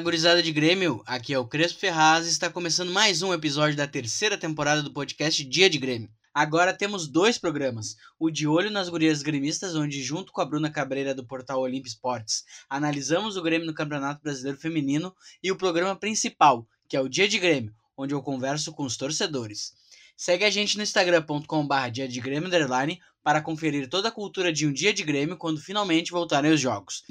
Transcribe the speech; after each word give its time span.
Gurizada 0.00 0.42
de 0.42 0.50
Grêmio! 0.50 1.02
Aqui 1.04 1.34
é 1.34 1.38
o 1.38 1.46
Crespo 1.46 1.78
Ferraz 1.78 2.26
e 2.26 2.30
está 2.30 2.48
começando 2.48 2.90
mais 2.90 3.20
um 3.20 3.34
episódio 3.34 3.76
da 3.76 3.86
terceira 3.86 4.38
temporada 4.38 4.82
do 4.82 4.92
podcast 4.92 5.44
Dia 5.44 5.68
de 5.68 5.76
Grêmio. 5.76 6.08
Agora 6.32 6.72
temos 6.72 7.06
dois 7.06 7.36
programas: 7.36 7.96
o 8.18 8.30
De 8.30 8.46
Olho 8.46 8.70
nas 8.70 8.88
Gurias 8.88 9.22
Gremistas, 9.22 9.76
onde, 9.76 10.02
junto 10.02 10.32
com 10.32 10.40
a 10.40 10.44
Bruna 10.46 10.70
Cabreira 10.70 11.14
do 11.14 11.26
portal 11.26 11.60
Olimp 11.60 11.84
Esportes, 11.84 12.44
analisamos 12.68 13.36
o 13.36 13.42
Grêmio 13.42 13.66
no 13.66 13.74
Campeonato 13.74 14.22
Brasileiro 14.22 14.58
Feminino, 14.58 15.14
e 15.42 15.52
o 15.52 15.56
programa 15.56 15.94
principal, 15.94 16.66
que 16.88 16.96
é 16.96 17.00
o 17.00 17.08
Dia 17.08 17.28
de 17.28 17.38
Grêmio, 17.38 17.74
onde 17.94 18.14
eu 18.14 18.22
converso 18.22 18.72
com 18.72 18.84
os 18.84 18.96
torcedores. 18.96 19.74
Segue 20.16 20.44
a 20.44 20.50
gente 20.50 20.78
no 20.78 20.82
instagram.com.br 20.82 21.90
dia 21.92 22.08
de 22.08 22.20
Grêmio 22.20 22.50
para 23.22 23.42
conferir 23.42 23.86
toda 23.88 24.08
a 24.08 24.12
cultura 24.12 24.50
de 24.50 24.66
um 24.66 24.72
dia 24.72 24.94
de 24.94 25.02
Grêmio 25.02 25.36
quando 25.36 25.60
finalmente 25.60 26.10
voltarem 26.10 26.52
os 26.52 26.60
jogos. 26.60 27.04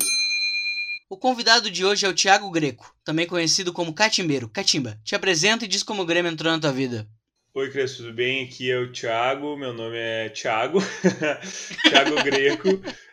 O 1.12 1.18
convidado 1.18 1.72
de 1.72 1.84
hoje 1.84 2.06
é 2.06 2.10
o 2.10 2.14
Thiago 2.14 2.52
Greco, 2.52 2.96
também 3.04 3.26
conhecido 3.26 3.74
como 3.74 3.96
Catimbeiro. 3.96 4.48
Catimba, 4.48 4.96
te 5.04 5.16
apresenta 5.16 5.66
e 5.66 5.68
diz 5.68 5.82
como 5.82 6.04
o 6.04 6.06
Grêmio 6.06 6.32
entrou 6.32 6.54
na 6.54 6.60
tua 6.60 6.72
vida. 6.72 7.08
Oi, 7.52 7.72
Crespo, 7.72 8.04
tudo 8.04 8.14
bem? 8.14 8.46
Aqui 8.46 8.70
é 8.70 8.78
o 8.78 8.92
Thiago, 8.92 9.58
meu 9.58 9.74
nome 9.74 9.98
é 9.98 10.30
Thiago, 10.30 10.78
Thiago 11.90 12.24
Greco. 12.24 12.68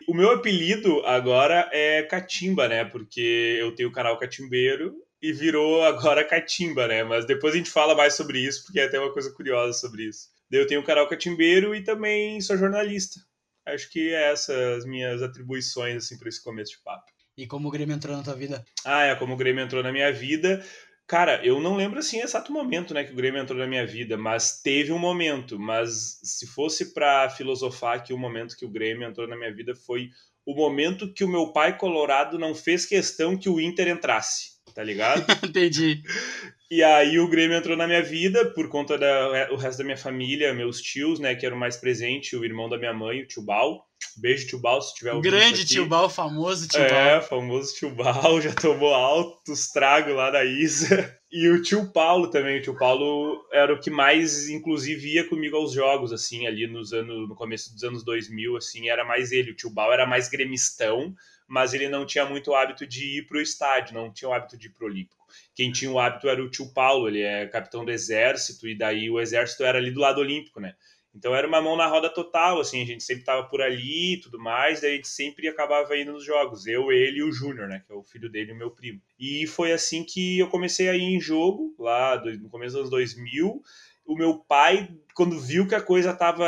O 0.07 0.13
meu 0.13 0.29
apelido 0.29 1.03
agora 1.07 1.67
é 1.73 2.03
Catimba, 2.03 2.67
né? 2.67 2.85
Porque 2.85 3.57
eu 3.59 3.73
tenho 3.73 3.89
o 3.89 3.91
canal 3.91 4.15
Catimbeiro 4.19 4.93
e 5.19 5.33
virou 5.33 5.81
agora 5.81 6.23
Catimba, 6.23 6.87
né? 6.87 7.03
Mas 7.03 7.25
depois 7.25 7.55
a 7.55 7.57
gente 7.57 7.71
fala 7.71 7.95
mais 7.95 8.13
sobre 8.13 8.37
isso, 8.37 8.63
porque 8.63 8.79
é 8.79 8.85
até 8.85 8.99
uma 8.99 9.11
coisa 9.11 9.33
curiosa 9.33 9.73
sobre 9.73 10.03
isso. 10.03 10.27
Eu 10.51 10.67
tenho 10.67 10.81
o 10.81 10.85
canal 10.85 11.09
Catimbeiro 11.09 11.73
e 11.73 11.83
também 11.83 12.39
sou 12.41 12.57
jornalista. 12.57 13.19
Acho 13.65 13.89
que 13.89 14.13
é 14.13 14.31
essas 14.31 14.85
minhas 14.85 15.23
atribuições 15.23 15.95
assim 15.95 16.15
para 16.15 16.29
esse 16.29 16.43
começo 16.43 16.73
de 16.73 16.83
papo. 16.83 17.16
E 17.37 17.45
como 17.45 17.67
o 17.67 17.71
Grêmio 17.71 17.95
entrou 17.95 18.17
na 18.17 18.23
tua 18.23 18.35
vida? 18.35 18.65
Ah, 18.83 19.03
é, 19.03 19.15
como 19.15 19.33
o 19.33 19.37
Grêmio 19.37 19.63
entrou 19.63 19.83
na 19.83 19.91
minha 19.91 20.11
vida. 20.11 20.65
Cara, 21.05 21.39
eu 21.45 21.61
não 21.61 21.75
lembro 21.75 21.99
assim 21.99 22.19
exato 22.19 22.51
momento, 22.51 22.93
né, 22.93 23.03
que 23.03 23.13
o 23.13 23.15
Grêmio 23.15 23.41
entrou 23.41 23.57
na 23.57 23.67
minha 23.67 23.85
vida, 23.85 24.17
mas 24.17 24.61
teve 24.61 24.91
um 24.91 24.99
momento. 24.99 25.57
Mas 25.59 26.19
se 26.23 26.47
fosse 26.47 26.93
para 26.93 27.29
filosofar 27.29 28.03
que 28.03 28.11
o 28.11 28.17
momento 28.17 28.57
que 28.57 28.65
o 28.65 28.69
Grêmio 28.69 29.07
entrou 29.07 29.27
na 29.27 29.37
minha 29.37 29.53
vida 29.53 29.73
foi 29.75 30.09
o 30.45 30.55
momento 30.55 31.13
que 31.13 31.23
o 31.23 31.27
meu 31.27 31.53
pai 31.53 31.77
colorado 31.77 32.39
não 32.39 32.55
fez 32.55 32.85
questão 32.85 33.37
que 33.37 33.49
o 33.49 33.59
Inter 33.59 33.87
entrasse, 33.87 34.53
tá 34.73 34.83
ligado? 34.83 35.25
Entendi. 35.47 36.01
E 36.69 36.83
aí 36.83 37.19
o 37.19 37.29
Grêmio 37.29 37.57
entrou 37.57 37.77
na 37.77 37.87
minha 37.87 38.03
vida 38.03 38.45
por 38.51 38.67
conta 38.67 38.97
da 38.97 39.49
o 39.51 39.55
resto 39.55 39.77
da 39.79 39.85
minha 39.85 39.97
família, 39.97 40.53
meus 40.53 40.81
tios, 40.81 41.19
né, 41.19 41.35
que 41.35 41.45
eram 41.45 41.57
mais 41.57 41.77
presentes, 41.77 42.33
o 42.33 42.43
irmão 42.43 42.67
da 42.67 42.77
minha 42.77 42.93
mãe, 42.93 43.21
o 43.21 43.27
tio 43.27 43.43
Bal. 43.43 43.86
Beijo, 44.19 44.47
tio 44.47 44.59
Bal, 44.59 44.81
se 44.81 44.95
tiver 44.95 45.13
ouvindo 45.13 45.31
Grande 45.31 45.65
tio 45.65 45.85
Bal, 45.85 46.09
famoso 46.09 46.67
tio 46.67 46.81
é, 46.81 46.89
Bal. 46.89 46.99
É, 46.99 47.21
famoso 47.21 47.75
tio 47.75 47.89
Bal, 47.91 48.41
já 48.41 48.53
tomou 48.53 48.93
altos 48.93 49.67
tragos 49.67 50.15
lá 50.15 50.31
da 50.31 50.43
Isa. 50.43 51.15
E 51.31 51.47
o 51.49 51.61
tio 51.61 51.91
Paulo 51.91 52.29
também, 52.29 52.57
o 52.57 52.61
tio 52.61 52.77
Paulo 52.77 53.45
era 53.51 53.73
o 53.73 53.79
que 53.79 53.89
mais, 53.89 54.49
inclusive, 54.49 55.13
ia 55.13 55.27
comigo 55.27 55.57
aos 55.57 55.73
jogos, 55.73 56.11
assim, 56.11 56.47
ali 56.47 56.65
nos 56.67 56.93
anos, 56.93 57.27
no 57.27 57.35
começo 57.35 57.73
dos 57.73 57.83
anos 57.83 58.03
2000, 58.03 58.57
assim, 58.57 58.89
era 58.89 59.05
mais 59.05 59.31
ele. 59.31 59.51
O 59.51 59.55
tio 59.55 59.69
Bal 59.69 59.93
era 59.93 60.05
mais 60.05 60.29
gremistão, 60.29 61.13
mas 61.47 61.73
ele 61.73 61.87
não 61.87 62.05
tinha 62.05 62.25
muito 62.25 62.55
hábito 62.55 62.87
de 62.87 63.19
ir 63.19 63.27
pro 63.27 63.41
estádio, 63.41 63.93
não 63.93 64.11
tinha 64.11 64.29
o 64.29 64.33
hábito 64.33 64.57
de 64.57 64.67
ir 64.67 64.71
pro 64.71 64.87
Olímpico. 64.87 65.17
Quem 65.53 65.71
tinha 65.71 65.91
o 65.91 65.99
hábito 65.99 66.29
era 66.29 66.41
o 66.41 66.49
tio 66.49 66.71
Paulo, 66.73 67.07
ele 67.07 67.21
é 67.21 67.45
capitão 67.47 67.83
do 67.83 67.91
exército, 67.91 68.67
e 68.67 68.77
daí 68.77 69.09
o 69.09 69.19
exército 69.19 69.63
era 69.63 69.77
ali 69.77 69.91
do 69.91 69.99
lado 69.99 70.21
olímpico, 70.21 70.59
né? 70.59 70.75
Então 71.17 71.35
era 71.35 71.47
uma 71.47 71.59
mão 71.59 71.75
na 71.75 71.87
roda 71.87 72.09
total, 72.09 72.59
assim, 72.59 72.81
a 72.81 72.85
gente 72.85 73.03
sempre 73.03 73.23
tava 73.23 73.43
por 73.47 73.61
ali 73.61 74.13
e 74.13 74.21
tudo 74.21 74.39
mais, 74.39 74.81
daí 74.81 74.93
a 74.93 74.95
gente 74.95 75.07
sempre 75.07 75.47
acabava 75.47 75.97
indo 75.97 76.13
nos 76.13 76.23
jogos, 76.23 76.67
eu, 76.67 76.91
ele 76.91 77.19
e 77.19 77.23
o 77.23 77.31
Júnior, 77.31 77.67
né, 77.67 77.81
que 77.85 77.91
é 77.91 77.95
o 77.95 78.03
filho 78.03 78.29
dele 78.29 78.51
e 78.51 78.53
o 78.53 78.57
meu 78.57 78.69
primo. 78.69 79.01
E 79.19 79.47
foi 79.47 79.71
assim 79.71 80.03
que 80.03 80.37
eu 80.37 80.47
comecei 80.47 80.87
a 80.89 80.95
ir 80.95 81.03
em 81.03 81.19
jogo, 81.19 81.75
lá 81.79 82.23
no 82.23 82.49
começo 82.49 82.73
dos 82.73 82.81
anos 82.81 82.89
2000, 82.91 83.61
o 84.05 84.15
meu 84.15 84.37
pai, 84.37 84.89
quando 85.13 85.39
viu 85.39 85.67
que 85.67 85.75
a 85.75 85.81
coisa 85.81 86.13
tava 86.13 86.45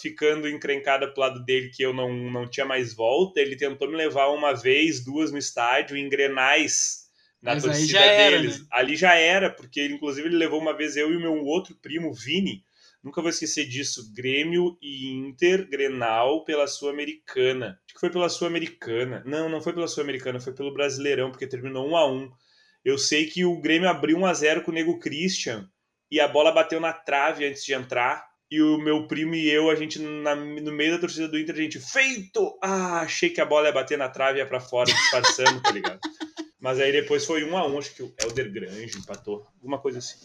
ficando 0.00 0.48
encrencada 0.48 1.08
pro 1.08 1.22
lado 1.22 1.44
dele, 1.44 1.70
que 1.70 1.82
eu 1.82 1.92
não, 1.92 2.12
não 2.30 2.48
tinha 2.48 2.64
mais 2.66 2.94
volta, 2.94 3.40
ele 3.40 3.56
tentou 3.56 3.88
me 3.88 3.96
levar 3.96 4.28
uma 4.28 4.52
vez, 4.52 5.02
duas 5.02 5.32
no 5.32 5.38
estádio, 5.38 5.96
em 5.96 6.08
Grenais, 6.08 7.04
na 7.42 7.54
Mas 7.54 7.64
torcida 7.64 7.98
era, 7.98 8.36
deles. 8.38 8.60
né? 8.60 8.66
Ali 8.70 8.96
já 8.96 9.14
era, 9.14 9.50
porque 9.50 9.84
inclusive 9.86 10.28
ele 10.28 10.36
levou 10.36 10.60
uma 10.60 10.76
vez 10.76 10.96
eu 10.96 11.12
e 11.12 11.16
o 11.16 11.20
meu 11.20 11.44
outro 11.44 11.74
primo, 11.74 12.12
Vini, 12.12 12.63
Nunca 13.04 13.20
vou 13.20 13.28
esquecer 13.28 13.66
disso. 13.66 14.10
Grêmio 14.14 14.78
e 14.80 15.10
Inter, 15.10 15.68
Grenal 15.68 16.42
pela 16.42 16.66
Sul-Americana. 16.66 17.78
Acho 17.84 17.94
que 17.94 18.00
foi 18.00 18.08
pela 18.08 18.30
Sul-Americana. 18.30 19.22
Não, 19.26 19.46
não 19.50 19.60
foi 19.60 19.74
pela 19.74 19.86
Sul-Americana, 19.86 20.40
foi 20.40 20.54
pelo 20.54 20.72
Brasileirão, 20.72 21.30
porque 21.30 21.46
terminou 21.46 21.86
1 21.90 21.96
a 21.96 22.10
1 22.10 22.30
Eu 22.82 22.96
sei 22.96 23.26
que 23.26 23.44
o 23.44 23.60
Grêmio 23.60 23.90
abriu 23.90 24.16
1 24.16 24.24
a 24.24 24.32
0 24.32 24.62
com 24.62 24.70
o 24.70 24.74
Nego 24.74 24.98
Christian 24.98 25.68
e 26.10 26.18
a 26.18 26.26
bola 26.26 26.50
bateu 26.50 26.80
na 26.80 26.94
trave 26.94 27.46
antes 27.46 27.62
de 27.62 27.74
entrar. 27.74 28.24
E 28.50 28.62
o 28.62 28.78
meu 28.78 29.06
primo 29.06 29.34
e 29.34 29.50
eu, 29.50 29.68
a 29.68 29.74
gente, 29.74 29.98
na, 29.98 30.34
no 30.34 30.72
meio 30.72 30.92
da 30.92 30.98
torcida 30.98 31.28
do 31.28 31.38
Inter, 31.38 31.54
a 31.54 31.58
gente, 31.58 31.80
feito! 31.80 32.56
Ah, 32.62 33.00
achei 33.00 33.28
que 33.28 33.40
a 33.40 33.44
bola 33.44 33.66
ia 33.66 33.72
bater 33.72 33.98
na 33.98 34.08
trave 34.08 34.38
e 34.38 34.42
ia 34.42 34.46
pra 34.46 34.60
fora, 34.60 34.90
disfarçando, 34.90 35.60
tá 35.60 35.72
ligado? 35.72 35.98
Mas 36.60 36.80
aí 36.80 36.92
depois 36.92 37.26
foi 37.26 37.44
1 37.44 37.56
a 37.56 37.66
1 37.66 37.78
acho 37.78 37.94
que 37.94 38.02
o 38.02 38.14
Helder 38.18 38.50
Grange 38.50 38.96
empatou, 38.96 39.46
alguma 39.56 39.78
coisa 39.78 39.98
assim. 39.98 40.16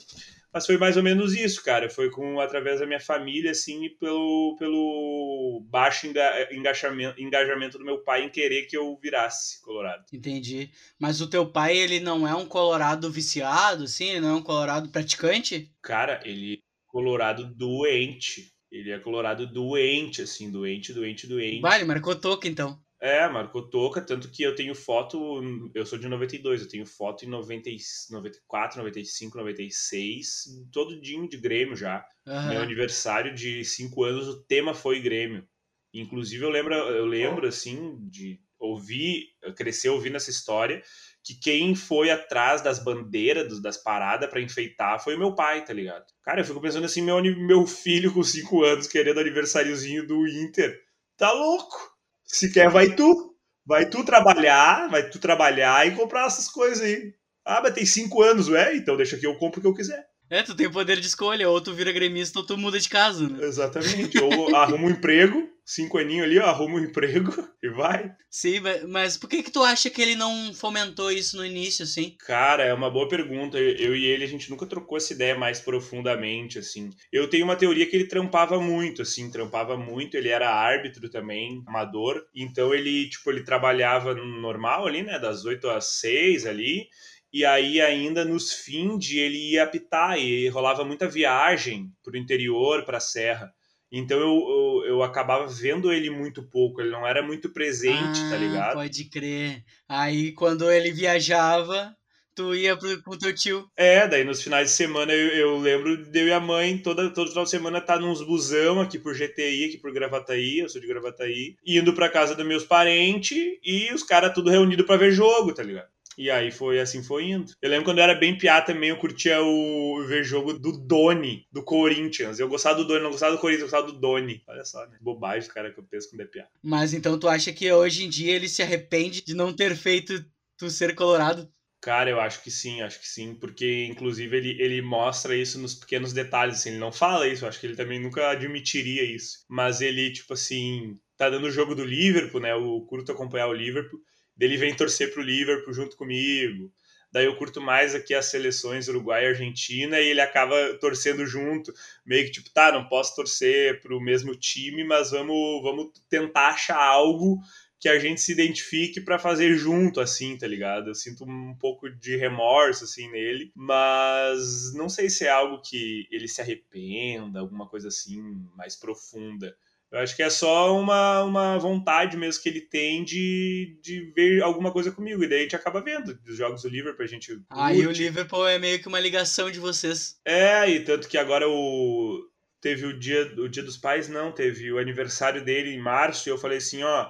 Mas 0.51 0.65
foi 0.65 0.77
mais 0.77 0.97
ou 0.97 1.03
menos 1.03 1.35
isso, 1.35 1.63
cara. 1.63 1.89
Foi 1.89 2.09
com 2.09 2.39
através 2.39 2.79
da 2.79 2.85
minha 2.85 2.99
família, 2.99 3.51
assim, 3.51 3.85
e 3.85 3.89
pelo, 3.89 4.55
pelo 4.57 5.63
baixo 5.69 6.07
engajamento, 6.51 7.21
engajamento 7.21 7.77
do 7.77 7.85
meu 7.85 7.99
pai 7.99 8.23
em 8.23 8.29
querer 8.29 8.65
que 8.65 8.75
eu 8.75 8.97
virasse 9.01 9.61
colorado. 9.61 10.05
Entendi. 10.11 10.71
Mas 10.99 11.21
o 11.21 11.29
teu 11.29 11.45
pai, 11.45 11.77
ele 11.77 11.99
não 11.99 12.27
é 12.27 12.33
um 12.33 12.45
colorado 12.45 13.11
viciado, 13.11 13.83
assim? 13.83 14.09
Ele 14.09 14.21
não 14.21 14.29
é 14.29 14.35
um 14.35 14.43
colorado 14.43 14.89
praticante? 14.89 15.71
Cara, 15.81 16.19
ele 16.25 16.55
é 16.55 16.57
colorado 16.87 17.45
doente. 17.45 18.51
Ele 18.71 18.91
é 18.91 18.99
colorado 18.99 19.47
doente, 19.47 20.21
assim, 20.21 20.51
doente, 20.51 20.93
doente, 20.93 21.25
doente. 21.27 21.61
Vale, 21.61 21.85
marcou 21.85 22.15
toca, 22.15 22.47
então. 22.47 22.79
É, 23.01 23.29
marcou 23.29 23.69
toca, 23.69 24.01
tanto 24.01 24.29
que 24.29 24.43
eu 24.43 24.53
tenho 24.53 24.75
foto, 24.75 25.41
eu 25.73 25.85
sou 25.85 25.97
de 25.97 26.09
92, 26.09 26.61
eu 26.61 26.67
tenho 26.67 26.85
foto 26.85 27.23
em 27.23 27.29
90, 27.29 27.69
94, 28.11 28.77
95, 28.79 29.37
96, 29.37 30.67
todo 30.69 30.99
dia 30.99 31.25
de 31.27 31.37
Grêmio 31.37 31.77
já. 31.77 32.05
Aham. 32.27 32.49
Meu 32.49 32.61
aniversário 32.61 33.33
de 33.33 33.63
5 33.63 34.03
anos, 34.03 34.27
o 34.27 34.43
tema 34.43 34.73
foi 34.73 34.99
Grêmio. 34.99 35.47
Inclusive 35.93 36.43
eu 36.43 36.49
lembro, 36.49 36.73
eu 36.73 37.05
lembro 37.05 37.47
assim 37.47 37.97
de 38.09 38.39
ouvir, 38.59 39.27
crescer 39.55 39.87
ouvindo 39.89 40.17
essa 40.17 40.29
história, 40.29 40.83
que 41.23 41.33
quem 41.33 41.73
foi 41.75 42.11
atrás 42.11 42.61
das 42.61 42.83
bandeiras, 42.83 43.61
das 43.61 43.77
paradas 43.77 44.29
pra 44.29 44.41
enfeitar 44.41 45.01
foi 45.01 45.15
o 45.15 45.19
meu 45.19 45.33
pai, 45.33 45.63
tá 45.63 45.71
ligado? 45.71 46.05
Cara, 46.21 46.41
eu 46.41 46.45
fico 46.45 46.59
pensando 46.59 46.85
assim, 46.85 47.01
meu, 47.01 47.23
meu 47.23 47.65
filho 47.65 48.13
com 48.13 48.21
5 48.21 48.61
anos 48.63 48.87
querendo 48.87 49.21
aniversáriozinho 49.21 50.05
do 50.05 50.27
Inter. 50.27 50.77
Tá 51.15 51.31
louco? 51.31 51.97
Se 52.31 52.51
quer, 52.51 52.69
vai 52.69 52.95
tu. 52.95 53.35
Vai 53.65 53.87
tu 53.87 54.03
trabalhar, 54.03 54.89
vai 54.89 55.09
tu 55.09 55.19
trabalhar 55.19 55.85
e 55.85 55.95
comprar 55.95 56.25
essas 56.25 56.47
coisas 56.47 56.81
aí. 56.81 57.13
Ah, 57.45 57.59
mas 57.61 57.73
tem 57.73 57.85
5 57.85 58.21
anos, 58.21 58.47
ué? 58.47 58.75
Então 58.75 58.97
deixa 58.97 59.17
que 59.17 59.27
eu 59.27 59.35
compro 59.35 59.59
o 59.59 59.61
que 59.61 59.67
eu 59.67 59.75
quiser. 59.75 60.07
É, 60.29 60.43
tu 60.43 60.55
tem 60.55 60.67
o 60.67 60.71
poder 60.71 60.99
de 60.99 61.07
escolha, 61.07 61.49
ou 61.49 61.59
tu 61.59 61.73
vira 61.73 61.91
gremista 61.91 62.39
ou 62.39 62.45
tu 62.45 62.57
muda 62.57 62.79
de 62.79 62.87
casa, 62.87 63.27
né? 63.27 63.43
Exatamente. 63.43 64.17
Ou 64.19 64.55
arruma 64.55 64.85
um 64.85 64.91
emprego, 64.91 65.49
cinco 65.73 65.97
aninhos 65.97 66.25
ali, 66.25 66.39
ó, 66.39 66.45
arruma 66.45 66.75
um 66.75 66.83
emprego 66.83 67.31
e 67.61 67.69
vai. 67.69 68.11
Sim, 68.29 68.59
mas- 68.87 69.17
por 69.17 69.29
que 69.29 69.43
que 69.43 69.51
tu 69.51 69.63
acha 69.63 69.89
que 69.89 70.01
ele 70.01 70.15
não 70.15 70.53
fomentou 70.53 71.11
isso 71.11 71.37
no 71.37 71.45
início, 71.45 71.83
assim? 71.83 72.15
Cara, 72.25 72.63
é 72.63 72.73
uma 72.73 72.89
boa 72.89 73.07
pergunta. 73.07 73.57
Eu 73.57 73.89
eu 73.89 73.95
e 73.95 74.05
ele, 74.05 74.23
a 74.23 74.27
gente 74.27 74.49
nunca 74.49 74.65
trocou 74.65 74.97
essa 74.97 75.13
ideia 75.13 75.37
mais 75.37 75.59
profundamente, 75.59 76.59
assim. 76.59 76.89
Eu 77.11 77.29
tenho 77.29 77.45
uma 77.45 77.55
teoria 77.55 77.85
que 77.85 77.95
ele 77.95 78.07
trampava 78.07 78.59
muito, 78.61 79.01
assim, 79.01 79.31
trampava 79.31 79.77
muito. 79.77 80.15
Ele 80.15 80.29
era 80.29 80.49
árbitro 80.49 81.09
também, 81.09 81.63
amador. 81.67 82.23
Então 82.35 82.73
ele, 82.73 83.09
tipo, 83.09 83.29
ele 83.31 83.43
trabalhava 83.43 84.13
no 84.13 84.25
normal 84.41 84.85
ali, 84.87 85.01
né, 85.03 85.17
das 85.19 85.45
8 85.45 85.69
às 85.69 85.99
6 85.99 86.45
ali. 86.45 86.87
E 87.31 87.45
aí, 87.45 87.79
ainda 87.79 88.25
nos 88.25 88.51
fins 88.53 88.97
de 89.05 89.19
ele 89.19 89.51
ia 89.51 89.63
apitar, 89.63 90.17
e 90.17 90.47
rolava 90.49 90.83
muita 90.83 91.07
viagem 91.07 91.91
pro 92.03 92.17
interior, 92.17 92.83
pra 92.85 92.99
serra. 92.99 93.53
Então 93.91 94.19
eu, 94.19 94.27
eu, 94.27 94.85
eu 94.87 95.03
acabava 95.03 95.47
vendo 95.47 95.91
ele 95.91 96.09
muito 96.09 96.43
pouco, 96.43 96.79
ele 96.81 96.91
não 96.91 97.05
era 97.07 97.21
muito 97.23 97.49
presente, 97.51 98.19
tá 98.29 98.35
Ah, 98.35 98.37
ligado? 98.37 98.73
Pode 98.73 99.09
crer. 99.09 99.63
Aí 99.87 100.31
quando 100.33 100.69
ele 100.71 100.91
viajava, 100.91 101.95
tu 102.35 102.55
ia 102.55 102.77
pro, 102.77 103.01
pro 103.03 103.17
teu 103.17 103.33
tio. 103.33 103.65
É, 103.75 104.07
daí 104.07 104.23
nos 104.23 104.41
finais 104.41 104.69
de 104.69 104.75
semana 104.75 105.11
eu, 105.11 105.27
eu 105.29 105.57
lembro 105.57 105.97
de 106.05 106.19
eu 106.19 106.27
e 106.27 106.31
a 106.31 106.39
mãe, 106.39 106.77
toda, 106.77 107.09
todo 107.11 107.29
final 107.29 107.43
de 107.43 107.49
semana, 107.49 107.81
tá 107.81 107.99
nos 107.99 108.21
busão 108.25 108.79
aqui 108.79 108.99
por 108.99 109.13
GTI, 109.15 109.65
aqui 109.65 109.77
por 109.77 109.91
Gravataí, 109.91 110.59
eu 110.59 110.69
sou 110.69 110.79
de 110.79 110.87
Gravataí, 110.87 111.55
indo 111.65 111.93
pra 111.93 112.09
casa 112.09 112.35
dos 112.35 112.45
meus 112.45 112.63
parentes 112.63 113.37
e 113.63 113.91
os 113.93 114.03
caras 114.03 114.33
tudo 114.33 114.49
reunido 114.49 114.85
pra 114.85 114.97
ver 114.97 115.11
jogo, 115.11 115.53
tá 115.53 115.63
ligado? 115.63 115.89
E 116.19 116.29
aí 116.29 116.51
foi 116.51 116.81
assim 116.81 117.01
foi 117.01 117.29
indo. 117.29 117.53
Eu 117.61 117.69
lembro 117.69 117.85
quando 117.85 117.99
eu 117.99 118.03
era 118.03 118.13
bem 118.13 118.37
piá 118.37 118.61
também, 118.61 118.89
eu 118.89 118.97
curtia 118.97 119.41
o 119.41 120.03
ver 120.05 120.21
jogo 120.21 120.51
do 120.51 120.73
Doni, 120.73 121.47
do 121.49 121.63
Corinthians. 121.63 122.41
Eu 122.41 122.49
gostava 122.49 122.75
do 122.75 122.85
Doni, 122.85 123.01
não 123.01 123.11
gostava 123.11 123.31
do 123.33 123.39
Corinthians, 123.39 123.61
eu 123.61 123.71
gostava 123.71 123.89
do 123.89 123.97
Doni. 123.97 124.43
Olha 124.45 124.65
só, 124.65 124.85
né? 124.85 124.97
Bobagem, 124.99 125.49
cara, 125.49 125.71
que 125.71 125.79
eu 125.79 125.83
penso 125.85 126.09
quando 126.09 126.19
é 126.19 126.25
piá. 126.25 126.45
Mas 126.61 126.93
então 126.93 127.17
tu 127.17 127.29
acha 127.29 127.53
que 127.53 127.71
hoje 127.71 128.03
em 128.03 128.09
dia 128.09 128.35
ele 128.35 128.49
se 128.49 128.61
arrepende 128.61 129.23
de 129.23 129.33
não 129.33 129.53
ter 129.53 129.77
feito 129.77 130.25
tu 130.57 130.69
ser 130.69 130.93
colorado? 130.93 131.49
Cara, 131.81 132.09
eu 132.09 132.19
acho 132.19 132.43
que 132.43 132.51
sim, 132.51 132.81
acho 132.81 132.99
que 132.99 133.07
sim, 133.07 133.33
porque 133.35 133.85
inclusive 133.85 134.35
ele, 134.35 134.61
ele 134.61 134.81
mostra 134.81 135.33
isso 135.33 135.57
nos 135.57 135.73
pequenos 135.73 136.11
detalhes, 136.11 136.55
assim, 136.55 136.71
ele 136.71 136.79
não 136.79 136.91
fala 136.91 137.25
isso, 137.25 137.45
acho 137.45 137.57
que 137.57 137.67
ele 137.67 137.77
também 137.77 137.97
nunca 137.97 138.29
admitiria 138.29 139.03
isso, 139.03 139.45
mas 139.47 139.79
ele, 139.79 140.11
tipo 140.11 140.33
assim, 140.33 140.99
tá 141.15 141.29
dando 141.29 141.47
o 141.47 141.51
jogo 141.51 141.73
do 141.73 141.85
Liverpool, 141.85 142.41
né, 142.41 142.51
eu 142.51 142.85
curto 142.89 143.13
acompanhar 143.13 143.47
o 143.47 143.53
Liverpool, 143.53 143.97
ele 144.39 144.57
vem 144.57 144.75
torcer 144.75 145.13
pro 145.13 145.21
Liverpool 145.21 145.73
junto 145.73 145.95
comigo, 145.95 146.71
daí 147.11 147.25
eu 147.25 147.35
curto 147.35 147.61
mais 147.61 147.95
aqui 147.95 148.13
as 148.13 148.25
seleções 148.25 148.87
Uruguai 148.87 149.23
e 149.23 149.27
Argentina, 149.27 149.99
e 149.99 150.09
ele 150.09 150.21
acaba 150.21 150.55
torcendo 150.79 151.25
junto, 151.25 151.73
meio 152.05 152.25
que 152.25 152.31
tipo, 152.31 152.49
tá, 152.51 152.71
não 152.71 152.87
posso 152.87 153.15
torcer 153.15 153.81
pro 153.81 153.99
mesmo 153.99 154.35
time, 154.35 154.83
mas 154.83 155.11
vamos, 155.11 155.61
vamos 155.61 155.91
tentar 156.09 156.49
achar 156.49 156.81
algo 156.81 157.39
que 157.79 157.87
a 157.87 157.97
gente 157.97 158.19
se 158.19 158.33
identifique 158.33 158.99
para 158.99 159.17
fazer 159.17 159.55
junto, 159.55 160.01
assim, 160.01 160.37
tá 160.37 160.45
ligado? 160.45 160.89
Eu 160.89 160.95
sinto 160.95 161.23
um 161.23 161.55
pouco 161.57 161.89
de 161.89 162.17
remorso, 162.17 162.83
assim, 162.83 163.09
nele, 163.09 163.53
mas 163.55 164.73
não 164.73 164.89
sei 164.89 165.09
se 165.09 165.25
é 165.25 165.29
algo 165.29 165.61
que 165.61 166.05
ele 166.11 166.27
se 166.27 166.41
arrependa, 166.41 167.39
alguma 167.39 167.69
coisa 167.69 167.87
assim, 167.87 168.21
mais 168.53 168.75
profunda. 168.75 169.55
Eu 169.91 169.99
acho 169.99 170.15
que 170.15 170.21
é 170.21 170.29
só 170.29 170.79
uma, 170.79 171.23
uma 171.23 171.57
vontade 171.57 172.15
mesmo 172.15 172.43
que 172.43 172.49
ele 172.49 172.61
tem 172.61 173.03
de, 173.03 173.79
de 173.81 174.11
ver 174.15 174.43
alguma 174.43 174.71
coisa 174.71 174.91
comigo. 174.91 175.23
E 175.23 175.27
daí 175.27 175.39
a 175.39 175.41
gente 175.41 175.55
acaba 175.55 175.81
vendo 175.81 176.19
os 176.27 176.37
jogos 176.37 176.61
do 176.61 176.69
Liverpool, 176.69 177.03
a 177.03 177.07
gente. 177.07 177.41
Aí 177.49 177.85
o 177.87 177.91
Liverpool 177.91 178.47
é 178.47 178.59
meio 178.59 178.79
que 178.79 178.87
uma 178.87 178.99
ligação 178.99 179.49
de 179.49 179.59
vocês. 179.59 180.19
É, 180.23 180.69
e 180.69 180.79
tanto 180.81 181.07
que 181.07 181.17
agora 181.17 181.47
o. 181.49 182.27
Teve 182.61 182.85
o 182.85 182.99
dia, 182.99 183.33
o 183.37 183.47
dia 183.47 183.63
dos 183.63 183.77
pais, 183.77 184.09
não, 184.09 184.33
teve 184.33 184.69
o 184.69 184.79
aniversário 184.79 185.43
dele 185.43 185.71
em 185.71 185.79
março, 185.79 186.27
e 186.27 186.31
eu 186.31 186.37
falei 186.37 186.57
assim, 186.57 186.83
ó 186.83 187.09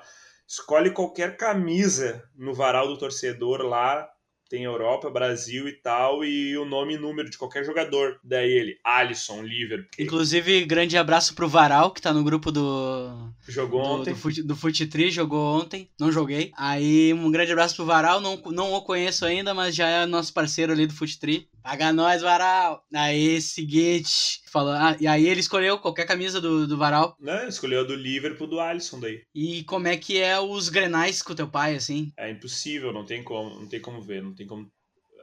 escolhe 0.49 0.89
qualquer 0.89 1.37
camisa 1.37 2.27
no 2.35 2.55
varal 2.55 2.87
do 2.87 2.97
torcedor 2.97 3.61
lá, 3.61 4.09
tem 4.49 4.63
Europa, 4.63 5.09
Brasil 5.09 5.67
e 5.67 5.73
tal, 5.73 6.25
e 6.25 6.57
o 6.57 6.65
nome 6.65 6.95
e 6.95 6.97
número 6.97 7.29
de 7.29 7.37
qualquer 7.37 7.63
jogador. 7.63 8.19
Daí 8.23 8.49
ele, 8.49 8.77
Alisson, 8.83 9.43
Liverpool. 9.43 9.87
Inclusive, 9.99 10.65
grande 10.65 10.97
abraço 10.97 11.35
pro 11.35 11.47
Varal, 11.47 11.91
que 11.91 12.01
tá 12.01 12.11
no 12.11 12.23
grupo 12.23 12.51
do. 12.51 13.31
Jogou 13.47 13.81
do, 13.81 13.87
ontem. 13.87 14.13
Do, 14.13 14.19
fute, 14.19 14.41
do 14.41 14.55
Futitri, 14.55 15.11
jogou 15.11 15.61
ontem, 15.61 15.87
não 15.99 16.11
joguei. 16.11 16.51
Aí, 16.57 17.13
um 17.13 17.31
grande 17.31 17.51
abraço 17.51 17.75
pro 17.75 17.85
Varal, 17.85 18.19
não, 18.19 18.41
não 18.47 18.73
o 18.73 18.81
conheço 18.81 19.23
ainda, 19.23 19.53
mas 19.53 19.75
já 19.75 19.87
é 19.87 20.05
nosso 20.07 20.33
parceiro 20.33 20.71
ali 20.71 20.87
do 20.87 20.93
Futitri. 20.93 21.47
Paga 21.63 21.93
nós, 21.93 22.21
Varal! 22.21 22.83
Aí, 22.93 23.41
seguinte, 23.41 24.41
falou, 24.51 24.73
ah, 24.73 24.95
e 24.99 25.07
aí 25.07 25.27
ele 25.27 25.39
escolheu 25.39 25.79
qualquer 25.79 26.05
camisa 26.05 26.39
do, 26.39 26.67
do 26.67 26.77
Varal. 26.77 27.15
Não, 27.19 27.47
escolheu 27.47 27.81
a 27.81 27.83
do 27.83 27.95
Liverpool 27.95 28.47
do 28.47 28.59
Alisson 28.59 28.99
daí. 28.99 29.23
E 29.33 29.63
como 29.63 29.87
é 29.87 29.97
que 29.97 30.19
é 30.19 30.39
os 30.39 30.69
grenais 30.69 31.21
com 31.21 31.33
o 31.33 31.35
teu 31.35 31.47
pai, 31.47 31.75
assim? 31.75 32.11
É 32.17 32.29
impossível, 32.29 32.93
não 32.93 33.05
tem 33.05 33.23
como, 33.23 33.61
não 33.61 33.67
tem 33.67 33.81
como 33.81 34.01
ver, 34.01 34.21
não 34.21 34.33
tem 34.33 34.47
como 34.47 34.69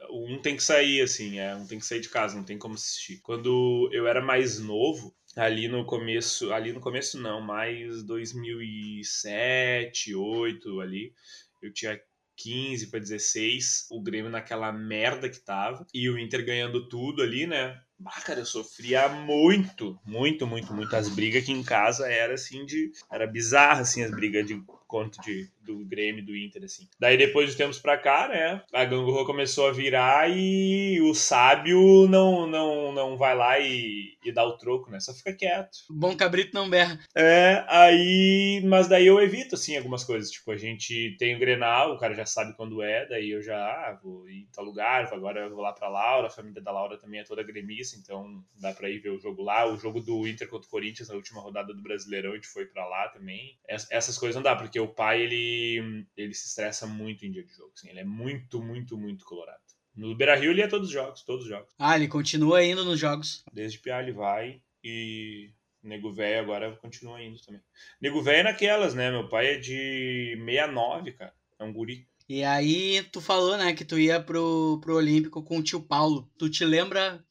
um 0.09 0.39
tem 0.41 0.55
que 0.55 0.63
sair, 0.63 1.01
assim, 1.01 1.39
é, 1.39 1.55
um 1.55 1.65
tem 1.65 1.79
que 1.79 1.85
sair 1.85 1.99
de 1.99 2.09
casa, 2.09 2.35
não 2.35 2.43
tem 2.43 2.57
como 2.57 2.75
assistir. 2.75 3.19
Quando 3.21 3.89
eu 3.91 4.07
era 4.07 4.21
mais 4.21 4.59
novo, 4.59 5.13
ali 5.35 5.67
no 5.67 5.85
começo, 5.85 6.53
ali 6.53 6.71
no 6.71 6.79
começo 6.79 7.19
não, 7.19 7.41
mais 7.41 8.03
2007, 8.03 10.13
2008 10.13 10.81
ali, 10.81 11.13
eu 11.61 11.73
tinha 11.73 11.99
15 12.37 12.87
para 12.87 12.99
16, 12.99 13.87
o 13.91 14.01
Grêmio 14.01 14.31
naquela 14.31 14.71
merda 14.71 15.29
que 15.29 15.39
tava, 15.39 15.85
e 15.93 16.09
o 16.09 16.17
Inter 16.17 16.45
ganhando 16.45 16.87
tudo 16.87 17.21
ali, 17.21 17.47
né? 17.47 17.81
Ah, 18.05 18.21
cara, 18.21 18.39
eu 18.39 18.45
sofria 18.45 19.09
muito, 19.09 19.99
muito, 20.05 20.45
muito, 20.45 20.71
muito. 20.71 20.95
As 20.95 21.09
brigas 21.09 21.41
aqui 21.41 21.51
em 21.51 21.63
casa 21.63 22.07
era 22.07 22.35
assim 22.35 22.63
de. 22.63 22.91
Era 23.11 23.25
bizarra, 23.25 23.81
assim, 23.81 24.03
as 24.03 24.11
brigas 24.11 24.45
de 24.45 24.61
conto 24.87 25.19
de, 25.21 25.49
do 25.63 25.83
Grêmio, 25.83 26.23
do 26.23 26.35
Inter, 26.35 26.63
assim. 26.63 26.87
Daí 26.99 27.17
depois 27.17 27.49
de 27.49 27.57
tempos 27.57 27.79
pra 27.79 27.97
cá, 27.97 28.27
né, 28.27 28.61
a 28.71 28.85
gangorra 28.85 29.25
começou 29.25 29.67
a 29.67 29.73
virar 29.73 30.29
e 30.29 31.01
o 31.01 31.13
sábio 31.13 32.07
não 32.07 32.47
não, 32.47 32.91
não 32.93 33.17
vai 33.17 33.35
lá 33.35 33.59
e, 33.59 34.06
e 34.23 34.31
dá 34.31 34.43
o 34.45 34.57
troco, 34.57 34.89
né, 34.89 34.99
só 34.99 35.13
fica 35.13 35.33
quieto. 35.33 35.77
Bom 35.89 36.15
cabrito 36.15 36.53
não 36.53 36.69
berra. 36.69 36.99
É, 37.15 37.65
aí, 37.67 38.61
mas 38.65 38.87
daí 38.87 39.07
eu 39.07 39.19
evito, 39.21 39.55
assim, 39.55 39.77
algumas 39.77 40.03
coisas, 40.03 40.31
tipo, 40.31 40.51
a 40.51 40.57
gente 40.57 41.15
tem 41.17 41.35
o 41.35 41.39
Grenal, 41.39 41.93
o 41.93 41.97
cara 41.97 42.13
já 42.13 42.25
sabe 42.25 42.55
quando 42.55 42.81
é, 42.81 43.05
daí 43.07 43.31
eu 43.31 43.41
já 43.41 43.57
ah, 43.57 43.99
vou 44.01 44.29
ir 44.29 44.43
em 44.43 44.49
tal 44.53 44.65
lugar, 44.65 45.11
agora 45.13 45.41
eu 45.41 45.49
vou 45.49 45.61
lá 45.61 45.73
pra 45.73 45.89
Laura, 45.89 46.27
a 46.27 46.31
família 46.31 46.61
da 46.61 46.71
Laura 46.71 46.97
também 46.97 47.19
é 47.19 47.23
toda 47.23 47.43
gremista, 47.43 47.97
então 47.97 48.43
dá 48.59 48.73
pra 48.73 48.89
ir 48.89 48.99
ver 48.99 49.09
o 49.09 49.19
jogo 49.19 49.43
lá, 49.43 49.65
o 49.65 49.77
jogo 49.77 50.01
do 50.01 50.27
Inter 50.27 50.47
contra 50.47 50.67
o 50.67 50.71
Corinthians 50.71 51.09
na 51.09 51.15
última 51.15 51.41
rodada 51.41 51.73
do 51.73 51.81
Brasileirão, 51.81 52.31
a 52.31 52.35
gente 52.35 52.47
foi 52.47 52.65
pra 52.65 52.87
lá 52.87 53.09
também. 53.09 53.57
Essas 53.67 54.17
coisas 54.17 54.35
não 54.35 54.43
dá, 54.43 54.55
porque 54.55 54.79
o 54.79 54.87
pai 54.87 55.21
ele, 55.21 56.05
ele 56.15 56.33
se 56.33 56.47
estressa 56.47 56.87
muito 56.87 57.25
em 57.25 57.31
dia 57.31 57.43
de 57.43 57.53
jogo. 57.53 57.71
Assim, 57.73 57.89
ele 57.89 57.99
é 57.99 58.05
muito, 58.05 58.61
muito, 58.61 58.97
muito 58.97 59.25
colorado. 59.25 59.66
No 59.97 60.15
Beira 60.15 60.35
Rio 60.35 60.51
ele 60.51 60.61
é 60.61 60.67
todos 60.67 60.89
os 60.89 60.93
jogos, 60.93 61.23
todos 61.23 61.43
os 61.45 61.49
jogos. 61.49 61.73
Ah, 61.79 61.95
ele 61.95 62.07
continua 62.07 62.63
indo 62.63 62.85
nos 62.85 62.99
jogos. 62.99 63.43
Desde 63.51 63.79
Piá 63.79 63.99
ele 64.01 64.11
vai 64.11 64.61
e 64.83 65.49
Nego 65.81 66.13
Velho 66.13 66.39
agora 66.39 66.75
continua 66.77 67.21
indo 67.21 67.41
também. 67.41 67.61
Nego 67.99 68.21
Velho 68.21 68.39
é 68.41 68.43
naquelas, 68.43 68.93
né? 68.93 69.09
Meu 69.09 69.27
pai 69.27 69.55
é 69.55 69.57
de 69.57 70.35
69, 70.45 71.13
cara. 71.13 71.33
É 71.57 71.63
um 71.63 71.73
guri. 71.73 72.07
E 72.29 72.43
aí 72.43 73.01
tu 73.11 73.19
falou, 73.19 73.57
né, 73.57 73.73
que 73.73 73.83
tu 73.83 73.97
ia 73.97 74.21
pro, 74.21 74.79
pro 74.81 74.97
Olímpico 74.97 75.41
com 75.41 75.57
o 75.57 75.63
tio 75.63 75.81
Paulo. 75.81 76.29
Tu 76.37 76.47
te 76.49 76.63
lembra 76.63 77.25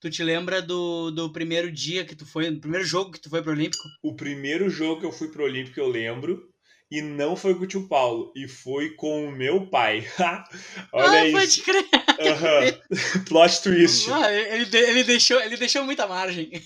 Tu 0.00 0.10
te 0.10 0.22
lembra 0.22 0.60
do, 0.60 1.10
do 1.10 1.32
primeiro 1.32 1.70
dia 1.70 2.04
que 2.04 2.14
tu 2.14 2.26
foi, 2.26 2.50
do 2.50 2.60
primeiro 2.60 2.84
jogo 2.84 3.12
que 3.12 3.20
tu 3.20 3.30
foi 3.30 3.42
pro 3.42 3.52
Olímpico? 3.52 3.82
O 4.02 4.14
primeiro 4.14 4.68
jogo 4.68 5.00
que 5.00 5.06
eu 5.06 5.12
fui 5.12 5.28
pro 5.28 5.44
Olímpico 5.44 5.78
eu 5.78 5.88
lembro, 5.88 6.48
e 6.90 7.02
não 7.02 7.34
foi 7.34 7.54
com 7.54 7.64
o 7.64 7.66
tio 7.66 7.88
Paulo, 7.88 8.32
e 8.36 8.46
foi 8.46 8.90
com 8.90 9.26
o 9.26 9.32
meu 9.32 9.66
pai. 9.66 10.06
Olha 10.92 11.20
ah, 11.20 11.26
isso. 11.26 11.32
Pode 11.32 11.62
crer. 11.62 11.84
Uhum. 12.20 13.24
Plot 13.28 13.62
twist. 13.62 14.10
Ah, 14.10 14.32
ele, 14.32 14.76
ele, 14.76 15.04
deixou, 15.04 15.40
ele 15.40 15.56
deixou 15.56 15.84
muita 15.84 16.06
margem. 16.06 16.50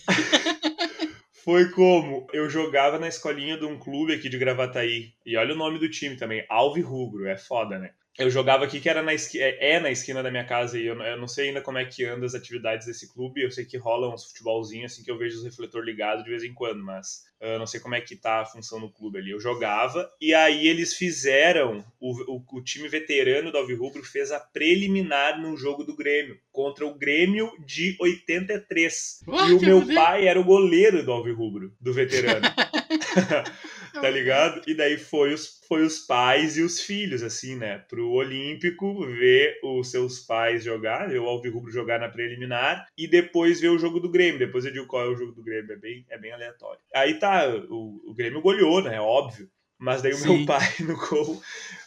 Foi 1.43 1.71
como 1.71 2.27
eu 2.35 2.51
jogava 2.51 2.99
na 2.99 3.09
escolinha 3.09 3.57
de 3.57 3.65
um 3.65 3.79
clube 3.79 4.13
aqui 4.13 4.29
de 4.29 4.37
Gravataí. 4.37 5.15
E 5.25 5.39
olha 5.39 5.55
o 5.55 5.57
nome 5.57 5.79
do 5.79 5.89
time 5.89 6.15
também, 6.15 6.45
Alvi 6.51 6.83
Rubro, 6.83 7.27
é 7.27 7.37
foda, 7.37 7.79
né? 7.79 7.93
Eu 8.21 8.31
jogava 8.31 8.65
aqui 8.65 8.81
que 8.81 8.89
era 8.89 9.03
na 9.03 9.15
esqui... 9.15 9.41
É, 9.41 9.77
é 9.77 9.81
na 9.81 9.91
esquina 9.91 10.23
da 10.23 10.31
minha 10.31 10.45
casa 10.45 10.79
e 10.79 10.87
eu, 10.87 11.01
eu, 11.01 11.19
não 11.19 11.27
sei 11.27 11.49
ainda 11.49 11.63
como 11.63 11.79
é 11.79 11.85
que 11.87 12.05
anda 12.05 12.27
as 12.27 12.35
atividades 12.35 12.87
desse 12.87 13.11
clube. 13.11 13.43
Eu 13.43 13.51
sei 13.51 13.65
que 13.65 13.79
rola 13.79 14.13
uns 14.13 14.27
futebolzinhos 14.27 14.93
assim 14.93 15.03
que 15.03 15.11
eu 15.11 15.17
vejo 15.17 15.39
os 15.39 15.45
refletor 15.45 15.83
ligados 15.83 16.23
de 16.23 16.31
vez 16.31 16.45
em 16.45 16.53
quando, 16.53 16.85
mas 16.85 17.25
eu 17.41 17.59
não 17.59 17.67
sei 17.67 17.81
como 17.81 17.95
é 17.95 18.01
que 18.01 18.15
tá 18.15 18.43
a 18.43 18.45
função 18.45 18.79
no 18.79 18.93
clube 18.93 19.19
ali. 19.19 19.31
Eu 19.31 19.41
jogava 19.41 20.11
e 20.21 20.35
aí 20.35 20.69
eles 20.69 20.95
fizeram 20.95 21.83
o, 21.99 22.37
o, 22.37 22.59
o 22.59 22.63
time 22.63 22.89
veterano 22.89 23.51
do 23.51 23.57
Alvirrubro 23.57 24.05
fez 24.05 24.31
a 24.31 24.39
preliminar 24.39 25.41
no 25.41 25.57
jogo 25.57 25.83
do 25.83 25.97
Grêmio 25.97 26.39
contra 26.53 26.87
o 26.87 26.95
Grêmio 26.95 27.51
de 27.65 27.97
83. 27.99 29.21
Ué, 29.27 29.49
e 29.49 29.53
o 29.55 29.61
meu 29.61 29.87
pai 29.95 30.29
era 30.29 30.39
o 30.39 30.45
goleiro 30.45 31.03
do 31.03 31.11
Alvirrubro, 31.11 31.73
do 31.81 31.93
veterano. 31.95 32.47
tá 33.93 34.11
ligado? 34.11 34.63
E 34.67 34.75
daí 34.75 34.97
foi 34.97 35.33
os, 35.35 35.61
foi 35.67 35.83
os 35.83 36.01
pais 36.01 36.57
e 36.57 36.63
os 36.63 36.81
filhos, 36.81 37.23
assim, 37.23 37.57
né? 37.57 37.79
Pro 37.89 38.11
Olímpico 38.11 39.07
ver 39.07 39.59
os 39.63 39.91
seus 39.91 40.21
pais 40.21 40.65
jogar, 40.65 41.09
ver 41.09 41.19
o 41.19 41.27
Alvirrubro 41.27 41.71
jogar 41.71 41.99
na 41.99 42.09
preliminar 42.09 42.87
e 42.97 43.07
depois 43.07 43.61
ver 43.61 43.69
o 43.69 43.79
jogo 43.79 44.01
do 44.01 44.11
Grêmio. 44.11 44.39
Depois 44.39 44.65
eu 44.65 44.73
digo 44.73 44.87
qual 44.87 45.05
é 45.05 45.09
o 45.09 45.17
jogo 45.17 45.33
do 45.33 45.43
Grêmio, 45.43 45.73
é 45.73 45.77
bem, 45.77 46.07
é 46.09 46.19
bem 46.19 46.33
aleatório. 46.33 46.81
Aí 46.95 47.19
tá, 47.19 47.49
o, 47.69 48.01
o 48.11 48.15
Grêmio 48.15 48.41
goleou, 48.41 48.83
né? 48.83 49.01
Óbvio. 49.01 49.49
Mas 49.81 50.03
daí 50.03 50.13
o 50.13 50.17
Sim. 50.17 50.37
meu 50.37 50.47
pai 50.47 50.69
no 50.81 50.95
gol 50.95 51.41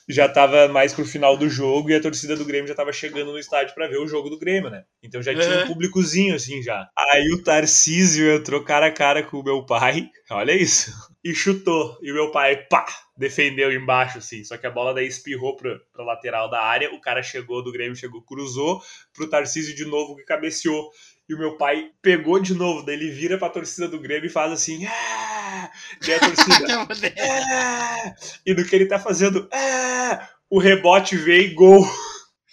já 0.10 0.27
tava 0.27 0.67
mais 0.67 0.93
pro 0.93 1.05
final 1.05 1.38
do 1.38 1.48
jogo 1.48 1.91
e 1.91 1.95
a 1.95 2.01
torcida 2.01 2.36
do 2.36 2.43
Grêmio 2.43 2.67
já 2.67 2.74
tava 2.74 2.91
chegando 2.91 3.31
no 3.31 3.38
estádio 3.38 3.75
para 3.75 3.88
ver 3.88 4.00
o 4.00 4.07
jogo 4.07 4.29
do 4.29 4.39
Grêmio, 4.39 4.69
né? 4.69 4.83
Então 5.01 5.22
já 5.22 5.33
tinha 5.33 5.63
um 5.63 5.67
públicozinho 5.67 6.36
assim 6.36 6.62
já. 6.62 6.89
Aí 6.98 7.31
o 7.31 7.43
Tarcísio 7.43 8.36
entrou 8.36 8.63
cara 8.63 8.88
a 8.88 8.91
cara 8.91 9.22
com 9.22 9.38
o 9.38 9.43
meu 9.43 9.63
pai, 9.63 10.10
olha 10.31 10.53
isso, 10.53 10.91
e 11.23 11.33
chutou. 11.33 11.97
E 12.01 12.11
o 12.11 12.15
meu 12.15 12.31
pai, 12.31 12.57
pá, 12.69 12.85
defendeu 13.17 13.71
embaixo 13.71 14.17
assim. 14.17 14.43
Só 14.43 14.57
que 14.57 14.67
a 14.67 14.71
bola 14.71 14.93
daí 14.93 15.07
espirrou 15.07 15.55
pra, 15.55 15.79
pra 15.93 16.03
lateral 16.03 16.49
da 16.49 16.61
área, 16.61 16.93
o 16.93 16.99
cara 16.99 17.23
chegou 17.23 17.63
do 17.63 17.71
Grêmio, 17.71 17.95
chegou, 17.95 18.21
cruzou 18.21 18.81
pro 19.13 19.29
Tarcísio 19.29 19.75
de 19.75 19.85
novo 19.85 20.15
que 20.15 20.23
cabeceou. 20.23 20.89
E 21.29 21.33
o 21.33 21.39
meu 21.39 21.57
pai 21.57 21.89
pegou 22.01 22.37
de 22.37 22.53
novo, 22.53 22.85
daí 22.85 22.95
ele 22.95 23.09
vira 23.09 23.37
pra 23.37 23.49
torcida 23.49 23.87
do 23.87 23.99
Grêmio 23.99 24.27
e 24.27 24.29
faz 24.29 24.51
assim. 24.51 24.85
Ah! 24.85 25.71
E 26.05 26.13
a 26.13 26.19
torcida. 26.19 27.13
ah! 27.21 28.13
E 28.45 28.53
do 28.53 28.65
que 28.65 28.75
ele 28.75 28.87
tá 28.87 28.99
fazendo. 28.99 29.47
Ah! 29.51 30.29
O 30.49 30.59
rebote 30.59 31.15
veio 31.15 31.43
e 31.43 31.53
gol. 31.53 31.87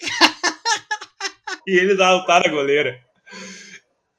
e 1.66 1.76
ele 1.76 1.96
dá 1.96 2.14
o 2.14 2.26
na 2.26 2.48
goleira. 2.48 3.10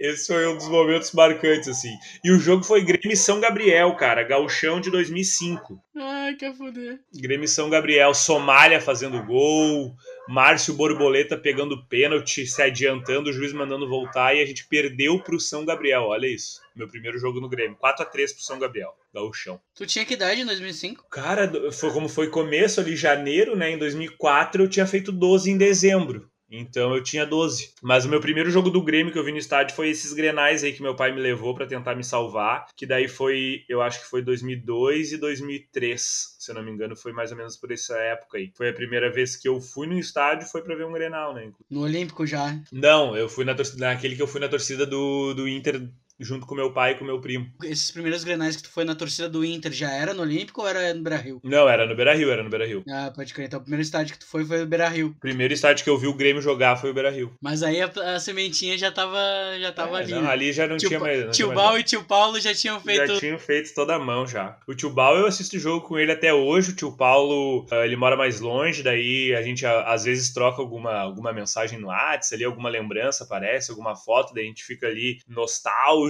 Esse 0.02 0.34
foi 0.34 0.48
um 0.48 0.58
dos 0.58 0.68
momentos 0.68 1.12
marcantes, 1.12 1.70
assim. 1.70 1.94
E 2.24 2.32
o 2.32 2.40
jogo 2.40 2.64
foi 2.64 2.84
Grêmio 2.84 3.16
São 3.16 3.40
Gabriel, 3.40 3.96
cara. 3.96 4.24
Gauchão 4.24 4.82
de 4.82 4.90
2005. 4.90 5.80
Ai, 5.96 6.34
que 6.34 6.52
foder. 6.54 7.00
Grêmio 7.14 7.48
São 7.48 7.70
Gabriel. 7.70 8.12
Somália 8.16 8.82
fazendo 8.82 9.24
gol. 9.24 9.96
Márcio 10.28 10.74
Borboleta 10.74 11.38
pegando 11.38 11.86
pênalti, 11.88 12.48
se 12.48 12.62
adiantando, 12.62 13.30
o 13.30 13.34
juiz 13.34 13.52
mandando 13.54 13.88
voltar 13.88 14.34
e 14.34 14.42
a 14.42 14.46
gente 14.46 14.66
perdeu 14.68 15.20
pro 15.20 15.40
São 15.40 15.66
Gabriel. 15.66 16.04
Olha 16.04 16.26
isso. 16.26 16.62
Meu 16.76 16.88
primeiro 16.88 17.20
jogo 17.20 17.40
no 17.40 17.50
Grêmio. 17.50 17.78
4 17.78 18.04
a 18.04 18.06
3 18.06 18.34
pro 18.34 18.42
São 18.42 18.58
Gabriel, 18.58 18.94
Gauchão. 19.14 19.60
Tu 19.76 19.86
tinha 19.86 20.06
que 20.06 20.14
idade 20.14 20.42
em 20.42 20.46
2005? 20.46 21.06
Cara, 21.12 21.72
foi 21.72 21.92
como 21.92 22.08
foi 22.08 22.30
começo 22.30 22.80
ali, 22.80 22.96
janeiro, 22.96 23.56
né? 23.56 23.72
Em 23.72 23.78
2004 23.78 24.64
eu 24.64 24.70
tinha 24.70 24.88
feito 24.88 25.12
12 25.12 25.52
em 25.52 25.58
dezembro. 25.58 26.31
Então 26.52 26.94
eu 26.94 27.02
tinha 27.02 27.26
12. 27.26 27.74
Mas 27.82 28.06
o 28.06 28.10
meu 28.10 28.20
primeiro 28.20 28.52
jogo 28.52 28.70
do 28.70 28.82
Grêmio 28.82 29.12
que 29.12 29.18
eu 29.18 29.24
vi 29.24 29.32
no 29.32 29.38
estádio 29.38 29.76
foi 29.76 29.90
esses 29.90 30.12
grenais 30.14 30.64
aí 30.64 30.74
que 30.74 30.82
meu 30.82 30.96
pai 30.96 31.12
me 31.12 31.22
levou 31.22 31.56
para 31.56 31.66
tentar 31.66 31.96
me 31.96 32.04
salvar. 32.04 32.68
Que 32.76 32.86
daí 32.86 33.08
foi, 33.08 33.64
eu 33.70 33.82
acho 33.82 34.02
que 34.02 34.10
foi 34.10 34.22
2002 34.22 35.14
e 35.14 35.18
2003, 35.18 36.36
se 36.38 36.52
eu 36.52 36.56
não 36.56 36.64
me 36.64 36.72
engano, 36.72 36.96
foi 36.96 37.14
mais 37.14 37.32
ou 37.32 37.38
menos 37.38 37.56
por 37.56 37.72
essa 37.72 37.96
época 37.98 38.38
aí. 38.38 38.52
Foi 38.56 38.70
a 38.70 38.74
primeira 38.74 39.12
vez 39.12 39.36
que 39.36 39.48
eu 39.48 39.62
fui 39.62 39.88
no 39.88 39.98
estádio, 39.98 40.48
foi 40.48 40.62
para 40.62 40.76
ver 40.76 40.86
um 40.86 40.92
grenal, 40.92 41.34
né? 41.34 41.52
No 41.70 41.82
Olímpico 41.82 42.26
já? 42.26 42.60
Não, 42.72 43.16
eu 43.16 43.30
fui 43.30 43.46
na 43.46 43.56
torcida, 43.56 43.88
naquele 43.88 44.16
que 44.16 44.22
eu 44.22 44.28
fui 44.28 44.42
na 44.42 44.50
torcida 44.50 44.86
do, 44.86 45.34
do 45.34 45.48
Inter 45.48 45.88
junto 46.22 46.46
com 46.46 46.56
meu 46.56 46.72
pai 46.72 46.92
e 46.92 46.96
com 46.96 47.06
meu 47.06 47.20
primo. 47.20 47.52
Esses 47.64 47.92
primeiros 47.92 48.24
grenais 48.24 48.56
que 48.56 48.64
tu 48.64 48.70
foi 48.70 48.84
na 48.84 48.96
torcida 48.96 49.30
do 49.30 49.44
Inter 49.44 49.72
já 49.72 49.92
era 49.92 50.14
no 50.14 50.22
Olímpico 50.22 50.62
ou 50.62 50.68
era 50.68 50.94
no 50.94 51.02
Beira-Rio? 51.02 51.42
Não, 51.44 51.68
era 51.68 51.86
no 51.86 51.96
Beira-Rio, 51.96 52.32
era 52.32 52.44
no 52.44 52.50
Beira-Rio. 52.50 52.84
Ah, 52.90 53.12
pode 53.14 53.34
crer. 53.34 53.48
Então 53.48 53.60
o 53.60 53.64
primeiro 53.64 53.82
estádio 53.82 54.14
que 54.14 54.20
tu 54.20 54.26
foi 54.26 54.46
foi 54.46 54.64
o 54.64 54.68
Beira-Rio. 54.68 55.16
Primeiro 55.20 55.54
estádio 55.54 55.84
que 55.84 55.90
eu 55.90 55.98
vi 55.98 56.08
o 56.08 56.14
Grêmio 56.14 56.42
jogar 56.42 56.76
foi 56.76 56.92
o 56.92 56.94
Beira-Rio. 56.94 57.34
Mas 57.42 57.64
aí 57.64 57.82
a, 57.82 57.92
a, 58.16 58.20
sementinha 58.20 58.78
já 58.78 58.92
tava, 58.92 59.18
já 59.60 59.72
tava 59.72 60.00
é, 60.00 60.04
ali. 60.04 60.14
Não, 60.14 60.22
né? 60.24 60.30
ali 60.30 60.54
já 60.54 60.68
não 60.68 60.78
tio, 60.78 60.90
tinha 60.90 61.00
mais. 61.00 61.26
Não 61.26 61.32
tio 61.32 61.48
tinha 61.48 61.56
Bal 61.56 61.80
e 61.80 61.84
tio 61.84 62.04
Paulo 62.04 62.40
já 62.40 62.54
tinham 62.54 62.80
feito. 62.80 63.08
Já 63.08 63.20
tinham 63.20 63.40
feito 63.40 63.74
toda 63.74 63.96
a 63.96 64.00
mão 64.00 64.28
já. 64.28 64.58
O 64.68 64.76
tio 64.76 64.90
Bal, 64.90 65.18
eu 65.18 65.28
assisto 65.28 65.58
jogo 65.60 65.88
com 65.88 65.98
ele 65.98 66.12
até 66.12 66.34
hoje. 66.34 66.72
O 66.72 66.76
tio 66.76 66.92
Paulo, 66.92 67.66
uh, 67.72 67.84
ele 67.84 67.96
mora 67.96 68.16
mais 68.16 68.40
longe, 68.40 68.84
daí 68.84 69.34
a 69.36 69.42
gente 69.42 69.66
às 69.66 70.04
vezes 70.04 70.34
troca 70.34 70.62
alguma, 70.62 71.00
alguma 71.00 71.34
mensagem 71.34 71.80
no 71.80 71.88
WhatsApp, 71.88 72.36
ali 72.36 72.44
alguma 72.44 72.70
lembrança 72.70 73.24
aparece, 73.24 73.72
alguma 73.72 73.96
foto, 73.96 74.34
daí 74.34 74.46
a 74.46 74.48
gente 74.48 74.64
fica 74.64 74.88
ali 74.88 75.20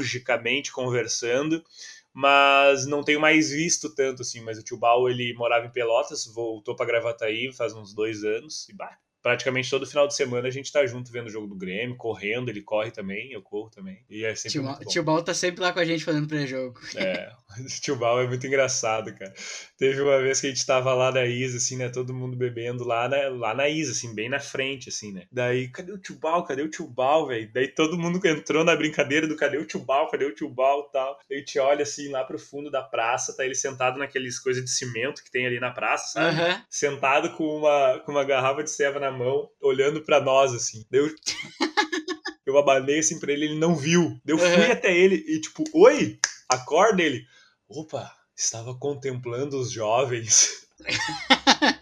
nostalgicamente 0.02 0.72
conversando 0.72 1.64
mas 2.14 2.86
não 2.86 3.02
tenho 3.02 3.22
mais 3.22 3.52
visto 3.52 3.96
tanto 3.96 4.22
assim. 4.22 4.42
Mas 4.42 4.58
o 4.58 4.64
tio 4.64 4.76
Bal 4.76 5.10
ele 5.10 5.34
morava 5.34 5.66
em 5.66 5.72
Pelotas, 5.72 6.26
voltou 6.26 6.76
para 6.76 6.86
Gravataí 6.86 7.54
faz 7.54 7.74
uns 7.74 7.94
dois 7.94 8.26
anos 8.26 8.68
e 8.68 8.74
bah, 8.74 8.98
praticamente 9.22 9.70
todo 9.70 9.86
final 9.86 10.08
de 10.08 10.16
semana 10.16 10.48
a 10.48 10.52
gente 10.52 10.72
tá 10.72 10.86
junto 10.86 11.12
vendo 11.12 11.28
o 11.28 11.32
jogo 11.32 11.48
do 11.48 11.56
Grêmio, 11.56 11.96
correndo, 11.96 12.50
ele 12.50 12.62
corre 12.62 12.92
também, 12.92 13.32
eu 13.32 13.42
corro 13.42 13.70
também. 13.70 14.04
E 14.10 14.26
é 14.26 14.36
sempre 14.36 14.52
Tio, 14.52 14.64
muito 14.64 14.84
bom. 14.84 14.90
tio 14.90 15.04
Bal 15.04 15.24
tá 15.24 15.34
sempre 15.34 15.62
lá 15.62 15.72
com 15.72 15.80
a 15.80 15.86
gente 15.86 16.04
fazendo 16.04 16.28
pré-jogo. 16.28 16.80
É, 16.96 17.32
o 17.60 17.66
tio 17.82 17.96
Bal 17.96 18.22
é 18.22 18.28
muito 18.28 18.46
engraçado, 18.46 19.14
cara. 19.14 19.34
Teve 19.78 20.02
uma 20.02 20.20
vez 20.20 20.42
que 20.42 20.48
a 20.48 20.50
gente 20.50 20.66
tava 20.66 20.94
lá 20.94 21.12
na 21.12 21.26
Isa, 21.26 21.58
assim, 21.58 21.78
né? 21.78 21.90
Todo 21.90 22.14
mundo 22.14 22.36
bebendo 22.36 22.84
lá 22.84 23.08
na, 23.08 23.30
lá 23.30 23.54
na 23.54 23.70
Isa, 23.70 23.92
assim, 23.92 24.14
bem 24.14 24.30
na 24.30 24.40
frente, 24.40 24.90
assim, 24.90 25.12
né? 25.12 25.24
Daí, 25.32 25.68
cadê 25.68 25.92
o 25.92 25.98
tio 25.98 26.16
Bal? 26.16 26.44
Cadê 26.44 26.64
o 26.64 26.70
tio 26.70 26.88
Bal, 26.88 27.28
velho? 27.28 27.50
Daí 27.54 27.68
todo 27.68 27.98
mundo 27.98 28.20
entrou 28.26 28.64
na 28.64 28.76
brincadeira 28.76 29.28
do 29.28 29.36
cadê 29.36 29.58
o 29.58 29.66
tio 29.66 29.80
Bal? 29.80 30.10
Cadê 30.10 30.26
o 30.26 30.34
tio 30.34 30.50
Bal 30.50 30.88
e 30.90 30.92
tal. 30.92 31.20
A 31.30 31.34
gente 31.34 31.60
olha, 31.60 31.84
assim, 31.84 32.10
lá 32.10 32.24
pro 32.24 32.40
fundo 32.40 32.72
da 32.72 32.82
praça, 32.82 33.36
tá 33.36 33.46
ele 33.46 33.56
sentado 33.56 34.00
naqueles 34.00 34.40
coisas 34.40 34.64
de 34.64 34.72
cimento 34.72 35.24
que 35.24 35.32
tem 35.32 35.46
ali 35.46 35.60
na 35.60 35.72
praça, 35.72 36.14
sabe? 36.14 36.40
Aham. 36.40 36.64
Sentado 36.70 37.32
com 37.32 37.44
uma, 37.44 38.00
com 38.00 38.12
uma 38.12 38.24
garrafa 38.24 38.64
de 38.64 38.72
ceva 38.72 39.00
na 39.00 39.11
mão, 39.12 39.50
olhando 39.62 40.02
pra 40.02 40.20
nós, 40.22 40.54
assim. 40.54 40.86
Deu. 40.90 41.14
Eu 42.46 42.58
abanei 42.60 43.00
assim 43.00 43.20
pra 43.20 43.32
ele, 43.32 43.46
ele 43.46 43.60
não 43.60 43.76
viu. 43.76 44.20
Eu 44.26 44.38
fui 44.38 44.48
Uhum. 44.66 44.72
até 44.72 44.96
ele 44.98 45.16
e, 45.28 45.40
tipo, 45.42 45.64
oi, 45.74 46.18
acorda 46.50 47.02
ele. 47.04 47.26
Opa, 47.70 48.12
estava 48.36 48.74
contemplando 48.76 49.60
os 49.60 49.72
jovens. 49.72 50.66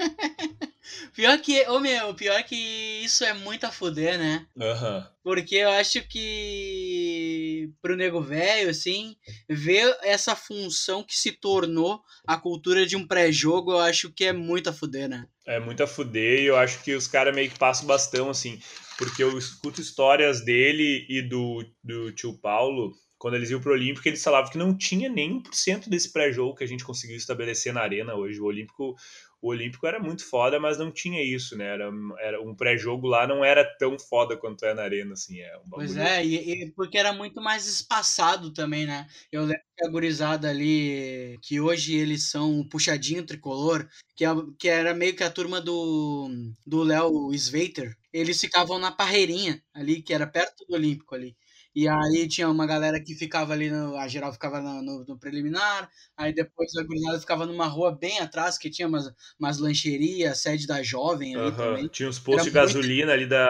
Pior 1.16 1.38
que, 1.40 1.68
ô 1.68 1.80
meu, 1.80 2.14
pior 2.14 2.42
que 2.44 2.56
isso 3.04 3.26
é 3.26 3.34
muito 3.34 3.66
a 3.66 3.72
fuder, 3.72 4.18
né? 4.18 4.46
Aham. 4.60 5.06
Porque 5.22 5.56
eu 5.56 5.70
acho 5.70 6.02
que 6.08 7.70
pro 7.82 7.98
nego 7.98 8.22
velho, 8.22 8.70
assim, 8.70 9.16
ver 9.50 9.96
essa 10.02 10.36
função 10.36 11.04
que 11.04 11.18
se 11.18 11.32
tornou 11.34 12.02
a 12.26 12.38
cultura 12.38 12.86
de 12.86 12.96
um 12.96 13.06
pré-jogo, 13.06 13.72
eu 13.74 13.80
acho 13.80 14.12
que 14.12 14.24
é 14.26 14.32
muito 14.34 14.70
a 14.70 14.74
fuder, 14.74 15.10
né? 15.10 15.28
É 15.50 15.60
muito 15.60 15.82
a 15.82 15.88
fuder 15.88 16.42
e 16.42 16.46
eu 16.46 16.56
acho 16.56 16.84
que 16.84 16.94
os 16.94 17.08
caras 17.08 17.34
meio 17.34 17.50
que 17.50 17.58
passam 17.58 17.88
bastão, 17.88 18.30
assim. 18.30 18.60
Porque 19.00 19.24
eu 19.24 19.36
escuto 19.36 19.82
histórias 19.82 20.46
dele 20.46 21.08
e 21.10 21.24
do, 21.24 21.66
do 21.84 22.12
tio 22.12 22.38
Paulo, 22.38 22.94
quando 23.18 23.34
eles 23.34 23.50
iam 23.50 23.60
pro 23.60 23.74
Olímpico, 23.74 24.08
eles 24.08 24.24
falavam 24.24 24.52
que 24.52 24.60
não 24.60 24.78
tinha 24.78 25.10
nem 25.10 25.42
1% 25.42 25.90
desse 25.90 26.14
pré-jogo 26.14 26.56
que 26.56 26.64
a 26.64 26.68
gente 26.68 26.84
conseguiu 26.84 27.18
estabelecer 27.18 27.74
na 27.74 27.82
arena 27.82 28.14
hoje. 28.14 28.40
O 28.40 28.46
Olímpico, 28.46 28.96
o 29.42 29.50
Olímpico 29.50 29.88
era 29.88 30.00
muito 30.00 30.28
foda, 30.30 30.60
mas 30.60 30.78
não 30.78 30.92
tinha 30.92 31.24
isso, 31.24 31.58
né? 31.58 31.66
Era, 31.66 31.90
era 32.20 32.42
um 32.42 32.56
pré-jogo 32.56 33.08
lá 33.08 33.26
não 33.26 33.44
era 33.44 33.64
tão 33.78 33.98
foda 33.98 34.36
quanto 34.36 34.66
é 34.66 34.74
na 34.74 34.84
arena, 34.84 35.14
assim. 35.14 35.40
É 35.40 35.58
um 35.58 35.70
Pois 35.70 35.96
é, 35.96 36.26
e, 36.26 36.64
e 36.66 36.72
porque 36.72 36.98
era 36.98 37.14
muito 37.14 37.42
mais 37.42 37.66
espaçado 37.68 38.52
também, 38.52 38.86
né? 38.86 39.08
Eu 39.32 39.44
lembro 39.44 39.64
que 39.78 39.86
a 39.86 39.90
gurizada 39.90 40.50
ali, 40.50 41.38
que 41.42 41.60
hoje 41.62 41.96
eles 41.96 42.24
são 42.30 42.60
o 42.60 42.68
puxadinho 42.68 43.26
tricolor, 43.26 43.88
que, 44.16 44.26
é- 44.26 44.30
que 44.58 44.68
era 44.68 44.94
meio 44.94 45.16
que 45.16 45.24
a 45.24 45.32
turma 45.32 45.62
do 45.62 46.30
do 46.66 46.84
Léo 46.84 47.32
Sveiter, 47.34 47.96
eles 48.12 48.40
ficavam 48.42 48.78
na 48.80 48.92
parreirinha 48.92 49.62
ali, 49.74 50.02
que 50.02 50.14
era 50.14 50.28
perto 50.28 50.66
do 50.68 50.76
Olímpico 50.76 51.16
ali. 51.16 51.36
E 51.76 51.88
aí 51.88 52.28
tinha 52.28 52.50
uma 52.50 52.66
galera 52.66 53.00
que 53.02 53.14
ficava 53.16 53.54
ali, 53.54 53.70
no, 53.70 53.96
a 53.96 54.08
geral 54.08 54.34
ficava 54.34 54.60
no, 54.60 54.82
no- 54.82 55.06
no 55.08 55.18
preliminar, 55.20 55.90
aí 56.18 56.34
depois 56.34 56.76
a 56.76 56.84
gurizada 56.84 57.20
ficava 57.20 57.46
numa 57.46 57.68
rua 57.68 57.96
bem 57.96 58.20
atrás, 58.20 58.58
que 58.58 58.70
tinha 58.70 58.88
umas, 58.88 59.12
umas 59.40 59.60
lancherias, 59.60 60.42
sede 60.42 60.66
da 60.66 60.82
jovem 60.82 61.36
ali 61.36 61.48
Aham. 61.50 61.56
também. 61.56 61.88
Tinha 61.88 62.10
uns 62.10 62.20
postos 62.20 62.52
de 62.52 62.58
Era 62.58 62.64
muito- 62.66 62.74
gasolina 62.76 63.14
ali, 63.14 63.28
da, 63.28 63.50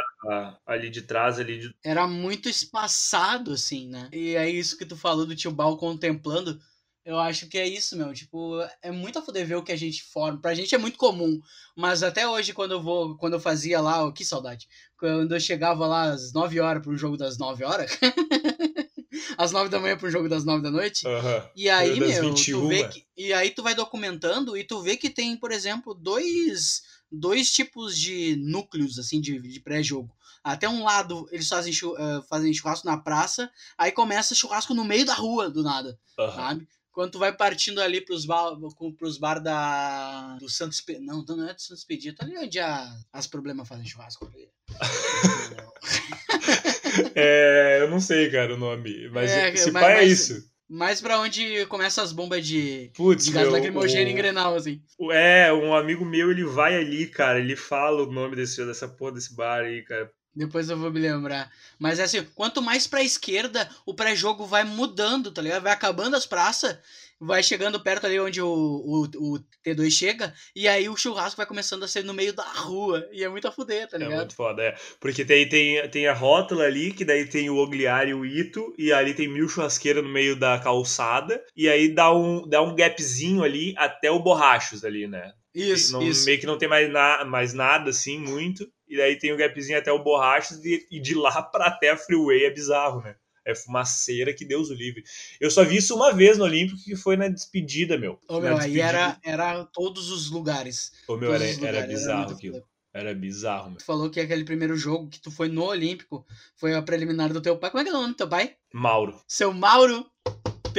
ali 0.66 0.90
de 0.90 1.02
trás, 1.02 1.40
ali 1.40 1.60
de, 1.60 1.74
era 1.84 2.06
muito 2.08 2.50
espaçado, 2.50 3.54
assim, 3.54 3.88
né? 3.90 4.10
E 4.12 4.36
aí, 4.38 4.58
isso 4.58 4.78
que 4.78 4.86
tu 4.86 4.96
falou 4.98 5.26
do 5.26 5.36
tio 5.36 5.52
Bal 5.52 5.78
contemplando, 5.78 6.60
eu 7.06 7.18
acho 7.20 7.48
que 7.48 7.58
é 7.58 7.68
isso, 7.68 7.96
meu. 7.98 8.14
Tipo, 8.14 8.60
é 8.82 8.92
muito 8.92 9.18
a 9.20 9.22
poder 9.22 9.46
ver 9.46 9.56
o 9.56 9.64
que 9.64 9.72
a 9.72 9.76
gente 9.78 10.04
forma. 10.04 10.40
Pra 10.40 10.54
gente 10.54 10.74
é 10.76 10.78
muito 10.78 10.98
comum. 10.98 11.40
Mas 11.76 12.04
até 12.04 12.28
hoje, 12.28 12.54
quando 12.54 12.72
eu 12.72 12.82
vou, 12.82 13.18
quando 13.18 13.34
eu 13.34 13.40
fazia 13.40 13.82
lá, 13.82 14.06
oh, 14.06 14.12
que 14.14 14.24
saudade. 14.26 14.68
Quando 14.98 15.34
eu 15.36 15.40
chegava 15.40 15.88
lá 15.88 16.04
às 16.12 16.34
9 16.34 16.60
horas 16.60 16.84
pro 16.84 16.96
jogo 16.98 17.18
das 17.18 17.38
9 17.38 17.64
horas. 17.64 17.92
às 19.38 19.52
9 19.52 19.70
da 19.70 19.80
manhã 19.80 19.98
pro 19.98 20.10
jogo 20.12 20.30
das 20.30 20.44
9 20.46 20.62
da 20.62 20.72
noite. 20.72 21.08
Aham. 21.08 21.50
E 21.56 21.70
aí, 21.70 22.00
meu, 22.00 22.34
21. 22.34 22.60
tu 22.60 22.68
vê 22.68 22.88
que, 22.88 23.06
e 23.18 23.34
aí 23.34 23.50
tu 23.52 23.64
vai 23.64 23.74
documentando 23.76 24.56
e 24.56 24.64
tu 24.64 24.82
vê 24.82 24.96
que 24.96 25.10
tem, 25.10 25.36
por 25.36 25.52
exemplo, 25.52 25.94
dois, 25.94 26.84
dois 27.12 27.52
tipos 27.52 27.98
de 27.98 28.36
núcleos, 28.38 29.00
assim, 29.00 29.20
de, 29.20 29.40
de 29.42 29.60
pré-jogo. 29.60 30.14
Até 30.44 30.70
um 30.70 30.84
lado, 30.84 31.28
eles 31.32 31.48
fazem, 31.50 31.74
chu- 31.74 31.98
eh, 31.98 32.22
fazem 32.30 32.54
churrasco 32.54 32.86
na 32.88 32.98
praça, 32.98 33.52
aí 33.78 33.92
começa 33.92 34.34
churrasco 34.34 34.74
no 34.74 34.86
meio 34.86 35.06
da 35.06 35.14
rua, 35.14 35.50
do 35.50 35.62
nada, 35.62 36.00
Aham. 36.18 36.32
sabe? 36.36 36.68
Quando 37.00 37.12
tu 37.14 37.20
vai 37.20 37.32
partindo 37.34 37.80
ali 37.82 38.02
pros 38.02 38.26
bar, 38.26 38.58
com- 38.76 38.92
pros 38.92 39.18
bar 39.18 39.40
da, 39.40 40.36
do 40.36 40.50
Santos... 40.50 40.84
Não, 41.00 41.24
não 41.26 41.48
é 41.48 41.54
do 41.54 41.62
Santos 41.62 41.86
Pedito, 41.86 42.22
ali 42.22 42.38
onde 42.38 42.60
a, 42.60 42.94
as 43.14 43.26
problemas 43.26 43.70
fazem 43.70 43.86
churrasco. 43.86 44.26
ali. 44.26 44.50
É, 47.16 47.78
eu 47.82 47.90
não 47.90 48.02
sei, 48.02 48.30
cara, 48.30 48.54
o 48.54 48.58
nome. 48.58 49.08
Mas 49.10 49.32
É, 49.32 49.56
se 49.56 49.72
mas- 49.72 49.82
pá 49.84 49.92
é 49.92 49.96
mas- 50.02 50.12
isso. 50.12 50.50
Mais 50.68 51.00
pra 51.02 51.20
onde 51.22 51.66
começa 51.68 52.02
as 52.02 52.12
bombas 52.12 52.46
de, 52.46 52.92
Putz, 52.96 53.26
de 53.26 53.32
gás 53.32 53.48
meu, 53.48 53.56
lacrimogêneo 53.56 54.10
em 54.10 54.14
o- 54.14 54.18
Grenal, 54.18 54.56
assim. 54.56 54.82
É, 55.12 55.52
um 55.54 55.74
amigo 55.74 56.04
meu, 56.06 56.30
ele 56.30 56.44
vai 56.44 56.76
ali, 56.76 57.08
cara, 57.08 57.40
ele 57.40 57.56
fala 57.56 58.04
o 58.04 58.12
nome 58.12 58.36
desse, 58.36 58.64
dessa 58.66 58.88
porra 58.90 59.14
desse 59.14 59.34
bar 59.36 59.62
aí, 59.62 59.82
cara. 59.84 60.12
Depois 60.40 60.70
eu 60.70 60.78
vou 60.78 60.90
me 60.90 61.02
lembrar. 61.02 61.52
Mas 61.78 62.00
é 62.00 62.04
assim, 62.04 62.24
quanto 62.34 62.62
mais 62.62 62.88
pra 62.88 63.04
esquerda, 63.04 63.70
o 63.86 63.94
pré-jogo 63.94 64.46
vai 64.46 64.64
mudando, 64.64 65.32
tá 65.32 65.42
ligado? 65.42 65.64
Vai 65.64 65.74
acabando 65.74 66.16
as 66.16 66.26
praças, 66.26 66.78
vai 67.20 67.44
chegando 67.44 67.78
perto 67.82 68.06
ali 68.06 68.18
onde 68.22 68.42
o, 68.42 68.48
o, 68.48 69.04
o 69.34 69.40
T2 69.66 69.92
chega, 69.92 70.34
e 70.56 70.66
aí 70.66 70.88
o 70.88 70.96
churrasco 70.96 71.36
vai 71.36 71.46
começando 71.46 71.84
a 71.84 71.90
ser 71.90 72.06
no 72.06 72.14
meio 72.14 72.32
da 72.32 72.46
rua. 72.46 73.06
E 73.12 73.22
é 73.22 73.28
muito 73.28 73.50
a 73.50 73.52
fuder, 73.52 73.90
tá 73.90 73.98
É 73.98 74.00
ligado? 74.00 74.20
muito 74.20 74.34
foda, 74.34 74.64
é. 74.64 74.76
Porque 75.02 75.26
tem, 75.26 75.50
tem, 75.50 75.90
tem 75.90 76.08
a 76.08 76.14
rótula 76.14 76.64
ali, 76.64 76.94
que 76.94 77.04
daí 77.04 77.26
tem 77.26 77.50
o 77.50 77.58
Ogliari 77.58 78.12
e 78.12 78.14
o 78.14 78.26
Ito, 78.26 78.74
e 78.78 78.94
ali 78.94 79.14
tem 79.14 79.28
mil 79.28 79.50
churrasqueiras 79.50 80.02
no 80.02 80.10
meio 80.10 80.38
da 80.38 80.58
calçada, 80.60 81.44
e 81.54 81.68
aí 81.68 81.94
dá 81.94 82.16
um, 82.16 82.48
dá 82.48 82.62
um 82.62 82.74
gapzinho 82.74 83.44
ali 83.44 83.74
até 83.78 84.10
o 84.10 84.22
Borrachos 84.22 84.86
ali, 84.86 85.06
né? 85.06 85.34
Isso, 85.54 85.92
não, 85.92 86.02
isso. 86.02 86.24
Meio 86.26 86.40
que 86.40 86.46
não 86.46 86.58
tem 86.58 86.70
mais, 86.70 86.90
na, 86.90 87.26
mais 87.26 87.54
nada, 87.54 87.90
assim, 87.90 88.18
muito. 88.18 88.66
E 88.90 88.98
daí 88.98 89.18
tem 89.18 89.32
o 89.32 89.38
gapzinho 89.38 89.78
até 89.78 89.92
o 89.92 90.04
Borrachos 90.04 90.66
e, 90.66 90.88
e 90.90 91.00
de 91.00 91.14
lá 91.14 91.42
pra 91.44 91.68
até 91.68 91.92
a 91.92 91.98
Freeway 91.98 92.44
é 92.44 92.50
bizarro, 92.50 93.02
né? 93.02 93.16
É 93.46 93.56
fumaceira 93.56 94.34
que 94.34 94.46
Deus 94.46 94.70
o 94.70 94.74
livre. 94.74 95.04
Eu 95.40 95.50
só 95.50 95.64
vi 95.64 95.78
isso 95.78 95.96
uma 95.96 96.12
vez 96.12 96.38
no 96.38 96.44
Olímpico, 96.44 96.80
que 96.84 96.96
foi 96.96 97.16
na 97.16 97.28
despedida, 97.28 97.98
meu. 97.98 98.20
Ô, 98.28 98.40
meu, 98.40 98.58
aí 98.58 98.80
era, 98.80 99.18
era 99.24 99.64
todos 99.66 100.12
os 100.12 100.30
lugares. 100.30 100.92
Ô, 101.08 101.16
meu, 101.16 101.34
era, 101.34 101.44
os 101.46 101.58
era 101.58 101.68
lugares, 101.68 101.88
bizarro 101.88 102.26
muito 102.26 102.38
aquilo. 102.38 102.64
Era 102.94 103.14
bizarro, 103.14 103.70
meu. 103.70 103.78
Tu 103.78 103.86
falou 103.86 104.10
que 104.10 104.20
aquele 104.20 104.44
primeiro 104.44 104.76
jogo 104.76 105.10
que 105.10 105.20
tu 105.20 105.32
foi 105.32 105.48
no 105.48 105.64
Olímpico 105.64 106.26
foi 106.56 106.74
a 106.76 106.82
preliminar 106.82 107.32
do 107.32 107.42
teu 107.42 107.58
pai. 107.58 107.72
Como 107.72 107.82
é 107.82 107.84
que 107.84 107.90
é 107.90 107.94
o 107.94 107.98
nome 107.98 108.14
do 108.14 108.18
teu 108.18 108.28
pai? 108.28 108.56
Mauro. 108.74 109.20
Seu 109.28 109.54
Mauro 109.54 110.06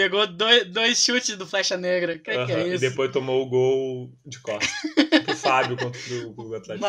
pegou 0.00 0.26
dois, 0.26 0.66
dois 0.66 1.04
chutes 1.04 1.36
do 1.36 1.46
Flecha 1.46 1.76
Negra. 1.76 2.18
Que 2.18 2.30
que 2.32 2.38
Aham, 2.38 2.52
é 2.52 2.68
e 2.68 2.74
isso? 2.74 2.88
depois 2.88 3.12
tomou 3.12 3.42
o 3.42 3.48
gol 3.48 4.12
de 4.24 4.40
costas. 4.40 4.70
pro 5.24 5.36
Fábio 5.36 5.76
contra 5.76 6.00
o, 6.26 6.48
o 6.50 6.54
Atlético. 6.54 6.86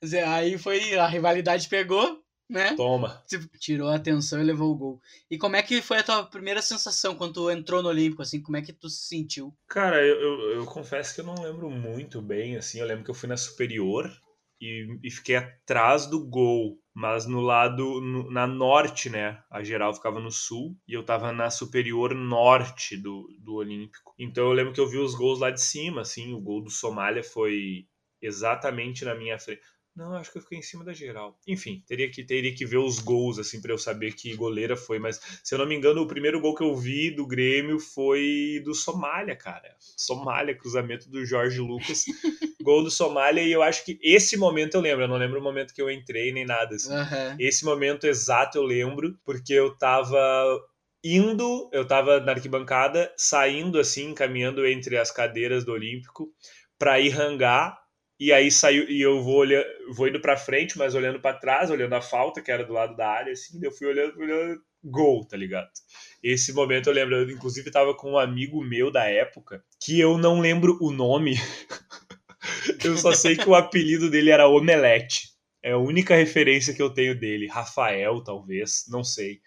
Mas, 0.00 0.14
aí 0.14 0.56
foi, 0.56 0.94
a 0.96 1.06
rivalidade 1.06 1.68
pegou, 1.68 2.22
né? 2.48 2.74
Toma. 2.74 3.22
Tipo, 3.26 3.46
Tirou 3.58 3.88
a 3.88 3.96
atenção 3.96 4.40
e 4.40 4.44
levou 4.44 4.70
o 4.70 4.74
gol. 4.74 5.00
E 5.30 5.36
como 5.36 5.56
é 5.56 5.62
que 5.62 5.82
foi 5.82 5.98
a 5.98 6.02
tua 6.02 6.24
primeira 6.24 6.62
sensação 6.62 7.14
quando 7.14 7.34
tu 7.34 7.50
entrou 7.50 7.82
no 7.82 7.88
Olímpico, 7.88 8.22
assim? 8.22 8.40
Como 8.40 8.56
é 8.56 8.62
que 8.62 8.72
tu 8.72 8.88
se 8.88 9.08
sentiu? 9.08 9.54
Cara, 9.68 10.02
eu, 10.02 10.20
eu, 10.20 10.50
eu 10.52 10.66
confesso 10.66 11.14
que 11.14 11.20
eu 11.20 11.26
não 11.26 11.34
lembro 11.34 11.70
muito 11.70 12.22
bem, 12.22 12.56
assim. 12.56 12.80
Eu 12.80 12.86
lembro 12.86 13.04
que 13.04 13.10
eu 13.10 13.14
fui 13.14 13.28
na 13.28 13.36
superior 13.36 14.10
e, 14.60 14.98
e 15.02 15.10
fiquei 15.10 15.36
atrás 15.36 16.06
do 16.06 16.24
gol, 16.24 16.78
mas 16.94 17.26
no 17.26 17.40
lado, 17.40 18.00
no, 18.00 18.30
na 18.30 18.46
norte, 18.46 19.08
né? 19.08 19.42
A 19.50 19.62
geral 19.62 19.94
ficava 19.94 20.20
no 20.20 20.30
sul 20.30 20.76
e 20.86 20.92
eu 20.92 21.04
tava 21.04 21.32
na 21.32 21.50
superior 21.50 22.14
norte 22.14 22.96
do, 22.96 23.28
do 23.40 23.54
Olímpico. 23.54 24.14
Então 24.18 24.44
eu 24.44 24.52
lembro 24.52 24.72
que 24.72 24.80
eu 24.80 24.88
vi 24.88 24.98
os 24.98 25.14
gols 25.14 25.40
lá 25.40 25.50
de 25.50 25.60
cima, 25.60 26.02
assim, 26.02 26.32
o 26.34 26.40
gol 26.40 26.62
do 26.62 26.70
Somália 26.70 27.24
foi 27.24 27.86
exatamente 28.20 29.04
na 29.04 29.14
minha 29.14 29.38
frente. 29.38 29.62
Não, 29.94 30.14
acho 30.14 30.32
que 30.32 30.38
eu 30.38 30.42
fiquei 30.42 30.58
em 30.58 30.62
cima 30.62 30.82
da 30.82 30.94
geral. 30.94 31.38
Enfim, 31.46 31.82
teria 31.86 32.10
que, 32.10 32.24
teria 32.24 32.54
que 32.54 32.64
ver 32.64 32.78
os 32.78 32.98
gols, 32.98 33.38
assim, 33.38 33.60
para 33.60 33.72
eu 33.72 33.78
saber 33.78 34.12
que 34.12 34.34
goleira 34.34 34.74
foi. 34.74 34.98
Mas, 34.98 35.20
se 35.44 35.54
eu 35.54 35.58
não 35.58 35.66
me 35.66 35.74
engano, 35.74 36.00
o 36.00 36.06
primeiro 36.06 36.40
gol 36.40 36.54
que 36.54 36.62
eu 36.62 36.74
vi 36.74 37.10
do 37.10 37.26
Grêmio 37.26 37.78
foi 37.78 38.62
do 38.64 38.74
Somália, 38.74 39.36
cara. 39.36 39.76
Somália, 39.78 40.56
cruzamento 40.56 41.10
do 41.10 41.26
Jorge 41.26 41.60
Lucas. 41.60 42.04
gol 42.62 42.82
do 42.82 42.90
Somália. 42.90 43.42
E 43.42 43.52
eu 43.52 43.62
acho 43.62 43.84
que 43.84 43.98
esse 44.02 44.34
momento 44.36 44.76
eu 44.76 44.80
lembro. 44.80 45.04
Eu 45.04 45.08
não 45.08 45.18
lembro 45.18 45.38
o 45.38 45.42
momento 45.42 45.74
que 45.74 45.82
eu 45.82 45.90
entrei 45.90 46.32
nem 46.32 46.46
nada, 46.46 46.74
assim. 46.74 46.90
Uhum. 46.90 47.36
Esse 47.38 47.62
momento 47.62 48.06
exato 48.06 48.56
eu 48.56 48.62
lembro, 48.62 49.18
porque 49.22 49.52
eu 49.52 49.76
tava 49.76 50.18
indo, 51.04 51.68
eu 51.70 51.86
tava 51.86 52.18
na 52.20 52.32
arquibancada, 52.32 53.12
saindo, 53.14 53.78
assim, 53.78 54.14
caminhando 54.14 54.64
entre 54.66 54.96
as 54.96 55.10
cadeiras 55.10 55.64
do 55.64 55.72
Olímpico 55.72 56.32
para 56.78 56.98
ir 56.98 57.10
rangar 57.10 57.81
e 58.22 58.32
aí 58.32 58.52
saiu 58.52 58.88
e 58.88 59.00
eu 59.00 59.20
vou 59.20 59.38
olhando, 59.38 59.66
vou 59.90 60.06
indo 60.06 60.20
para 60.20 60.36
frente, 60.36 60.78
mas 60.78 60.94
olhando 60.94 61.20
para 61.20 61.36
trás, 61.36 61.70
olhando 61.70 61.94
a 61.94 62.00
falta 62.00 62.40
que 62.40 62.52
era 62.52 62.64
do 62.64 62.72
lado 62.72 62.94
da 62.94 63.08
área, 63.08 63.32
assim, 63.32 63.58
eu 63.60 63.72
fui 63.72 63.88
olhando, 63.88 64.16
olhando 64.16 64.60
gol, 64.84 65.26
tá 65.26 65.36
ligado? 65.36 65.68
Esse 66.22 66.52
momento 66.52 66.88
eu 66.88 66.92
lembro, 66.92 67.16
eu 67.16 67.28
inclusive 67.28 67.68
tava 67.72 67.96
com 67.96 68.12
um 68.12 68.18
amigo 68.18 68.62
meu 68.62 68.92
da 68.92 69.06
época, 69.06 69.64
que 69.82 69.98
eu 69.98 70.16
não 70.18 70.40
lembro 70.40 70.78
o 70.80 70.92
nome. 70.92 71.34
eu 72.84 72.96
só 72.96 73.12
sei 73.12 73.36
que 73.36 73.48
o 73.48 73.56
apelido 73.56 74.08
dele 74.08 74.30
era 74.30 74.46
Omelete. 74.46 75.32
É 75.60 75.72
a 75.72 75.78
única 75.78 76.14
referência 76.14 76.72
que 76.72 76.82
eu 76.82 76.90
tenho 76.90 77.18
dele. 77.18 77.48
Rafael, 77.48 78.22
talvez, 78.22 78.84
não 78.88 79.02
sei. 79.02 79.40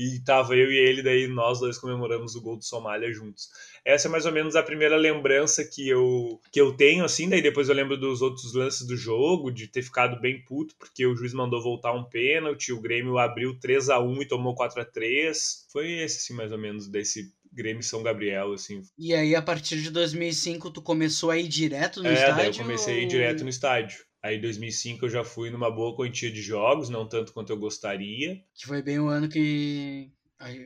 E 0.00 0.20
tava 0.20 0.54
eu 0.54 0.70
e 0.70 0.76
ele, 0.76 1.02
daí 1.02 1.26
nós 1.26 1.58
dois 1.58 1.76
comemoramos 1.76 2.36
o 2.36 2.40
gol 2.40 2.56
do 2.56 2.64
Somália 2.64 3.12
juntos. 3.12 3.48
Essa 3.84 4.06
é 4.06 4.10
mais 4.10 4.24
ou 4.26 4.30
menos 4.30 4.54
a 4.54 4.62
primeira 4.62 4.96
lembrança 4.96 5.64
que 5.64 5.88
eu, 5.88 6.40
que 6.52 6.60
eu 6.60 6.72
tenho, 6.72 7.04
assim. 7.04 7.28
Daí 7.28 7.42
depois 7.42 7.68
eu 7.68 7.74
lembro 7.74 7.96
dos 7.96 8.22
outros 8.22 8.54
lances 8.54 8.86
do 8.86 8.96
jogo, 8.96 9.50
de 9.50 9.66
ter 9.66 9.82
ficado 9.82 10.20
bem 10.20 10.40
puto, 10.44 10.76
porque 10.78 11.04
o 11.04 11.16
juiz 11.16 11.34
mandou 11.34 11.60
voltar 11.60 11.92
um 11.92 12.04
pênalti, 12.04 12.72
o 12.72 12.80
Grêmio 12.80 13.18
abriu 13.18 13.58
3 13.58 13.90
a 13.90 13.98
1 13.98 14.22
e 14.22 14.28
tomou 14.28 14.54
4 14.54 14.82
a 14.82 14.84
3 14.84 15.66
Foi 15.72 15.90
esse, 15.90 16.18
assim, 16.18 16.34
mais 16.34 16.52
ou 16.52 16.58
menos, 16.58 16.86
desse 16.86 17.32
Grêmio 17.52 17.82
São 17.82 18.00
Gabriel, 18.00 18.52
assim. 18.52 18.80
E 18.96 19.12
aí, 19.12 19.34
a 19.34 19.42
partir 19.42 19.82
de 19.82 19.90
2005, 19.90 20.70
tu 20.70 20.80
começou 20.80 21.32
a 21.32 21.36
ir 21.36 21.48
direto 21.48 22.00
no 22.04 22.08
é, 22.08 22.12
estádio? 22.12 22.32
É, 22.34 22.36
daí 22.36 22.46
eu 22.46 22.54
comecei 22.54 23.00
a 23.00 23.02
ir 23.02 23.08
direto 23.08 23.42
no 23.42 23.50
estádio. 23.50 23.98
Aí 24.22 24.36
em 24.36 24.40
2005 24.40 25.06
eu 25.06 25.10
já 25.10 25.24
fui 25.24 25.50
numa 25.50 25.70
boa 25.70 25.94
quantia 25.94 26.30
de 26.30 26.42
jogos, 26.42 26.88
não 26.88 27.08
tanto 27.08 27.32
quanto 27.32 27.50
eu 27.50 27.56
gostaria. 27.56 28.42
Que 28.54 28.66
foi 28.66 28.82
bem 28.82 28.98
o 28.98 29.08
ano 29.08 29.28
que 29.28 30.10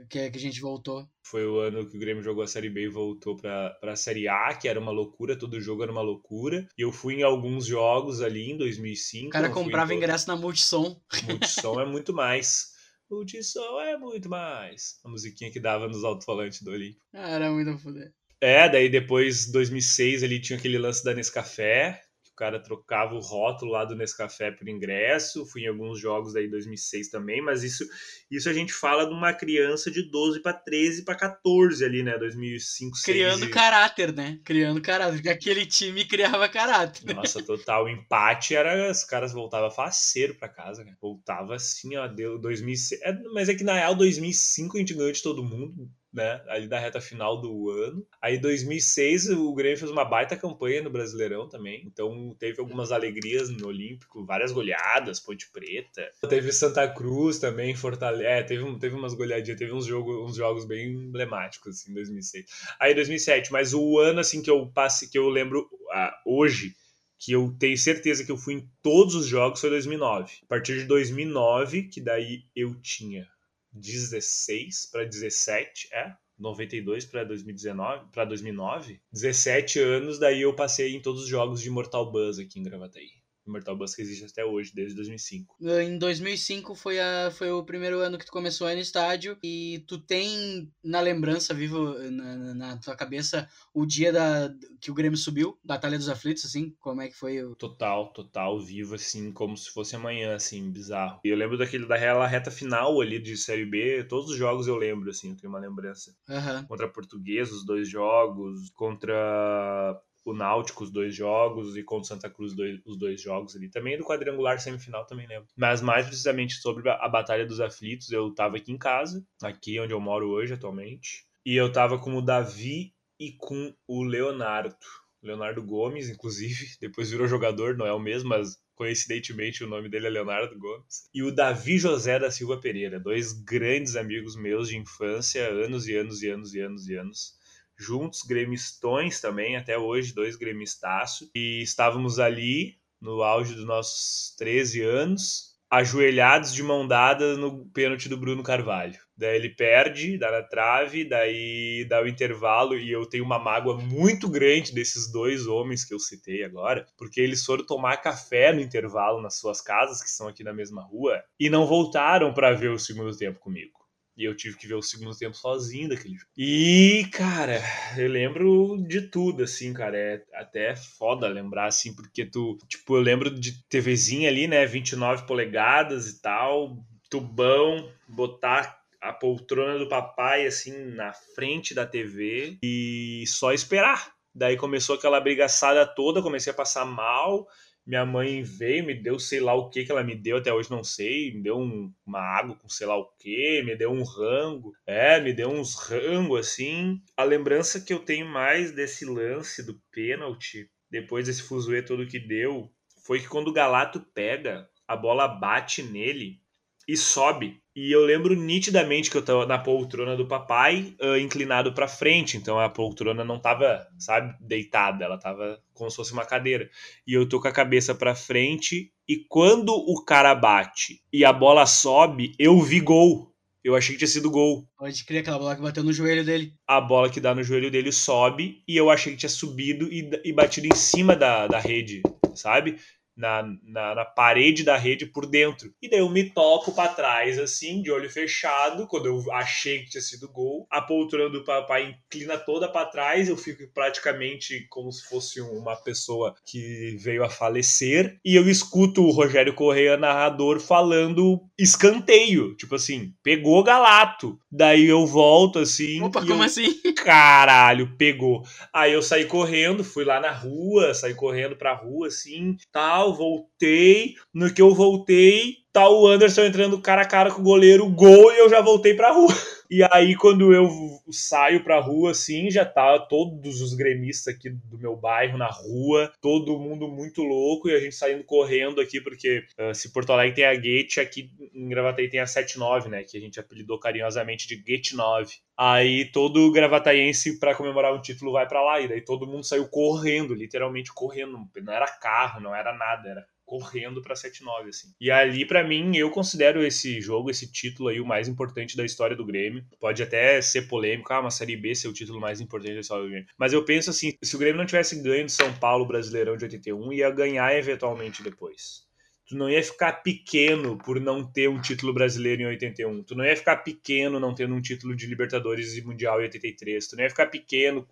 que, 0.08 0.18
é 0.18 0.30
que 0.30 0.36
a 0.36 0.40
gente 0.40 0.60
voltou. 0.60 1.08
Foi 1.24 1.46
o 1.46 1.58
ano 1.58 1.88
que 1.88 1.96
o 1.96 2.00
Grêmio 2.00 2.22
jogou 2.22 2.44
a 2.44 2.46
Série 2.46 2.68
B 2.68 2.84
e 2.84 2.88
voltou 2.88 3.36
para 3.36 3.78
a 3.82 3.96
Série 3.96 4.28
A, 4.28 4.54
que 4.54 4.68
era 4.68 4.78
uma 4.78 4.92
loucura, 4.92 5.38
todo 5.38 5.60
jogo 5.60 5.82
era 5.82 5.90
uma 5.90 6.02
loucura. 6.02 6.68
E 6.76 6.82
eu 6.82 6.92
fui 6.92 7.14
em 7.14 7.22
alguns 7.22 7.64
jogos 7.64 8.20
ali 8.20 8.50
em 8.50 8.56
2005. 8.56 9.28
O 9.28 9.30
cara 9.30 9.48
comprava 9.48 9.94
ingresso 9.94 10.28
na 10.28 10.36
Multissom. 10.36 11.00
Multissom 11.24 11.80
é 11.80 11.86
muito 11.88 12.12
mais. 12.12 12.72
Multissom 13.10 13.80
é 13.80 13.96
muito 13.96 14.28
mais. 14.28 15.00
A 15.04 15.08
musiquinha 15.08 15.50
que 15.50 15.60
dava 15.60 15.88
nos 15.88 16.04
alto-falantes 16.04 16.62
do 16.62 16.70
Olímpico. 16.70 17.00
Ah, 17.14 17.30
era 17.30 17.50
muito 17.50 17.78
foder. 17.78 18.12
É, 18.40 18.68
daí 18.68 18.88
depois, 18.88 19.50
2006, 19.50 20.22
ele 20.22 20.40
tinha 20.40 20.58
aquele 20.58 20.76
lance 20.76 21.04
da 21.04 21.14
Nescafé, 21.14 22.02
cara 22.42 22.58
trocava 22.58 23.14
o 23.14 23.20
rótulo 23.20 23.70
lá 23.70 23.84
do 23.84 23.94
Nescafé 23.94 24.50
por 24.50 24.68
ingresso. 24.68 25.46
Fui 25.46 25.62
em 25.62 25.68
alguns 25.68 26.00
jogos 26.00 26.32
daí 26.32 26.48
2006 26.48 27.08
também, 27.08 27.40
mas 27.40 27.62
isso 27.62 27.88
isso 28.28 28.48
a 28.48 28.52
gente 28.52 28.72
fala 28.72 29.06
de 29.06 29.12
uma 29.12 29.32
criança 29.32 29.92
de 29.92 30.02
12 30.10 30.42
para 30.42 30.52
13 30.52 31.04
para 31.04 31.14
14 31.14 31.84
ali, 31.84 32.02
né, 32.02 32.18
2005, 32.18 32.98
Criando 33.04 33.40
6, 33.40 33.50
caráter, 33.52 34.12
né? 34.12 34.40
Criando 34.44 34.82
caráter, 34.82 35.14
porque 35.14 35.28
aquele 35.28 35.64
time 35.64 36.04
criava 36.04 36.48
caráter. 36.48 37.14
Nossa, 37.14 37.44
total, 37.44 37.84
o 37.84 37.88
empate 37.88 38.56
era 38.56 38.90
os 38.90 39.04
caras 39.04 39.32
voltavam 39.32 39.70
faceiro 39.70 40.34
para 40.34 40.48
casa, 40.48 40.82
né? 40.82 40.96
Voltava 41.00 41.54
assim, 41.54 41.94
ó, 41.94 42.08
deu 42.08 42.40
2006, 42.40 43.02
é, 43.02 43.22
mas 43.32 43.48
é 43.48 43.54
que 43.54 43.62
na 43.62 43.74
real 43.74 43.94
2005 43.94 44.76
a 44.76 44.80
gente 44.80 44.94
ganhou 44.94 45.12
de 45.12 45.22
todo 45.22 45.44
mundo 45.44 45.88
né? 46.12 46.42
Ali 46.46 46.68
da 46.68 46.78
reta 46.78 47.00
final 47.00 47.40
do 47.40 47.70
ano. 47.70 48.06
Aí, 48.20 48.38
2006, 48.38 49.30
o 49.30 49.54
Grêmio 49.54 49.78
fez 49.78 49.90
uma 49.90 50.04
baita 50.04 50.36
campanha 50.36 50.82
no 50.82 50.90
Brasileirão 50.90 51.48
também. 51.48 51.82
Então, 51.86 52.36
teve 52.38 52.60
algumas 52.60 52.92
alegrias 52.92 53.48
no 53.48 53.68
Olímpico, 53.68 54.24
várias 54.24 54.52
goleadas, 54.52 55.18
Ponte 55.18 55.50
Preta. 55.50 56.10
Teve 56.28 56.52
Santa 56.52 56.86
Cruz 56.86 57.38
também, 57.38 57.74
Fortaleza. 57.74 58.28
É, 58.28 58.42
teve, 58.42 58.78
teve 58.78 58.94
umas 58.94 59.14
goleadinhas, 59.14 59.58
teve 59.58 59.72
uns, 59.72 59.86
jogo, 59.86 60.24
uns 60.24 60.36
jogos 60.36 60.66
bem 60.66 60.92
emblemáticos, 60.92 61.80
assim, 61.80 61.92
em 61.92 61.94
2006. 61.94 62.44
Aí, 62.78 62.94
2007, 62.94 63.50
mas 63.50 63.72
o 63.72 63.98
ano, 63.98 64.20
assim, 64.20 64.42
que 64.42 64.50
eu 64.50 64.66
passe, 64.66 65.10
que 65.10 65.18
eu 65.18 65.28
lembro 65.28 65.66
ah, 65.90 66.14
hoje, 66.26 66.74
que 67.18 67.32
eu 67.32 67.54
tenho 67.58 67.78
certeza 67.78 68.24
que 68.24 68.32
eu 68.32 68.36
fui 68.36 68.54
em 68.54 68.68
todos 68.82 69.14
os 69.14 69.26
jogos 69.26 69.60
foi 69.60 69.70
2009. 69.70 70.40
A 70.42 70.46
partir 70.46 70.76
de 70.78 70.84
2009, 70.84 71.84
que 71.84 72.00
daí 72.00 72.42
eu 72.54 72.74
tinha 72.74 73.28
16 73.72 74.86
para 74.90 75.04
17, 75.04 75.88
é? 75.92 76.14
92 76.38 77.04
para 77.04 77.24
2019, 77.24 78.06
para 78.10 78.24
2009, 78.24 79.00
17 79.12 79.78
anos, 79.78 80.18
daí 80.18 80.42
eu 80.42 80.54
passei 80.54 80.94
em 80.94 81.00
todos 81.00 81.22
os 81.22 81.28
jogos 81.28 81.60
de 81.60 81.70
Mortal 81.70 82.10
Buzz 82.10 82.38
aqui 82.38 82.58
em 82.58 82.62
Gravataí. 82.62 83.21
Mortal 83.46 83.76
Bus 83.76 83.94
que 83.94 84.02
existe 84.02 84.24
até 84.24 84.44
hoje, 84.44 84.72
desde 84.74 84.94
2005. 84.94 85.56
Em 85.60 85.98
2005 85.98 86.74
foi, 86.74 87.00
a, 87.00 87.30
foi 87.30 87.50
o 87.50 87.64
primeiro 87.64 88.00
ano 88.00 88.18
que 88.18 88.26
tu 88.26 88.32
começou 88.32 88.66
a 88.66 88.72
ir 88.72 88.76
no 88.76 88.82
estádio 88.82 89.36
e 89.42 89.84
tu 89.86 89.98
tem 89.98 90.70
na 90.82 91.00
lembrança, 91.00 91.54
vivo 91.54 91.94
na, 92.10 92.54
na 92.54 92.76
tua 92.76 92.96
cabeça, 92.96 93.48
o 93.74 93.84
dia 93.84 94.12
da, 94.12 94.54
que 94.80 94.90
o 94.90 94.94
Grêmio 94.94 95.16
subiu, 95.16 95.58
Batalha 95.64 95.98
dos 95.98 96.08
Aflitos, 96.08 96.44
assim, 96.44 96.74
como 96.80 97.02
é 97.02 97.08
que 97.08 97.16
foi? 97.16 97.42
O... 97.42 97.54
Total, 97.54 98.12
total, 98.12 98.60
vivo, 98.60 98.94
assim, 98.94 99.32
como 99.32 99.56
se 99.56 99.70
fosse 99.70 99.96
amanhã, 99.96 100.34
assim, 100.34 100.70
bizarro. 100.70 101.20
E 101.24 101.28
eu 101.28 101.36
lembro 101.36 101.58
daquele, 101.58 101.86
daquela 101.86 102.26
reta 102.26 102.50
final 102.50 103.00
ali 103.00 103.18
de 103.18 103.36
Série 103.36 103.66
B, 103.66 104.04
todos 104.04 104.30
os 104.30 104.36
jogos 104.36 104.66
eu 104.66 104.76
lembro, 104.76 105.10
assim, 105.10 105.30
eu 105.30 105.36
tenho 105.36 105.52
uma 105.52 105.58
lembrança. 105.58 106.14
Uhum. 106.28 106.66
Contra 106.66 106.86
a 106.86 106.90
Portuguesa, 106.90 107.52
os 107.52 107.64
dois 107.64 107.88
jogos, 107.88 108.70
contra 108.70 110.00
o 110.24 110.32
Náutico 110.32 110.84
os 110.84 110.90
dois 110.90 111.14
jogos 111.14 111.76
e 111.76 111.82
contra 111.82 112.04
o 112.04 112.06
Santa 112.06 112.30
Cruz 112.30 112.54
dois, 112.54 112.80
os 112.84 112.96
dois 112.96 113.20
jogos 113.20 113.56
ali. 113.56 113.68
Também 113.68 113.98
do 113.98 114.04
quadrangular 114.04 114.60
semifinal 114.60 115.04
também 115.06 115.26
lembro. 115.26 115.48
Mas 115.56 115.80
mais 115.80 116.06
precisamente 116.06 116.54
sobre 116.54 116.88
a, 116.88 117.08
Batalha 117.08 117.46
dos 117.46 117.60
Aflitos, 117.60 118.10
eu 118.10 118.32
tava 118.34 118.56
aqui 118.56 118.72
em 118.72 118.78
casa, 118.78 119.24
aqui 119.42 119.78
onde 119.80 119.92
eu 119.92 120.00
moro 120.00 120.28
hoje 120.28 120.54
atualmente, 120.54 121.26
e 121.44 121.56
eu 121.56 121.70
tava 121.72 121.98
com 121.98 122.14
o 122.14 122.22
Davi 122.22 122.94
e 123.18 123.32
com 123.32 123.74
o 123.86 124.02
Leonardo. 124.02 124.76
Leonardo 125.22 125.62
Gomes, 125.62 126.08
inclusive, 126.08 126.66
depois 126.80 127.10
virou 127.10 127.28
jogador, 127.28 127.76
não 127.76 127.86
é 127.86 127.92
o 127.92 127.98
mesmo, 127.98 128.30
mas 128.30 128.60
coincidentemente 128.74 129.62
o 129.62 129.68
nome 129.68 129.88
dele 129.88 130.08
é 130.08 130.10
Leonardo 130.10 130.58
Gomes. 130.58 131.08
E 131.14 131.22
o 131.22 131.30
Davi 131.30 131.78
José 131.78 132.18
da 132.18 132.30
Silva 132.30 132.58
Pereira, 132.58 132.98
dois 132.98 133.32
grandes 133.32 133.94
amigos 133.94 134.34
meus 134.34 134.68
de 134.68 134.76
infância, 134.76 135.48
anos 135.48 135.86
e 135.86 135.94
anos 135.94 136.22
e 136.22 136.28
anos 136.28 136.54
e 136.54 136.60
anos 136.60 136.88
e 136.88 136.96
anos 136.96 137.41
juntos, 137.82 138.22
gremistões 138.22 139.20
também, 139.20 139.56
até 139.56 139.76
hoje, 139.76 140.14
dois 140.14 140.36
gremistaços. 140.36 141.28
E 141.34 141.62
estávamos 141.62 142.18
ali, 142.18 142.76
no 143.00 143.22
auge 143.22 143.54
dos 143.54 143.66
nossos 143.66 144.34
13 144.38 144.82
anos, 144.82 145.52
ajoelhados 145.72 146.52
de 146.52 146.62
mão 146.62 146.86
dada 146.86 147.34
no 147.34 147.64
pênalti 147.70 148.06
do 148.06 148.18
Bruno 148.18 148.42
Carvalho. 148.42 148.98
Daí 149.16 149.36
ele 149.36 149.48
perde, 149.48 150.18
dá 150.18 150.30
na 150.30 150.42
trave, 150.42 151.02
daí 151.02 151.86
dá 151.88 152.02
o 152.02 152.06
intervalo 152.06 152.76
e 152.76 152.92
eu 152.92 153.06
tenho 153.06 153.24
uma 153.24 153.38
mágoa 153.38 153.78
muito 153.78 154.28
grande 154.28 154.74
desses 154.74 155.10
dois 155.10 155.46
homens 155.46 155.82
que 155.82 155.94
eu 155.94 155.98
citei 155.98 156.44
agora, 156.44 156.86
porque 156.98 157.22
eles 157.22 157.42
foram 157.42 157.64
tomar 157.64 157.96
café 157.96 158.52
no 158.52 158.60
intervalo 158.60 159.22
nas 159.22 159.38
suas 159.38 159.62
casas, 159.62 160.02
que 160.02 160.10
são 160.10 160.28
aqui 160.28 160.44
na 160.44 160.52
mesma 160.52 160.82
rua, 160.82 161.22
e 161.40 161.48
não 161.48 161.66
voltaram 161.66 162.34
para 162.34 162.52
ver 162.52 162.70
o 162.70 162.78
segundo 162.78 163.16
tempo 163.16 163.40
comigo. 163.40 163.81
E 164.22 164.24
eu 164.24 164.36
tive 164.36 164.56
que 164.56 164.68
ver 164.68 164.74
o 164.74 164.82
segundo 164.82 165.18
tempo 165.18 165.36
sozinho 165.36 165.88
daquele 165.88 166.14
jogo. 166.14 166.30
E, 166.36 167.08
cara, 167.12 167.60
eu 167.98 168.08
lembro 168.08 168.76
de 168.86 169.00
tudo, 169.08 169.42
assim, 169.42 169.74
cara. 169.74 169.98
É 169.98 170.22
até 170.34 170.76
foda 170.76 171.26
lembrar, 171.26 171.66
assim, 171.66 171.92
porque 171.92 172.24
tu. 172.24 172.56
Tipo, 172.68 172.96
eu 172.96 173.00
lembro 173.00 173.28
de 173.28 173.64
TVzinha 173.68 174.28
ali, 174.28 174.46
né? 174.46 174.64
29 174.64 175.26
polegadas 175.26 176.08
e 176.08 176.22
tal. 176.22 176.76
Tubão, 177.10 177.92
botar 178.08 178.78
a 179.00 179.12
poltrona 179.12 179.76
do 179.76 179.88
papai, 179.88 180.46
assim, 180.46 180.72
na 180.94 181.12
frente 181.12 181.74
da 181.74 181.84
TV 181.84 182.58
e 182.62 183.24
só 183.26 183.52
esperar. 183.52 184.12
Daí 184.32 184.56
começou 184.56 184.94
aquela 184.94 185.20
brigaçada 185.20 185.84
toda, 185.84 186.22
comecei 186.22 186.52
a 186.52 186.56
passar 186.56 186.84
mal. 186.84 187.48
Minha 187.84 188.06
mãe 188.06 188.42
veio, 188.42 188.86
me 188.86 188.94
deu 188.94 189.18
sei 189.18 189.40
lá 189.40 189.54
o 189.54 189.68
que 189.68 189.84
que 189.84 189.90
ela 189.90 190.04
me 190.04 190.14
deu, 190.14 190.36
até 190.36 190.52
hoje 190.52 190.70
não 190.70 190.84
sei, 190.84 191.34
me 191.34 191.42
deu 191.42 191.58
um, 191.58 191.92
uma 192.06 192.20
água 192.20 192.54
com 192.56 192.68
sei 192.68 192.86
lá 192.86 192.96
o 192.96 193.06
que, 193.18 193.62
me 193.64 193.74
deu 193.74 193.90
um 193.90 194.04
rango, 194.04 194.72
é, 194.86 195.20
me 195.20 195.32
deu 195.32 195.50
uns 195.50 195.74
rango 195.74 196.36
assim. 196.36 197.02
A 197.16 197.24
lembrança 197.24 197.80
que 197.80 197.92
eu 197.92 197.98
tenho 197.98 198.26
mais 198.26 198.72
desse 198.72 199.04
lance 199.04 199.64
do 199.64 199.80
pênalti, 199.90 200.70
depois 200.90 201.26
desse 201.26 201.42
fuzuê 201.42 201.82
todo 201.82 202.06
que 202.06 202.18
deu, 202.18 202.70
foi 203.04 203.18
que 203.18 203.28
quando 203.28 203.48
o 203.48 203.52
Galato 203.52 204.00
pega, 204.14 204.68
a 204.86 204.96
bola 204.96 205.26
bate 205.26 205.82
nele 205.82 206.40
e 206.86 206.96
sobe. 206.96 207.61
E 207.74 207.90
eu 207.90 208.04
lembro 208.04 208.34
nitidamente 208.34 209.10
que 209.10 209.16
eu 209.16 209.24
tava 209.24 209.46
na 209.46 209.58
poltrona 209.58 210.14
do 210.14 210.26
papai, 210.26 210.94
uh, 211.00 211.16
inclinado 211.16 211.72
para 211.72 211.88
frente, 211.88 212.36
então 212.36 212.60
a 212.60 212.68
poltrona 212.68 213.24
não 213.24 213.40
tava, 213.40 213.86
sabe, 213.98 214.34
deitada, 214.40 215.06
ela 215.06 215.18
tava 215.18 215.58
como 215.72 215.90
se 215.90 215.96
fosse 215.96 216.12
uma 216.12 216.26
cadeira. 216.26 216.68
E 217.06 217.14
eu 217.14 217.26
tô 217.26 217.40
com 217.40 217.48
a 217.48 217.52
cabeça 217.52 217.94
para 217.94 218.14
frente 218.14 218.92
e 219.08 219.24
quando 219.26 219.70
o 219.70 220.04
cara 220.04 220.34
bate 220.34 221.02
e 221.10 221.24
a 221.24 221.32
bola 221.32 221.64
sobe, 221.64 222.34
eu 222.38 222.60
vi 222.60 222.78
gol. 222.78 223.32
Eu 223.64 223.76
achei 223.76 223.94
que 223.94 224.00
tinha 224.00 224.08
sido 224.08 224.30
gol. 224.30 224.68
Pode 224.76 225.04
crer, 225.04 225.20
aquela 225.20 225.38
bola 225.38 225.54
que 225.54 225.62
bateu 225.62 225.84
no 225.84 225.92
joelho 225.92 226.24
dele. 226.24 226.52
A 226.66 226.80
bola 226.80 227.08
que 227.08 227.20
dá 227.20 227.34
no 227.34 227.44
joelho 227.44 227.70
dele 227.70 227.92
sobe 227.92 228.62
e 228.66 228.76
eu 228.76 228.90
achei 228.90 229.12
que 229.12 229.20
tinha 229.20 229.30
subido 229.30 229.88
e, 229.90 230.10
e 230.24 230.32
batido 230.32 230.66
em 230.66 230.74
cima 230.74 231.14
da, 231.14 231.46
da 231.46 231.60
rede, 231.60 232.02
sabe? 232.34 232.76
Na, 233.16 233.42
na, 233.62 233.94
na, 233.94 234.04
parede 234.04 234.64
da 234.64 234.76
rede 234.76 235.06
por 235.06 235.26
dentro. 235.26 235.72
E 235.80 235.88
daí 235.88 236.00
eu 236.00 236.08
me 236.08 236.30
toco 236.30 236.72
para 236.72 236.92
trás, 236.92 237.38
assim, 237.38 237.82
de 237.82 237.90
olho 237.90 238.10
fechado, 238.10 238.86
quando 238.86 239.06
eu 239.06 239.32
achei 239.32 239.80
que 239.80 239.90
tinha 239.90 240.00
sido 240.00 240.30
gol. 240.30 240.66
A 240.70 240.80
poltrona 240.80 241.30
do 241.30 241.44
papai 241.44 241.96
inclina 242.06 242.38
toda 242.38 242.68
para 242.68 242.86
trás, 242.86 243.28
eu 243.28 243.36
fico 243.36 243.62
praticamente 243.72 244.66
como 244.68 244.90
se 244.90 245.04
fosse 245.08 245.40
uma 245.40 245.76
pessoa 245.76 246.34
que 246.44 246.96
veio 246.98 247.24
a 247.24 247.30
falecer. 247.30 248.18
E 248.24 248.34
eu 248.34 248.48
escuto 248.48 249.02
o 249.02 249.10
Rogério 249.10 249.54
Correia, 249.54 249.96
narrador, 249.96 250.60
falando 250.60 251.42
escanteio. 251.58 252.56
Tipo 252.56 252.74
assim, 252.76 253.12
pegou 253.22 253.62
Galato. 253.62 254.38
Daí 254.50 254.86
eu 254.86 255.06
volto 255.06 255.58
assim. 255.58 256.02
Opa, 256.02 256.20
como 256.20 256.42
eu, 256.42 256.42
assim? 256.42 256.72
Caralho, 256.96 257.96
pegou. 257.96 258.42
Aí 258.72 258.92
eu 258.92 259.02
saí 259.02 259.24
correndo, 259.24 259.84
fui 259.84 260.04
lá 260.04 260.20
na 260.20 260.30
rua, 260.30 260.94
saí 260.94 261.14
correndo 261.14 261.56
pra 261.56 261.74
rua, 261.74 262.08
assim, 262.08 262.56
tal 262.70 263.01
tal, 263.02 263.14
voltei. 263.14 264.14
No 264.32 264.52
que 264.52 264.62
eu 264.62 264.74
voltei, 264.74 265.56
tá 265.72 265.88
o 265.88 266.06
Anderson 266.06 266.42
entrando 266.42 266.80
cara 266.80 267.02
a 267.02 267.06
cara 267.08 267.30
com 267.30 267.40
o 267.40 267.44
goleiro, 267.44 267.88
gol, 267.88 268.32
e 268.32 268.38
eu 268.38 268.48
já 268.48 268.60
voltei 268.60 268.94
pra 268.94 269.12
rua. 269.12 269.32
E 269.74 269.82
aí, 269.90 270.14
quando 270.14 270.52
eu 270.52 270.68
saio 271.10 271.64
pra 271.64 271.80
rua, 271.80 272.10
assim, 272.10 272.50
já 272.50 272.62
tá 272.62 272.98
todos 272.98 273.62
os 273.62 273.72
gremistas 273.72 274.34
aqui 274.34 274.50
do 274.50 274.76
meu 274.76 274.94
bairro 274.94 275.38
na 275.38 275.48
rua, 275.48 276.12
todo 276.20 276.58
mundo 276.58 276.86
muito 276.86 277.22
louco, 277.22 277.70
e 277.70 277.74
a 277.74 277.80
gente 277.80 277.94
saindo 277.94 278.22
correndo 278.22 278.82
aqui, 278.82 279.00
porque 279.00 279.46
uh, 279.58 279.74
se 279.74 279.90
Porto 279.90 280.12
Alegre 280.12 280.34
tem 280.34 280.44
a 280.44 280.54
Gate, 280.54 280.98
aqui 280.98 281.30
em 281.54 281.70
Gravataí 281.70 282.10
tem 282.10 282.20
a 282.20 282.26
79, 282.26 282.90
né, 282.90 283.02
que 283.02 283.16
a 283.16 283.20
gente 283.20 283.40
apelidou 283.40 283.78
carinhosamente 283.78 284.46
de 284.46 284.56
Gate 284.56 284.92
9. 284.92 285.36
Aí 285.56 286.04
todo 286.12 286.52
gravataense, 286.52 287.38
para 287.38 287.54
comemorar 287.54 287.94
um 287.94 288.02
título, 288.02 288.32
vai 288.32 288.46
para 288.46 288.62
lá, 288.62 288.78
e 288.78 288.88
daí 288.88 289.00
todo 289.00 289.26
mundo 289.26 289.44
saiu 289.44 289.66
correndo, 289.68 290.34
literalmente 290.34 290.92
correndo, 290.92 291.48
não 291.62 291.72
era 291.72 291.86
carro, 291.86 292.42
não 292.42 292.54
era 292.54 292.76
nada, 292.76 293.08
era 293.08 293.26
correndo 293.52 294.00
para 294.00 294.14
7-9, 294.14 294.68
assim. 294.68 294.88
E 294.98 295.10
ali, 295.10 295.44
para 295.44 295.62
mim, 295.62 295.94
eu 295.94 296.10
considero 296.10 296.64
esse 296.64 297.02
jogo, 297.02 297.30
esse 297.30 297.52
título 297.52 297.90
aí, 297.90 298.00
o 298.00 298.06
mais 298.06 298.28
importante 298.28 298.76
da 298.76 298.84
história 298.84 299.14
do 299.14 299.26
Grêmio. 299.26 299.62
Pode 299.78 300.02
até 300.02 300.40
ser 300.40 300.62
polêmico, 300.62 301.12
ah, 301.12 301.20
uma 301.20 301.30
Série 301.30 301.56
B 301.56 301.74
ser 301.74 301.88
o 301.88 301.92
título 301.92 302.18
mais 302.18 302.40
importante 302.40 302.74
da 302.74 302.80
história 302.80 303.04
do 303.04 303.10
Grêmio. 303.10 303.28
Mas 303.36 303.52
eu 303.52 303.62
penso 303.62 303.90
assim, 303.90 304.14
se 304.22 304.36
o 304.36 304.38
Grêmio 304.38 304.56
não 304.56 304.64
tivesse 304.64 305.02
ganho 305.02 305.26
do 305.26 305.30
São 305.30 305.52
Paulo 305.58 305.86
Brasileirão 305.86 306.34
de 306.34 306.44
81, 306.44 306.92
ia 306.94 307.10
ganhar 307.10 307.54
eventualmente 307.54 308.22
depois. 308.22 308.90
Tu 309.32 309.38
não 309.38 309.48
ia 309.48 309.64
ficar 309.64 310.02
pequeno 310.02 310.76
por 310.76 311.00
não 311.00 311.24
ter 311.24 311.48
um 311.48 311.58
título 311.58 311.94
brasileiro 311.94 312.42
em 312.42 312.46
81. 312.48 313.02
Tu 313.02 313.14
não 313.14 313.24
ia 313.24 313.34
ficar 313.34 313.56
pequeno 313.56 314.20
não 314.20 314.34
tendo 314.34 314.54
um 314.54 314.60
título 314.60 314.94
de 314.94 315.06
Libertadores 315.06 315.74
e 315.74 315.80
Mundial 315.80 316.20
em 316.20 316.24
83. 316.24 316.86
Tu 316.86 316.96
não 316.96 317.02
ia 317.02 317.08
ficar 317.08 317.28
pequeno 317.28 317.88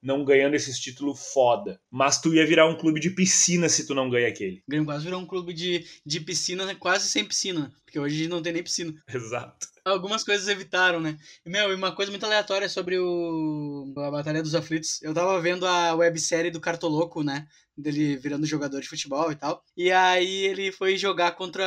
não 0.00 0.24
ganhando 0.24 0.54
esses 0.54 0.78
títulos 0.78 1.32
foda. 1.32 1.80
Mas 1.90 2.20
tu 2.20 2.32
ia 2.32 2.46
virar 2.46 2.68
um 2.68 2.76
clube 2.76 3.00
de 3.00 3.10
piscina 3.10 3.68
se 3.68 3.88
tu 3.88 3.92
não 3.92 4.08
ganha 4.08 4.28
aquele. 4.28 4.62
Grêmio 4.68 4.86
quase 4.86 5.02
virou 5.02 5.20
um 5.20 5.26
clube 5.26 5.52
de, 5.52 5.84
de 6.06 6.20
piscina, 6.20 6.64
né? 6.64 6.76
quase 6.76 7.08
sem 7.08 7.24
piscina. 7.24 7.72
Porque 7.84 7.98
hoje 7.98 8.28
não 8.28 8.40
tem 8.40 8.52
nem 8.52 8.62
piscina. 8.62 8.94
Exato. 9.12 9.73
Algumas 9.84 10.24
coisas 10.24 10.48
evitaram, 10.48 10.98
né? 10.98 11.18
Meu, 11.44 11.70
e 11.70 11.74
uma 11.74 11.94
coisa 11.94 12.10
muito 12.10 12.24
aleatória 12.24 12.70
sobre 12.70 12.98
o 12.98 13.92
a 13.98 14.10
Batalha 14.10 14.42
dos 14.42 14.54
Aflitos. 14.54 15.02
Eu 15.02 15.12
tava 15.12 15.38
vendo 15.42 15.66
a 15.66 15.94
websérie 15.94 16.50
do 16.50 16.60
Cartoloco, 16.60 17.22
né? 17.22 17.46
Dele 17.76 18.16
virando 18.16 18.46
jogador 18.46 18.80
de 18.80 18.88
futebol 18.88 19.30
e 19.30 19.36
tal. 19.36 19.62
E 19.76 19.92
aí 19.92 20.46
ele 20.46 20.72
foi 20.72 20.96
jogar 20.96 21.32
contra. 21.32 21.64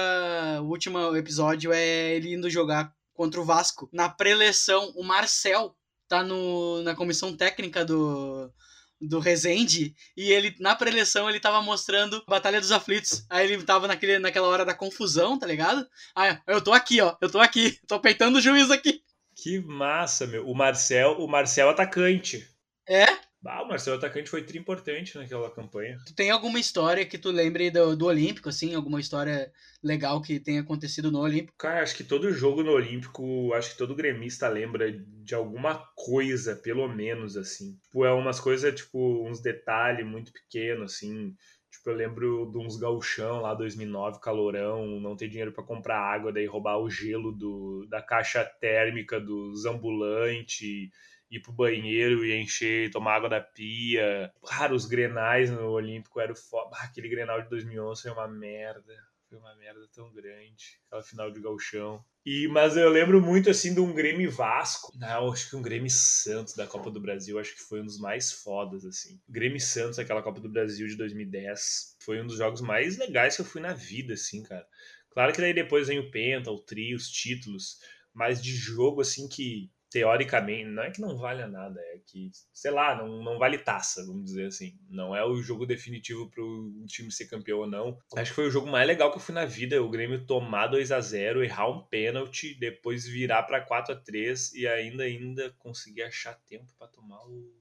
O 0.63 0.65
último 0.65 1.15
episódio 1.15 1.71
é 1.71 2.15
ele 2.15 2.33
indo 2.33 2.49
jogar 2.49 2.91
contra 3.13 3.39
o 3.39 3.45
Vasco. 3.45 3.87
Na 3.93 4.09
preleção, 4.09 4.91
o 4.95 5.03
Marcel 5.03 5.75
tá 6.07 6.23
no, 6.23 6.81
na 6.81 6.95
comissão 6.95 7.37
técnica 7.37 7.85
do, 7.85 8.51
do 8.99 9.19
Rezende, 9.19 9.95
e 10.15 10.31
ele, 10.31 10.55
na 10.59 10.75
preleção, 10.75 11.29
ele 11.29 11.39
tava 11.39 11.61
mostrando 11.61 12.23
Batalha 12.27 12.59
dos 12.59 12.71
Aflitos. 12.71 13.25
Aí 13.29 13.51
ele 13.51 13.63
tava 13.63 13.87
naquele, 13.87 14.19
naquela 14.19 14.47
hora 14.47 14.65
da 14.65 14.73
confusão, 14.73 15.37
tá 15.37 15.45
ligado? 15.45 15.87
Ah, 16.15 16.41
eu 16.47 16.61
tô 16.61 16.73
aqui, 16.73 16.99
ó, 17.01 17.15
eu 17.21 17.29
tô 17.29 17.39
aqui, 17.39 17.79
tô 17.87 17.99
peitando 17.99 18.37
o 18.37 18.41
juiz 18.41 18.71
aqui. 18.71 19.01
Que 19.35 19.59
massa, 19.59 20.25
meu. 20.25 20.47
O 20.47 20.55
Marcel, 20.55 21.19
o 21.19 21.27
Marcel 21.27 21.69
atacante. 21.69 22.47
É? 22.89 23.05
Ah, 23.45 23.63
o 23.63 23.67
Marcelo 23.67 23.97
Atacante 23.97 24.29
foi 24.29 24.43
tri 24.43 24.57
importante 24.57 25.17
naquela 25.17 25.49
campanha. 25.49 25.97
Tu 26.05 26.13
tem 26.13 26.29
alguma 26.29 26.59
história 26.59 27.05
que 27.05 27.17
tu 27.17 27.31
lembre 27.31 27.69
do, 27.69 27.95
do 27.95 28.05
Olímpico, 28.05 28.49
assim? 28.49 28.73
Alguma 28.73 28.99
história 28.99 29.51
legal 29.81 30.21
que 30.21 30.39
tenha 30.39 30.61
acontecido 30.61 31.11
no 31.11 31.19
Olímpico? 31.19 31.57
Cara, 31.57 31.81
acho 31.81 31.95
que 31.95 32.03
todo 32.03 32.31
jogo 32.31 32.63
no 32.63 32.71
Olímpico, 32.71 33.53
acho 33.53 33.71
que 33.71 33.77
todo 33.77 33.95
gremista 33.95 34.49
lembra 34.49 34.91
de 34.91 35.35
alguma 35.35 35.77
coisa, 35.95 36.55
pelo 36.55 36.87
menos, 36.87 37.37
assim. 37.37 37.77
Tipo, 37.83 38.05
é 38.05 38.11
umas 38.11 38.39
coisas, 38.39 38.73
tipo, 38.75 39.27
uns 39.27 39.39
detalhes 39.39 40.05
muito 40.05 40.33
pequenos, 40.33 40.93
assim. 40.93 41.33
Tipo, 41.71 41.91
eu 41.91 41.95
lembro 41.95 42.51
de 42.51 42.57
uns 42.57 42.75
gauchão 42.75 43.41
lá, 43.41 43.53
2009, 43.53 44.19
calorão, 44.19 44.99
não 44.99 45.15
ter 45.15 45.29
dinheiro 45.29 45.51
para 45.51 45.63
comprar 45.63 45.99
água, 45.99 46.33
daí 46.33 46.45
roubar 46.45 46.79
o 46.79 46.89
gelo 46.89 47.31
do, 47.31 47.85
da 47.87 48.01
caixa 48.01 48.43
térmica 48.43 49.19
dos 49.19 49.65
ambulantes 49.65 50.89
ir 51.29 51.41
pro 51.41 51.51
banheiro 51.51 52.25
e 52.25 52.33
encher, 52.33 52.91
tomar 52.91 53.15
água 53.15 53.29
da 53.29 53.41
pia. 53.41 54.31
Cara, 54.45 54.73
os 54.73 54.85
grenais 54.85 55.49
no 55.51 55.69
Olímpico 55.69 56.19
eram 56.19 56.35
foda. 56.35 56.75
Aquele 56.79 57.09
grenal 57.09 57.41
de 57.41 57.49
2011 57.49 58.01
foi 58.01 58.11
uma 58.11 58.27
merda. 58.27 58.93
Foi 59.29 59.37
uma 59.37 59.53
merda 59.55 59.85
tão 59.93 60.11
grande. 60.13 60.79
Aquela 60.87 61.03
final 61.03 61.29
de 61.29 61.41
galchão. 61.41 62.03
E, 62.25 62.47
mas 62.47 62.77
eu 62.77 62.89
lembro 62.89 63.21
muito 63.21 63.49
assim 63.49 63.73
de 63.73 63.79
um 63.81 63.93
Grêmio 63.93 64.31
Vasco. 64.31 64.91
Não, 64.97 65.31
acho 65.31 65.49
que 65.49 65.55
um 65.55 65.61
Grêmio 65.61 65.89
Santos 65.89 66.55
da 66.55 66.65
Copa 66.65 66.89
do 66.89 66.99
Brasil, 66.99 67.37
acho 67.37 67.53
que 67.53 67.61
foi 67.61 67.81
um 67.81 67.85
dos 67.85 67.99
mais 67.99 68.31
fodas 68.31 68.85
assim. 68.85 69.19
Grêmio 69.27 69.59
Santos, 69.59 69.99
aquela 69.99 70.23
Copa 70.23 70.39
do 70.39 70.49
Brasil 70.49 70.87
de 70.87 70.95
2010, 70.95 71.97
foi 71.99 72.21
um 72.21 72.27
dos 72.27 72.37
jogos 72.37 72.61
mais 72.61 72.97
legais 72.97 73.35
que 73.35 73.41
eu 73.41 73.45
fui 73.45 73.61
na 73.61 73.73
vida 73.73 74.13
assim, 74.13 74.43
cara. 74.43 74.65
Claro 75.09 75.33
que 75.33 75.41
daí 75.41 75.53
depois 75.53 75.87
vem 75.87 75.99
o 75.99 76.11
Penta, 76.11 76.51
o 76.51 76.59
Tri, 76.59 76.93
os 76.93 77.09
títulos, 77.09 77.79
mas 78.13 78.41
de 78.41 78.53
jogo 78.53 79.01
assim 79.01 79.27
que 79.27 79.69
teoricamente, 79.89 80.69
não 80.69 80.83
é 80.83 80.91
que 80.91 81.01
não 81.01 81.17
valha 81.17 81.47
nada, 81.47 81.79
é 81.79 81.99
que, 82.05 82.29
sei 82.53 82.71
lá, 82.71 82.95
não, 82.95 83.23
não 83.23 83.37
vale 83.37 83.57
taça, 83.57 84.05
vamos 84.05 84.25
dizer 84.25 84.47
assim. 84.47 84.77
Não 84.89 85.15
é 85.15 85.25
o 85.25 85.41
jogo 85.41 85.65
definitivo 85.65 86.29
para 86.29 86.43
o 86.43 86.85
time 86.85 87.11
ser 87.11 87.27
campeão 87.27 87.59
ou 87.59 87.67
não. 87.67 87.97
Acho 88.15 88.31
que 88.31 88.35
foi 88.35 88.47
o 88.47 88.51
jogo 88.51 88.67
mais 88.67 88.87
legal 88.87 89.11
que 89.11 89.17
eu 89.17 89.21
fui 89.21 89.33
na 89.33 89.45
vida, 89.45 89.81
o 89.81 89.89
Grêmio 89.89 90.25
tomar 90.25 90.67
2 90.67 90.91
a 90.91 90.99
0 90.99 91.43
errar 91.43 91.69
um 91.69 91.83
pênalti, 91.83 92.57
depois 92.59 93.07
virar 93.07 93.43
para 93.43 93.61
4 93.61 93.93
a 93.93 93.97
3 93.97 94.53
e 94.53 94.67
ainda 94.67 95.03
ainda 95.03 95.53
conseguir 95.57 96.03
achar 96.03 96.33
tempo 96.45 96.71
para 96.77 96.87
tomar 96.87 97.21
o 97.25 97.57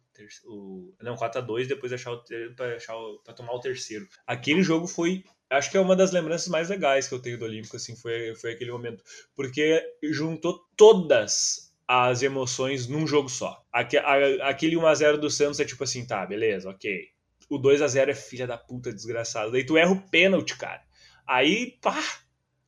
o, 0.46 0.94
não, 1.02 1.14
4 1.14 1.40
a 1.40 1.44
2 1.44 1.68
depois 1.68 1.92
achar 1.92 2.12
o 2.12 2.24
para 2.56 2.76
achar 2.76 2.94
para 3.22 3.34
tomar 3.34 3.52
o 3.52 3.60
terceiro. 3.60 4.08
Aquele 4.26 4.62
jogo 4.62 4.86
foi 4.86 5.22
acho 5.50 5.70
que 5.70 5.76
é 5.76 5.80
uma 5.80 5.94
das 5.94 6.10
lembranças 6.10 6.48
mais 6.48 6.70
legais 6.70 7.06
que 7.06 7.14
eu 7.14 7.20
tenho 7.20 7.38
do 7.38 7.44
Olímpico 7.44 7.76
assim, 7.76 7.94
foi 7.94 8.34
foi 8.34 8.52
aquele 8.52 8.72
momento, 8.72 9.04
porque 9.34 9.82
juntou 10.02 10.58
todas 10.76 11.65
as 11.88 12.22
emoções 12.22 12.88
num 12.88 13.06
jogo 13.06 13.28
só. 13.28 13.64
Aquele 13.72 14.76
1x0 14.76 15.18
do 15.18 15.30
Santos 15.30 15.60
é 15.60 15.64
tipo 15.64 15.84
assim, 15.84 16.06
tá, 16.06 16.26
beleza, 16.26 16.68
ok. 16.68 17.08
O 17.48 17.58
2x0 17.60 18.08
é 18.08 18.14
filha 18.14 18.46
da 18.46 18.58
puta 18.58 18.92
desgraçado. 18.92 19.52
Daí 19.52 19.64
tu 19.64 19.76
erra 19.76 19.92
o 19.92 20.08
pênalti, 20.08 20.56
cara. 20.56 20.82
Aí, 21.26 21.78
pá, 21.80 22.02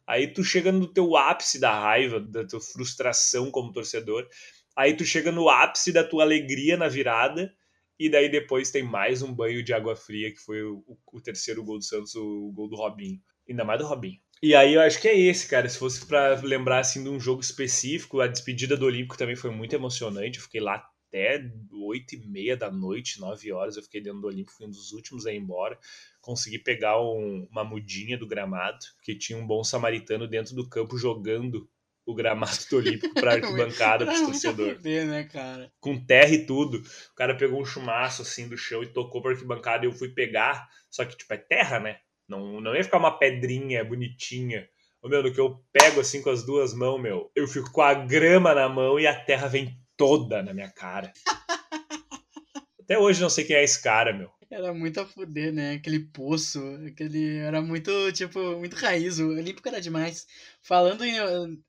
aí 0.06 0.28
tu 0.28 0.44
chega 0.44 0.70
no 0.70 0.86
teu 0.86 1.16
ápice 1.16 1.58
da 1.58 1.72
raiva, 1.78 2.20
da 2.20 2.46
tua 2.46 2.60
frustração 2.60 3.50
como 3.50 3.72
torcedor. 3.72 4.28
Aí 4.76 4.94
tu 4.94 5.04
chega 5.04 5.32
no 5.32 5.48
ápice 5.48 5.92
da 5.92 6.04
tua 6.04 6.22
alegria 6.22 6.76
na 6.76 6.88
virada. 6.88 7.52
E 7.98 8.08
daí 8.08 8.30
depois 8.30 8.70
tem 8.70 8.84
mais 8.84 9.22
um 9.22 9.34
banho 9.34 9.64
de 9.64 9.72
água 9.72 9.96
fria, 9.96 10.32
que 10.32 10.38
foi 10.38 10.62
o, 10.62 10.84
o 11.12 11.20
terceiro 11.20 11.64
gol 11.64 11.78
do 11.78 11.84
Santos, 11.84 12.14
o 12.14 12.52
gol 12.52 12.68
do 12.68 12.76
Robinho. 12.76 13.20
Ainda 13.48 13.64
mais 13.64 13.80
do 13.80 13.86
Robinho. 13.86 14.20
E 14.42 14.54
aí 14.54 14.74
eu 14.74 14.80
acho 14.80 15.00
que 15.00 15.08
é 15.08 15.18
esse, 15.18 15.48
cara. 15.48 15.68
Se 15.68 15.78
fosse 15.78 16.06
para 16.06 16.40
lembrar 16.40 16.80
assim 16.80 17.02
de 17.02 17.08
um 17.08 17.18
jogo 17.18 17.40
específico, 17.40 18.20
a 18.20 18.26
despedida 18.26 18.76
do 18.76 18.86
Olímpico 18.86 19.18
também 19.18 19.36
foi 19.36 19.50
muito 19.50 19.74
emocionante. 19.74 20.38
Eu 20.38 20.44
fiquei 20.44 20.60
lá 20.60 20.88
até 21.08 21.42
oito 21.72 22.14
e 22.14 22.28
meia 22.28 22.56
da 22.56 22.70
noite, 22.70 23.20
nove 23.20 23.50
horas. 23.50 23.76
Eu 23.76 23.82
fiquei 23.82 24.00
dentro 24.00 24.20
do 24.20 24.28
Olímpico, 24.28 24.56
fui 24.56 24.66
um 24.66 24.70
dos 24.70 24.92
últimos 24.92 25.26
a 25.26 25.32
ir 25.32 25.38
embora. 25.38 25.78
Consegui 26.20 26.58
pegar 26.58 27.00
um, 27.00 27.48
uma 27.50 27.64
mudinha 27.64 28.16
do 28.16 28.26
gramado, 28.26 28.78
que 29.02 29.16
tinha 29.16 29.38
um 29.38 29.46
bom 29.46 29.64
samaritano 29.64 30.28
dentro 30.28 30.54
do 30.54 30.68
campo 30.68 30.96
jogando 30.96 31.68
o 32.06 32.14
gramado 32.14 32.56
do 32.70 32.76
Olímpico 32.76 33.14
para 33.14 33.34
arquibancada 33.34 34.06
para 34.06 34.24
torcedor. 34.24 34.78
né, 35.04 35.24
cara? 35.24 35.70
Com 35.80 36.02
terra 36.04 36.32
e 36.32 36.46
tudo. 36.46 36.78
O 36.78 37.14
cara 37.14 37.36
pegou 37.36 37.60
um 37.60 37.66
chumaço 37.66 38.22
assim 38.22 38.48
do 38.48 38.56
chão 38.56 38.82
e 38.82 38.92
tocou 38.92 39.20
para 39.20 39.32
arquibancada 39.32 39.84
e 39.84 39.88
eu 39.88 39.92
fui 39.92 40.08
pegar, 40.08 40.68
só 40.88 41.04
que 41.04 41.16
tipo 41.16 41.34
é 41.34 41.36
terra, 41.36 41.78
né? 41.78 41.98
Não, 42.28 42.60
não 42.60 42.74
ia 42.74 42.84
ficar 42.84 42.98
uma 42.98 43.18
pedrinha 43.18 43.84
bonitinha. 43.84 44.68
Ô, 45.00 45.08
meu, 45.08 45.22
no 45.22 45.32
que 45.32 45.40
eu 45.40 45.64
pego 45.72 46.00
assim 46.00 46.20
com 46.20 46.30
as 46.30 46.44
duas 46.44 46.74
mãos, 46.74 47.00
meu, 47.00 47.30
eu 47.34 47.46
fico 47.46 47.70
com 47.72 47.80
a 47.80 47.94
grama 47.94 48.54
na 48.54 48.68
mão 48.68 49.00
e 49.00 49.06
a 49.06 49.24
terra 49.24 49.48
vem 49.48 49.78
toda 49.96 50.42
na 50.42 50.52
minha 50.52 50.70
cara. 50.70 51.12
Até 52.80 52.98
hoje 52.98 53.20
não 53.20 53.30
sei 53.30 53.44
quem 53.44 53.56
é 53.56 53.64
esse 53.64 53.82
cara, 53.82 54.12
meu. 54.12 54.30
Era 54.50 54.72
muito 54.72 54.98
a 54.98 55.06
fuder, 55.06 55.52
né? 55.52 55.74
Aquele 55.74 56.00
poço, 56.00 56.58
aquele. 56.86 57.36
Era 57.36 57.60
muito, 57.60 57.90
tipo, 58.12 58.56
muito 58.56 58.76
raiz. 58.76 59.18
O 59.18 59.28
Olímpico 59.28 59.68
era 59.68 59.78
demais. 59.78 60.26
Falando 60.62 61.04
em, 61.04 61.16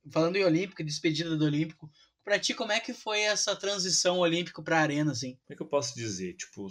falando 0.09 0.37
em 0.37 0.45
Olímpico, 0.45 0.81
despedida 0.81 1.35
do 1.35 1.43
Olímpico, 1.43 1.91
pra 2.23 2.39
ti, 2.39 2.53
como 2.53 2.71
é 2.71 2.79
que 2.79 2.93
foi 2.93 3.21
essa 3.21 3.55
transição 3.55 4.19
olímpico 4.19 4.63
pra 4.63 4.79
arena, 4.79 5.11
assim? 5.11 5.31
Como 5.31 5.53
é 5.53 5.55
que 5.55 5.61
eu 5.61 5.67
posso 5.67 5.95
dizer? 5.95 6.33
Tipo, 6.33 6.67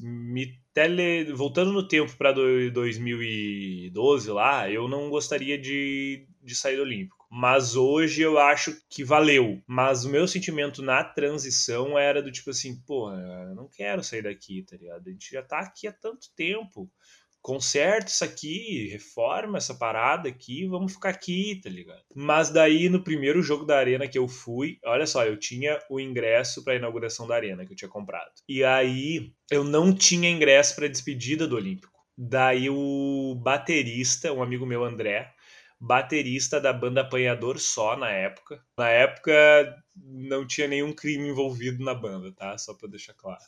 me 0.00 0.58
tele... 0.72 1.32
voltando 1.32 1.72
no 1.72 1.86
tempo 1.86 2.16
pra 2.16 2.32
2012 2.32 4.30
lá, 4.30 4.70
eu 4.70 4.88
não 4.88 5.10
gostaria 5.10 5.58
de, 5.58 6.26
de 6.42 6.54
sair 6.54 6.76
do 6.76 6.82
Olímpico. 6.82 7.26
Mas 7.30 7.76
hoje 7.76 8.20
eu 8.20 8.38
acho 8.38 8.76
que 8.90 9.02
valeu. 9.02 9.62
Mas 9.66 10.04
o 10.04 10.10
meu 10.10 10.28
sentimento 10.28 10.82
na 10.82 11.02
transição 11.02 11.98
era 11.98 12.22
do 12.22 12.30
tipo 12.30 12.50
assim, 12.50 12.78
porra, 12.82 13.18
eu 13.48 13.54
não 13.54 13.68
quero 13.68 14.04
sair 14.04 14.22
daqui, 14.22 14.62
tá 14.62 14.76
ligado? 14.76 15.08
A 15.08 15.10
gente 15.10 15.30
já 15.30 15.42
tá 15.42 15.60
aqui 15.60 15.86
há 15.86 15.92
tanto 15.92 16.28
tempo. 16.36 16.90
Conserta 17.42 18.08
isso 18.08 18.22
aqui, 18.22 18.86
reforma 18.92 19.58
essa 19.58 19.74
parada 19.74 20.28
aqui, 20.28 20.64
vamos 20.68 20.92
ficar 20.92 21.08
aqui, 21.08 21.60
tá 21.60 21.68
ligado? 21.68 22.04
Mas 22.14 22.50
daí 22.50 22.88
no 22.88 23.02
primeiro 23.02 23.42
jogo 23.42 23.64
da 23.64 23.76
Arena 23.76 24.06
que 24.06 24.16
eu 24.16 24.28
fui, 24.28 24.78
olha 24.84 25.06
só, 25.08 25.24
eu 25.26 25.36
tinha 25.36 25.76
o 25.90 25.98
ingresso 25.98 26.62
para 26.62 26.74
a 26.74 26.76
inauguração 26.76 27.26
da 27.26 27.34
Arena 27.34 27.66
que 27.66 27.72
eu 27.72 27.76
tinha 27.76 27.88
comprado. 27.88 28.30
E 28.48 28.62
aí 28.62 29.32
eu 29.50 29.64
não 29.64 29.92
tinha 29.92 30.30
ingresso 30.30 30.76
para 30.76 30.86
despedida 30.86 31.48
do 31.48 31.56
Olímpico. 31.56 31.92
Daí 32.16 32.70
o 32.70 33.34
baterista, 33.42 34.32
um 34.32 34.40
amigo 34.40 34.64
meu, 34.64 34.84
André, 34.84 35.34
baterista 35.80 36.60
da 36.60 36.72
banda 36.72 37.00
Apanhador 37.00 37.58
só 37.58 37.96
na 37.96 38.08
época. 38.08 38.62
Na 38.78 38.88
época 38.88 39.82
não 39.96 40.46
tinha 40.46 40.68
nenhum 40.68 40.92
crime 40.92 41.28
envolvido 41.28 41.84
na 41.84 41.92
banda, 41.92 42.32
tá? 42.32 42.56
Só 42.56 42.72
para 42.72 42.88
deixar 42.88 43.14
claro. 43.14 43.42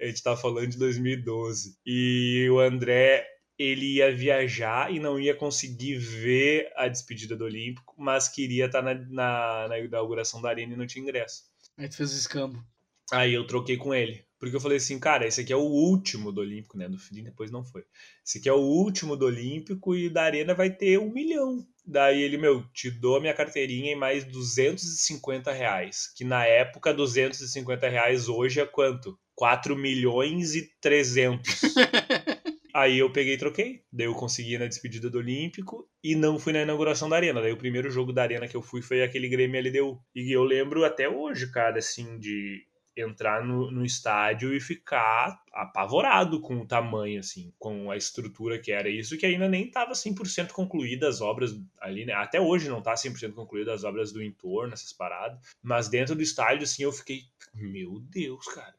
A 0.00 0.06
gente 0.06 0.22
tá 0.22 0.36
falando 0.36 0.68
de 0.68 0.78
2012. 0.78 1.78
E 1.84 2.48
o 2.50 2.58
André, 2.58 3.26
ele 3.58 3.94
ia 3.94 4.14
viajar 4.14 4.92
e 4.92 5.00
não 5.00 5.18
ia 5.18 5.34
conseguir 5.34 5.96
ver 5.96 6.70
a 6.76 6.88
despedida 6.88 7.36
do 7.36 7.44
Olímpico, 7.44 7.94
mas 7.98 8.28
queria 8.28 8.66
estar 8.66 8.82
tá 8.82 8.94
na, 8.94 9.06
na, 9.08 9.68
na 9.68 9.78
inauguração 9.78 10.42
da 10.42 10.50
arena 10.50 10.74
e 10.74 10.76
não 10.76 10.86
tinha 10.86 11.02
ingresso. 11.02 11.44
Aí 11.78 11.88
tu 11.88 11.96
fez 11.96 12.12
o 12.12 12.16
escambo. 12.16 12.64
Aí 13.12 13.32
eu 13.32 13.46
troquei 13.46 13.76
com 13.76 13.94
ele. 13.94 14.26
Porque 14.38 14.54
eu 14.54 14.60
falei 14.60 14.76
assim, 14.76 14.98
cara, 14.98 15.26
esse 15.26 15.40
aqui 15.40 15.52
é 15.52 15.56
o 15.56 15.60
último 15.60 16.30
do 16.30 16.42
Olímpico, 16.42 16.76
né? 16.76 16.88
Do 16.88 16.98
fim 16.98 17.22
depois 17.22 17.50
não 17.50 17.64
foi. 17.64 17.84
Esse 18.24 18.38
aqui 18.38 18.48
é 18.48 18.52
o 18.52 18.60
último 18.60 19.16
do 19.16 19.24
Olímpico 19.24 19.94
e 19.94 20.10
da 20.10 20.24
Arena 20.24 20.54
vai 20.54 20.68
ter 20.68 20.98
um 20.98 21.10
milhão. 21.10 21.66
Daí 21.86 22.20
ele, 22.20 22.36
meu, 22.36 22.62
te 22.72 22.90
dou 22.90 23.16
a 23.16 23.20
minha 23.20 23.32
carteirinha 23.32 23.92
em 23.92 23.96
mais 23.96 24.24
250 24.24 25.52
reais. 25.52 26.12
Que 26.14 26.24
na 26.24 26.44
época, 26.44 26.92
250 26.92 27.88
reais 27.88 28.28
hoje 28.28 28.60
é 28.60 28.66
quanto? 28.66 29.18
4 29.36 29.76
milhões 29.76 30.54
e 30.54 30.68
300. 30.80 31.60
Aí 32.74 32.98
eu 32.98 33.10
peguei 33.10 33.34
e 33.34 33.38
troquei. 33.38 33.82
Daí 33.90 34.06
eu 34.06 34.14
consegui 34.14 34.58
na 34.58 34.66
despedida 34.66 35.08
do 35.08 35.18
Olímpico 35.18 35.88
e 36.04 36.14
não 36.14 36.38
fui 36.38 36.52
na 36.52 36.60
inauguração 36.60 37.08
da 37.08 37.16
Arena. 37.16 37.40
Daí 37.40 37.52
o 37.52 37.56
primeiro 37.56 37.90
jogo 37.90 38.12
da 38.12 38.22
Arena 38.22 38.48
que 38.48 38.56
eu 38.56 38.60
fui 38.60 38.82
foi 38.82 39.02
aquele 39.02 39.28
Grêmio 39.28 39.60
LDU. 39.60 39.98
E 40.14 40.30
eu 40.30 40.42
lembro 40.42 40.84
até 40.84 41.08
hoje, 41.08 41.50
cara, 41.50 41.78
assim, 41.78 42.18
de 42.18 42.66
entrar 42.96 43.44
no, 43.44 43.70
no 43.70 43.84
estádio 43.84 44.54
e 44.54 44.60
ficar 44.60 45.38
apavorado 45.52 46.40
com 46.40 46.60
o 46.60 46.66
tamanho, 46.66 47.20
assim, 47.20 47.52
com 47.58 47.90
a 47.90 47.96
estrutura 47.96 48.58
que 48.58 48.72
era. 48.72 48.88
Isso 48.88 49.18
que 49.18 49.26
ainda 49.26 49.48
nem 49.48 49.66
estava 49.66 49.92
100% 49.92 50.52
concluída 50.52 51.08
as 51.08 51.20
obras 51.20 51.54
ali, 51.80 52.06
né? 52.06 52.14
Até 52.14 52.40
hoje 52.40 52.68
não 52.68 52.78
está 52.78 52.94
100% 52.94 53.34
concluída 53.34 53.72
as 53.72 53.84
obras 53.84 54.12
do 54.12 54.22
entorno, 54.22 54.72
essas 54.72 54.92
paradas. 54.92 55.38
Mas 55.62 55.88
dentro 55.88 56.14
do 56.14 56.22
estádio, 56.22 56.64
assim, 56.64 56.82
eu 56.82 56.92
fiquei, 56.92 57.22
meu 57.54 58.00
Deus, 58.00 58.46
cara. 58.46 58.74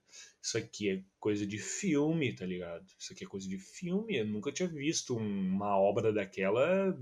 Isso 0.47 0.57
aqui 0.57 0.89
é 0.89 1.03
coisa 1.19 1.45
de 1.45 1.57
filme, 1.57 2.33
tá 2.33 2.45
ligado? 2.45 2.85
Isso 2.97 3.11
aqui 3.11 3.25
é 3.25 3.27
coisa 3.27 3.49
de 3.49 3.57
filme. 3.57 4.15
Eu 4.15 4.25
nunca 4.25 4.49
tinha 4.49 4.69
visto 4.69 5.13
uma 5.13 5.77
obra 5.77 6.13
daquela 6.13 6.97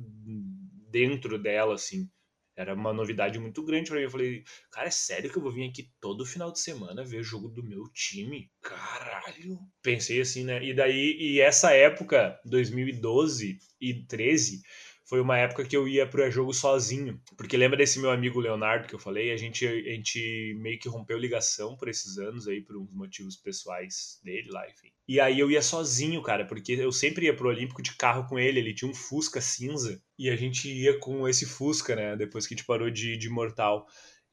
dentro 0.90 1.38
dela, 1.38 1.76
assim 1.76 2.10
era 2.58 2.74
uma 2.74 2.94
novidade 2.94 3.38
muito 3.38 3.62
grande 3.64 3.90
para 3.90 3.98
mim. 3.98 4.06
Eu 4.06 4.10
falei, 4.10 4.44
cara, 4.72 4.88
é 4.88 4.92
sério 4.92 5.30
que 5.30 5.38
eu 5.38 5.42
vou 5.42 5.52
vir 5.52 5.70
aqui 5.70 5.92
todo 6.00 6.26
final 6.26 6.52
de 6.54 6.60
semana 6.60 7.04
ver 7.04 7.22
jogo 7.22 7.50
do 7.50 7.62
meu 7.62 7.84
time? 7.92 8.50
Caralho. 8.62 9.60
Pensei 9.82 10.22
assim, 10.22 10.46
né? 10.46 10.64
E 10.64 10.74
daí, 10.74 11.18
e 11.20 11.42
essa 11.42 11.74
época, 11.74 12.40
2012 12.46 13.60
e 13.82 14.06
13, 14.06 14.62
foi 15.06 15.22
uma 15.22 15.38
época 15.38 15.64
que 15.64 15.78
eu 15.78 15.88
ia 15.88 16.08
para 16.08 16.30
jogo 16.32 16.52
sozinho. 16.52 17.22
Porque 17.38 17.56
lembra 17.56 17.78
desse 17.78 18.00
meu 18.00 18.10
amigo 18.10 18.40
Leonardo 18.40 18.88
que 18.88 18.96
eu 18.96 19.00
falei? 19.00 19.32
A 19.32 19.38
gente, 19.38 19.66
a 19.66 19.92
gente 19.92 20.56
meio 20.60 20.80
que 20.80 20.90
rompeu 20.90 21.18
ligação 21.18 21.78
por 21.78 21.88
esses 21.88 22.18
anos 22.18 22.48
aí, 22.48 22.60
por 22.60 22.76
uns 22.76 22.92
motivos 22.92 23.36
pessoais 23.36 24.20
dele 24.24 24.50
lá, 24.50 24.68
enfim. 24.68 24.92
E 25.08 25.20
aí 25.20 25.40
eu 25.40 25.52
ia 25.52 25.62
sozinho, 25.62 26.22
cara, 26.24 26.46
porque 26.46 26.74
eu 26.74 26.92
sempre 26.92 27.28
ia 27.28 27.36
pro 27.36 27.50
Olímpico 27.50 27.84
de 27.84 27.96
carro 27.96 28.28
com 28.28 28.40
ele. 28.40 28.60
Ele 28.60 28.74
tinha 28.74 28.90
um 28.90 28.96
Fusca 28.96 29.40
cinza 29.40 30.02
e 30.18 30.30
a 30.30 30.36
gente 30.36 30.68
ia 30.68 30.98
com 31.00 31.28
esse 31.28 31.46
Fusca, 31.46 31.96
né? 31.96 32.16
Depois 32.16 32.48
que 32.48 32.56
a 32.56 32.58
gente 32.58 32.66
parou 32.66 32.90
de, 32.90 33.16
de 33.16 33.30
Mortal. 33.30 33.86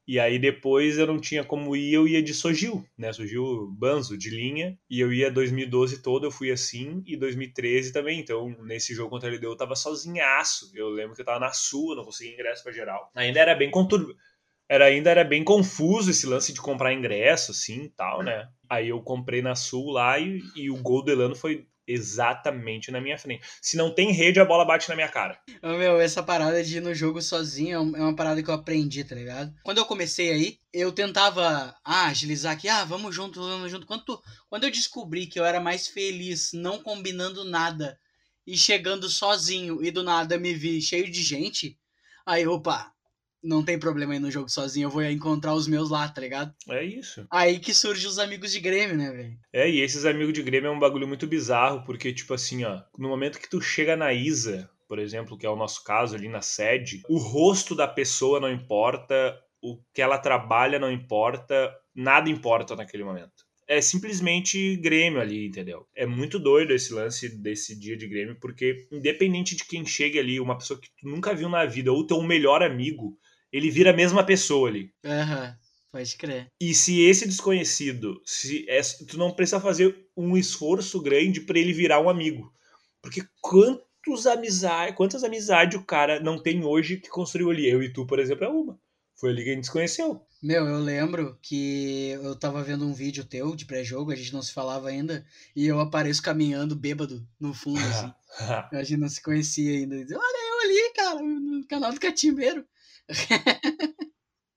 E 0.07 0.19
aí 0.19 0.39
depois 0.39 0.99
eu 0.99 1.07
não 1.07 1.21
tinha 1.21 1.45
como 1.45 1.77
ir, 1.77 1.95
eu 1.95 2.09
ia 2.09 2.23
de 2.23 2.35
Sojil, 2.35 2.85
né? 2.99 3.13
Sojil 3.13 3.69
Banzo, 3.73 4.19
de 4.19 4.31
linha. 4.31 4.77
E 4.91 5.01
eu 5.01 5.13
ia 5.13 5.31
2012 5.31 6.03
todo, 6.03 6.27
eu 6.27 6.31
fui 6.31 6.51
assim, 6.51 7.03
e 7.07 7.17
2013 7.17 7.93
também. 7.93 8.19
Então, 8.19 8.51
nesse 8.63 8.95
jogo 8.95 9.11
contra 9.11 9.31
a 9.31 9.33
LDU 9.33 9.53
eu 9.53 9.57
tava 9.57 9.77
sozinhaço. 9.77 10.73
Eu 10.75 10.89
lembro 10.89 11.15
que 11.15 11.21
eu 11.21 11.27
tava 11.27 11.41
na 11.41 11.53
sua, 11.53 11.95
não 11.95 12.05
conseguia 12.05 12.35
ingresso 12.35 12.63
para 12.63 12.73
geral. 12.73 13.11
Ainda 13.15 13.41
era 13.41 13.55
bem 13.55 13.71
conturbado. 13.71 14.17
Era, 14.69 14.87
ainda 14.87 15.11
era 15.11 15.23
bem 15.23 15.45
confuso 15.45 16.11
esse 16.11 16.27
lance 16.27 16.53
de 16.53 16.61
comprar 16.61 16.95
ingresso, 16.95 17.51
assim, 17.51 17.93
tal, 17.95 18.23
né? 18.23 18.49
Aí 18.71 18.89
eu 18.89 19.03
comprei 19.03 19.43
na 19.43 19.55
Sul 19.55 19.91
lá 19.91 20.19
e, 20.19 20.41
e 20.57 20.71
o 20.71 20.83
gol 20.83 21.05
do 21.05 21.13
Elano 21.13 21.37
foi 21.37 21.67
exatamente 21.87 22.91
na 22.91 23.01
minha 23.01 23.19
frente. 23.19 23.47
Se 23.61 23.77
não 23.77 23.95
tem 23.95 24.13
rede, 24.13 24.41
a 24.41 24.45
bola 24.45 24.65
bate 24.65 24.89
na 24.89 24.95
minha 24.95 25.09
cara. 25.09 25.39
Meu, 25.63 26.01
essa 26.01 26.23
parada 26.23 26.63
de 26.63 26.79
ir 26.79 26.81
no 26.81 26.95
jogo 26.95 27.21
sozinho 27.21 27.95
é, 27.95 27.99
é 27.99 28.03
uma 28.03 28.15
parada 28.15 28.43
que 28.43 28.49
eu 28.49 28.55
aprendi, 28.55 29.05
tá 29.05 29.15
ligado? 29.15 29.55
Quando 29.63 29.79
eu 29.79 29.85
comecei 29.85 30.31
aí, 30.31 30.59
eu 30.73 30.93
tentava 30.93 31.75
ah, 31.85 32.07
agilizar 32.07 32.53
aqui, 32.53 32.69
ah, 32.69 32.85
vamos 32.85 33.15
junto, 33.15 33.41
vamos 33.41 33.71
junto. 33.71 33.87
Quando, 33.87 34.23
quando 34.49 34.65
eu 34.65 34.71
descobri 34.71 35.27
que 35.27 35.39
eu 35.39 35.45
era 35.45 35.61
mais 35.61 35.89
feliz 35.89 36.53
não 36.53 36.83
combinando 36.83 37.45
nada 37.45 37.99
e 38.47 38.57
chegando 38.57 39.09
sozinho 39.09 39.85
e 39.85 39.91
do 39.91 40.03
nada 40.03 40.39
me 40.39 40.53
vi 40.53 40.81
cheio 40.81 41.11
de 41.11 41.23
gente, 41.23 41.79
aí, 42.27 42.47
opa, 42.47 42.93
não 43.43 43.65
tem 43.65 43.79
problema 43.79 44.15
ir 44.15 44.21
no 44.21 44.31
jogo 44.31 44.49
sozinho, 44.49 44.87
eu 44.87 44.91
vou 44.91 45.03
encontrar 45.03 45.55
os 45.55 45.67
meus 45.67 45.91
lá, 45.91 46.09
tá 46.09 46.21
ligado? 46.21 46.55
É 46.69 46.85
isso. 46.85 47.27
Aí 47.31 47.59
que 47.59 47.75
surgem 47.75 48.09
os 48.09 48.19
amigos 48.19 48.53
de 48.53 48.61
Grêmio, 48.61 48.97
né, 48.97 49.11
velho? 49.11 49.37
É, 49.53 49.69
e 49.69 49.81
esses 49.81 50.05
amigos 50.05 50.33
de 50.33 50.43
Grêmio 50.43 50.69
é 50.69 50.71
um 50.71 50.79
bagulho 50.79 51.09
muito 51.09 51.27
bizarro, 51.27 51.85
porque, 51.85 52.13
tipo 52.13 52.33
assim, 52.35 52.65
ó, 52.65 52.81
no 52.97 53.09
momento 53.09 53.41
que 53.41 53.51
tu 53.51 53.61
chega 53.61 53.97
na 53.97 54.13
Isa, 54.13 54.71
por 54.89 54.99
exemplo, 54.99 55.37
que 55.39 55.47
é 55.47 55.51
o 55.51 55.57
nosso 55.57 55.83
caso 55.83 56.15
ali 56.15 56.29
na 56.29 56.43
sede, 56.43 57.03
o 57.09 57.19
rosto 57.19 57.75
da 57.75 57.89
pessoa 57.89 58.39
não 58.39 58.53
importa, 58.53 59.39
o 59.63 59.79
que 59.95 60.03
ela 60.03 60.19
trabalha 60.19 60.79
não 60.79 60.91
importa, 60.91 61.75
nada 61.95 62.29
importa 62.29 62.77
naquele 62.77 63.05
momento. 63.05 63.33
É 63.67 63.81
simplesmente 63.81 64.77
Grêmio 64.77 65.21
ali, 65.21 65.47
entendeu? 65.47 65.87
É 65.95 66.05
muito 66.05 66.39
doido 66.39 66.75
esse 66.75 66.93
lance 66.93 67.29
desse 67.41 67.79
dia 67.79 67.97
de 67.97 68.07
Grêmio, 68.07 68.37
porque 68.39 68.87
independente 68.93 69.57
de 69.57 69.65
quem 69.65 69.87
chegue 69.87 70.19
ali, 70.19 70.39
uma 70.39 70.59
pessoa 70.59 70.79
que 70.79 70.89
tu 70.89 71.09
nunca 71.09 71.35
viu 71.35 71.49
na 71.49 71.65
vida, 71.65 71.91
ou 71.91 72.07
teu 72.07 72.21
melhor 72.23 72.63
amigo, 72.63 73.17
ele 73.53 73.71
vira 73.71 73.91
a 73.91 73.97
mesma 73.97 74.25
pessoa 74.25 74.69
ali. 74.69 74.91
Aham, 75.05 75.45
uhum, 75.45 75.55
pode 75.93 76.17
crer. 76.17 76.49
E 76.61 76.75
se 76.75 77.03
esse 77.03 77.27
desconhecido, 77.27 78.21
se 78.25 78.65
é, 78.69 78.81
tu 79.09 79.19
não 79.19 79.31
precisa 79.31 79.61
fazer 79.61 80.09
um 80.17 80.37
esforço 80.37 81.01
grande 81.01 81.41
para 81.41 81.59
ele 81.59 81.73
virar 81.73 82.01
um 82.01 82.09
amigo. 82.09 82.53
Porque 83.03 83.23
quantos 83.41 84.27
amizade, 84.27 84.97
quantas 84.97 85.25
amizades 85.25 85.79
o 85.79 85.85
cara 85.85 86.21
não 86.21 86.41
tem 86.41 86.65
hoje 86.65 86.97
que 86.97 87.09
construiu 87.09 87.51
ali? 87.51 87.69
Eu 87.69 87.83
e 87.83 87.93
tu, 87.93 88.07
por 88.07 88.19
exemplo, 88.19 88.45
é 88.45 88.49
uma. 88.49 88.79
Foi 89.17 89.31
ali 89.31 89.45
que 89.45 89.51
a 89.51 89.55
gente 89.55 89.67
se 89.67 89.73
conheceu. 89.73 90.21
Meu, 90.43 90.67
eu 90.67 90.81
lembro 90.81 91.39
que 91.41 92.09
eu 92.11 92.35
tava 92.35 92.65
vendo 92.65 92.85
um 92.85 92.93
vídeo 92.93 93.25
teu 93.25 93.55
de 93.55 93.65
pré-jogo, 93.65 94.11
a 94.11 94.17
gente 94.17 94.33
não 94.33 94.43
se 94.43 94.53
falava 94.53 94.89
ainda, 94.89 95.25
e 95.55 95.65
eu 95.65 95.79
apareço 95.79 96.21
caminhando 96.21 96.75
bêbado 96.75 97.25
no 97.39 97.55
fundo, 97.55 97.79
assim. 97.79 98.13
a 98.77 98.83
gente 98.83 98.99
não 98.99 99.09
se 99.09 99.23
conhecia 99.23 99.79
ainda. 99.79 99.95
Olha 99.95 100.09
eu 100.11 100.61
ali, 100.65 100.93
cara, 100.95 101.23
no 101.23 101.67
canal 101.69 101.93
do 101.93 102.01
Catimbeiro. 102.01 102.67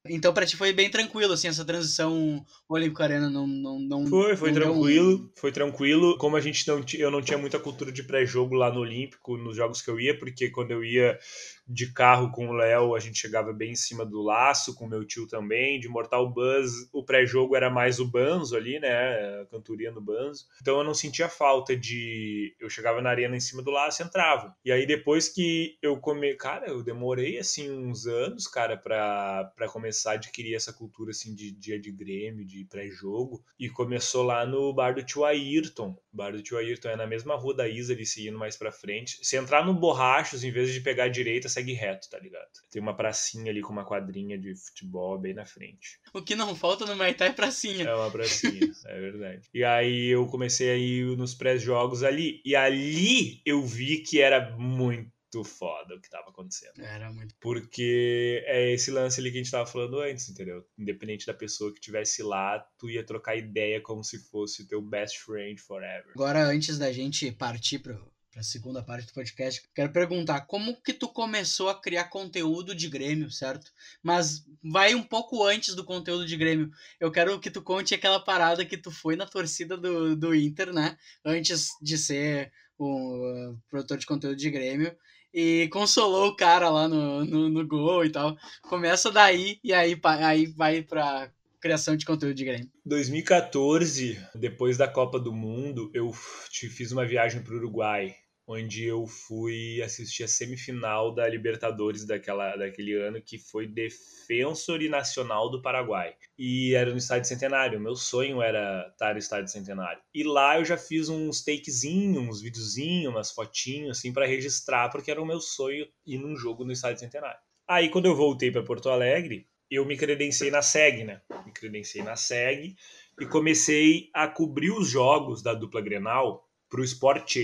Então, 0.08 0.34
pra 0.34 0.46
ti 0.46 0.56
foi 0.56 0.72
bem 0.72 0.90
tranquilo, 0.90 1.34
assim, 1.34 1.48
essa 1.48 1.66
transição 1.66 2.46
Olímpico 2.70 3.02
Arena 3.02 3.30
não, 3.30 3.48
não, 3.48 3.80
não 3.80 4.06
Foi, 4.06 4.38
foi 4.38 4.52
não 4.52 4.62
tranquilo, 4.62 5.16
um... 5.16 5.32
foi 5.36 5.52
tranquilo. 5.52 6.18
Como 6.18 6.36
a 6.36 6.42
gente 6.42 6.68
não 6.68 6.84
eu 6.94 7.10
não 7.10 7.22
tinha 7.22 7.38
muita 7.38 7.60
cultura 7.60 7.92
de 7.92 8.04
pré-jogo 8.04 8.54
lá 8.54 8.72
no 8.72 8.82
Olímpico, 8.82 9.36
nos 9.38 9.56
jogos 9.56 9.82
que 9.82 9.90
eu 9.90 10.00
ia, 10.00 10.18
porque 10.18 10.50
quando 10.52 10.72
eu 10.72 10.84
ia 10.84 11.18
de 11.67 11.91
carro 11.91 12.32
com 12.32 12.47
o 12.47 12.54
Léo, 12.54 12.95
a 12.95 12.99
gente 12.99 13.17
chegava 13.17 13.51
bem 13.51 13.71
em 13.71 13.75
cima 13.75 14.06
do 14.06 14.21
laço, 14.21 14.75
com 14.75 14.88
meu 14.88 15.06
tio 15.06 15.28
também. 15.28 15.80
De 15.80 15.88
Mortal 15.88 16.30
Buzz, 16.30 16.88
o 16.93 17.04
pré-jogo 17.04 17.56
era 17.56 17.69
mais 17.69 17.99
o 17.99 18.06
Banzo 18.06 18.56
ali, 18.56 18.80
né? 18.80 19.41
A 19.41 19.45
cantoria 19.45 19.91
no 19.91 20.01
Banzo. 20.01 20.45
Então 20.62 20.78
eu 20.78 20.84
não 20.84 20.93
sentia 20.93 21.28
falta 21.28 21.75
de. 21.75 22.56
Eu 22.60 22.69
chegava 22.69 23.01
na 23.01 23.10
arena 23.10 23.36
em 23.36 23.39
cima 23.39 23.62
do 23.62 23.71
laço 23.71 24.01
e 24.01 24.06
entrava. 24.06 24.56
E 24.63 24.71
aí 24.71 24.86
depois 24.86 25.30
que 25.30 25.78
eu 25.82 25.97
come. 25.97 26.36
Cara, 26.36 26.67
eu 26.67 26.84
demorei 26.84 27.39
assim 27.39 27.71
uns 27.71 28.06
anos, 28.06 28.47
cara, 28.47 28.78
para 28.78 29.67
começar 29.71 30.12
a 30.12 30.13
adquirir 30.15 30.56
essa 30.56 30.73
cultura 30.73 31.12
assim 31.12 31.34
de 31.34 31.51
dia 31.51 31.80
de 31.80 31.91
Grêmio, 31.91 32.45
de 32.45 32.65
pré-jogo. 32.65 33.43
E 33.60 33.69
começou 33.69 34.23
lá 34.23 34.45
no 34.45 34.73
bar 34.73 34.93
do 34.93 35.04
tio 35.04 35.25
Ayrton. 35.25 35.97
Bar 36.12 36.32
do 36.32 36.41
tio 36.41 36.58
Ayrton 36.58 36.89
é 36.89 36.95
na 36.95 37.08
mesma 37.08 37.36
rua 37.36 37.56
da 37.56 37.67
Isa 37.67 37.93
ali, 37.93 38.06
seguindo 38.06 38.38
mais 38.38 38.56
pra 38.56 38.71
frente. 38.71 39.17
Se 39.21 39.36
entrar 39.36 39.65
no 39.65 39.73
Borrachos, 39.73 40.43
em 40.43 40.51
vez 40.51 40.71
de 40.71 40.82
pegar 40.82 41.06
a 41.06 41.10
direita, 41.10 41.49
segue 41.56 41.74
reto, 41.74 42.10
tá 42.10 42.20
ligado? 42.20 42.48
Tem 42.70 42.82
uma 42.82 42.96
pracinha 42.96 43.52
ali 43.52 43.62
com 43.62 43.72
uma 43.72 43.86
quadrinha 43.86 44.38
de 44.38 44.56
futebol 44.56 45.18
bem 45.18 45.34
na 45.34 45.46
frente. 45.46 46.00
O 46.13 46.22
que 46.22 46.36
não 46.36 46.56
falta 46.56 46.86
no 46.86 46.96
Maitá 46.96 47.26
é 47.26 47.32
pracinha. 47.32 47.86
É 47.86 47.96
uma 47.96 48.12
pracinha, 48.12 48.60
é 48.86 49.00
verdade. 49.00 49.50
E 49.54 49.63
aí 49.63 50.08
eu 50.08 50.28
comecei 50.28 50.70
a 50.72 50.76
ir 50.76 51.18
nos 51.18 51.34
pré-jogos 51.34 52.04
ali. 52.04 52.41
E 52.46 52.56
ali 52.56 53.41
eu 53.46 53.62
vi 53.63 54.00
que 54.00 54.22
era 54.22 54.52
muito 54.58 55.44
foda 55.44 55.96
o 55.96 56.02
que 56.02 56.10
tava 56.10 56.30
acontecendo. 56.30 56.80
Era 56.82 57.12
muito. 57.12 57.36
Porque 57.39 58.44
é 58.46 58.72
esse 58.72 58.91
lance 58.91 59.20
ali 59.20 59.32
que 59.32 59.38
a 59.38 59.44
gente 59.44 59.52
tava 59.52 59.65
falando 59.65 60.00
antes, 60.00 60.30
entendeu? 60.30 60.65
Independente 60.78 61.26
da 61.26 61.34
pessoa 61.34 61.74
que 61.74 61.82
tivesse 61.82 62.22
lá, 62.24 62.60
tu 62.78 62.89
ia 62.89 63.06
trocar 63.06 63.36
ideia 63.36 63.82
como 63.82 64.04
se 64.04 64.20
fosse 64.30 64.63
o 64.63 64.68
teu 64.68 64.82
best 64.82 65.20
friend 65.20 65.60
forever. 65.60 66.12
Agora, 66.13 66.46
antes 66.46 66.78
da 66.78 66.91
gente 66.91 67.32
partir 67.32 67.80
pro, 67.80 68.10
para 68.36 68.41
a 68.41 68.43
segunda 68.43 68.84
parte 68.84 69.08
do 69.08 69.13
podcast, 69.13 69.63
quero 69.74 69.93
perguntar 69.93 70.41
como 70.41 70.76
que 70.82 70.91
tu 70.91 71.08
começou 71.08 71.69
a 71.69 71.82
criar 71.82 72.10
conteúdo 72.10 72.76
de 72.76 72.89
Grêmio, 72.89 73.32
certo? 73.32 73.71
Mas 74.04 74.45
vai 74.62 74.93
um 74.93 75.02
pouco 75.02 75.41
antes 75.41 75.74
do 75.74 75.86
conteúdo 75.86 76.26
de 76.26 76.36
Grêmio. 76.36 76.69
Eu 77.00 77.10
quero 77.10 77.39
que 77.39 77.50
tu 77.50 77.62
conte 77.62 77.95
aquela 77.95 78.19
parada 78.19 78.65
que 78.65 78.76
tu 78.76 78.91
foi 78.91 79.15
na 79.15 79.26
torcida 79.26 79.78
do, 79.78 80.17
do 80.17 80.36
Inter, 80.36 80.74
né? 80.74 80.98
Antes 81.24 81.69
de 81.82 81.98
ser 81.98 82.52
o 82.78 83.21
uh, 83.21 83.58
produtor 83.69 83.98
de 83.98 84.06
conteúdo 84.06 84.36
de 84.36 84.52
Grêmio. 84.52 84.93
E 85.34 85.69
consolou 85.71 86.28
o 86.28 86.36
cara 86.36 86.69
lá 86.69 86.89
no, 86.89 87.24
no, 87.24 87.48
no 87.48 87.65
gol 87.65 88.04
e 88.04 88.10
tal. 88.10 88.36
Começa 88.63 89.10
daí 89.13 89.62
e 89.63 89.71
aí, 89.71 89.98
aí 90.04 90.45
vai 90.45 90.82
para 90.82 91.32
criação 91.62 91.95
de 91.95 92.06
conteúdo 92.06 92.36
de 92.36 92.43
Grêmio. 92.43 92.69
2014, 92.86 94.19
depois 94.36 94.76
da 94.76 94.89
Copa 94.89 95.17
do 95.17 95.32
Mundo, 95.32 95.89
eu 95.93 96.12
fiz 96.52 96.91
uma 96.91 97.06
viagem 97.06 97.41
para 97.41 97.54
o 97.54 97.58
Uruguai 97.58 98.13
onde 98.48 98.86
eu 98.86 99.08
fui 99.08 99.82
assistir 99.82 100.24
a 100.24 100.28
semifinal 100.28 101.14
da 101.14 101.28
Libertadores 101.28 102.06
daquela, 102.06 102.56
daquele 102.56 102.94
ano, 102.94 103.22
que 103.22 103.38
foi 103.38 103.66
Defensor 103.66 104.82
e 104.82 104.90
Nacional 104.90 105.50
do 105.50 105.62
Paraguai. 105.62 106.16
E 106.38 106.74
era 106.76 106.92
no 106.92 106.98
Estádio 106.98 107.28
Centenário. 107.28 107.80
Meu 107.80 107.96
sonho 107.96 108.42
era 108.42 108.88
estar 108.92 109.14
no 109.14 109.20
Estádio 109.20 109.52
Centenário. 109.52 110.02
E 110.14 110.24
lá 110.24 110.60
eu 110.60 110.66
já 110.66 110.78
fiz 110.78 111.10
uns 111.10 111.44
takezinhos, 111.44 112.24
uns 112.24 112.42
videozinhos, 112.42 113.12
umas 113.12 113.32
fotinhos, 113.32 113.98
assim, 113.98 114.14
para 114.14 114.28
registrar, 114.28 114.90
porque 114.90 115.10
era 115.10 115.22
o 115.22 115.26
meu 115.26 115.40
sonho 115.40 115.88
ir 116.06 116.18
num 116.18 116.36
jogo 116.36 116.64
no 116.64 116.72
Estádio 116.72 117.00
Centenário. 117.00 117.40
Aí, 117.68 117.90
quando 117.90 118.06
eu 118.06 118.16
voltei 118.16 118.52
para 118.52 118.64
Porto 118.64 118.90
Alegre, 118.90 119.48
eu 119.72 119.84
me 119.86 119.98
credenciei 119.98 120.52
na 120.52 120.62
SEG, 120.62 121.04
né? 121.04 121.22
Me 121.46 121.52
credenciei 121.52 122.04
na 122.04 122.16
SEG 122.16 122.76
e 123.20 123.26
comecei 123.26 124.10
a 124.14 124.28
cobrir 124.28 124.70
os 124.70 124.88
jogos 124.88 125.42
da 125.42 125.54
dupla 125.54 125.82
Grenal 125.82 126.48
para 126.70 126.82
o 126.82 126.84
Sport 126.84 127.38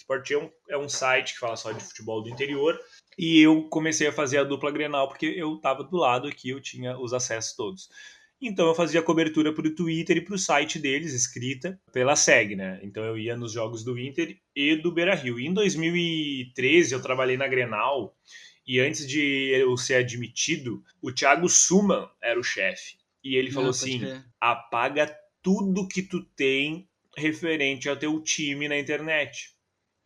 Sport 0.00 0.30
é 0.30 0.38
um, 0.38 0.50
é 0.68 0.78
um 0.78 0.88
site 0.88 1.34
que 1.34 1.40
fala 1.40 1.56
só 1.56 1.72
de 1.72 1.84
futebol 1.84 2.22
do 2.22 2.30
interior. 2.30 2.78
E 3.18 3.40
eu 3.40 3.68
comecei 3.68 4.06
a 4.06 4.12
fazer 4.12 4.38
a 4.38 4.44
dupla 4.44 4.70
Grenal 4.70 5.08
porque 5.08 5.26
eu 5.26 5.56
estava 5.56 5.84
do 5.84 5.96
lado 5.96 6.26
aqui, 6.26 6.50
eu 6.50 6.60
tinha 6.60 6.98
os 6.98 7.12
acessos 7.12 7.54
todos. 7.54 7.88
Então 8.40 8.66
eu 8.66 8.74
fazia 8.74 9.02
cobertura 9.02 9.52
para 9.52 9.66
o 9.66 9.74
Twitter 9.74 10.16
e 10.16 10.20
para 10.22 10.34
o 10.34 10.38
site 10.38 10.78
deles, 10.78 11.12
escrita 11.12 11.78
pela 11.92 12.16
SEG, 12.16 12.56
né? 12.56 12.80
Então 12.82 13.04
eu 13.04 13.18
ia 13.18 13.36
nos 13.36 13.52
jogos 13.52 13.84
do 13.84 13.98
Inter 13.98 14.38
e 14.56 14.74
do 14.76 14.90
Beira 14.90 15.14
Rio. 15.14 15.38
E 15.38 15.46
em 15.46 15.52
2013 15.52 16.94
eu 16.94 17.02
trabalhei 17.02 17.36
na 17.36 17.46
Grenal 17.46 18.16
e 18.66 18.80
antes 18.80 19.06
de 19.06 19.50
eu 19.52 19.76
ser 19.76 19.96
admitido, 19.96 20.82
o 21.02 21.12
Thiago 21.12 21.48
Suman 21.48 22.08
era 22.22 22.40
o 22.40 22.44
chefe. 22.44 22.96
E 23.22 23.36
ele 23.36 23.50
falou 23.50 23.64
Não, 23.64 23.70
assim: 23.70 24.00
apaga 24.40 25.14
tudo 25.42 25.86
que 25.86 26.02
tu 26.02 26.24
tem 26.24 26.88
referente 27.14 27.86
ao 27.86 27.96
teu 27.96 28.18
time 28.22 28.66
na 28.66 28.78
internet. 28.78 29.54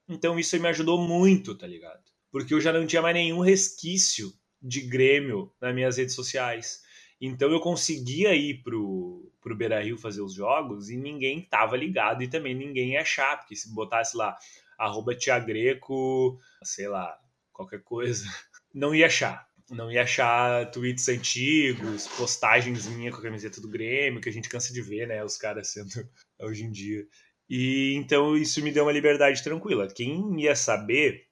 Então 0.09 0.39
isso 0.39 0.59
me 0.61 0.69
ajudou 0.69 0.99
muito, 1.01 1.55
tá 1.55 1.67
ligado? 1.67 2.03
Porque 2.31 2.53
eu 2.53 2.61
já 2.61 2.73
não 2.73 2.87
tinha 2.87 3.03
mais 3.03 3.15
nenhum 3.15 3.41
resquício 3.41 4.33
de 4.61 4.81
Grêmio 4.81 5.53
nas 5.61 5.75
minhas 5.75 5.97
redes 5.97 6.15
sociais. 6.15 6.83
Então 7.21 7.51
eu 7.51 7.61
conseguia 7.61 8.35
ir 8.35 8.63
pro, 8.63 9.33
pro 9.41 9.57
Beira 9.57 9.83
Rio 9.83 9.97
fazer 9.97 10.21
os 10.21 10.35
jogos 10.35 10.91
e 10.91 10.97
ninguém 10.97 11.41
tava 11.43 11.77
ligado 11.77 12.23
e 12.23 12.29
também 12.29 12.55
ninguém 12.55 12.93
ia 12.93 13.03
achar, 13.03 13.39
porque 13.39 13.57
se 13.57 13.73
botasse 13.73 14.17
lá 14.17 14.37
arroba 14.79 15.15
Tiagreco, 15.15 16.39
sei 16.63 16.89
lá, 16.89 17.17
qualquer 17.53 17.83
coisa, 17.83 18.25
não 18.75 18.95
ia 18.95 19.07
achar. 19.07 19.49
Não 19.71 19.91
ia 19.91 20.03
achar 20.03 20.71
tweets 20.71 21.09
antigos, 21.09 22.07
postagens 22.07 22.87
minhas 22.87 23.15
com 23.15 23.21
a 23.21 23.25
camiseta 23.25 23.63
do 23.63 23.69
Grêmio, 23.69 24.21
que 24.21 24.29
a 24.29 24.33
gente 24.33 24.49
cansa 24.49 24.75
de 24.75 24.83
ver, 24.83 25.09
né? 25.09 25.25
Os 25.25 25.39
caras 25.39 25.69
sendo 25.69 25.89
hoje 26.39 26.65
em 26.65 26.71
dia. 26.71 27.07
E 27.49 27.95
então 27.95 28.37
isso 28.37 28.63
me 28.63 28.73
deu 28.73 28.85
uma 28.85 28.93
liberdade 28.93 29.43
tranquila. 29.43 29.89
Quem 29.89 30.41
ia 30.41 30.57
saber 30.57 31.27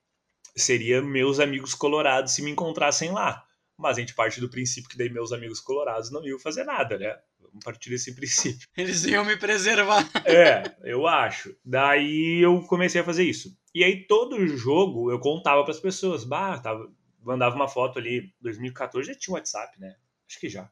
seria 0.57 1.01
meus 1.01 1.41
amigos 1.41 1.75
colorados 1.75 2.35
se 2.35 2.43
me 2.43 2.51
encontrassem 2.51 3.11
lá. 3.11 3.45
Mas 3.79 3.97
a 3.97 4.01
gente 4.01 4.15
parte 4.15 4.41
do 4.41 4.51
princípio 4.51 4.89
que 4.89 4.99
daí 4.99 5.11
meus 5.11 5.33
amigos 5.33 5.59
colorados 5.59 6.11
não 6.11 6.25
iam 6.27 6.39
fazer 6.39 6.65
nada, 6.65 6.99
né? 6.99 7.19
Vamos 7.41 7.65
partir 7.65 7.91
desse 7.91 8.15
princípio. 8.15 8.69
Eles 8.77 9.05
iam 9.05 9.25
me 9.25 9.37
preservar. 9.37 10.09
É, 10.25 10.77
eu 10.83 11.07
acho. 11.07 11.57
Daí 11.65 12.41
eu 12.43 12.61
comecei 12.63 13.01
a 13.01 13.05
fazer 13.05 13.25
isso. 13.25 13.57
E 13.75 13.83
aí 13.83 14.07
todo 14.07 14.47
jogo 14.47 15.11
eu 15.11 15.19
contava 15.19 15.63
para 15.63 15.73
as 15.73 15.81
pessoas, 15.81 16.25
bah, 16.25 16.59
tava, 16.59 16.93
mandava 17.23 17.57
uma 17.57 17.69
foto 17.69 17.99
ali, 17.99 18.33
2014 18.41 19.09
já 19.09 19.19
tinha 19.19 19.35
WhatsApp, 19.35 19.81
né? 19.81 19.97
Acho 20.29 20.39
que 20.39 20.49
já 20.49 20.71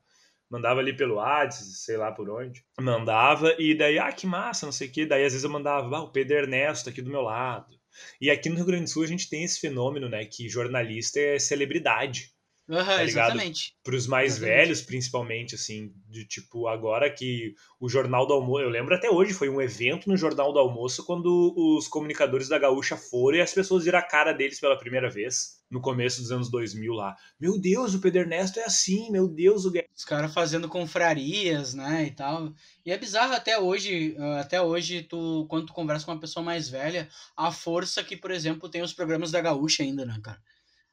mandava 0.51 0.81
ali 0.81 0.95
pelo 0.95 1.15
WhatsApp, 1.15 1.65
sei 1.65 1.97
lá 1.97 2.11
por 2.11 2.29
onde. 2.29 2.65
Mandava, 2.79 3.55
e 3.59 3.75
daí, 3.75 3.99
ah, 3.99 4.13
que 4.13 4.27
massa, 4.27 4.67
não 4.67 4.73
sei 4.73 4.89
o 4.89 4.93
quê. 4.93 5.07
Daí 5.07 5.25
às 5.25 5.33
vezes 5.33 5.45
eu 5.45 5.51
mandava, 5.51 5.97
ah, 5.97 6.03
o 6.03 6.11
Pedro 6.11 6.37
Ernesto 6.37 6.89
aqui 6.89 7.01
do 7.01 7.11
meu 7.11 7.23
lado. 7.23 7.79
E 8.21 8.31
aqui 8.31 8.49
no 8.49 8.57
Rio 8.57 8.67
Grande 8.67 8.85
do 8.85 8.91
Sul 8.91 9.05
a 9.05 9.07
gente 9.07 9.29
tem 9.29 9.45
esse 9.45 9.61
fenômeno, 9.61 10.09
né, 10.09 10.25
que 10.25 10.49
jornalista 10.49 11.21
é 11.21 11.39
celebridade. 11.39 12.33
Uhum, 12.71 12.85
tá 12.85 13.03
exatamente. 13.03 13.75
Para 13.83 13.97
os 13.97 14.07
mais 14.07 14.37
exatamente. 14.37 14.57
velhos, 14.57 14.83
principalmente, 14.83 15.55
assim, 15.57 15.93
de 16.09 16.25
tipo, 16.25 16.69
agora 16.69 17.11
que 17.11 17.53
o 17.81 17.89
Jornal 17.89 18.25
do 18.25 18.33
Almoço, 18.33 18.63
eu 18.63 18.69
lembro 18.71 18.95
até 18.95 19.11
hoje, 19.11 19.33
foi 19.33 19.49
um 19.49 19.61
evento 19.61 20.09
no 20.09 20.17
Jornal 20.17 20.53
do 20.53 20.59
Almoço 20.61 21.05
quando 21.05 21.53
os 21.57 21.89
comunicadores 21.89 22.49
da 22.49 22.61
Gaúcha 22.61 22.97
foram 22.97 23.39
e 23.39 23.41
as 23.41 23.53
pessoas 23.53 23.85
viram 23.85 23.99
a 23.99 24.03
cara 24.03 24.33
deles 24.33 24.61
pela 24.61 24.79
primeira 24.79 25.11
vez, 25.11 25.61
no 25.69 25.81
começo 25.81 26.21
dos 26.21 26.31
anos 26.31 26.49
2000 26.49 26.93
lá. 26.93 27.17
Meu 27.41 27.61
Deus, 27.61 27.93
o 27.93 28.01
Pedro 28.01 28.21
Ernesto 28.21 28.61
é 28.61 28.65
assim, 28.65 29.11
meu 29.11 29.27
Deus, 29.27 29.65
o. 29.65 29.73
Os 29.97 30.05
caras 30.05 30.33
fazendo 30.33 30.69
confrarias, 30.69 31.75
né, 31.75 32.07
e 32.07 32.13
tal. 32.13 32.53
E 32.87 32.93
é 32.93 32.97
bizarro 32.97 33.35
até 33.35 33.59
hoje, 33.59 34.15
ah, 34.17 34.41
até 34.41 34.63
hoje, 34.63 35.03
tu, 35.03 35.45
quando 35.49 35.67
tu 35.67 35.73
conversa 35.73 36.07
com 36.07 36.13
uma 36.13 36.21
pessoa 36.21 36.45
mais 36.45 36.69
velha, 36.69 37.09
a 37.37 37.51
força 37.51 38.05
que, 38.05 38.17
por 38.17 38.31
exemplo, 38.31 38.69
tem 38.69 38.81
os 38.81 38.93
programas 38.93 39.33
da 39.33 39.41
Gaúcha 39.41 39.83
ainda, 39.83 40.07
né, 40.07 40.21
cara? 40.23 40.41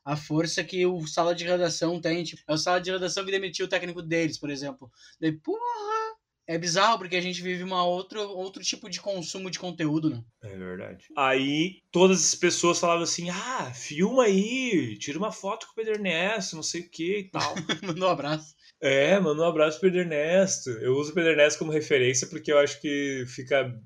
A 0.07 0.15
força 0.15 0.63
que 0.63 0.85
o 0.85 1.05
sala 1.05 1.35
de 1.35 1.43
redação 1.43 1.99
tem. 1.99 2.23
Tipo, 2.23 2.41
é 2.47 2.53
o 2.53 2.57
sala 2.57 2.79
de 2.79 2.89
redação 2.89 3.25
que 3.25 3.31
demitiu 3.31 3.65
o 3.65 3.69
técnico 3.69 4.01
deles, 4.01 4.37
por 4.37 4.49
exemplo. 4.49 4.89
Daí, 5.19 5.33
porra! 5.33 6.15
É 6.49 6.57
bizarro, 6.57 6.97
porque 6.97 7.17
a 7.17 7.21
gente 7.21 7.41
vive 7.41 7.61
uma 7.61 7.83
outro, 7.83 8.21
outro 8.21 8.63
tipo 8.63 8.89
de 8.89 9.01
consumo 9.01 9.51
de 9.51 9.59
conteúdo, 9.59 10.09
né? 10.09 10.23
É 10.41 10.55
verdade. 10.55 11.07
Aí 11.17 11.81
todas 11.91 12.23
as 12.23 12.35
pessoas 12.35 12.79
falavam 12.79 13.03
assim: 13.03 13.29
ah, 13.29 13.69
filma 13.73 14.23
aí, 14.23 14.97
tira 14.97 15.17
uma 15.17 15.33
foto 15.33 15.65
com 15.65 15.73
o 15.73 15.75
Pedro 15.75 15.95
Ernesto, 15.95 16.55
não 16.55 16.63
sei 16.63 16.81
o 16.81 16.89
que 16.89 17.19
e 17.19 17.23
tal. 17.29 17.53
Mandou 17.83 18.07
um 18.07 18.11
abraço. 18.11 18.55
É, 18.79 19.19
mandou 19.19 19.43
um 19.43 19.49
abraço 19.49 19.77
pro 19.77 19.89
Pedro 19.89 20.05
Ernesto. 20.05 20.69
Eu 20.69 20.93
uso 20.93 21.11
o 21.11 21.13
Pedro 21.13 21.31
Ernesto 21.31 21.59
como 21.59 21.71
referência 21.71 22.27
porque 22.27 22.49
eu 22.49 22.59
acho 22.59 22.79
que 22.79 23.25
fica. 23.27 23.77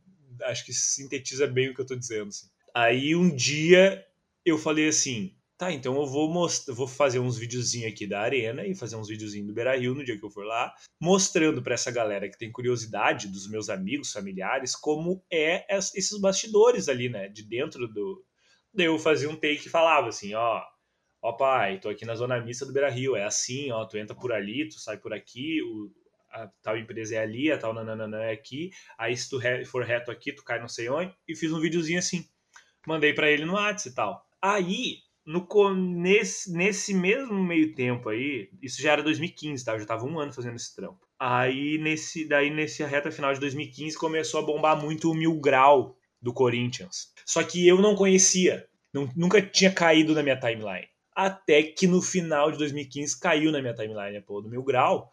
Acho 0.43 0.63
que 0.63 0.73
sintetiza 0.73 1.47
bem 1.47 1.69
o 1.69 1.73
que 1.73 1.81
eu 1.81 1.85
tô 1.87 1.95
dizendo. 1.95 2.27
Assim. 2.27 2.45
Aí 2.75 3.15
um 3.15 3.35
dia 3.35 4.05
eu 4.45 4.59
falei 4.59 4.87
assim: 4.87 5.35
Tá, 5.61 5.71
então 5.71 5.95
eu 5.95 6.07
vou 6.07 6.27
mostrar, 6.27 6.73
vou 6.73 6.87
fazer 6.87 7.19
uns 7.19 7.37
videozinhos 7.37 7.93
aqui 7.93 8.07
da 8.07 8.19
arena 8.19 8.65
e 8.65 8.73
fazer 8.73 8.95
uns 8.95 9.07
videozinhos 9.07 9.45
do 9.45 9.53
Beira 9.53 9.77
Rio 9.77 9.93
no 9.93 10.03
dia 10.03 10.17
que 10.17 10.25
eu 10.25 10.29
for 10.31 10.43
lá, 10.43 10.73
mostrando 10.99 11.61
para 11.61 11.75
essa 11.75 11.91
galera 11.91 12.27
que 12.27 12.35
tem 12.35 12.51
curiosidade 12.51 13.27
dos 13.27 13.47
meus 13.47 13.69
amigos, 13.69 14.11
familiares, 14.11 14.75
como 14.75 15.23
é 15.31 15.63
esses 15.71 16.19
bastidores 16.19 16.89
ali, 16.89 17.09
né, 17.09 17.27
de 17.27 17.43
dentro 17.43 17.87
do. 17.87 18.25
Daí 18.73 18.87
eu 18.87 18.97
fazia 18.97 19.29
um 19.29 19.35
take 19.35 19.67
e 19.67 19.69
falava 19.69 20.09
assim, 20.09 20.33
ó, 20.33 20.63
ó 21.21 21.33
pai, 21.33 21.79
tô 21.79 21.89
aqui 21.89 22.05
na 22.05 22.15
zona 22.15 22.41
mista 22.41 22.65
do 22.65 22.73
Beira 22.73 22.89
Rio, 22.89 23.15
é 23.15 23.23
assim, 23.23 23.69
ó, 23.69 23.85
tu 23.85 23.99
entra 23.99 24.15
por 24.15 24.33
ali, 24.33 24.67
tu 24.67 24.79
sai 24.79 24.97
por 24.97 25.13
aqui, 25.13 25.61
o, 25.61 25.91
a 26.31 26.47
tal 26.63 26.75
empresa 26.75 27.17
é 27.17 27.19
ali, 27.19 27.51
a 27.51 27.57
tal 27.59 27.71
nananã 27.71 28.23
é 28.23 28.31
aqui, 28.31 28.71
aí 28.97 29.15
se 29.15 29.29
tu 29.29 29.39
for 29.67 29.83
reto 29.83 30.09
aqui, 30.09 30.33
tu 30.33 30.43
cai 30.43 30.59
não 30.59 30.67
sei 30.67 30.89
onde, 30.89 31.13
e 31.27 31.35
fiz 31.35 31.53
um 31.53 31.61
videozinho 31.61 31.99
assim, 31.99 32.27
mandei 32.87 33.13
para 33.13 33.29
ele 33.29 33.45
no 33.45 33.53
WhatsApp 33.53 33.89
e 33.89 33.93
tal. 33.93 34.25
Aí 34.41 35.10
no, 35.31 35.73
nesse, 35.73 36.51
nesse 36.51 36.93
mesmo 36.93 37.41
meio 37.41 37.73
tempo 37.73 38.09
aí, 38.09 38.49
isso 38.61 38.81
já 38.81 38.91
era 38.91 39.03
2015, 39.03 39.63
tá? 39.63 39.73
Eu 39.73 39.79
já 39.79 39.85
tava 39.85 40.05
um 40.05 40.19
ano 40.19 40.33
fazendo 40.33 40.55
esse 40.55 40.75
trampo. 40.75 40.99
Aí, 41.17 41.77
nesse, 41.77 42.27
daí, 42.27 42.49
nesse 42.49 42.83
reta 42.83 43.11
final 43.11 43.33
de 43.33 43.39
2015, 43.39 43.97
começou 43.97 44.41
a 44.41 44.43
bombar 44.43 44.81
muito 44.81 45.09
o 45.09 45.13
Mil 45.13 45.39
Grau 45.39 45.97
do 46.21 46.33
Corinthians. 46.33 47.13
Só 47.25 47.41
que 47.43 47.65
eu 47.65 47.79
não 47.81 47.95
conhecia, 47.95 48.67
não, 48.93 49.09
nunca 49.15 49.41
tinha 49.41 49.71
caído 49.71 50.13
na 50.13 50.21
minha 50.21 50.37
timeline. 50.37 50.87
Até 51.15 51.63
que 51.63 51.87
no 51.87 52.01
final 52.01 52.51
de 52.51 52.57
2015 52.57 53.19
caiu 53.19 53.51
na 53.51 53.61
minha 53.61 53.73
timeline 53.73 54.17
a 54.17 54.21
porra 54.21 54.43
do 54.43 54.49
Mil 54.49 54.63
Grau. 54.63 55.11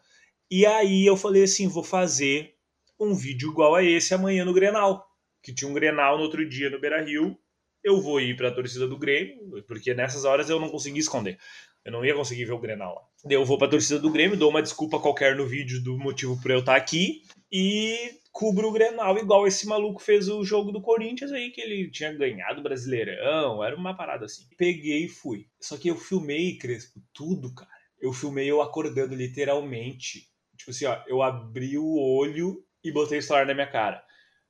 E 0.51 0.65
aí 0.65 1.05
eu 1.05 1.15
falei 1.15 1.43
assim: 1.43 1.67
vou 1.67 1.83
fazer 1.83 2.55
um 2.99 3.13
vídeo 3.13 3.51
igual 3.51 3.75
a 3.75 3.83
esse 3.83 4.13
amanhã 4.13 4.43
no 4.43 4.53
Grenal. 4.53 5.05
Que 5.41 5.53
tinha 5.53 5.69
um 5.69 5.73
Grenal 5.73 6.17
no 6.17 6.23
outro 6.23 6.47
dia 6.47 6.69
no 6.69 6.79
Beira 6.79 7.01
Rio. 7.01 7.37
Eu 7.83 8.01
vou 8.01 8.19
ir 8.19 8.35
para 8.35 8.49
a 8.49 8.53
torcida 8.53 8.87
do 8.87 8.97
Grêmio, 8.97 9.63
porque 9.67 9.93
nessas 9.93 10.25
horas 10.25 10.49
eu 10.49 10.59
não 10.59 10.69
consegui 10.69 10.99
esconder. 10.99 11.37
Eu 11.83 11.93
não 11.93 12.05
ia 12.05 12.13
conseguir 12.13 12.45
ver 12.45 12.53
o 12.53 12.59
Grenal 12.59 12.93
lá. 12.93 13.01
Eu 13.29 13.45
vou 13.45 13.57
para 13.57 13.67
a 13.67 13.71
torcida 13.71 13.99
do 13.99 14.11
Grêmio, 14.11 14.37
dou 14.37 14.49
uma 14.49 14.61
desculpa 14.61 14.99
qualquer 14.99 15.35
no 15.35 15.47
vídeo 15.47 15.81
do 15.81 15.97
motivo 15.97 16.39
para 16.41 16.53
eu 16.53 16.59
estar 16.59 16.75
aqui 16.75 17.23
e 17.51 18.19
cubro 18.31 18.67
o 18.67 18.71
Grenal 18.71 19.17
igual 19.17 19.47
esse 19.47 19.65
maluco 19.65 20.01
fez 20.01 20.29
o 20.29 20.43
jogo 20.43 20.71
do 20.71 20.81
Corinthians 20.81 21.31
aí, 21.31 21.51
que 21.51 21.61
ele 21.61 21.89
tinha 21.89 22.13
ganhado 22.13 22.59
o 22.59 22.63
Brasileirão, 22.63 23.63
era 23.63 23.75
uma 23.75 23.95
parada 23.95 24.25
assim. 24.25 24.45
Peguei 24.57 25.05
e 25.05 25.09
fui. 25.09 25.47
Só 25.59 25.77
que 25.77 25.87
eu 25.87 25.95
filmei, 25.95 26.57
Crespo, 26.57 27.01
tudo, 27.13 27.53
cara. 27.53 27.69
Eu 27.99 28.13
filmei 28.13 28.49
eu 28.49 28.61
acordando 28.61 29.15
literalmente. 29.15 30.29
Tipo 30.57 30.71
assim, 30.71 30.85
ó, 30.85 31.01
eu 31.07 31.21
abri 31.21 31.77
o 31.77 31.97
olho 31.97 32.63
e 32.83 32.91
botei 32.91 33.19
o 33.19 33.23
celular 33.23 33.45
na 33.45 33.53
minha 33.53 33.69
cara. 33.69 34.03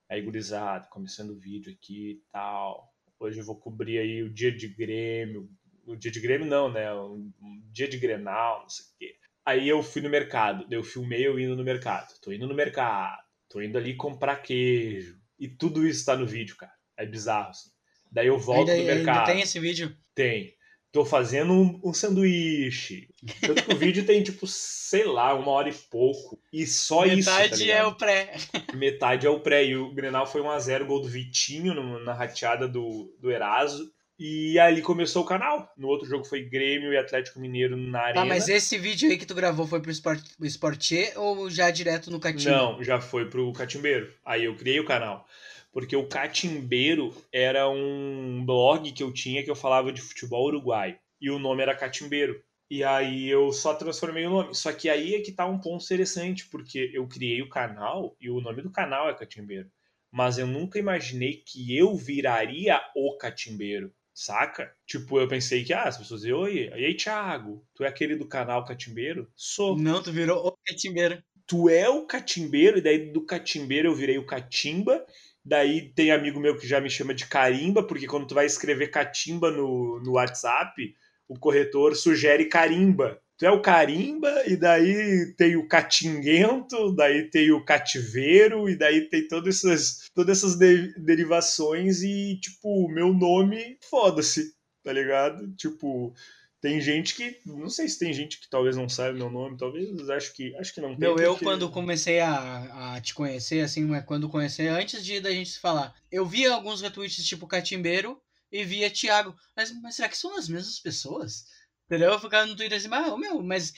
Aí, 0.09 0.21
gurizada, 0.21 0.87
começando 0.87 1.31
o 1.31 1.39
vídeo 1.39 1.71
aqui 1.71 2.11
e 2.11 2.21
tal. 2.31 2.91
Hoje 3.19 3.39
eu 3.39 3.45
vou 3.45 3.55
cobrir 3.55 3.99
aí 3.99 4.23
o 4.23 4.29
dia 4.29 4.51
de 4.51 4.67
Grêmio. 4.67 5.49
O 5.85 5.95
dia 5.95 6.11
de 6.11 6.19
Grêmio 6.19 6.47
não, 6.47 6.71
né? 6.71 6.93
Um, 6.93 7.31
um 7.41 7.61
dia 7.71 7.87
de 7.87 7.97
Grenal, 7.97 8.61
não 8.61 8.69
sei 8.69 8.85
o 8.85 8.89
quê. 8.97 9.15
Aí 9.45 9.67
eu 9.67 9.83
fui 9.83 10.01
no 10.01 10.09
mercado. 10.09 10.65
Eu 10.71 10.83
filmei 10.83 11.27
eu 11.27 11.39
indo 11.39 11.55
no 11.55 11.63
mercado. 11.63 12.13
Tô 12.21 12.31
indo 12.31 12.47
no 12.47 12.55
mercado. 12.55 13.21
Tô 13.49 13.61
indo 13.61 13.77
ali 13.77 13.95
comprar 13.95 14.37
queijo. 14.37 15.19
E 15.37 15.47
tudo 15.47 15.85
isso 15.85 16.05
tá 16.05 16.15
no 16.15 16.25
vídeo, 16.25 16.55
cara. 16.55 16.71
É 16.95 17.05
bizarro, 17.05 17.49
assim. 17.49 17.69
Daí 18.11 18.27
eu 18.27 18.37
volto 18.37 18.71
ainda, 18.71 18.81
do 18.81 18.87
mercado. 18.87 19.19
Ainda 19.19 19.31
tem 19.31 19.41
esse 19.41 19.59
vídeo? 19.59 19.95
Tem 20.15 20.53
tô 20.91 21.05
fazendo 21.05 21.53
um, 21.53 21.79
um 21.83 21.93
sanduíche. 21.93 23.09
Tanto 23.41 23.63
que 23.63 23.73
o 23.73 23.77
vídeo 23.77 24.05
tem, 24.05 24.23
tipo, 24.23 24.47
sei 24.47 25.05
lá, 25.05 25.33
uma 25.33 25.51
hora 25.51 25.69
e 25.69 25.73
pouco. 25.73 26.39
E 26.51 26.65
só 26.65 27.01
Metade 27.01 27.19
isso. 27.19 27.31
Metade 27.31 27.67
tá 27.67 27.73
é 27.73 27.83
o 27.85 27.95
pré. 27.95 28.33
Metade 28.73 29.27
é 29.27 29.29
o 29.29 29.39
pré. 29.39 29.65
E 29.65 29.75
o 29.75 29.91
Grenal 29.93 30.25
foi 30.25 30.41
1x0, 30.41 30.85
gol 30.85 31.01
do 31.01 31.07
Vitinho 31.07 31.73
no, 31.73 32.03
na 32.03 32.13
rateada 32.13 32.67
do, 32.67 33.13
do 33.19 33.31
Eraso. 33.31 33.91
E 34.17 34.59
ali 34.59 34.81
começou 34.81 35.23
o 35.23 35.25
canal. 35.25 35.71
No 35.77 35.87
outro 35.87 36.05
jogo 36.05 36.25
foi 36.25 36.43
Grêmio 36.43 36.91
e 36.91 36.97
Atlético 36.97 37.39
Mineiro 37.39 37.77
na 37.77 38.01
Arena. 38.01 38.21
Tá, 38.21 38.25
mas 38.25 38.49
esse 38.49 38.77
vídeo 38.77 39.09
aí 39.09 39.17
que 39.17 39.25
tu 39.25 39.33
gravou 39.33 39.65
foi 39.65 39.81
pro 39.81 39.91
Sport, 39.91 40.21
Sportier 40.43 41.13
ou 41.15 41.49
já 41.49 41.71
direto 41.71 42.11
no 42.11 42.19
Catimbeiro? 42.19 42.57
Não, 42.57 42.83
já 42.83 42.99
foi 42.99 43.29
pro 43.29 43.53
Catimbeiro. 43.53 44.11
Aí 44.25 44.43
eu 44.43 44.55
criei 44.57 44.79
o 44.79 44.85
canal 44.85 45.25
porque 45.71 45.95
o 45.95 46.07
Catimbeiro 46.07 47.15
era 47.31 47.69
um 47.69 48.43
blog 48.45 48.91
que 48.91 49.03
eu 49.03 49.13
tinha 49.13 49.43
que 49.43 49.51
eu 49.51 49.55
falava 49.55 49.91
de 49.91 50.01
futebol 50.01 50.47
uruguaio. 50.47 50.97
E 51.21 51.29
o 51.29 51.39
nome 51.39 51.61
era 51.61 51.75
Catimbeiro. 51.75 52.41
E 52.69 52.83
aí 52.83 53.27
eu 53.27 53.51
só 53.51 53.73
transformei 53.73 54.25
o 54.27 54.29
nome. 54.29 54.55
Só 54.55 54.71
que 54.71 54.89
aí 54.89 55.15
é 55.15 55.21
que 55.21 55.31
tá 55.31 55.45
um 55.45 55.59
ponto 55.59 55.83
interessante, 55.83 56.47
porque 56.47 56.91
eu 56.93 57.07
criei 57.07 57.41
o 57.41 57.49
canal 57.49 58.15
e 58.21 58.29
o 58.29 58.39
nome 58.39 58.61
do 58.61 58.71
canal 58.71 59.09
é 59.09 59.13
Catimbeiro. 59.13 59.69
Mas 60.11 60.37
eu 60.37 60.47
nunca 60.47 60.79
imaginei 60.79 61.43
que 61.45 61.75
eu 61.75 61.95
viraria 61.95 62.79
o 62.95 63.15
Catimbeiro, 63.17 63.93
saca? 64.13 64.73
Tipo, 64.85 65.19
eu 65.19 65.27
pensei 65.27 65.63
que 65.63 65.73
ah, 65.73 65.83
as 65.83 65.97
pessoas 65.97 66.21
diziam, 66.21 66.39
oi, 66.39 66.67
e 66.67 66.85
aí, 66.85 66.95
Thiago, 66.95 67.63
tu 67.75 67.83
é 67.83 67.87
aquele 67.87 68.15
do 68.15 68.27
canal 68.27 68.65
Catimbeiro? 68.65 69.31
Sou. 69.35 69.77
Não, 69.77 70.01
tu 70.01 70.11
virou 70.11 70.47
o 70.47 70.57
Catimbeiro. 70.65 71.23
Tu 71.45 71.69
é 71.69 71.89
o 71.89 72.05
Catimbeiro, 72.05 72.77
e 72.77 72.81
daí 72.81 73.11
do 73.11 73.25
Catimbeiro 73.25 73.89
eu 73.89 73.95
virei 73.95 74.19
o 74.19 74.25
Catimba, 74.25 75.03
Daí 75.43 75.91
tem 75.93 76.11
amigo 76.11 76.39
meu 76.39 76.57
que 76.57 76.67
já 76.67 76.79
me 76.81 76.89
chama 76.89 77.13
de 77.13 77.25
carimba, 77.25 77.81
porque 77.83 78.07
quando 78.07 78.27
tu 78.27 78.35
vai 78.35 78.45
escrever 78.45 78.91
catimba 78.91 79.49
no, 79.51 79.99
no 80.03 80.13
WhatsApp, 80.13 80.95
o 81.27 81.37
corretor 81.37 81.95
sugere 81.95 82.45
carimba. 82.45 83.19
Tu 83.37 83.45
é 83.45 83.51
o 83.51 83.61
carimba, 83.61 84.29
e 84.45 84.57
daí 84.57 85.33
tem 85.37 85.55
o 85.55 85.65
catinguento, 85.65 86.93
daí 86.93 87.29
tem 87.29 87.51
o 87.51 87.63
cativeiro, 87.63 88.69
e 88.69 88.75
daí 88.75 89.07
tem 89.07 89.25
todas 89.29 89.63
essas, 89.63 90.09
todas 90.13 90.37
essas 90.37 90.57
de, 90.57 90.93
derivações, 90.99 92.01
e, 92.01 92.37
tipo, 92.41 92.85
o 92.85 92.91
meu 92.91 93.13
nome, 93.13 93.77
foda-se, 93.89 94.53
tá 94.83 94.91
ligado? 94.91 95.55
Tipo, 95.55 96.13
tem 96.61 96.81
gente 96.81 97.15
que. 97.15 97.39
Não 97.45 97.69
sei 97.69 97.87
se 97.87 97.97
tem 97.97 98.13
gente 98.13 98.39
que 98.39 98.49
talvez 98.49 98.75
não 98.75 98.89
saiba 98.89 99.17
meu 99.17 99.29
nome, 99.29 99.57
talvez 99.57 100.09
acho 100.09 100.33
que 100.33 100.55
acho 100.57 100.73
que 100.73 100.81
não 100.81 100.89
tem. 100.89 100.99
Meu, 100.99 101.17
eu 101.17 101.37
quando 101.37 101.69
comecei 101.69 102.19
a, 102.19 102.95
a 102.95 103.01
te 103.01 103.13
conhecer, 103.13 103.61
assim, 103.61 103.93
é 103.95 104.01
quando 104.01 104.29
conhecer, 104.29 104.67
antes 104.67 105.03
de 105.03 105.21
da 105.21 105.31
gente 105.31 105.51
se 105.51 105.59
falar, 105.59 105.95
eu 106.11 106.25
via 106.25 106.53
alguns 106.53 106.81
retweets 106.81 107.25
tipo 107.25 107.47
Catimbeiro 107.47 108.21
e 108.51 108.63
via 108.65 108.91
Thiago. 108.91 109.35
Mas, 109.55 109.71
mas 109.81 109.95
será 109.95 110.09
que 110.09 110.17
são 110.17 110.37
as 110.37 110.49
mesmas 110.49 110.79
pessoas? 110.79 111.45
Entendeu? 111.85 112.11
Eu 112.11 112.19
ficava 112.19 112.45
no 112.45 112.55
Twitter 112.55 112.77
assim, 112.77 112.89
ah, 112.91 113.17
meu, 113.17 113.41
mas. 113.41 113.73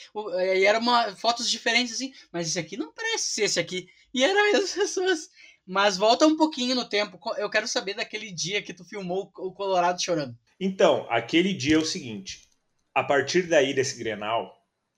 E 0.55 0.65
eram 0.65 0.81
fotos 1.15 1.49
diferentes 1.49 1.93
assim, 1.93 2.11
mas 2.31 2.47
esse 2.47 2.59
aqui 2.59 2.75
não 2.75 2.91
parece 2.91 3.25
ser 3.25 3.43
esse 3.43 3.59
aqui. 3.59 3.87
E 4.11 4.23
eram 4.23 4.39
as 4.47 4.53
mesmas 4.53 4.71
pessoas. 4.71 5.29
Mas 5.67 5.97
volta 5.97 6.25
um 6.25 6.35
pouquinho 6.35 6.73
no 6.73 6.89
tempo. 6.89 7.19
Eu 7.37 7.49
quero 7.49 7.67
saber 7.67 7.93
daquele 7.93 8.31
dia 8.31 8.63
que 8.63 8.73
tu 8.73 8.83
filmou 8.83 9.31
o 9.37 9.53
Colorado 9.53 10.01
chorando. 10.01 10.35
Então, 10.59 11.05
aquele 11.09 11.53
dia 11.53 11.75
é 11.75 11.79
o 11.79 11.85
seguinte 11.85 12.50
a 12.93 13.03
partir 13.03 13.43
daí 13.43 13.73
desse 13.73 13.97
Grenal, 13.97 14.53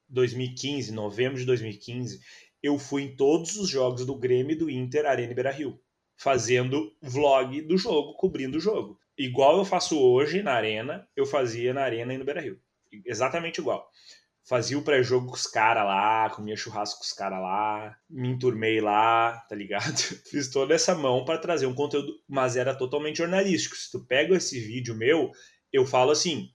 2015, 0.09 0.91
novembro 0.91 1.39
de 1.39 1.45
2015, 1.45 2.19
eu 2.61 2.79
fui 2.79 3.03
em 3.03 3.15
todos 3.15 3.55
os 3.57 3.69
jogos 3.69 4.05
do 4.05 4.15
Grêmio 4.15 4.53
e 4.53 4.57
do 4.57 4.69
Inter 4.69 5.05
Arena 5.05 5.33
Beira-Rio, 5.33 5.79
fazendo 6.15 6.95
vlog 7.01 7.61
do 7.61 7.77
jogo, 7.77 8.13
cobrindo 8.13 8.57
o 8.57 8.61
jogo. 8.61 8.97
Igual 9.17 9.57
eu 9.57 9.65
faço 9.65 9.99
hoje 9.99 10.41
na 10.41 10.53
Arena, 10.53 11.07
eu 11.15 11.25
fazia 11.25 11.73
na 11.73 11.81
Arena 11.83 12.13
e 12.13 12.17
no 12.17 12.25
Beira-Rio. 12.25 12.59
Exatamente 13.05 13.59
igual. 13.59 13.87
Fazia 14.45 14.77
o 14.77 14.83
pré-jogo 14.83 15.27
com 15.27 15.35
os 15.35 15.47
caras 15.47 15.85
lá, 15.85 16.29
comia 16.29 16.55
churrasco 16.55 16.99
com 16.99 17.05
os 17.05 17.13
caras 17.13 17.39
lá, 17.39 17.95
me 18.09 18.29
enturmei 18.29 18.81
lá, 18.81 19.37
tá 19.47 19.55
ligado? 19.55 19.95
Fiz 20.29 20.49
toda 20.49 20.73
essa 20.73 20.93
mão 20.95 21.23
para 21.23 21.37
trazer 21.37 21.65
um 21.65 21.75
conteúdo, 21.75 22.13
mas 22.27 22.57
era 22.57 22.75
totalmente 22.75 23.17
jornalístico. 23.17 23.75
Se 23.75 23.89
tu 23.91 24.05
pega 24.05 24.35
esse 24.35 24.59
vídeo 24.59 24.95
meu, 24.95 25.31
eu 25.71 25.85
falo 25.85 26.11
assim, 26.11 26.49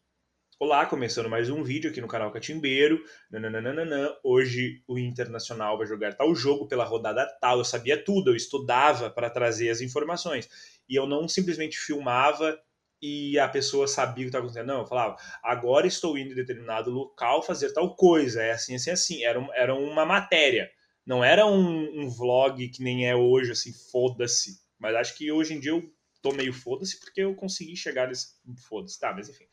Olá, 0.60 0.84
começando 0.86 1.28
mais 1.28 1.48
um 1.48 1.62
vídeo 1.62 1.88
aqui 1.88 2.00
no 2.00 2.08
canal 2.08 2.32
Catimbeiro. 2.32 3.00
Nananana. 3.30 4.12
Hoje 4.24 4.82
o 4.88 4.98
Internacional 4.98 5.78
vai 5.78 5.86
jogar 5.86 6.14
tal 6.14 6.34
jogo 6.34 6.66
pela 6.66 6.84
rodada 6.84 7.24
tal. 7.40 7.58
Eu 7.58 7.64
sabia 7.64 8.02
tudo, 8.02 8.32
eu 8.32 8.34
estudava 8.34 9.08
para 9.08 9.30
trazer 9.30 9.70
as 9.70 9.80
informações. 9.80 10.48
E 10.88 10.96
eu 10.96 11.06
não 11.06 11.28
simplesmente 11.28 11.78
filmava 11.78 12.60
e 13.00 13.38
a 13.38 13.46
pessoa 13.46 13.86
sabia 13.86 14.14
o 14.14 14.24
que 14.24 14.30
estava 14.30 14.46
acontecendo. 14.46 14.66
Não, 14.66 14.80
eu 14.80 14.86
falava, 14.86 15.16
agora 15.44 15.86
estou 15.86 16.18
indo 16.18 16.32
em 16.32 16.34
determinado 16.34 16.90
local 16.90 17.40
fazer 17.40 17.72
tal 17.72 17.94
coisa. 17.94 18.42
É 18.42 18.50
assim, 18.50 18.74
assim, 18.74 18.90
assim. 18.90 19.22
Era, 19.22 19.38
era 19.54 19.72
uma 19.76 20.04
matéria. 20.04 20.68
Não 21.06 21.22
era 21.22 21.46
um, 21.46 22.00
um 22.00 22.10
vlog 22.10 22.68
que 22.70 22.82
nem 22.82 23.08
é 23.08 23.14
hoje, 23.14 23.52
assim, 23.52 23.72
foda-se. 23.92 24.58
Mas 24.76 24.96
acho 24.96 25.16
que 25.16 25.30
hoje 25.30 25.54
em 25.54 25.60
dia 25.60 25.70
eu 25.70 25.88
tô 26.20 26.32
meio 26.32 26.52
foda-se 26.52 26.98
porque 26.98 27.20
eu 27.20 27.34
consegui 27.36 27.76
chegar 27.76 28.08
nesse 28.08 28.28
foda-se. 28.68 28.98
Tá, 28.98 29.12
mas 29.14 29.28
enfim. 29.28 29.44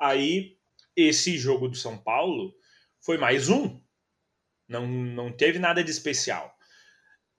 Aí, 0.00 0.56
esse 0.94 1.36
jogo 1.36 1.68
do 1.68 1.76
São 1.76 1.98
Paulo 1.98 2.54
foi 3.00 3.18
mais 3.18 3.48
um. 3.48 3.80
Não, 4.68 4.86
não 4.86 5.32
teve 5.32 5.58
nada 5.58 5.82
de 5.82 5.90
especial. 5.90 6.54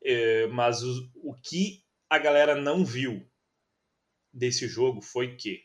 É, 0.03 0.47
mas 0.47 0.81
o, 0.81 1.11
o 1.15 1.33
que 1.35 1.83
a 2.09 2.17
galera 2.17 2.55
não 2.55 2.83
viu 2.83 3.29
desse 4.33 4.67
jogo 4.67 5.01
foi 5.01 5.35
que 5.35 5.63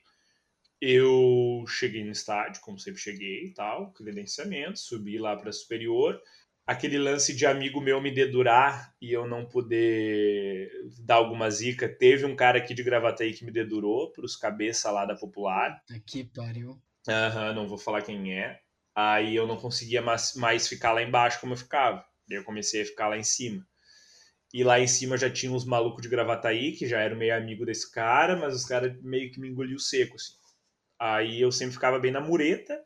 eu 0.81 1.65
cheguei 1.67 2.05
no 2.05 2.11
estádio, 2.11 2.61
como 2.61 2.79
sempre 2.79 3.01
cheguei 3.01 3.47
e 3.47 3.55
tal, 3.55 3.93
credenciamento, 3.93 4.79
subi 4.79 5.19
lá 5.19 5.37
para 5.37 5.53
superior. 5.53 6.21
Aquele 6.67 6.99
lance 6.99 7.35
de 7.35 7.45
amigo 7.45 7.81
meu 7.81 8.01
me 8.01 8.11
dedurar 8.11 8.95
e 9.01 9.13
eu 9.13 9.27
não 9.27 9.45
poder 9.45 10.71
dar 11.01 11.17
alguma 11.17 11.51
zica. 11.51 11.87
Teve 11.87 12.25
um 12.25 12.35
cara 12.35 12.59
aqui 12.59 12.73
de 12.73 12.83
Gravataí 12.83 13.35
que 13.35 13.45
me 13.45 13.51
dedurou 13.51 14.11
para 14.13 14.25
os 14.25 14.35
cabeça 14.35 14.91
lá 14.91 15.05
da 15.05 15.15
Popular. 15.15 15.83
Aqui 15.95 16.25
pariu. 16.25 16.81
Aham, 17.07 17.53
não 17.53 17.69
vou 17.69 17.77
falar 17.77 18.01
quem 18.01 18.33
é. 18.39 18.61
Aí 18.95 19.37
eu 19.37 19.47
não 19.47 19.57
conseguia 19.57 20.01
mais, 20.01 20.35
mais 20.35 20.67
ficar 20.67 20.93
lá 20.93 21.03
embaixo 21.03 21.39
como 21.41 21.53
eu 21.53 21.59
ficava. 21.59 22.05
Daí 22.27 22.39
eu 22.39 22.45
comecei 22.45 22.81
a 22.81 22.87
ficar 22.87 23.09
lá 23.09 23.19
em 23.19 23.25
cima. 23.25 23.67
E 24.55 24.63
lá 24.63 24.79
em 24.79 24.87
cima 24.87 25.19
já 25.19 25.29
tinha 25.29 25.53
uns 25.53 25.65
malucos 25.65 26.01
de 26.01 26.09
Gravataí, 26.09 26.73
que 26.73 26.87
já 26.87 27.01
eram 27.01 27.17
meio 27.17 27.37
amigo 27.37 27.67
desse 27.67 27.91
cara, 27.91 28.37
mas 28.37 28.55
os 28.55 28.65
caras 28.65 28.97
meio 29.03 29.31
que 29.33 29.41
me 29.41 29.49
engoliu 29.49 29.79
seco, 29.79 30.15
assim. 30.15 30.33
Aí 30.99 31.41
eu 31.41 31.51
sempre 31.51 31.75
ficava 31.75 31.99
bem 31.99 32.13
na 32.13 32.21
mureta, 32.21 32.81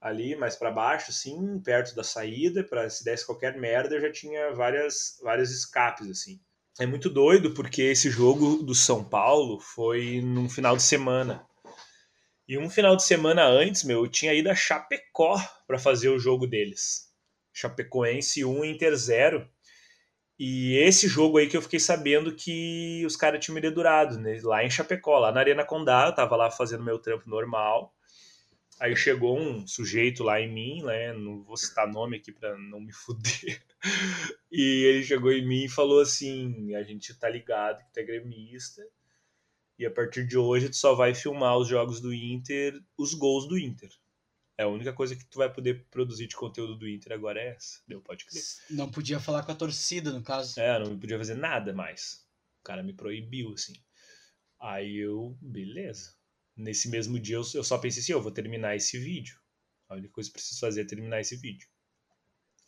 ali 0.00 0.36
mais 0.36 0.56
para 0.56 0.70
baixo, 0.70 1.10
assim, 1.10 1.60
perto 1.60 1.94
da 1.94 2.04
saída, 2.04 2.62
para 2.62 2.88
se 2.88 3.04
desse 3.04 3.26
qualquer 3.26 3.56
merda, 3.56 3.94
eu 3.94 4.00
já 4.00 4.12
tinha 4.12 4.52
várias, 4.52 5.18
vários 5.22 5.50
escapes, 5.50 6.08
assim. 6.08 6.40
É 6.80 6.86
muito 6.86 7.10
doido 7.10 7.52
porque 7.52 7.82
esse 7.82 8.08
jogo 8.08 8.62
do 8.62 8.74
São 8.74 9.02
Paulo 9.02 9.58
foi 9.58 10.20
num 10.20 10.48
final 10.48 10.76
de 10.76 10.82
semana. 10.82 11.44
E 12.46 12.56
um 12.56 12.70
final 12.70 12.96
de 12.96 13.02
semana 13.02 13.44
antes, 13.44 13.82
meu, 13.82 14.04
eu 14.04 14.10
tinha 14.10 14.32
ido 14.32 14.48
a 14.48 14.54
Chapecó 14.54 15.36
para 15.66 15.78
fazer 15.78 16.08
o 16.08 16.18
jogo 16.18 16.46
deles. 16.46 17.08
Chapecoense 17.52 18.44
1, 18.44 18.64
Inter 18.64 18.96
0. 18.96 19.46
E 20.38 20.76
esse 20.78 21.08
jogo 21.08 21.38
aí 21.38 21.48
que 21.48 21.56
eu 21.56 21.62
fiquei 21.62 21.80
sabendo 21.80 22.32
que 22.32 23.02
os 23.04 23.16
caras 23.16 23.44
tinham 23.44 23.56
me 23.56 23.60
dedurado, 23.60 24.18
né? 24.20 24.38
Lá 24.42 24.64
em 24.64 24.70
Chapecó, 24.70 25.18
lá 25.18 25.32
na 25.32 25.40
Arena 25.40 25.64
Condá, 25.64 26.06
eu 26.06 26.14
tava 26.14 26.36
lá 26.36 26.48
fazendo 26.48 26.84
meu 26.84 27.00
trampo 27.00 27.28
normal. 27.28 27.92
Aí 28.80 28.94
chegou 28.94 29.38
um 29.38 29.66
sujeito 29.66 30.22
lá 30.22 30.40
em 30.40 30.52
mim, 30.52 30.82
né? 30.82 31.12
Não 31.12 31.42
vou 31.42 31.56
citar 31.56 31.86
nome 31.86 32.16
aqui 32.16 32.32
para 32.32 32.56
não 32.56 32.80
me 32.80 32.92
fuder. 32.94 33.62
E 34.50 34.84
ele 34.84 35.04
chegou 35.04 35.32
em 35.32 35.46
mim 35.46 35.64
e 35.64 35.68
falou 35.68 36.00
assim: 36.00 36.74
a 36.74 36.82
gente 36.82 37.14
tá 37.14 37.28
ligado 37.28 37.84
que 37.84 37.92
tu 37.92 37.98
é 37.98 38.02
gremista 38.04 38.82
e 39.78 39.86
a 39.86 39.90
partir 39.90 40.26
de 40.26 40.36
hoje 40.36 40.68
tu 40.68 40.76
só 40.76 40.94
vai 40.94 41.14
filmar 41.14 41.56
os 41.56 41.68
jogos 41.68 42.00
do 42.00 42.12
Inter, 42.12 42.82
os 42.96 43.14
gols 43.14 43.46
do 43.46 43.56
Inter. 43.56 43.90
É 44.56 44.64
a 44.64 44.68
única 44.68 44.92
coisa 44.92 45.14
que 45.14 45.24
tu 45.24 45.38
vai 45.38 45.52
poder 45.52 45.86
produzir 45.88 46.26
de 46.26 46.34
conteúdo 46.34 46.74
do 46.74 46.88
Inter 46.88 47.12
agora 47.12 47.40
é 47.40 47.50
essa. 47.50 47.80
Deu, 47.86 48.02
pode 48.02 48.26
crer. 48.26 48.42
Não 48.70 48.90
podia 48.90 49.20
falar 49.20 49.44
com 49.44 49.52
a 49.52 49.54
torcida, 49.54 50.12
no 50.12 50.20
caso. 50.20 50.58
É, 50.58 50.76
não 50.80 50.98
podia 50.98 51.16
fazer 51.16 51.36
nada 51.36 51.72
mais. 51.72 52.26
O 52.60 52.64
cara 52.64 52.82
me 52.82 52.92
proibiu, 52.92 53.52
assim. 53.52 53.74
Aí 54.58 54.96
eu, 54.96 55.38
beleza. 55.40 56.17
Nesse 56.58 56.88
mesmo 56.88 57.20
dia 57.20 57.36
eu, 57.36 57.44
só 57.44 57.78
pensei 57.78 58.02
assim, 58.02 58.12
eu 58.12 58.20
vou 58.20 58.32
terminar 58.32 58.74
esse 58.74 58.98
vídeo. 58.98 59.38
A 59.88 59.94
única 59.94 60.12
coisa 60.12 60.28
que 60.28 60.32
eu 60.32 60.40
preciso 60.40 60.60
fazer 60.60 60.82
é 60.82 60.84
terminar 60.84 61.20
esse 61.20 61.36
vídeo. 61.36 61.68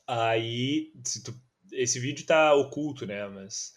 Aí, 0.06 0.92
tu, 1.24 1.34
esse 1.72 1.98
vídeo 1.98 2.24
tá 2.24 2.54
oculto, 2.54 3.04
né? 3.04 3.26
Mas 3.28 3.74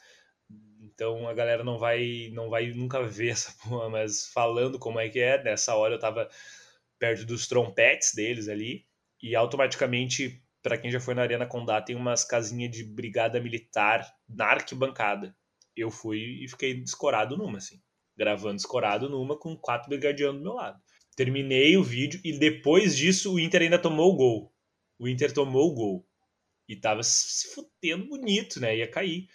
então 0.81 1.27
a 1.27 1.33
galera 1.33 1.63
não 1.63 1.77
vai 1.77 2.29
não 2.33 2.49
vai 2.49 2.71
nunca 2.71 3.01
ver 3.03 3.29
essa 3.29 3.51
porra, 3.63 3.89
mas 3.89 4.27
falando 4.27 4.77
como 4.77 4.99
é 4.99 5.09
que 5.09 5.19
é, 5.19 5.43
nessa 5.43 5.75
hora 5.75 5.95
eu 5.95 5.99
tava 5.99 6.29
perto 6.99 7.25
dos 7.25 7.47
trompetes 7.47 8.13
deles 8.13 8.47
ali 8.47 8.85
e 9.21 9.35
automaticamente 9.35 10.43
para 10.61 10.77
quem 10.77 10.91
já 10.91 10.99
foi 10.99 11.13
na 11.13 11.23
Arena 11.23 11.45
Condá 11.45 11.81
tem 11.81 11.95
umas 11.95 12.23
casinhas 12.23 12.71
de 12.71 12.83
brigada 12.83 13.41
militar 13.41 14.15
na 14.29 14.45
arquibancada. 14.45 15.35
Eu 15.75 15.89
fui 15.89 16.43
e 16.43 16.47
fiquei 16.47 16.73
descorado 16.75 17.35
numa 17.35 17.57
assim, 17.57 17.81
gravando 18.15 18.55
descorado 18.55 19.09
numa 19.09 19.37
com 19.37 19.55
quatro 19.55 19.89
brigadianos 19.89 20.37
do 20.37 20.43
meu 20.43 20.53
lado. 20.53 20.81
Terminei 21.15 21.77
o 21.77 21.83
vídeo 21.83 22.19
e 22.23 22.37
depois 22.37 22.95
disso 22.95 23.33
o 23.33 23.39
Inter 23.39 23.61
ainda 23.61 23.79
tomou 23.79 24.11
o 24.11 24.15
gol. 24.15 24.53
O 24.97 25.07
Inter 25.07 25.31
tomou 25.31 25.71
o 25.71 25.73
gol. 25.73 26.07
E 26.67 26.75
tava 26.75 27.03
se 27.03 27.53
fudendo 27.53 28.07
bonito, 28.07 28.59
né? 28.59 28.77
Ia 28.77 28.89
cair. 28.89 29.27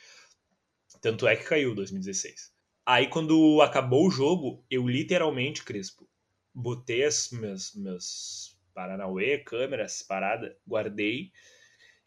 Tanto 1.01 1.26
é 1.29 1.37
que 1.37 1.45
caiu 1.45 1.74
2016. 1.74 2.53
Aí 2.85 3.07
quando 3.09 3.61
acabou 3.61 4.07
o 4.07 4.11
jogo, 4.11 4.64
eu 4.70 4.89
literalmente, 4.89 5.62
Crespo, 5.62 6.09
botei 6.55 7.05
as 7.05 7.31
meus, 7.31 7.74
meus 7.74 8.59
Paranauê, 8.74 9.39
câmeras, 9.39 10.03
parada, 10.03 10.57
guardei 10.66 11.33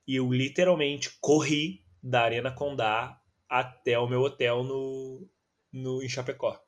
e 0.08 0.16
eu 0.16 0.32
literalmente 0.32 1.18
corri 1.20 1.84
da 2.02 2.24
Arena 2.24 2.52
Condá 2.52 3.22
até 3.48 4.00
o 4.00 4.08
meu 4.08 4.22
hotel 4.22 4.64
no, 4.64 5.30
no 5.72 6.04
em 6.04 6.10
Chapecó. 6.10 6.60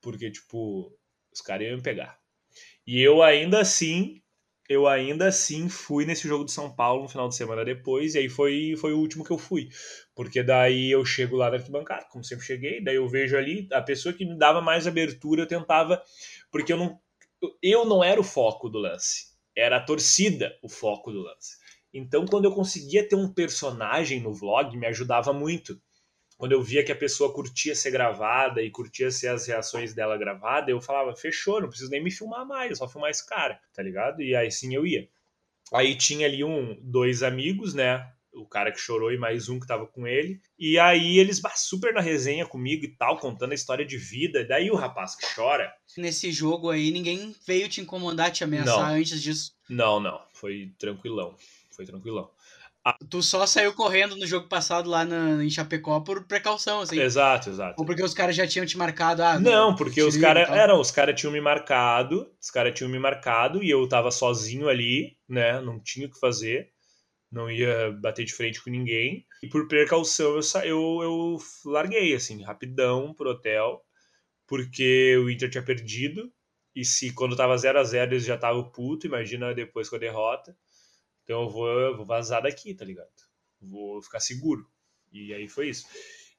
Porque, 0.00 0.30
tipo, 0.30 0.96
os 1.32 1.40
caras 1.40 1.66
iam 1.66 1.76
me 1.76 1.82
pegar. 1.82 2.18
E 2.86 3.00
eu 3.00 3.22
ainda 3.22 3.60
assim 3.60 4.22
eu 4.68 4.86
ainda 4.86 5.28
assim 5.28 5.68
fui 5.68 6.04
nesse 6.04 6.28
jogo 6.28 6.44
de 6.44 6.52
São 6.52 6.70
Paulo 6.70 7.04
no 7.04 7.08
final 7.08 7.26
de 7.26 7.34
semana 7.34 7.64
depois, 7.64 8.14
e 8.14 8.18
aí 8.18 8.28
foi, 8.28 8.76
foi 8.76 8.92
o 8.92 8.98
último 8.98 9.24
que 9.24 9.30
eu 9.30 9.38
fui. 9.38 9.70
Porque 10.14 10.42
daí 10.42 10.90
eu 10.90 11.04
chego 11.06 11.36
lá 11.36 11.50
na 11.50 11.56
arquibancada, 11.56 12.06
como 12.10 12.22
sempre 12.22 12.44
cheguei, 12.44 12.84
daí 12.84 12.96
eu 12.96 13.08
vejo 13.08 13.36
ali 13.36 13.66
a 13.72 13.80
pessoa 13.80 14.12
que 14.12 14.26
me 14.26 14.36
dava 14.36 14.60
mais 14.60 14.86
abertura, 14.86 15.42
eu 15.42 15.46
tentava, 15.46 16.02
porque 16.50 16.72
eu 16.72 16.76
não, 16.76 17.00
eu 17.62 17.86
não 17.86 18.04
era 18.04 18.20
o 18.20 18.24
foco 18.24 18.68
do 18.68 18.78
lance, 18.78 19.32
era 19.56 19.78
a 19.78 19.82
torcida 19.82 20.54
o 20.62 20.68
foco 20.68 21.10
do 21.10 21.22
lance. 21.22 21.56
Então, 21.92 22.26
quando 22.26 22.44
eu 22.44 22.52
conseguia 22.52 23.08
ter 23.08 23.16
um 23.16 23.32
personagem 23.32 24.20
no 24.20 24.34
vlog, 24.34 24.76
me 24.76 24.86
ajudava 24.86 25.32
muito 25.32 25.80
quando 26.38 26.52
eu 26.52 26.62
via 26.62 26.84
que 26.84 26.92
a 26.92 26.96
pessoa 26.96 27.34
curtia 27.34 27.74
ser 27.74 27.90
gravada 27.90 28.62
e 28.62 28.70
curtia 28.70 29.10
ser 29.10 29.26
as 29.26 29.46
reações 29.46 29.92
dela 29.92 30.16
gravada, 30.16 30.70
eu 30.70 30.80
falava, 30.80 31.14
fechou, 31.14 31.60
não 31.60 31.68
preciso 31.68 31.90
nem 31.90 32.02
me 32.02 32.12
filmar 32.12 32.46
mais, 32.46 32.78
só 32.78 32.88
filmar 32.88 33.10
esse 33.10 33.26
cara, 33.26 33.60
tá 33.74 33.82
ligado? 33.82 34.22
E 34.22 34.36
aí 34.36 34.50
sim 34.50 34.72
eu 34.72 34.86
ia. 34.86 35.08
Aí 35.72 35.96
tinha 35.96 36.26
ali 36.26 36.44
um, 36.44 36.78
dois 36.80 37.24
amigos, 37.24 37.74
né? 37.74 38.08
O 38.32 38.46
cara 38.46 38.70
que 38.70 38.78
chorou 38.78 39.12
e 39.12 39.18
mais 39.18 39.48
um 39.48 39.58
que 39.58 39.66
tava 39.66 39.84
com 39.84 40.06
ele. 40.06 40.40
E 40.56 40.78
aí 40.78 41.18
eles 41.18 41.42
super 41.56 41.92
na 41.92 42.00
resenha 42.00 42.46
comigo 42.46 42.84
e 42.84 42.96
tal, 42.96 43.18
contando 43.18 43.50
a 43.50 43.54
história 43.56 43.84
de 43.84 43.98
vida. 43.98 44.44
Daí 44.44 44.70
o 44.70 44.76
rapaz 44.76 45.16
que 45.16 45.26
chora. 45.34 45.74
Nesse 45.96 46.30
jogo 46.30 46.70
aí, 46.70 46.92
ninguém 46.92 47.34
veio 47.44 47.68
te 47.68 47.80
incomodar, 47.80 48.30
te 48.30 48.44
ameaçar 48.44 48.90
não. 48.90 48.94
antes 48.94 49.20
disso? 49.20 49.56
Não, 49.68 49.98
não. 49.98 50.22
Foi 50.32 50.72
tranquilão. 50.78 51.34
Foi 51.72 51.84
tranquilão. 51.84 52.30
Tu 53.10 53.22
só 53.22 53.46
saiu 53.46 53.72
correndo 53.74 54.16
no 54.16 54.26
jogo 54.26 54.48
passado 54.48 54.88
lá 54.88 55.04
na, 55.04 55.42
em 55.44 55.50
Chapecó 55.50 56.00
por 56.00 56.24
precaução, 56.24 56.80
assim. 56.80 57.00
Exato, 57.00 57.50
exato. 57.50 57.74
Ou 57.78 57.86
porque 57.86 58.02
os 58.02 58.14
caras 58.14 58.36
já 58.36 58.46
tinham 58.46 58.66
te 58.66 58.76
marcado? 58.76 59.22
Ah, 59.22 59.38
não, 59.38 59.74
porque 59.74 60.02
os 60.02 60.16
caras 60.16 60.48
eram, 60.48 60.80
os 60.80 60.90
caras 60.90 61.18
tinham 61.18 61.32
me 61.32 61.40
marcado, 61.40 62.30
os 62.40 62.50
caras 62.50 62.74
tinham 62.74 62.90
me 62.90 62.98
marcado 62.98 63.62
e 63.62 63.70
eu 63.70 63.88
tava 63.88 64.10
sozinho 64.10 64.68
ali, 64.68 65.16
né? 65.28 65.60
Não 65.60 65.80
tinha 65.80 66.06
o 66.06 66.10
que 66.10 66.18
fazer, 66.18 66.70
não 67.30 67.50
ia 67.50 67.90
bater 67.92 68.24
de 68.24 68.32
frente 68.32 68.62
com 68.62 68.70
ninguém. 68.70 69.26
E 69.42 69.48
por 69.48 69.66
precaução 69.68 70.36
eu, 70.36 70.40
eu, 70.64 71.02
eu 71.02 71.38
larguei, 71.66 72.14
assim, 72.14 72.42
rapidão 72.42 73.14
pro 73.14 73.30
hotel, 73.30 73.82
porque 74.46 75.16
o 75.18 75.30
Inter 75.30 75.50
tinha 75.50 75.64
perdido. 75.64 76.32
E 76.74 76.84
se 76.84 77.12
quando 77.12 77.36
tava 77.36 77.56
0 77.56 77.80
a 77.80 77.84
0 77.84 78.12
eles 78.12 78.24
já 78.24 78.36
estavam 78.36 78.70
puto, 78.70 79.06
imagina 79.06 79.52
depois 79.52 79.88
com 79.88 79.96
a 79.96 79.98
derrota. 79.98 80.56
Então 81.28 81.42
eu 81.42 81.50
vou, 81.50 81.68
eu 81.68 81.94
vou 81.94 82.06
vazar 82.06 82.40
daqui, 82.40 82.72
tá 82.72 82.86
ligado? 82.86 83.10
Vou 83.60 84.00
ficar 84.00 84.18
seguro. 84.18 84.66
E 85.12 85.34
aí 85.34 85.46
foi 85.46 85.68
isso. 85.68 85.86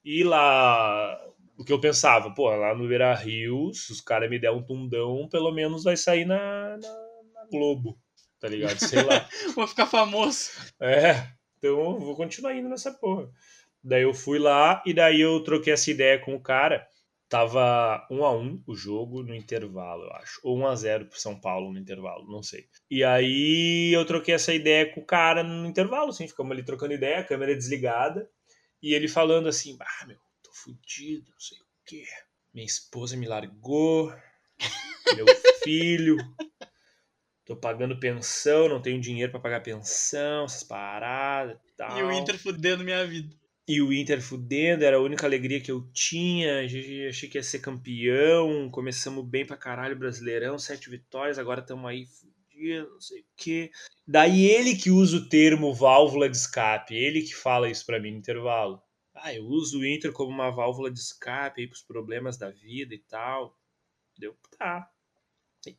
E 0.04 0.24
lá, 0.24 1.16
o 1.56 1.64
que 1.64 1.72
eu 1.72 1.80
pensava, 1.80 2.32
pô, 2.32 2.50
lá 2.50 2.74
no 2.74 2.88
Beira 2.88 3.14
Rio, 3.14 3.72
se 3.72 3.92
os 3.92 4.02
caras 4.02 4.28
me 4.28 4.40
der 4.40 4.52
um 4.52 4.64
tundão, 4.64 5.30
pelo 5.30 5.52
menos 5.52 5.84
vai 5.84 5.96
sair 5.96 6.26
na, 6.26 6.76
na, 6.78 6.90
na 7.36 7.46
Globo, 7.52 8.00
tá 8.40 8.48
ligado? 8.48 8.80
Sei 8.80 9.04
lá. 9.04 9.30
vou 9.54 9.68
ficar 9.68 9.86
famoso. 9.86 10.50
É, 10.80 11.28
então 11.60 11.70
eu 11.70 12.00
vou 12.00 12.16
continuar 12.16 12.56
indo 12.56 12.68
nessa 12.68 12.92
porra. 12.92 13.30
Daí 13.84 14.02
eu 14.02 14.14
fui 14.14 14.40
lá 14.40 14.82
e 14.88 14.92
daí 14.92 15.22
eu 15.22 15.44
troquei 15.44 15.74
essa 15.74 15.92
ideia 15.92 16.18
com 16.18 16.34
o 16.34 16.42
cara. 16.42 16.88
Tava 17.30 18.08
1 18.10 18.26
a 18.26 18.36
1 18.36 18.64
o 18.66 18.76
jogo 18.76 19.22
no 19.22 19.36
intervalo, 19.36 20.04
eu 20.06 20.12
acho. 20.14 20.40
Ou 20.44 20.58
1 20.58 20.68
a 20.68 20.76
0 20.76 21.06
pro 21.06 21.20
São 21.20 21.40
Paulo 21.40 21.72
no 21.72 21.78
intervalo, 21.78 22.26
não 22.28 22.42
sei. 22.42 22.68
E 22.90 23.04
aí 23.04 23.94
eu 23.94 24.04
troquei 24.04 24.34
essa 24.34 24.52
ideia 24.52 24.92
com 24.92 25.02
o 25.02 25.06
cara 25.06 25.44
no 25.44 25.68
intervalo, 25.68 26.10
assim, 26.10 26.28
ficamos 26.28 26.52
ali 26.52 26.64
trocando 26.64 26.94
ideia, 26.94 27.20
a 27.20 27.24
câmera 27.24 27.56
desligada, 27.56 28.28
e 28.82 28.96
ele 28.96 29.08
falando 29.08 29.48
assim: 29.48 29.78
"Ah, 29.80 30.08
meu, 30.08 30.18
tô 30.42 30.52
fudido, 30.52 31.30
não 31.30 31.40
sei 31.40 31.60
o 31.60 31.66
quê. 31.86 32.04
Minha 32.52 32.66
esposa 32.66 33.16
me 33.16 33.28
largou, 33.28 34.12
meu 35.16 35.28
filho, 35.64 36.18
tô 37.46 37.56
pagando 37.56 38.00
pensão, 38.00 38.68
não 38.68 38.82
tenho 38.82 39.00
dinheiro 39.00 39.32
para 39.32 39.40
pagar 39.40 39.62
pensão, 39.62 40.46
essas 40.46 40.64
paradas 40.64 41.60
e 41.64 41.76
tal. 41.78 41.96
E 41.96 42.02
o 42.02 42.12
Inter 42.12 42.40
fudendo 42.40 42.84
minha 42.84 43.06
vida 43.06 43.39
e 43.70 43.84
o 43.84 43.94
Inter 43.94 44.20
fudendo, 44.20 44.84
era 44.84 44.98
a 44.98 45.00
única 45.00 45.28
alegria 45.28 45.62
que 45.62 45.70
eu 45.70 45.88
tinha. 45.94 46.66
Achei 47.08 47.30
que 47.30 47.38
ia 47.38 47.44
ser 47.44 47.60
campeão. 47.60 48.68
Começamos 48.72 49.24
bem 49.24 49.46
pra 49.46 49.56
caralho, 49.56 49.96
Brasileirão, 49.96 50.58
sete 50.58 50.90
vitórias, 50.90 51.38
agora 51.38 51.62
estamos 51.62 51.88
aí 51.88 52.08
fudidos, 52.08 52.92
não 52.92 53.00
sei 53.00 53.20
o 53.20 53.26
quê. 53.38 53.70
Daí 54.08 54.48
ele 54.48 54.76
que 54.76 54.90
usa 54.90 55.18
o 55.18 55.30
termo 55.30 55.72
válvula 55.72 56.28
de 56.28 56.36
escape, 56.36 56.96
ele 56.96 57.22
que 57.22 57.36
fala 57.36 57.70
isso 57.70 57.86
para 57.86 58.00
mim 58.00 58.10
no 58.10 58.18
intervalo. 58.18 58.82
Ah, 59.14 59.36
eu 59.36 59.46
uso 59.46 59.82
o 59.82 59.86
Inter 59.86 60.12
como 60.14 60.32
uma 60.32 60.50
válvula 60.50 60.90
de 60.90 60.98
escape 60.98 61.62
aí 61.62 61.68
pros 61.68 61.84
problemas 61.84 62.40
da 62.40 62.50
vida 62.50 62.96
e 62.96 63.04
tal. 63.08 63.56
Deu, 64.18 64.36
tá. 64.58 64.90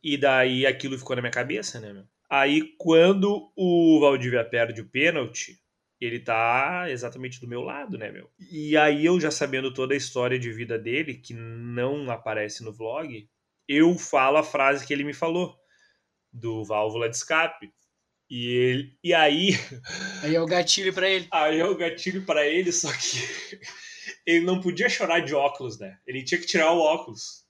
E 0.01 0.15
daí 0.15 0.65
aquilo 0.65 0.97
ficou 0.97 1.17
na 1.17 1.21
minha 1.21 1.31
cabeça, 1.31 1.77
né, 1.81 1.91
meu? 1.91 2.05
Aí 2.29 2.73
quando 2.77 3.51
o 3.53 3.99
Valdívia 3.99 4.45
perde 4.45 4.79
o 4.79 4.87
pênalti, 4.87 5.60
ele 6.01 6.19
tá 6.19 6.87
exatamente 6.89 7.39
do 7.39 7.47
meu 7.47 7.61
lado, 7.61 7.95
né, 7.95 8.11
meu? 8.11 8.27
E 8.51 8.75
aí 8.75 9.05
eu 9.05 9.19
já 9.19 9.29
sabendo 9.29 9.71
toda 9.71 9.93
a 9.93 9.97
história 9.97 10.39
de 10.39 10.51
vida 10.51 10.77
dele, 10.79 11.13
que 11.13 11.31
não 11.35 12.09
aparece 12.09 12.63
no 12.63 12.73
vlog, 12.73 13.29
eu 13.67 13.95
falo 13.95 14.37
a 14.37 14.43
frase 14.43 14.85
que 14.85 14.91
ele 14.91 15.03
me 15.03 15.13
falou 15.13 15.55
do 16.33 16.65
válvula 16.65 17.07
de 17.07 17.15
escape. 17.15 17.71
E 18.27 18.47
ele, 18.47 18.97
e 19.03 19.13
aí 19.13 19.49
aí 20.23 20.35
é 20.35 20.41
o 20.41 20.47
gatilho 20.47 20.91
para 20.91 21.07
ele. 21.07 21.27
Aí 21.31 21.59
é 21.59 21.65
o 21.65 21.77
gatilho 21.77 22.25
para 22.25 22.47
ele, 22.47 22.71
só 22.71 22.91
que 22.91 23.59
ele 24.25 24.43
não 24.43 24.59
podia 24.59 24.89
chorar 24.89 25.19
de 25.19 25.35
óculos, 25.35 25.77
né? 25.77 25.99
Ele 26.07 26.23
tinha 26.23 26.41
que 26.41 26.47
tirar 26.47 26.71
o 26.71 26.79
óculos. 26.79 27.41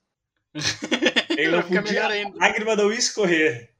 Ele 1.30 1.48
não 1.48 1.62
podia 1.62 2.04
a 2.04 2.28
lágrima 2.34 2.76
não 2.76 2.92
ia 2.92 2.98
escorrer 2.98 3.71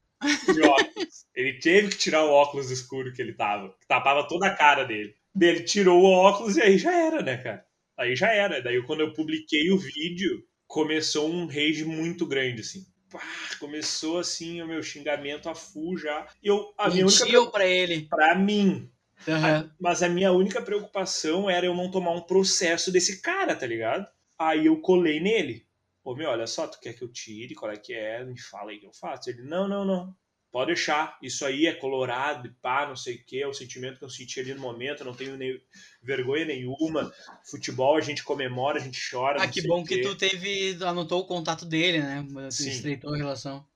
de 0.53 0.63
óculos. 0.63 1.27
Ele 1.35 1.55
teve 1.55 1.89
que 1.89 1.99
tirar 1.99 2.25
o 2.25 2.31
óculos 2.31 2.71
escuro 2.71 3.13
que 3.13 3.21
ele 3.21 3.33
tava, 3.33 3.71
que 3.81 3.87
tapava 3.87 4.27
toda 4.27 4.47
a 4.47 4.55
cara 4.55 4.85
dele. 4.85 5.15
Ele 5.41 5.63
tirou 5.63 6.03
o 6.03 6.11
óculos 6.11 6.57
e 6.57 6.63
aí 6.63 6.79
já 6.79 6.93
era, 6.95 7.23
né, 7.23 7.37
cara? 7.39 7.65
Aí 7.97 8.15
já 8.15 8.33
era. 8.33 8.61
Daí 8.61 8.83
quando 8.83 9.01
eu 9.01 9.13
publiquei 9.13 9.71
o 9.71 9.79
vídeo, 9.79 10.45
começou 10.67 11.31
um 11.31 11.47
rage 11.47 11.85
muito 11.85 12.27
grande, 12.27 12.61
assim. 12.61 12.85
pá, 13.11 13.21
começou 13.59 14.19
assim 14.19 14.61
o 14.63 14.67
meu 14.67 14.83
xingamento 14.83 15.49
a 15.49 15.55
full 15.55 15.97
já. 15.97 16.27
Eu, 16.43 16.73
a 16.77 16.89
minha 16.89 17.07
única 17.07 17.51
para 17.51 17.67
ele? 17.67 18.07
Para 18.09 18.35
mim. 18.35 18.91
Uhum. 19.27 19.35
A, 19.35 19.71
mas 19.81 20.03
a 20.03 20.09
minha 20.09 20.33
única 20.33 20.61
preocupação 20.61 21.49
era 21.49 21.67
eu 21.67 21.75
não 21.75 21.91
tomar 21.91 22.13
um 22.13 22.23
processo 22.23 22.91
desse 22.91 23.23
cara, 23.23 23.55
tá 23.55 23.67
ligado? 23.67 24.07
Aí 24.39 24.67
eu 24.67 24.81
colei 24.81 25.21
nele. 25.21 25.65
Ô, 26.05 26.15
meu, 26.15 26.31
olha 26.31 26.47
só, 26.47 26.67
tu 26.67 26.81
quer 26.81 26.95
que 26.95 27.03
eu 27.03 27.13
tire? 27.13 27.55
Qual 27.55 27.71
é 27.71 27.77
que 27.77 27.95
é? 27.95 28.25
Me 28.25 28.41
fala 28.41 28.71
aí 28.71 28.79
que 28.79 28.87
eu 28.87 28.93
faço. 28.93 29.31
Ele, 29.31 29.43
não, 29.43 29.69
não, 29.69 29.85
não. 29.85 30.15
Pode 30.51 30.67
deixar. 30.67 31.17
Isso 31.23 31.47
aí 31.47 31.67
é 31.67 31.73
colorado, 31.73 32.55
pá, 32.61 32.87
não 32.87 32.95
sei 32.95 33.17
o 33.17 33.25
que. 33.25 33.41
É 33.41 33.47
o 33.47 33.55
sentimento 33.55 33.99
que 33.99 34.05
eu 34.05 34.11
senti 34.11 34.39
ali 34.39 34.53
no 34.53 34.61
momento. 34.61 35.05
não 35.05 35.15
tenho 35.15 35.37
nem, 35.37 35.59
vergonha 36.03 36.45
nenhuma. 36.45 37.11
Futebol 37.49 37.97
a 37.97 38.01
gente 38.01 38.23
comemora, 38.23 38.79
a 38.79 38.83
gente 38.83 39.01
chora. 39.11 39.43
Ah, 39.43 39.49
que 39.49 39.67
bom 39.67 39.83
que 39.83 40.03
tu 40.03 40.15
teve. 40.15 40.77
anotou 40.85 41.21
o 41.21 41.27
contato 41.27 41.65
dele, 41.65 42.01
né? 42.01 42.27
Tu 42.51 42.53
Sim. 42.53 42.71
estreitou 42.71 43.15
a 43.15 43.17
relação. 43.17 43.67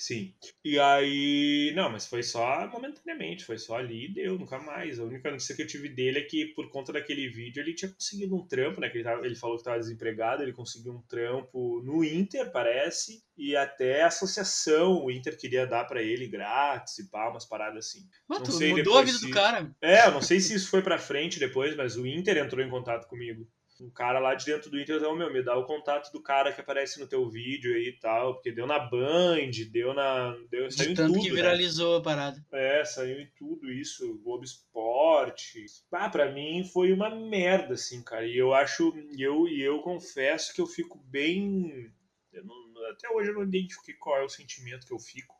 Sim. 0.00 0.32
E 0.64 0.80
aí. 0.80 1.74
Não, 1.76 1.90
mas 1.90 2.06
foi 2.06 2.22
só 2.22 2.66
momentaneamente, 2.68 3.44
foi 3.44 3.58
só 3.58 3.76
ali 3.76 4.06
e 4.06 4.14
deu, 4.14 4.38
nunca 4.38 4.58
mais. 4.58 4.98
A 4.98 5.04
única 5.04 5.30
notícia 5.30 5.54
que 5.54 5.60
eu 5.60 5.66
tive 5.66 5.90
dele 5.90 6.20
é 6.20 6.22
que, 6.22 6.46
por 6.54 6.70
conta 6.70 6.90
daquele 6.90 7.28
vídeo, 7.28 7.60
ele 7.60 7.74
tinha 7.74 7.92
conseguido 7.92 8.34
um 8.34 8.46
trampo, 8.46 8.80
né? 8.80 8.88
Que 8.88 8.96
ele, 8.96 9.04
tava, 9.04 9.26
ele 9.26 9.36
falou 9.36 9.56
que 9.56 9.60
estava 9.60 9.78
desempregado, 9.78 10.42
ele 10.42 10.54
conseguiu 10.54 10.94
um 10.94 11.02
trampo 11.02 11.82
no 11.84 12.02
Inter, 12.02 12.50
parece, 12.50 13.22
e 13.36 13.54
até 13.54 14.00
a 14.00 14.06
associação, 14.06 15.04
o 15.04 15.10
Inter 15.10 15.38
queria 15.38 15.66
dar 15.66 15.84
para 15.84 16.02
ele 16.02 16.26
grátis 16.26 16.98
e 16.98 17.10
pá, 17.10 17.28
umas 17.28 17.44
paradas 17.44 17.84
assim. 17.84 18.08
Mas 18.26 18.40
tu 18.40 18.58
mudou 18.58 18.96
a 18.96 19.02
vida 19.02 19.18
se... 19.18 19.26
do 19.26 19.30
cara. 19.34 19.70
É, 19.82 20.06
eu 20.06 20.12
não 20.12 20.22
sei 20.22 20.40
se 20.40 20.54
isso 20.54 20.70
foi 20.70 20.80
pra 20.80 20.98
frente 20.98 21.38
depois, 21.38 21.76
mas 21.76 21.96
o 21.96 22.06
Inter 22.06 22.38
entrou 22.38 22.64
em 22.64 22.70
contato 22.70 23.06
comigo 23.06 23.46
um 23.80 23.90
cara 23.90 24.18
lá 24.18 24.34
de 24.34 24.44
dentro 24.44 24.70
do 24.70 24.78
Inter 24.78 25.00
falou, 25.00 25.16
meu, 25.16 25.32
me 25.32 25.42
dá 25.42 25.56
o 25.56 25.64
contato 25.64 26.12
do 26.12 26.22
cara 26.22 26.52
que 26.52 26.60
aparece 26.60 27.00
no 27.00 27.06
teu 27.06 27.28
vídeo 27.28 27.74
aí 27.74 27.88
e 27.88 27.98
tal, 27.98 28.34
porque 28.34 28.52
deu 28.52 28.66
na 28.66 28.78
Band, 28.78 29.50
deu 29.70 29.94
na... 29.94 30.36
Deu, 30.50 30.68
de 30.68 30.74
saiu 30.74 30.94
tanto 30.94 31.14
tudo, 31.14 31.22
que 31.22 31.30
né? 31.30 31.36
viralizou 31.36 31.94
né? 31.94 31.98
a 31.98 32.02
parada. 32.02 32.46
É, 32.52 32.84
saiu 32.84 33.20
em 33.20 33.30
tudo 33.36 33.72
isso, 33.72 34.18
Globo 34.22 34.44
Esporte. 34.44 35.64
Ah, 35.90 36.10
pra 36.10 36.30
mim 36.30 36.62
foi 36.64 36.92
uma 36.92 37.08
merda, 37.08 37.74
assim, 37.74 38.02
cara, 38.02 38.26
e 38.26 38.36
eu 38.36 38.52
acho, 38.52 38.92
e 39.16 39.22
eu, 39.22 39.48
e 39.48 39.62
eu 39.62 39.80
confesso 39.80 40.54
que 40.54 40.60
eu 40.60 40.66
fico 40.66 40.98
bem... 41.06 41.90
Eu 42.32 42.44
não, 42.44 42.54
até 42.90 43.08
hoje 43.10 43.30
eu 43.30 43.34
não 43.34 43.42
identifiquei 43.42 43.94
qual 43.94 44.18
é 44.18 44.24
o 44.24 44.28
sentimento 44.28 44.86
que 44.86 44.92
eu 44.92 44.98
fico, 44.98 45.34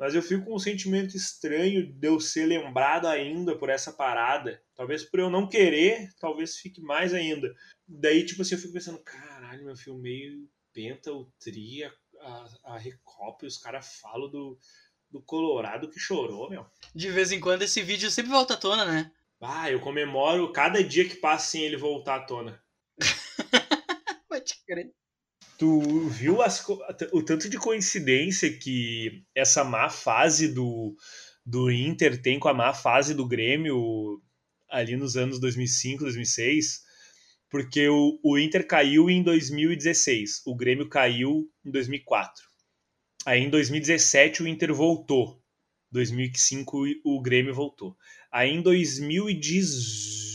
mas 0.00 0.14
eu 0.14 0.22
fico 0.22 0.46
com 0.46 0.54
um 0.54 0.58
sentimento 0.58 1.14
estranho 1.14 1.86
de 1.86 2.08
eu 2.08 2.18
ser 2.18 2.46
lembrado 2.46 3.06
ainda 3.06 3.54
por 3.54 3.68
essa 3.68 3.92
parada. 3.92 4.62
Talvez 4.74 5.04
por 5.04 5.20
eu 5.20 5.28
não 5.28 5.46
querer, 5.46 6.08
talvez 6.18 6.56
fique 6.56 6.80
mais 6.80 7.12
ainda. 7.12 7.54
Daí, 7.86 8.24
tipo 8.24 8.40
assim, 8.40 8.54
eu 8.54 8.60
fico 8.62 8.72
pensando, 8.72 8.98
caralho, 9.00 9.66
meu 9.66 9.76
filme 9.76 10.00
meio 10.00 10.48
penta, 10.72 11.12
o 11.12 11.30
tri, 11.38 11.84
a, 11.84 11.92
a, 12.18 12.48
a 12.64 12.78
Recopa, 12.78 13.44
e 13.44 13.46
os 13.46 13.58
caras 13.58 13.98
falam 14.00 14.30
do, 14.30 14.58
do 15.10 15.20
Colorado 15.20 15.90
que 15.90 16.00
chorou, 16.00 16.48
meu. 16.48 16.64
De 16.94 17.10
vez 17.10 17.30
em 17.30 17.38
quando 17.38 17.60
esse 17.60 17.82
vídeo 17.82 18.10
sempre 18.10 18.30
volta 18.30 18.54
à 18.54 18.56
tona, 18.56 18.86
né? 18.86 19.12
Ah, 19.38 19.70
eu 19.70 19.80
comemoro 19.80 20.50
cada 20.50 20.82
dia 20.82 21.06
que 21.06 21.16
passa 21.16 21.50
sem 21.50 21.62
ele 21.62 21.76
voltar 21.76 22.14
à 22.14 22.24
tona. 22.24 22.64
Pode 24.26 24.54
crer. 24.66 24.94
Tu 25.60 26.08
viu 26.08 26.40
as, 26.40 26.66
o 27.12 27.22
tanto 27.22 27.46
de 27.46 27.58
coincidência 27.58 28.50
que 28.50 29.22
essa 29.34 29.62
má 29.62 29.90
fase 29.90 30.48
do, 30.48 30.96
do 31.44 31.70
Inter 31.70 32.22
tem 32.22 32.38
com 32.38 32.48
a 32.48 32.54
má 32.54 32.72
fase 32.72 33.12
do 33.12 33.28
Grêmio 33.28 34.22
ali 34.70 34.96
nos 34.96 35.18
anos 35.18 35.38
2005, 35.38 36.04
2006? 36.04 36.80
Porque 37.50 37.86
o, 37.90 38.18
o 38.24 38.38
Inter 38.38 38.66
caiu 38.66 39.10
em 39.10 39.22
2016, 39.22 40.40
o 40.46 40.56
Grêmio 40.56 40.88
caiu 40.88 41.46
em 41.62 41.70
2004. 41.70 42.42
Aí 43.26 43.42
em 43.42 43.50
2017 43.50 44.42
o 44.42 44.48
Inter 44.48 44.72
voltou. 44.72 45.42
2005 45.92 46.84
o 47.04 47.20
Grêmio 47.20 47.52
voltou. 47.52 47.94
Aí 48.32 48.48
em 48.48 48.62
2018 48.62 50.29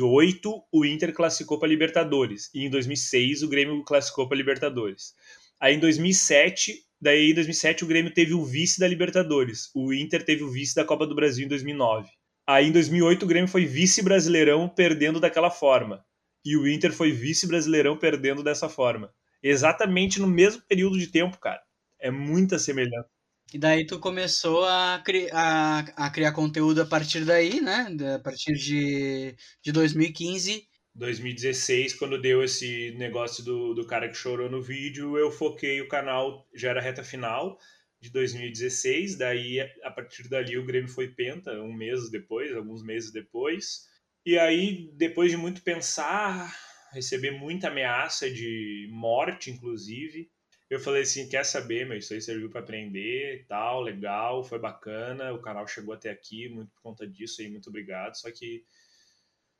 2018 0.00 0.64
o 0.72 0.84
Inter 0.84 1.12
classificou 1.12 1.58
para 1.58 1.68
Libertadores 1.68 2.50
e 2.54 2.64
em 2.64 2.70
2006 2.70 3.42
o 3.42 3.48
Grêmio 3.48 3.84
classificou 3.84 4.26
para 4.26 4.36
Libertadores. 4.36 5.14
Aí 5.60 5.74
em 5.74 5.78
2007, 5.78 6.74
daí 6.98 7.30
em 7.30 7.34
2007 7.34 7.84
o 7.84 7.86
Grêmio 7.86 8.12
teve 8.12 8.32
o 8.32 8.44
vice 8.44 8.80
da 8.80 8.88
Libertadores, 8.88 9.70
o 9.74 9.92
Inter 9.92 10.24
teve 10.24 10.42
o 10.42 10.50
vice 10.50 10.74
da 10.74 10.84
Copa 10.84 11.06
do 11.06 11.14
Brasil 11.14 11.44
em 11.44 11.48
2009. 11.48 12.08
Aí 12.46 12.68
em 12.68 12.72
2008 12.72 13.22
o 13.22 13.26
Grêmio 13.26 13.48
foi 13.48 13.66
vice-brasileirão 13.66 14.68
perdendo 14.68 15.20
daquela 15.20 15.50
forma. 15.50 16.02
E 16.44 16.56
o 16.56 16.66
Inter 16.66 16.92
foi 16.92 17.12
vice-brasileirão 17.12 17.98
perdendo 17.98 18.42
dessa 18.42 18.68
forma. 18.68 19.12
Exatamente 19.42 20.18
no 20.18 20.26
mesmo 20.26 20.62
período 20.62 20.98
de 20.98 21.08
tempo, 21.08 21.38
cara. 21.38 21.60
É 22.00 22.10
muita 22.10 22.58
semelhança. 22.58 23.19
E 23.52 23.58
daí 23.58 23.84
tu 23.84 23.98
começou 23.98 24.64
a, 24.64 25.02
cri 25.04 25.28
a, 25.32 25.80
a 25.96 26.10
criar 26.10 26.32
conteúdo 26.32 26.82
a 26.82 26.86
partir 26.86 27.24
daí, 27.24 27.60
né? 27.60 27.88
A 28.14 28.18
partir 28.20 28.52
de, 28.54 29.34
de 29.62 29.72
2015. 29.72 30.68
2016, 30.94 31.94
quando 31.94 32.20
deu 32.20 32.44
esse 32.44 32.94
negócio 32.96 33.44
do, 33.44 33.74
do 33.74 33.86
cara 33.86 34.08
que 34.08 34.16
chorou 34.16 34.50
no 34.50 34.62
vídeo, 34.62 35.16
eu 35.18 35.30
foquei 35.30 35.80
o 35.80 35.88
canal, 35.88 36.46
já 36.54 36.70
era 36.70 36.80
reta 36.80 37.02
final 37.02 37.58
de 38.00 38.10
2016, 38.10 39.16
daí 39.18 39.60
a 39.60 39.90
partir 39.90 40.28
dali 40.28 40.56
o 40.56 40.64
Grêmio 40.64 40.88
foi 40.88 41.08
penta, 41.08 41.52
um 41.60 41.72
mês 41.72 42.10
depois, 42.10 42.54
alguns 42.54 42.82
meses 42.82 43.12
depois. 43.12 43.88
E 44.24 44.38
aí, 44.38 44.90
depois 44.94 45.30
de 45.30 45.36
muito 45.36 45.62
pensar, 45.62 46.54
receber 46.92 47.32
muita 47.32 47.68
ameaça 47.68 48.30
de 48.30 48.88
morte, 48.92 49.50
inclusive, 49.50 50.30
eu 50.70 50.78
falei 50.78 51.02
assim, 51.02 51.28
quer 51.28 51.44
saber, 51.44 51.84
meu, 51.84 51.98
isso 51.98 52.14
aí 52.14 52.22
serviu 52.22 52.48
para 52.48 52.60
aprender 52.60 53.40
e 53.40 53.44
tal, 53.44 53.80
legal, 53.82 54.44
foi 54.44 54.58
bacana, 54.58 55.32
o 55.32 55.42
canal 55.42 55.66
chegou 55.66 55.92
até 55.92 56.10
aqui, 56.10 56.48
muito 56.48 56.70
por 56.72 56.80
conta 56.80 57.06
disso 57.08 57.42
aí, 57.42 57.50
muito 57.50 57.68
obrigado. 57.68 58.14
Só 58.14 58.30
que, 58.30 58.64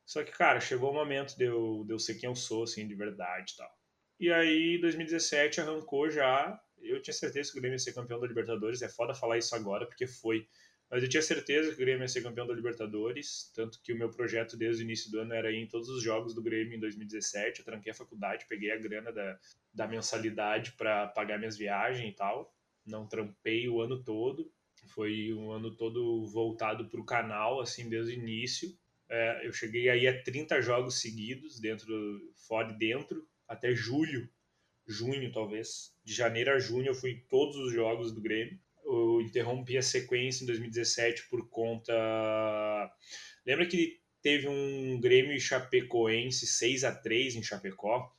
só 0.05 0.23
que 0.23 0.31
cara, 0.31 0.61
chegou 0.61 0.89
o 0.89 0.93
momento 0.93 1.35
de 1.37 1.43
eu, 1.43 1.83
de 1.85 1.93
eu 1.93 1.99
ser 1.99 2.15
quem 2.15 2.29
eu 2.29 2.35
sou, 2.35 2.63
assim, 2.63 2.87
de 2.87 2.95
verdade 2.95 3.51
e 3.53 3.57
tal. 3.57 3.69
E 4.17 4.31
aí, 4.31 4.79
2017 4.79 5.59
arrancou 5.59 6.09
já, 6.09 6.57
eu 6.77 7.01
tinha 7.01 7.13
certeza 7.13 7.51
que 7.51 7.57
o 7.57 7.61
Grêmio 7.61 7.75
ia 7.75 7.79
ser 7.79 7.93
campeão 7.93 8.19
da 8.19 8.27
Libertadores, 8.27 8.81
é 8.81 8.87
foda 8.87 9.13
falar 9.13 9.37
isso 9.37 9.53
agora, 9.53 9.85
porque 9.85 10.07
foi 10.07 10.47
mas 10.91 11.01
eu 11.01 11.07
tinha 11.07 11.21
certeza 11.21 11.69
que 11.69 11.75
o 11.75 11.77
Grêmio 11.77 12.03
ia 12.03 12.07
ser 12.09 12.21
campeão 12.21 12.45
da 12.45 12.53
Libertadores, 12.53 13.49
tanto 13.55 13.81
que 13.81 13.93
o 13.93 13.97
meu 13.97 14.09
projeto 14.09 14.57
desde 14.57 14.83
o 14.83 14.85
início 14.85 15.09
do 15.09 15.21
ano 15.21 15.33
era 15.33 15.49
ir 15.49 15.55
em 15.63 15.67
todos 15.67 15.87
os 15.87 16.03
jogos 16.03 16.35
do 16.35 16.43
Grêmio 16.43 16.75
em 16.75 16.79
2017. 16.81 17.59
Eu 17.59 17.65
tranquei 17.65 17.93
a 17.93 17.95
faculdade, 17.95 18.45
peguei 18.49 18.71
a 18.71 18.77
grana 18.77 19.09
da, 19.09 19.39
da 19.73 19.87
mensalidade 19.87 20.73
para 20.73 21.07
pagar 21.07 21.39
minhas 21.39 21.57
viagens 21.57 22.11
e 22.11 22.13
tal. 22.13 22.53
Não 22.85 23.07
trampei 23.07 23.69
o 23.69 23.79
ano 23.79 24.03
todo. 24.03 24.51
Foi 24.87 25.33
um 25.33 25.51
ano 25.51 25.73
todo 25.77 26.25
voltado 26.27 26.89
para 26.89 26.99
o 26.99 27.05
canal, 27.05 27.61
assim, 27.61 27.87
desde 27.87 28.11
o 28.11 28.19
início. 28.19 28.77
É, 29.09 29.47
eu 29.47 29.53
cheguei 29.53 29.87
aí 29.87 30.05
a 30.09 30.21
30 30.21 30.61
jogos 30.61 30.99
seguidos, 30.99 31.57
dentro, 31.57 31.87
fora 32.35 32.69
e 32.69 32.77
dentro, 32.77 33.25
até 33.47 33.73
julho, 33.73 34.29
junho 34.85 35.31
talvez. 35.31 35.95
De 36.03 36.13
janeiro 36.13 36.51
a 36.51 36.59
junho 36.59 36.87
eu 36.87 36.95
fui 36.95 37.11
em 37.11 37.19
todos 37.29 37.55
os 37.55 37.71
jogos 37.71 38.11
do 38.11 38.19
Grêmio 38.19 38.59
eu 38.85 39.21
interrompi 39.21 39.77
a 39.77 39.81
sequência 39.81 40.43
em 40.43 40.47
2017 40.47 41.29
por 41.29 41.47
conta. 41.49 41.93
Lembra 43.45 43.65
que 43.65 43.99
teve 44.21 44.47
um 44.47 44.99
Grêmio 44.99 45.33
e 45.33 45.39
Chapecoense 45.39 46.45
6 46.45 46.83
a 46.83 46.91
3 46.93 47.35
em 47.35 47.43
Chapecó? 47.43 48.11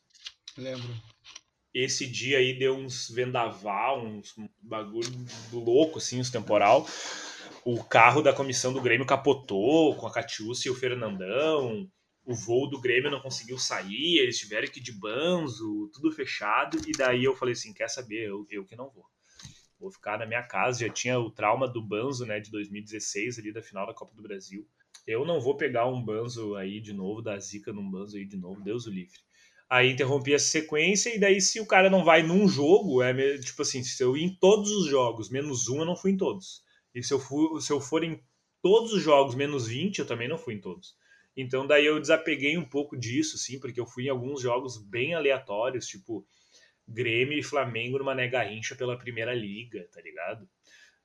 Lembro. 0.57 0.95
Esse 1.73 2.07
dia 2.07 2.39
aí 2.39 2.59
deu 2.59 2.77
uns 2.77 3.09
vendaval, 3.09 4.05
uns 4.05 4.35
bagulho 4.61 5.09
louco, 5.53 5.99
assim, 5.99 6.21
uns 6.21 6.31
temporal. 6.31 6.87
O 7.65 7.83
carro 7.83 8.21
da 8.21 8.33
comissão 8.33 8.73
do 8.73 8.83
Grêmio 8.83 9.07
capotou 9.07 9.95
com 9.97 10.07
a 10.07 10.13
Catiúcia 10.13 10.69
e 10.69 10.73
o 10.73 10.75
Fernandão. 10.75 11.89
O 12.25 12.35
voo 12.35 12.69
do 12.69 12.81
Grêmio 12.81 13.11
não 13.11 13.21
conseguiu 13.21 13.59
sair, 13.59 14.19
eles 14.19 14.39
tiveram 14.39 14.69
que 14.69 14.81
ir 14.81 14.83
de 14.83 14.93
banzo, 14.93 15.91
tudo 15.95 16.13
fechado. 16.13 16.79
E 16.87 16.93
daí 16.93 17.25
eu 17.25 17.35
falei 17.35 17.53
assim: 17.53 17.73
quer 17.73 17.89
saber? 17.89 18.29
Eu, 18.29 18.47
eu 18.51 18.65
que 18.65 18.77
não 18.77 18.91
vou 18.91 19.05
vou 19.83 19.91
ficar 19.91 20.19
na 20.19 20.27
minha 20.27 20.43
casa. 20.43 20.87
Já 20.87 20.93
tinha 20.93 21.19
o 21.19 21.31
trauma 21.31 21.69
do 21.69 21.83
Banzo, 21.83 22.25
né, 22.25 22.41
de 22.41 22.51
2016, 22.51 23.39
ali 23.39 23.53
da 23.53 23.61
final 23.61 23.87
da 23.87 23.93
Copa 23.93 24.15
do 24.15 24.23
Brasil. 24.23 24.67
Eu 25.07 25.25
não 25.25 25.41
vou 25.41 25.57
pegar 25.57 25.89
um 25.89 26.03
Banzo 26.03 26.55
aí 26.55 26.81
de 26.81 26.93
novo, 26.93 27.21
da 27.21 27.39
zica 27.39 27.73
num 27.73 27.91
Banzo 27.91 28.17
aí 28.17 28.25
de 28.25 28.37
novo, 28.37 28.63
Deus 28.63 28.87
o 28.87 28.91
livre. 28.91 29.19
Aí 29.69 29.91
interrompi 29.91 30.35
a 30.35 30.39
sequência, 30.39 31.15
e 31.15 31.19
daí 31.19 31.41
se 31.41 31.59
o 31.59 31.67
cara 31.67 31.91
não 31.91 32.05
vai 32.05 32.23
num 32.23 32.47
jogo, 32.47 33.03
é 33.03 33.39
tipo 33.39 33.63
assim, 33.63 33.83
se 33.83 34.03
eu 34.03 34.17
ir 34.17 34.23
em 34.23 34.35
todos 34.37 34.71
os 34.71 34.87
jogos, 34.87 35.31
menos 35.31 35.69
um, 35.69 35.79
eu 35.79 35.87
não 35.87 35.97
fui 35.97 36.13
em 36.13 36.17
todos. 36.17 36.63
E 36.95 37.03
se 37.03 37.13
eu 37.13 37.19
for, 37.19 37.61
se 37.61 37.73
eu 37.73 37.81
for 37.81 38.05
em 38.05 38.23
todos 38.63 38.93
os 38.93 39.03
jogos, 39.03 39.35
menos 39.35 39.67
20, 39.67 39.99
eu 39.99 40.07
também 40.07 40.29
não 40.29 40.39
fui 40.39 40.55
em 40.55 40.61
todos. 40.61 40.95
Então 41.37 41.67
daí 41.67 41.87
eu 41.87 41.99
desapeguei 41.99 42.57
um 42.57 42.69
pouco 42.69 42.97
disso, 42.97 43.39
sim, 43.39 43.59
porque 43.59 43.81
eu 43.81 43.87
fui 43.87 44.05
em 44.05 44.11
alguns 44.11 44.43
jogos 44.43 44.77
bem 44.77 45.15
aleatórios, 45.15 45.87
tipo 45.87 46.25
Grêmio 46.93 47.39
e 47.39 47.43
Flamengo 47.43 47.99
numa 47.99 48.15
nega 48.15 48.43
rincha 48.43 48.75
pela 48.75 48.99
primeira 48.99 49.35
liga, 49.35 49.89
tá 49.93 50.01
ligado? 50.01 50.49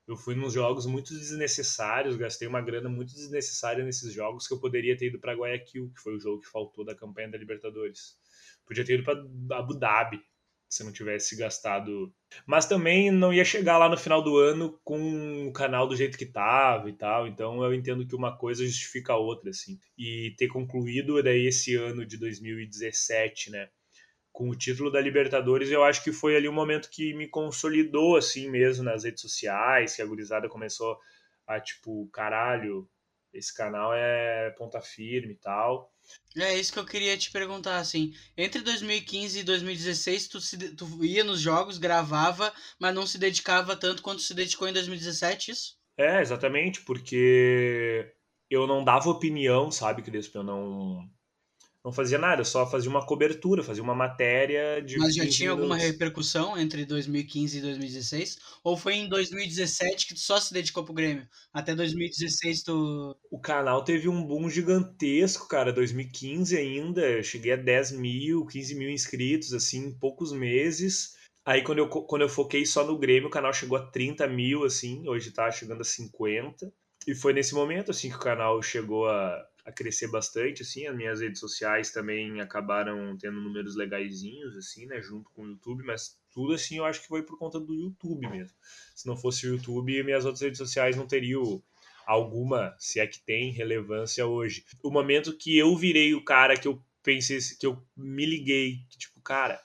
Eu 0.08 0.16
fui 0.16 0.36
nos 0.36 0.54
jogos 0.54 0.86
muito 0.86 1.14
desnecessários, 1.14 2.16
gastei 2.16 2.48
uma 2.48 2.62
grana 2.62 2.88
muito 2.88 3.14
desnecessária 3.14 3.84
nesses 3.84 4.14
jogos 4.14 4.48
que 4.48 4.54
eu 4.54 4.60
poderia 4.60 4.96
ter 4.96 5.08
ido 5.08 5.20
para 5.20 5.34
Guayaquil, 5.36 5.92
que 5.94 6.02
foi 6.02 6.16
o 6.16 6.20
jogo 6.20 6.42
que 6.42 6.50
faltou 6.50 6.86
da 6.86 6.96
campanha 6.96 7.30
da 7.30 7.38
Libertadores. 7.38 8.18
Podia 8.66 8.86
ter 8.86 8.96
ido 8.96 9.04
para 9.04 9.20
Abu 9.60 9.78
Dhabi, 9.78 10.22
se 10.70 10.84
não 10.84 10.92
tivesse 10.92 11.36
gastado. 11.36 12.14
Mas 12.46 12.66
também 12.66 13.12
não 13.12 13.34
ia 13.34 13.46
chegar 13.46 13.78
lá 13.78 13.90
no 13.90 13.98
final 13.98 14.22
do 14.22 14.38
ano 14.38 14.80
com 14.84 15.48
o 15.48 15.54
canal 15.54 15.88
do 15.88 15.96
jeito 15.96 16.18
que 16.18 16.26
tava 16.26 16.90
e 16.90 16.94
tal. 16.94 17.28
Então 17.28 17.64
eu 17.64 17.74
entendo 17.74 18.06
que 18.06 18.16
uma 18.16 18.38
coisa 18.38 18.66
justifica 18.66 19.14
a 19.14 19.18
outra, 19.18 19.50
assim. 19.50 19.80
E 19.98 20.34
ter 20.38 20.48
concluído 20.48 21.22
daí 21.24 21.48
esse 21.48 21.76
ano 21.76 22.06
de 22.06 22.18
2017, 22.18 23.52
né? 23.52 23.70
Com 24.38 24.50
o 24.50 24.56
título 24.56 24.92
da 24.92 25.02
Libertadores, 25.02 25.72
eu 25.72 25.84
acho 25.84 26.04
que 26.04 26.12
foi 26.12 26.36
ali 26.36 26.48
um 26.48 26.54
momento 26.54 26.92
que 26.92 27.12
me 27.12 27.28
consolidou, 27.28 28.16
assim 28.16 28.48
mesmo, 28.48 28.84
nas 28.84 29.04
redes 29.04 29.20
sociais, 29.20 29.96
que 29.96 30.02
a 30.04 30.06
gurizada 30.06 30.48
começou 30.48 30.96
a, 31.48 31.60
tipo, 31.60 32.08
caralho, 32.14 32.88
esse 33.34 33.52
canal 33.52 33.96
é 33.96 34.52
ponta 34.52 34.80
firme 34.80 35.34
e 35.34 35.38
tal. 35.38 35.92
É 36.38 36.54
isso 36.54 36.72
que 36.72 36.78
eu 36.78 36.86
queria 36.86 37.18
te 37.18 37.32
perguntar, 37.32 37.80
assim. 37.80 38.14
Entre 38.38 38.62
2015 38.62 39.40
e 39.40 39.44
2016, 39.44 40.28
tu, 40.28 40.40
se, 40.40 40.76
tu 40.76 41.04
ia 41.04 41.24
nos 41.24 41.42
jogos, 41.42 41.80
gravava, 41.80 42.54
mas 42.80 42.94
não 42.94 43.08
se 43.08 43.18
dedicava 43.18 43.76
tanto 43.76 44.04
quanto 44.04 44.22
se 44.22 44.36
dedicou 44.36 44.68
em 44.68 44.74
2017, 44.74 45.50
isso? 45.50 45.80
É, 45.98 46.22
exatamente, 46.22 46.82
porque 46.82 48.14
eu 48.52 48.68
não 48.68 48.84
dava 48.84 49.10
opinião, 49.10 49.72
sabe, 49.72 50.04
Crespo? 50.04 50.38
Eu 50.38 50.44
não 50.44 51.10
não 51.88 51.94
fazia 51.94 52.18
nada, 52.18 52.44
só 52.44 52.70
fazia 52.70 52.90
uma 52.90 53.06
cobertura, 53.06 53.64
fazia 53.64 53.82
uma 53.82 53.96
matéria 53.96 54.82
de. 54.82 54.98
Mas 54.98 55.16
já 55.16 55.26
tinha 55.26 55.52
minutos. 55.52 55.72
alguma 55.72 55.78
repercussão 55.78 56.58
entre 56.58 56.86
2015 56.86 57.60
e 57.60 57.62
2016? 57.62 58.40
Ou 58.62 58.76
foi 58.76 58.96
em 58.96 59.08
2017 59.08 60.08
que 60.08 60.14
tu 60.14 60.20
só 60.20 60.38
se 60.38 60.54
dedicou 60.54 60.84
pro 60.84 60.94
Grêmio? 60.94 61.26
Até 61.54 61.74
2016 61.74 62.64
tu. 62.64 63.16
O 63.32 63.40
canal 63.40 63.86
teve 63.86 64.10
um 64.10 64.22
boom 64.22 64.50
gigantesco, 64.50 65.48
cara. 65.48 65.72
2015 65.72 66.58
ainda. 66.58 67.00
Eu 67.10 67.24
cheguei 67.24 67.54
a 67.54 67.56
10 67.56 67.94
mil, 67.94 68.46
15 68.46 68.76
mil 68.76 68.90
inscritos, 68.90 69.54
assim, 69.54 69.86
em 69.86 69.98
poucos 69.98 70.34
meses. 70.34 71.16
Aí 71.46 71.64
quando 71.64 71.78
eu, 71.78 71.88
quando 71.88 72.24
eu 72.24 72.30
foquei 72.30 72.66
só 72.66 72.86
no 72.86 72.98
Grêmio, 72.98 73.30
o 73.30 73.32
canal 73.32 73.54
chegou 73.54 73.78
a 73.78 73.88
30 73.88 74.28
mil, 74.28 74.66
assim, 74.66 75.08
hoje 75.08 75.32
tá 75.32 75.50
chegando 75.50 75.80
a 75.80 75.86
50. 75.86 76.70
E 77.08 77.16
foi 77.16 77.32
nesse 77.32 77.56
momento, 77.56 77.92
assim, 77.92 78.10
que 78.10 78.18
o 78.18 78.20
canal 78.20 78.62
chegou 78.62 79.08
a, 79.08 79.42
a 79.68 79.72
crescer 79.74 80.08
bastante, 80.08 80.62
assim, 80.62 80.88
as 80.88 80.96
minhas 80.96 81.20
redes 81.20 81.42
sociais 81.42 81.92
também 81.92 82.40
acabaram 82.40 83.18
tendo 83.18 83.42
números 83.42 83.76
legaisinhos, 83.76 84.56
assim, 84.56 84.86
né, 84.86 85.02
junto 85.02 85.30
com 85.32 85.44
o 85.44 85.48
YouTube, 85.50 85.84
mas 85.84 86.18
tudo, 86.34 86.54
assim, 86.54 86.78
eu 86.78 86.86
acho 86.86 87.02
que 87.02 87.08
foi 87.08 87.22
por 87.22 87.38
conta 87.38 87.60
do 87.60 87.76
YouTube 87.76 88.30
mesmo. 88.30 88.56
Se 88.96 89.06
não 89.06 89.18
fosse 89.18 89.46
o 89.46 89.50
YouTube, 89.50 90.04
minhas 90.04 90.24
outras 90.24 90.42
redes 90.42 90.58
sociais 90.58 90.96
não 90.96 91.06
teriam 91.06 91.62
alguma, 92.06 92.74
se 92.80 93.02
é 93.02 93.06
que 93.06 93.20
tem, 93.20 93.52
relevância 93.52 94.26
hoje. 94.26 94.64
O 94.82 94.90
momento 94.90 95.38
que 95.38 95.58
eu 95.58 95.76
virei 95.76 96.16
o 96.16 96.24
cara 96.24 96.56
que 96.56 96.70
eu 96.70 96.82
pensei, 97.04 97.38
que 97.60 97.68
eu 97.68 97.86
me 97.94 98.26
liguei, 98.26 98.78
que, 98.90 98.98
tipo, 98.98 99.20
cara, 99.20 99.62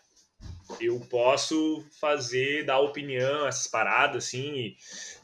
eu 0.80 0.98
posso 1.00 1.84
fazer, 2.00 2.64
dar 2.64 2.80
opinião, 2.80 3.46
essas 3.46 3.66
paradas, 3.66 4.24
assim, 4.24 4.54
e 4.54 4.76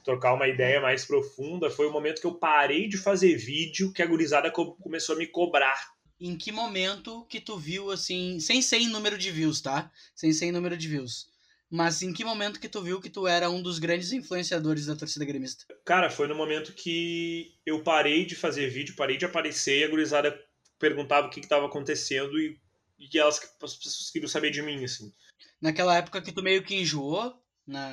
trocar 0.04 0.34
uma 0.34 0.48
ideia 0.48 0.80
mais 0.80 1.04
profunda, 1.04 1.70
foi 1.70 1.86
o 1.86 1.92
momento 1.92 2.20
que 2.20 2.26
eu 2.26 2.34
parei 2.34 2.88
de 2.88 2.96
fazer 2.96 3.36
vídeo 3.36 3.92
que 3.92 4.02
a 4.02 4.06
gurizada 4.06 4.50
começou 4.50 5.14
a 5.14 5.18
me 5.18 5.26
cobrar. 5.26 5.92
Em 6.20 6.36
que 6.36 6.50
momento 6.50 7.24
que 7.28 7.40
tu 7.40 7.56
viu, 7.56 7.90
assim, 7.90 8.40
sem 8.40 8.60
ser 8.60 8.78
em 8.78 8.88
número 8.88 9.16
de 9.16 9.30
views, 9.30 9.60
tá? 9.60 9.90
Sem 10.14 10.32
ser 10.32 10.46
em 10.46 10.52
número 10.52 10.76
de 10.76 10.88
views. 10.88 11.28
Mas 11.70 12.02
em 12.02 12.12
que 12.12 12.24
momento 12.24 12.58
que 12.58 12.68
tu 12.68 12.82
viu 12.82 13.00
que 13.00 13.10
tu 13.10 13.26
era 13.26 13.50
um 13.50 13.62
dos 13.62 13.78
grandes 13.78 14.12
influenciadores 14.12 14.86
da 14.86 14.96
torcida 14.96 15.24
gremista? 15.24 15.66
Cara, 15.84 16.08
foi 16.08 16.26
no 16.26 16.34
momento 16.34 16.72
que 16.72 17.52
eu 17.64 17.82
parei 17.82 18.24
de 18.24 18.34
fazer 18.34 18.68
vídeo, 18.70 18.96
parei 18.96 19.18
de 19.18 19.26
aparecer 19.26 19.80
e 19.80 19.84
a 19.84 19.88
gurizada 19.88 20.38
perguntava 20.78 21.26
o 21.26 21.30
que 21.30 21.40
estava 21.40 21.66
acontecendo 21.66 22.40
e, 22.40 22.58
e 22.98 23.18
elas, 23.18 23.38
as 23.62 23.76
pessoas 23.76 24.10
queriam 24.10 24.28
saber 24.28 24.50
de 24.50 24.62
mim, 24.62 24.82
assim 24.82 25.12
naquela 25.60 25.96
época 25.96 26.22
que 26.22 26.32
tu 26.32 26.42
meio 26.42 26.62
que 26.62 26.74
enjoou. 26.74 27.34
Na, 27.66 27.88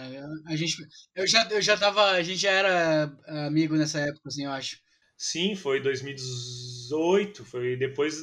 a 0.47 0.55
gente, 0.55 0.75
eu 1.15 1.27
já, 1.27 1.47
eu 1.49 1.61
já 1.61 1.77
tava, 1.77 2.11
a 2.11 2.23
gente 2.23 2.39
já 2.39 2.51
era 2.51 3.17
amigo 3.47 3.75
nessa 3.75 3.99
época, 3.99 4.27
assim, 4.27 4.45
eu 4.45 4.51
acho. 4.51 4.79
Sim, 5.17 5.55
foi 5.55 5.81
2018, 5.81 7.43
foi 7.45 7.75
depois, 7.75 8.15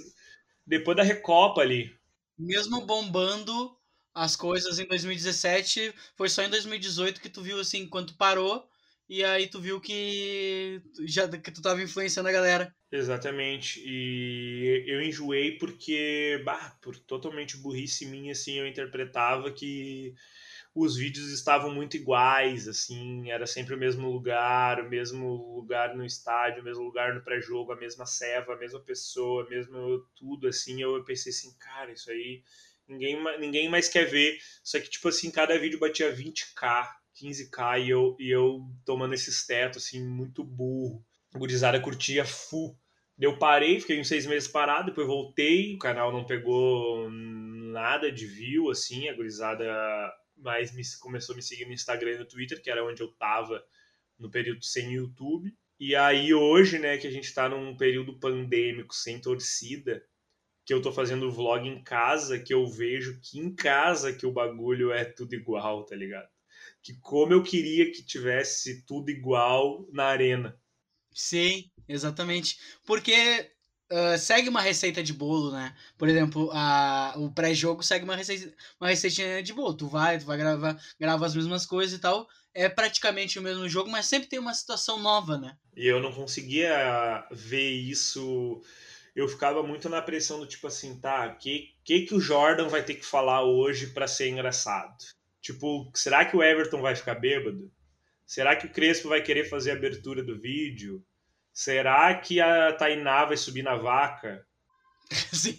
depois 0.67 0.97
da 0.97 1.03
Recopa 1.03 1.61
ali. 1.61 1.95
Mesmo 2.39 2.87
bombando 2.87 3.77
as 4.15 4.37
coisas 4.37 4.79
em 4.79 4.87
2017, 4.87 5.95
foi 6.17 6.29
só 6.29 6.43
em 6.43 6.51
2018 6.51 7.21
que 7.21 7.31
tu 7.31 7.43
viu 7.43 7.59
assim, 7.61 7.89
quando 7.89 8.15
parou, 8.15 8.69
e 9.13 9.25
aí 9.25 9.47
tu 9.47 9.61
viu 9.61 9.81
que 9.81 10.81
já 11.07 11.29
que 11.29 11.51
tu 11.51 11.61
tava 11.61 11.83
influenciando 11.83 12.29
a 12.29 12.33
galera. 12.33 12.75
Exatamente. 12.91 13.83
E 13.85 14.85
eu 14.87 15.03
enjoei 15.03 15.59
porque, 15.59 16.41
bah, 16.45 16.77
por 16.83 16.97
totalmente 16.99 17.57
burrice 17.57 18.07
minha, 18.07 18.33
assim, 18.33 18.59
eu 18.59 18.67
interpretava 18.67 19.51
que 19.53 20.15
os 20.75 20.97
vídeos 20.97 21.31
estavam 21.31 21.75
muito 21.75 21.97
iguais, 21.97 22.67
assim, 22.67 23.31
era 23.31 23.47
sempre 23.47 23.75
o 23.75 23.79
mesmo 23.79 24.11
lugar, 24.11 24.81
o 24.81 24.89
mesmo 24.89 25.55
lugar 25.57 25.95
no 25.95 26.05
estádio, 26.05 26.63
o 26.63 26.65
mesmo 26.65 26.83
lugar 26.85 27.15
no 27.15 27.23
pré-jogo, 27.23 27.73
a 27.73 27.77
mesma 27.77 28.07
ceva, 28.07 28.55
a 28.55 28.59
mesma 28.59 28.81
pessoa, 28.81 29.49
mesmo 29.49 30.07
tudo, 30.17 30.49
assim, 30.49 30.81
eu 30.81 31.05
pensei 31.05 31.31
assim, 31.31 31.55
cara, 31.59 31.93
isso 31.93 32.11
aí 32.11 32.43
ninguém, 32.89 33.23
ninguém 33.39 33.69
mais 33.69 33.89
quer 33.89 34.07
ver, 34.07 34.39
só 34.65 34.81
que, 34.81 34.89
tipo 34.89 35.09
assim, 35.09 35.31
cada 35.31 35.59
vídeo 35.59 35.79
batia 35.79 36.11
20k, 36.11 37.02
15k, 37.23 37.85
e 37.85 37.91
eu, 37.91 38.17
e 38.19 38.31
eu 38.31 38.61
tomando 38.85 39.15
esses 39.15 39.47
tetos, 39.47 39.85
assim, 39.85 40.05
muito 40.05 40.43
burro, 40.43 41.05
a 41.35 41.39
gurizada 41.39 41.81
curtia 41.81 42.25
full, 42.25 42.77
eu 43.19 43.39
parei, 43.39 43.79
fiquei 43.79 44.01
uns 44.01 44.09
seis 44.09 44.27
meses 44.27 44.49
parado, 44.49 44.87
depois 44.87 45.07
voltei, 45.07 45.75
o 45.75 45.79
canal 45.79 46.13
não 46.13 46.25
pegou 46.25 47.09
nada 47.11 48.11
de 48.11 48.27
view, 48.27 48.71
assim, 48.71 49.09
a 49.09 49.15
gurizada 49.15 49.65
mais 50.37 50.75
me, 50.75 50.83
começou 51.01 51.35
a 51.35 51.37
me 51.37 51.43
seguir 51.43 51.67
no 51.67 51.73
Instagram 51.73 52.13
e 52.13 52.19
no 52.19 52.27
Twitter, 52.27 52.61
que 52.61 52.71
era 52.71 52.85
onde 52.85 53.01
eu 53.01 53.09
tava 53.13 53.63
no 54.19 54.31
período 54.31 54.65
sem 54.65 54.95
YouTube. 54.95 55.55
E 55.79 55.95
aí 55.95 56.35
hoje, 56.35 56.79
né, 56.79 56.97
que 56.99 57.07
a 57.07 57.11
gente 57.11 57.33
tá 57.33 57.49
num 57.49 57.77
período 57.77 58.19
pandêmico, 58.19 58.95
sem 58.95 59.21
torcida, 59.21 60.03
que 60.65 60.73
eu 60.73 60.81
tô 60.81 60.93
fazendo 60.93 61.31
vlog 61.31 61.69
em 61.69 61.83
casa, 61.83 62.39
que 62.39 62.55
eu 62.55 62.67
vejo 62.67 63.21
que 63.21 63.39
em 63.39 63.55
casa 63.55 64.13
que 64.13 64.27
o 64.27 64.33
bagulho 64.33 64.93
é 64.93 65.05
tudo 65.05 65.35
igual, 65.35 65.85
tá 65.85 65.97
ligado? 65.97 66.29
Que 66.83 66.95
como 67.01 67.33
eu 67.33 67.43
queria 67.43 67.91
que 67.93 68.03
tivesse 68.03 68.85
tudo 68.85 69.11
igual 69.11 69.87
na 69.93 70.05
arena. 70.05 70.59
Sim, 71.15 71.71
exatamente. 71.89 72.59
Porque 72.85 73.51
uh, 73.93 74.19
segue 74.19 74.49
uma 74.49 74.61
receita 74.61 75.03
de 75.03 75.13
bolo, 75.13 75.53
né? 75.53 75.75
Por 75.97 76.09
exemplo, 76.09 76.51
a, 76.53 77.15
o 77.17 77.33
pré-jogo 77.33 77.83
segue 77.83 78.05
uma 78.05 78.17
receita, 78.17 78.53
uma 78.81 78.89
receitinha 78.89 79.43
de 79.43 79.53
bolo. 79.53 79.75
Tu 79.75 79.87
vai, 79.87 80.19
tu 80.19 80.25
vai 80.25 80.39
gravar, 80.39 80.77
grava 80.99 81.27
as 81.27 81.35
mesmas 81.35 81.67
coisas 81.67 81.97
e 81.97 82.01
tal. 82.01 82.27
É 82.55 82.69
praticamente 82.69 83.39
o 83.39 83.43
mesmo 83.43 83.69
jogo, 83.69 83.91
mas 83.91 84.07
sempre 84.07 84.29
tem 84.29 84.39
uma 84.39 84.55
situação 84.55 84.99
nova, 84.99 85.39
né? 85.39 85.57
E 85.77 85.87
eu 85.87 86.01
não 86.01 86.13
conseguia 86.13 87.27
ver 87.31 87.71
isso. 87.71 88.61
Eu 89.15 89.29
ficava 89.29 89.63
muito 89.63 89.89
na 89.89 90.03
pressão 90.03 90.41
do 90.41 90.47
tipo 90.47 90.67
assim, 90.67 90.99
tá, 90.99 91.29
que 91.35 91.73
que, 91.85 92.03
que 92.03 92.15
o 92.15 92.21
Jordan 92.21 92.69
vai 92.69 92.85
ter 92.85 92.95
que 92.95 93.05
falar 93.05 93.45
hoje 93.45 93.89
para 93.89 94.07
ser 94.07 94.29
engraçado? 94.29 94.97
Tipo, 95.43 95.91
será 95.93 96.25
que 96.25 96.37
o 96.37 96.43
Everton 96.43 96.81
vai 96.81 96.95
ficar 96.95 97.17
bêbado? 97.17 97.71
Será 98.25 98.57
que 98.57 98.67
o 98.67 98.71
Crespo 98.71 99.09
vai 99.09 99.21
querer 99.21 99.45
fazer 99.45 99.73
a 99.73 99.75
abertura 99.75 100.23
do 100.23 100.41
vídeo? 100.41 101.05
Será 101.53 102.15
que 102.15 102.41
a 102.41 102.73
Tainá 102.73 103.25
vai 103.27 103.37
subir 103.37 103.63
na 103.63 103.77
vaca? 103.77 104.47
Sim. 105.33 105.59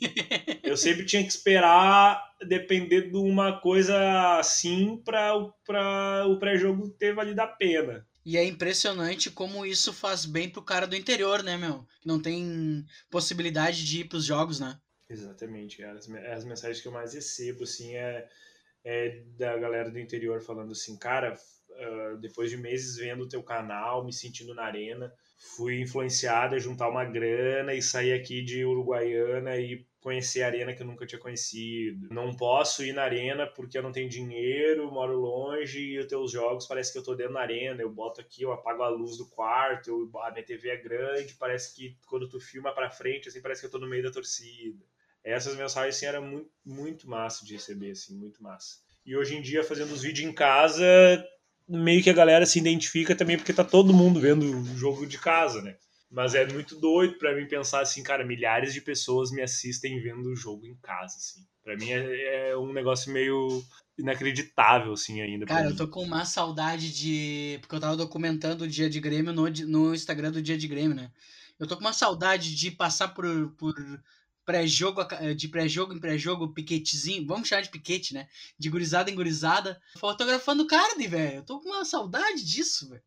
Eu 0.64 0.76
sempre 0.76 1.06
tinha 1.06 1.22
que 1.22 1.30
esperar 1.30 2.24
depender 2.42 3.12
de 3.12 3.18
uma 3.18 3.60
coisa 3.60 4.40
assim 4.40 4.98
para 5.04 5.36
o 5.36 6.40
pré-jogo 6.40 6.90
ter 6.90 7.14
valido 7.14 7.42
a 7.42 7.48
pena. 7.48 8.08
E 8.26 8.38
é 8.38 8.46
impressionante 8.46 9.30
como 9.30 9.66
isso 9.66 9.92
faz 9.92 10.26
bem 10.26 10.50
pro 10.50 10.62
cara 10.62 10.88
do 10.88 10.96
interior, 10.96 11.44
né, 11.44 11.58
meu? 11.58 11.86
Que 12.02 12.08
não 12.08 12.22
tem 12.22 12.86
possibilidade 13.12 13.86
de 13.86 14.00
ir 14.00 14.06
pros 14.06 14.26
jogos, 14.26 14.62
né? 14.62 14.80
Exatamente, 15.10 15.84
As, 15.84 16.10
as 16.10 16.46
mensagens 16.46 16.82
que 16.82 16.88
eu 16.88 16.92
mais 16.92 17.14
recebo, 17.14 17.66
assim, 17.66 17.94
é, 17.96 18.28
é 18.84 19.24
da 19.38 19.58
galera 19.58 19.90
do 19.90 20.00
interior 20.00 20.42
falando 20.42 20.72
assim, 20.72 20.98
cara, 20.98 21.36
uh, 21.70 22.18
depois 22.18 22.50
de 22.50 22.58
meses 22.58 22.98
vendo 22.98 23.24
o 23.24 23.30
teu 23.30 23.42
canal, 23.42 24.04
me 24.04 24.12
sentindo 24.12 24.54
na 24.54 24.64
arena, 24.64 25.14
fui 25.56 25.82
influenciado 25.82 26.56
a 26.56 26.60
juntar 26.60 26.90
uma 26.90 27.06
grana 27.06 27.74
e 27.74 27.82
sair 27.82 28.14
aqui 28.14 28.42
de 28.42 28.66
Uruguaiana 28.66 29.58
e 29.58 29.86
conhecer 30.04 30.44
a 30.44 30.48
arena 30.48 30.74
que 30.74 30.82
eu 30.82 30.86
nunca 30.86 31.06
tinha 31.06 31.20
conhecido. 31.20 32.14
Não 32.14 32.36
posso 32.36 32.84
ir 32.84 32.94
na 32.94 33.04
arena 33.04 33.48
porque 33.48 33.78
eu 33.78 33.84
não 33.84 33.92
tenho 33.92 34.10
dinheiro, 34.10 34.92
moro 34.92 35.18
longe 35.18 35.80
e 35.80 36.00
os 36.00 36.08
teus 36.08 36.32
jogos 36.32 36.68
parece 36.68 36.92
que 36.92 37.00
eu 37.00 37.04
tô 37.04 37.16
dentro 37.16 37.34
da 37.34 37.40
arena. 37.40 37.82
Eu 37.82 37.90
boto 37.90 38.20
aqui, 38.20 38.44
eu 38.44 38.52
apago 38.52 38.84
a 38.84 38.90
luz 38.90 39.18
do 39.18 39.30
quarto, 39.30 39.90
eu, 39.90 40.22
a 40.22 40.32
minha 40.32 40.46
TV 40.46 40.70
é 40.70 40.78
grande, 40.78 41.36
parece 41.36 41.74
que 41.74 41.98
quando 42.06 42.28
tu 42.28 42.40
filma 42.40 42.74
para 42.74 42.92
frente, 42.92 43.30
assim, 43.30 43.42
parece 43.42 43.62
que 43.62 43.68
eu 43.68 43.72
tô 43.72 43.80
no 43.80 43.88
meio 43.88 44.04
da 44.04 44.12
torcida. 44.12 44.84
Essas 45.24 45.55
mensagens 45.55 45.95
assim, 45.95 46.05
eram 46.05 46.26
muito, 46.26 46.49
muito 46.65 47.09
massa 47.09 47.45
de 47.45 47.53
receber, 47.53 47.91
assim, 47.91 48.15
muito 48.15 48.43
massa. 48.43 48.78
E 49.05 49.15
hoje 49.15 49.36
em 49.36 49.41
dia, 49.41 49.63
fazendo 49.63 49.93
os 49.93 50.01
vídeos 50.01 50.28
em 50.28 50.34
casa, 50.34 50.86
meio 51.67 52.03
que 52.03 52.09
a 52.09 52.13
galera 52.13 52.45
se 52.45 52.59
identifica 52.59 53.15
também 53.15 53.38
porque 53.38 53.53
tá 53.53 53.63
todo 53.63 53.93
mundo 53.93 54.19
vendo 54.19 54.43
o 54.43 54.78
jogo 54.78 55.05
de 55.05 55.17
casa, 55.17 55.61
né? 55.61 55.76
Mas 56.11 56.36
é 56.36 56.45
muito 56.45 56.80
doido 56.80 57.17
para 57.17 57.36
mim 57.36 57.47
pensar 57.47 57.82
assim, 57.82 58.03
cara, 58.03 58.24
milhares 58.24 58.74
de 58.74 58.82
pessoas 58.82 59.32
me 59.32 59.41
assistem 59.41 59.99
vendo 59.99 60.30
o 60.30 60.36
jogo 60.36 60.65
em 60.65 60.76
casa, 60.76 61.17
assim. 61.17 61.43
Para 61.63 61.76
mim 61.76 61.89
é, 61.89 62.49
é, 62.49 62.57
um 62.57 62.71
negócio 62.71 63.11
meio 63.11 63.63
inacreditável, 63.97 64.93
assim, 64.93 65.21
ainda. 65.21 65.45
Cara, 65.45 65.69
eu 65.69 65.76
tô 65.76 65.88
com 65.88 66.03
uma 66.03 66.26
saudade 66.26 66.93
de. 66.93 67.57
Porque 67.61 67.76
eu 67.76 67.80
tava 67.80 67.97
documentando 67.97 68.65
o 68.65 68.67
dia 68.67 68.89
de 68.89 68.99
Grêmio 68.99 69.34
no, 69.34 69.49
no 69.49 69.95
Instagram 69.95 70.32
do 70.32 70.41
dia 70.41 70.57
de 70.57 70.67
Grêmio, 70.67 70.95
né? 70.95 71.09
Eu 71.59 71.65
tô 71.65 71.76
com 71.76 71.82
uma 71.82 71.93
saudade 71.93 72.55
de 72.55 72.69
passar 72.69 73.09
por, 73.09 73.51
por 73.57 73.74
pré-jogo, 74.46 75.02
de 75.36 75.48
pré-jogo 75.48 75.94
em 75.94 76.00
pré-jogo, 76.00 76.54
piquetezinho, 76.54 77.26
vamos 77.26 77.48
chamar 77.48 77.62
de 77.62 77.70
piquete, 77.70 78.14
né? 78.14 78.28
De 78.58 78.70
gurizada 78.70 79.10
em 79.10 79.16
gurizada, 79.16 79.82
fotografando 79.98 80.68
carne, 80.68 81.08
velho. 81.08 81.38
Eu 81.38 81.44
tô 81.44 81.60
com 81.60 81.70
uma 81.70 81.86
saudade 81.86 82.44
disso, 82.44 82.89
velho. 82.89 83.04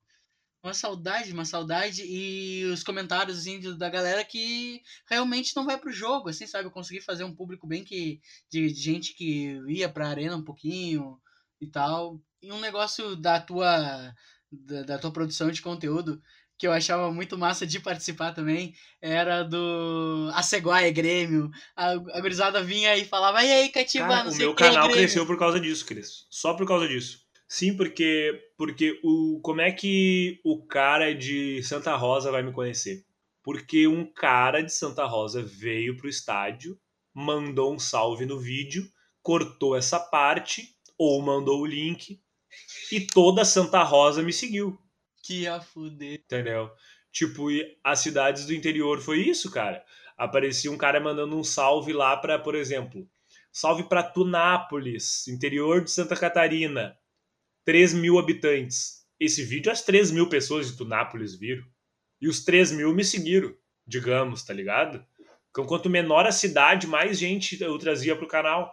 Uma 0.63 0.75
saudade, 0.75 1.33
uma 1.33 1.45
saudade. 1.45 2.03
E 2.05 2.65
os 2.65 2.83
comentários 2.83 3.39
assim, 3.39 3.61
da 3.77 3.89
galera 3.89 4.25
que 4.25 4.83
realmente 5.09 5.55
não 5.55 5.65
vai 5.65 5.79
pro 5.79 5.93
jogo, 5.93 6.29
assim, 6.29 6.47
sabe? 6.47 6.67
Eu 6.67 6.73
consegui 6.73 7.01
fazer 7.01 7.25
um 7.25 7.35
público 7.35 7.67
bem 7.67 7.85
que. 7.85 8.21
de 8.51 8.69
gente 8.71 9.15
que 9.15 9.61
ia 9.69 9.89
pra 9.89 10.09
arena 10.09 10.37
um 10.37 10.43
pouquinho 10.43 11.21
e 11.61 11.67
tal. 11.67 12.21
E 12.43 12.51
um 12.51 12.61
negócio 12.61 13.15
da 13.15 13.41
tua. 13.41 14.13
da, 14.51 14.83
da 14.83 14.99
tua 14.99 15.13
produção 15.13 15.51
de 15.51 15.63
conteúdo 15.63 16.21
que 16.59 16.67
eu 16.67 16.73
achava 16.73 17.13
muito 17.13 17.37
massa 17.37 17.67
de 17.67 17.79
participar 17.81 18.33
também, 18.33 18.75
era 19.01 19.43
do 19.43 20.31
A 20.35 20.43
Ceguaia 20.43 20.91
Grêmio. 20.91 21.51
A, 21.77 21.91
a 21.93 22.21
gurizada 22.21 22.63
vinha 22.63 22.97
e 22.97 23.05
falava, 23.05 23.43
e 23.45 23.51
aí, 23.53 23.69
Catiba, 23.69 24.09
Cara, 24.09 24.25
não 24.25 24.31
o 24.31 24.33
sei 24.33 24.47
meu 24.47 24.55
que 24.55 24.65
é 24.65 24.69
canal 24.69 24.85
Grêmio." 24.89 24.97
cresceu 25.05 25.27
por 25.27 25.39
causa 25.39 25.61
disso, 25.61 25.85
Cris. 25.85 26.27
Só 26.31 26.55
por 26.55 26.67
causa 26.67 26.89
disso. 26.89 27.21
Sim, 27.49 27.77
porque 27.77 28.41
porque 28.57 28.99
o 29.05 29.41
como 29.43 29.61
é 29.61 29.71
que 29.71 30.41
o 30.45 30.67
cara 30.67 31.15
de 31.15 31.63
Santa 31.63 31.95
Rosa 31.95 32.31
vai 32.33 32.43
me 32.43 32.53
conhecer? 32.53 33.05
Porque 33.43 33.87
um 33.87 34.05
cara 34.13 34.63
de 34.63 34.73
Santa 34.73 35.05
Rosa 35.07 35.43
veio 35.43 35.97
pro 35.97 36.09
estádio, 36.09 36.77
mandou 37.15 37.73
um 37.73 37.79
salve 37.79 38.27
no 38.27 38.41
vídeo, 38.41 38.85
cortou 39.23 39.77
essa 39.77 40.01
parte 40.01 40.75
ou 40.99 41.23
mandou 41.23 41.61
o 41.61 41.67
link 41.67 42.21
e 42.91 43.01
toda 43.01 43.45
Santa 43.45 43.83
Rosa 43.85 44.23
me 44.23 44.33
seguiu. 44.33 44.77
Que 45.27 45.43
ia 45.43 45.61
fuder. 45.61 46.21
Entendeu? 46.25 46.71
Tipo, 47.11 47.51
e 47.51 47.77
as 47.83 47.99
cidades 47.99 48.47
do 48.47 48.55
interior 48.55 49.01
foi 49.01 49.21
isso, 49.21 49.51
cara. 49.51 49.85
Aparecia 50.17 50.71
um 50.71 50.79
cara 50.79 51.01
mandando 51.01 51.37
um 51.37 51.43
salve 51.43 51.93
lá 51.93 52.17
pra, 52.17 52.39
por 52.39 52.55
exemplo, 52.55 53.09
salve 53.51 53.89
pra 53.89 54.05
Tunápolis, 54.05 55.27
interior 55.27 55.83
de 55.83 55.91
Santa 55.91 56.15
Catarina, 56.15 56.97
3 57.65 57.95
mil 57.95 58.19
habitantes. 58.19 59.05
Esse 59.19 59.43
vídeo 59.43 59.73
as 59.73 59.83
3 59.83 60.13
mil 60.13 60.29
pessoas 60.29 60.71
de 60.71 60.77
Tunápolis 60.77 61.35
viram. 61.35 61.65
E 62.21 62.29
os 62.29 62.45
3 62.45 62.73
mil 62.73 62.95
me 62.95 63.05
seguiram, 63.05 63.53
digamos, 63.87 64.45
tá 64.45 64.55
ligado? 64.55 65.05
Então, 65.51 65.67
quanto 65.67 65.91
menor 65.91 66.27
a 66.27 66.33
cidade, 66.33 66.87
mais 66.87 67.19
gente 67.19 67.61
eu 67.61 67.77
trazia 67.79 68.15
pro 68.15 68.29
canal. 68.29 68.73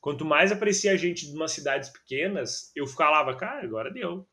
Quanto 0.00 0.24
mais 0.24 0.50
aparecia 0.50 0.96
gente 0.96 1.26
de 1.26 1.32
umas 1.34 1.52
cidades 1.52 1.90
pequenas, 1.90 2.70
eu 2.74 2.86
falava, 2.86 3.36
cara, 3.36 3.64
agora 3.64 3.92
deu. 3.92 4.26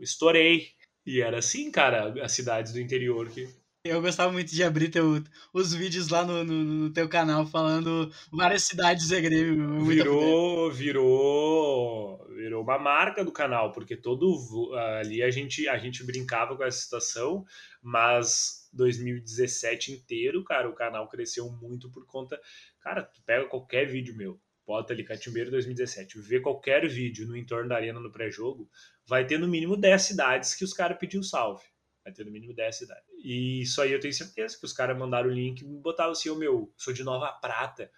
Estourei. 0.00 0.77
E 1.08 1.22
era 1.22 1.38
assim, 1.38 1.70
cara, 1.70 2.22
as 2.22 2.32
cidades 2.32 2.74
do 2.74 2.78
interior 2.78 3.30
que. 3.30 3.48
Eu 3.82 4.02
gostava 4.02 4.30
muito 4.30 4.54
de 4.54 4.62
abrir 4.62 4.90
teu, 4.90 5.24
os 5.54 5.72
vídeos 5.72 6.10
lá 6.10 6.22
no, 6.22 6.44
no, 6.44 6.62
no 6.62 6.92
teu 6.92 7.08
canal 7.08 7.46
falando 7.46 8.12
várias 8.30 8.64
cidades 8.64 9.10
é 9.10 9.18
Grêmio. 9.18 9.82
Virou, 9.86 10.70
virou, 10.70 12.26
virou 12.28 12.62
uma 12.62 12.78
marca 12.78 13.24
do 13.24 13.32
canal, 13.32 13.72
porque 13.72 13.96
todo 13.96 14.74
ali 14.98 15.22
a 15.22 15.30
gente, 15.30 15.66
a 15.66 15.78
gente 15.78 16.04
brincava 16.04 16.54
com 16.54 16.62
essa 16.62 16.78
situação, 16.78 17.42
mas 17.80 18.68
2017 18.74 19.92
inteiro, 19.92 20.44
cara, 20.44 20.68
o 20.68 20.74
canal 20.74 21.08
cresceu 21.08 21.50
muito 21.50 21.90
por 21.90 22.04
conta. 22.04 22.38
Cara, 22.80 23.02
tu 23.02 23.22
pega 23.24 23.46
qualquer 23.46 23.86
vídeo 23.86 24.14
meu, 24.14 24.38
bota 24.68 24.92
ali 24.92 25.02
Catimbeiro 25.02 25.50
2017, 25.50 26.20
vê 26.20 26.40
qualquer 26.40 26.86
vídeo 26.86 27.26
no 27.26 27.34
entorno 27.34 27.70
da 27.70 27.76
arena 27.76 27.98
no 27.98 28.12
pré-jogo, 28.12 28.70
vai 29.06 29.26
ter 29.26 29.38
no 29.38 29.48
mínimo 29.48 29.78
10 29.78 30.02
cidades 30.02 30.54
que 30.54 30.62
os 30.62 30.74
caras 30.74 30.98
pediu 30.98 31.22
salve. 31.22 31.64
Vai 32.04 32.12
ter 32.12 32.22
no 32.26 32.30
mínimo 32.30 32.52
10 32.54 32.76
cidades. 32.76 33.04
E 33.24 33.62
isso 33.62 33.80
aí 33.80 33.92
eu 33.92 33.98
tenho 33.98 34.12
certeza 34.12 34.58
que 34.58 34.66
os 34.66 34.74
caras 34.74 34.98
mandaram 34.98 35.30
o 35.30 35.32
link 35.32 35.62
e 35.62 35.64
botavam 35.64 36.12
assim, 36.12 36.28
ô 36.28 36.34
meu, 36.34 36.70
sou 36.76 36.92
de 36.92 37.02
Nova 37.02 37.32
Prata. 37.32 37.90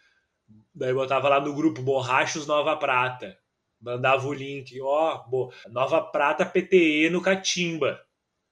Daí 0.73 0.95
botava 0.95 1.29
lá 1.29 1.41
no 1.41 1.53
grupo 1.53 1.83
Borrachos 1.83 2.47
Nova 2.47 2.77
Prata. 2.77 3.37
Mandava 3.81 4.29
o 4.29 4.33
link, 4.33 4.81
ó, 4.81 5.27
bo- 5.29 5.53
Nova 5.71 6.01
Prata 6.01 6.47
PTE 6.47 7.11
no 7.11 7.21
Catimba. 7.21 8.01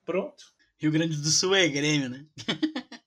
Pronto. 0.05 0.43
Rio 0.77 0.91
Grande 0.91 1.17
do 1.17 1.29
Sul 1.29 1.55
é 1.55 1.69
Grêmio, 1.69 2.09
né? 2.09 2.27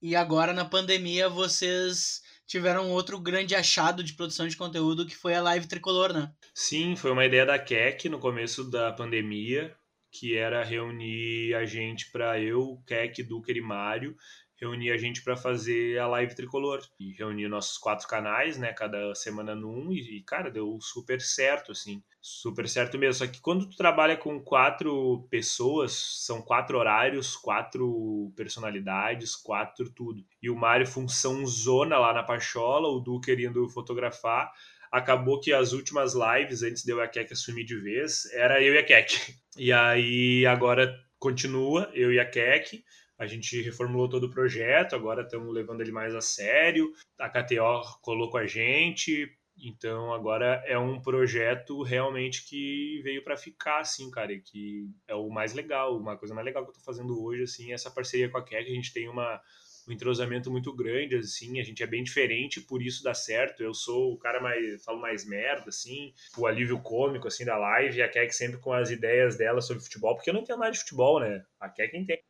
e 0.00 0.16
agora 0.16 0.54
na 0.54 0.64
pandemia 0.64 1.28
vocês 1.28 2.22
tiveram 2.50 2.90
outro 2.90 3.20
grande 3.20 3.54
achado 3.54 4.02
de 4.02 4.12
produção 4.12 4.48
de 4.48 4.56
conteúdo 4.56 5.06
que 5.06 5.16
foi 5.16 5.34
a 5.34 5.40
live 5.40 5.68
tricolor, 5.68 6.12
né? 6.12 6.32
Sim, 6.52 6.96
foi 6.96 7.12
uma 7.12 7.24
ideia 7.24 7.46
da 7.46 7.56
Keck 7.56 8.08
no 8.08 8.18
começo 8.18 8.68
da 8.68 8.90
pandemia, 8.90 9.72
que 10.10 10.36
era 10.36 10.64
reunir 10.64 11.54
a 11.54 11.64
gente 11.64 12.10
para 12.10 12.40
eu, 12.40 12.82
Keck, 12.84 13.22
Duker 13.22 13.56
e 13.56 13.60
Mário, 13.60 14.16
reunir 14.60 14.90
a 14.90 14.96
gente 14.96 15.22
para 15.22 15.36
fazer 15.36 15.98
a 15.98 16.06
live 16.06 16.34
tricolor. 16.34 16.80
E 16.98 17.12
reunir 17.12 17.48
nossos 17.48 17.78
quatro 17.78 18.06
canais, 18.06 18.58
né, 18.58 18.72
cada 18.72 19.14
semana 19.14 19.54
num, 19.54 19.90
e, 19.92 20.18
e, 20.18 20.22
cara, 20.22 20.50
deu 20.50 20.78
super 20.80 21.20
certo, 21.20 21.72
assim. 21.72 22.02
Super 22.20 22.68
certo 22.68 22.98
mesmo. 22.98 23.14
Só 23.14 23.26
que 23.26 23.40
quando 23.40 23.68
tu 23.68 23.76
trabalha 23.76 24.16
com 24.16 24.38
quatro 24.38 25.26
pessoas, 25.30 25.92
são 26.26 26.42
quatro 26.42 26.78
horários, 26.78 27.34
quatro 27.34 28.30
personalidades, 28.36 29.34
quatro 29.34 29.90
tudo. 29.90 30.22
E 30.42 30.50
o 30.50 30.56
Mário, 30.56 30.86
função 30.86 31.46
zona 31.46 31.98
lá 31.98 32.12
na 32.12 32.22
Pachola, 32.22 32.88
o 32.88 33.00
Du 33.00 33.20
querendo 33.20 33.66
fotografar. 33.70 34.52
Acabou 34.92 35.40
que 35.40 35.52
as 35.52 35.72
últimas 35.72 36.14
lives, 36.14 36.62
antes 36.62 36.82
de 36.82 36.92
eu 36.92 36.98
e 36.98 37.02
a 37.02 37.08
Keck 37.08 37.32
assumir 37.32 37.64
de 37.64 37.80
vez, 37.80 38.24
era 38.32 38.60
eu 38.60 38.74
e 38.74 38.78
a 38.78 38.84
Keck. 38.84 39.34
E 39.56 39.72
aí 39.72 40.44
agora 40.46 40.94
continua, 41.18 41.90
eu 41.94 42.12
e 42.12 42.18
a 42.18 42.24
Keck. 42.24 42.84
A 43.20 43.26
gente 43.26 43.60
reformulou 43.60 44.08
todo 44.08 44.24
o 44.24 44.30
projeto, 44.30 44.96
agora 44.96 45.20
estamos 45.20 45.52
levando 45.52 45.82
ele 45.82 45.92
mais 45.92 46.14
a 46.14 46.22
sério. 46.22 46.90
A 47.18 47.28
KTO 47.28 48.00
colocou 48.00 48.40
a 48.40 48.46
gente, 48.46 49.30
então 49.58 50.10
agora 50.14 50.64
é 50.66 50.78
um 50.78 50.98
projeto 50.98 51.82
realmente 51.82 52.48
que 52.48 52.98
veio 53.02 53.22
para 53.22 53.36
ficar, 53.36 53.80
assim, 53.80 54.10
cara, 54.10 54.32
que 54.38 54.88
é 55.06 55.14
o 55.14 55.28
mais 55.28 55.52
legal, 55.52 55.98
uma 55.98 56.16
coisa 56.16 56.34
mais 56.34 56.46
legal 56.46 56.64
que 56.64 56.70
eu 56.70 56.74
tô 56.74 56.80
fazendo 56.80 57.22
hoje, 57.22 57.42
assim, 57.42 57.74
essa 57.74 57.90
parceria 57.90 58.30
com 58.30 58.38
a 58.38 58.42
Keck, 58.42 58.70
a 58.70 58.74
gente 58.74 58.90
tem 58.90 59.06
uma, 59.06 59.38
um 59.86 59.92
entrosamento 59.92 60.50
muito 60.50 60.74
grande, 60.74 61.16
assim, 61.16 61.60
a 61.60 61.62
gente 61.62 61.82
é 61.82 61.86
bem 61.86 62.02
diferente, 62.02 62.62
por 62.62 62.80
isso 62.80 63.02
dá 63.02 63.12
certo. 63.12 63.62
Eu 63.62 63.74
sou 63.74 64.14
o 64.14 64.18
cara 64.18 64.40
mais, 64.40 64.82
falo 64.82 64.98
mais 64.98 65.26
merda, 65.26 65.68
assim, 65.68 66.14
o 66.38 66.46
alívio 66.46 66.80
cômico, 66.80 67.28
assim, 67.28 67.44
da 67.44 67.58
live, 67.58 67.98
e 67.98 68.02
a 68.02 68.08
Keck 68.08 68.34
sempre 68.34 68.58
com 68.58 68.72
as 68.72 68.90
ideias 68.90 69.36
dela 69.36 69.60
sobre 69.60 69.82
futebol, 69.82 70.14
porque 70.14 70.30
eu 70.30 70.34
não 70.34 70.40
entendo 70.40 70.60
nada 70.60 70.72
de 70.72 70.78
futebol, 70.78 71.20
né? 71.20 71.44
A 71.60 71.68
Keck 71.68 71.94
entende. 71.94 72.29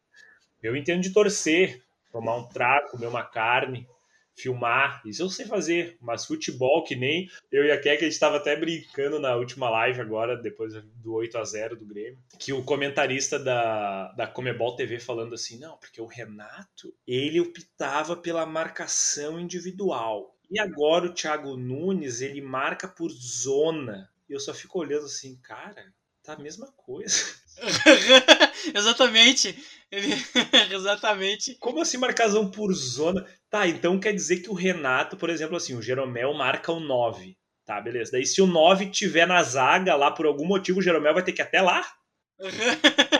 Eu 0.62 0.76
entendo 0.76 1.02
de 1.02 1.10
torcer, 1.12 1.82
tomar 2.12 2.36
um 2.36 2.48
trago, 2.48 2.90
comer 2.90 3.06
uma 3.06 3.22
carne, 3.22 3.86
filmar, 4.40 5.02
isso 5.04 5.22
eu 5.22 5.28
sei 5.28 5.44
fazer, 5.44 5.96
mas 6.00 6.24
futebol 6.24 6.82
que 6.82 6.96
nem 6.96 7.28
eu 7.52 7.64
e 7.64 7.70
a 7.70 7.78
Keck, 7.80 7.98
a 7.98 8.04
gente 8.04 8.12
estava 8.12 8.38
até 8.38 8.56
brincando 8.56 9.18
na 9.18 9.36
última 9.36 9.68
live 9.68 10.00
agora, 10.00 10.36
depois 10.36 10.72
do 10.74 11.14
8 11.14 11.38
a 11.38 11.44
0 11.44 11.76
do 11.76 11.84
Grêmio, 11.84 12.18
que 12.38 12.52
o 12.52 12.64
comentarista 12.64 13.38
da, 13.38 14.12
da 14.12 14.26
Comebol 14.26 14.76
TV 14.76 14.98
falando 14.98 15.34
assim, 15.34 15.58
não, 15.58 15.76
porque 15.76 16.00
o 16.00 16.06
Renato, 16.06 16.94
ele 17.06 17.40
optava 17.40 18.16
pela 18.16 18.46
marcação 18.46 19.38
individual. 19.38 20.34
E 20.50 20.58
agora 20.58 21.06
o 21.06 21.14
Thiago 21.14 21.56
Nunes, 21.56 22.20
ele 22.20 22.40
marca 22.40 22.88
por 22.88 23.10
zona. 23.10 24.10
E 24.28 24.32
eu 24.32 24.40
só 24.40 24.52
fico 24.52 24.80
olhando 24.80 25.04
assim, 25.04 25.36
cara, 25.36 25.92
tá 26.24 26.32
a 26.32 26.38
mesma 26.38 26.72
coisa. 26.72 27.14
Exatamente. 28.74 29.56
Ele... 29.90 30.14
Exatamente. 30.72 31.56
Como 31.58 31.80
assim 31.80 31.98
marcação 31.98 32.50
por 32.50 32.72
zona? 32.72 33.26
Tá, 33.48 33.66
então 33.66 33.98
quer 33.98 34.12
dizer 34.12 34.38
que 34.38 34.50
o 34.50 34.54
Renato, 34.54 35.16
por 35.16 35.30
exemplo, 35.30 35.56
assim, 35.56 35.74
o 35.74 35.82
Jeromel 35.82 36.32
marca 36.34 36.72
o 36.72 36.80
9. 36.80 37.36
Tá, 37.66 37.80
beleza. 37.80 38.12
Daí 38.12 38.26
se 38.26 38.40
o 38.40 38.46
9 38.46 38.86
tiver 38.90 39.26
na 39.26 39.42
zaga 39.42 39.94
lá 39.96 40.10
por 40.10 40.26
algum 40.26 40.46
motivo, 40.46 40.78
o 40.78 40.82
Jeromel 40.82 41.14
vai 41.14 41.22
ter 41.22 41.32
que 41.32 41.42
ir 41.42 41.44
até 41.44 41.60
lá? 41.60 41.86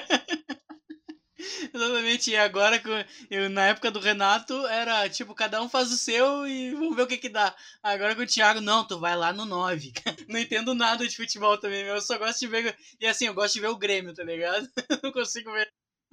Exatamente, 2.11 2.31
e 2.31 2.37
agora, 2.37 2.83
eu, 3.31 3.49
na 3.51 3.69
época 3.69 3.91
do 3.91 4.01
Renato, 4.01 4.67
era 4.67 5.09
tipo, 5.09 5.35
cada 5.35 5.63
um 5.63 5.69
faz 5.69 5.93
o 5.93 5.97
seu 5.97 6.47
e 6.47 6.73
vamos 6.73 6.97
ver 6.97 7.03
o 7.03 7.07
que 7.07 7.17
que 7.17 7.29
dá. 7.29 7.55
Agora 7.83 8.15
com 8.15 8.23
o 8.23 8.27
Thiago, 8.27 8.61
não, 8.61 8.87
tu 8.87 8.99
vai 8.99 9.17
lá 9.17 9.33
no 9.33 9.45
9. 9.45 9.93
Não 10.29 10.39
entendo 10.39 10.75
nada 10.75 11.07
de 11.07 11.17
futebol 11.17 11.57
também, 11.59 11.85
meu, 11.85 11.95
eu 11.95 12.01
só 12.01 12.19
gosto 12.19 12.41
de 12.41 12.47
ver, 12.47 12.77
e 13.01 13.07
assim, 13.07 13.27
eu 13.27 13.35
gosto 13.35 13.55
de 13.55 13.61
ver 13.61 13.69
o 13.69 13.79
Grêmio, 13.79 14.15
tá 14.15 14.25
ligado? 14.25 14.69
Não 15.03 15.13
consigo 15.13 15.53
ver. 15.53 15.69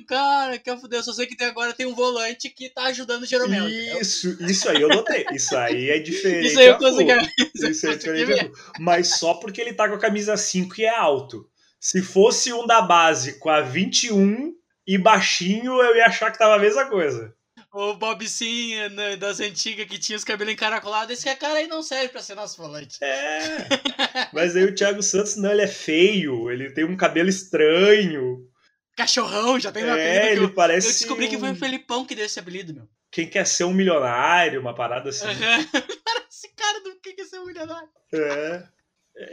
Cara, 0.08 0.60
que 0.60 0.78
fuder, 0.78 1.00
eu 1.00 1.04
só 1.04 1.12
sei 1.12 1.26
que 1.26 1.36
tem, 1.36 1.48
agora 1.48 1.74
tem 1.74 1.88
um 1.88 1.96
volante 1.96 2.52
que 2.52 2.70
tá 2.70 2.84
ajudando 2.84 3.24
o 3.24 3.26
Jeromel. 3.26 3.68
entendeu? 3.68 4.00
Isso, 4.00 4.38
isso 4.44 4.70
aí 4.70 4.80
eu 4.80 4.90
notei. 4.90 5.26
Isso 5.34 5.58
aí 5.58 5.90
é 5.90 5.98
diferente. 5.98 6.50
Isso 6.50 6.60
aí 6.60 6.68
eu 6.68 6.78
consegui, 6.78 7.12
Isso 7.56 7.88
é 7.88 7.94
consegui 7.96 8.26
diferente. 8.26 8.52
Mas 8.80 9.18
só 9.18 9.34
porque 9.34 9.60
ele 9.60 9.74
tá 9.74 9.90
com 9.90 9.96
a 9.96 10.00
camisa 10.00 10.38
5 10.38 10.80
e 10.80 10.86
é 10.86 10.96
alto. 10.96 11.50
Se 11.80 12.04
fosse 12.04 12.54
um 12.54 12.68
da 12.68 12.80
base 12.80 13.40
com 13.40 13.50
a 13.50 13.62
21 13.62 14.54
e 14.88 14.98
baixinho, 14.98 15.82
eu 15.82 15.96
ia 15.98 16.06
achar 16.06 16.32
que 16.32 16.40
tava 16.40 16.56
a 16.56 16.60
mesma 16.60 16.86
coisa. 16.86 17.36
O 17.74 17.94
Bob 17.96 18.28
Sim 18.28 18.74
das 19.20 19.40
antigas 19.40 19.86
que 19.86 20.00
tinha 20.00 20.16
os 20.16 20.24
cabelos 20.24 20.54
encaracolados, 20.54 21.12
esse 21.12 21.36
cara 21.36 21.56
aí 21.56 21.68
não 21.68 21.84
serve 21.84 22.10
pra 22.10 22.22
ser 22.22 22.34
nosso 22.34 22.58
volante. 22.58 22.98
É. 23.04 23.68
Mas 24.34 24.56
aí 24.56 24.64
o 24.64 24.74
Thiago 24.74 25.04
Santos, 25.04 25.36
não, 25.36 25.52
ele 25.52 25.62
é 25.62 25.68
feio, 25.68 26.50
ele 26.50 26.72
tem 26.72 26.86
um 26.86 26.96
cabelo 26.96 27.30
estranho. 27.30 28.48
Cachorrão, 28.96 29.60
já 29.60 29.72
tem 29.72 29.84
um 29.84 29.90
é, 29.90 30.32
ele 30.32 30.46
eu, 30.46 30.54
parece 30.54 30.88
eu 30.88 30.94
descobri 30.94 31.28
que 31.28 31.38
foi 31.38 31.50
o 31.50 31.52
um- 31.52 31.56
Felipão 31.56 32.04
que 32.04 32.16
deu 32.16 32.26
esse 32.26 32.40
apelido, 32.40 32.74
meu. 32.74 32.88
Quem 33.12 33.30
quer 33.30 33.46
ser 33.46 33.66
um 33.66 33.74
milionário, 33.74 34.60
uma 34.60 34.74
parada 34.74 35.10
assim. 35.10 35.26
Parece 36.04 36.54
cara 36.56 36.82
do 36.82 37.00
que 37.00 37.14
que 37.14 37.22
é 37.22 37.26
ser 37.26 37.40
um 37.40 37.46
milionário. 37.46 37.88
É. 38.14 38.64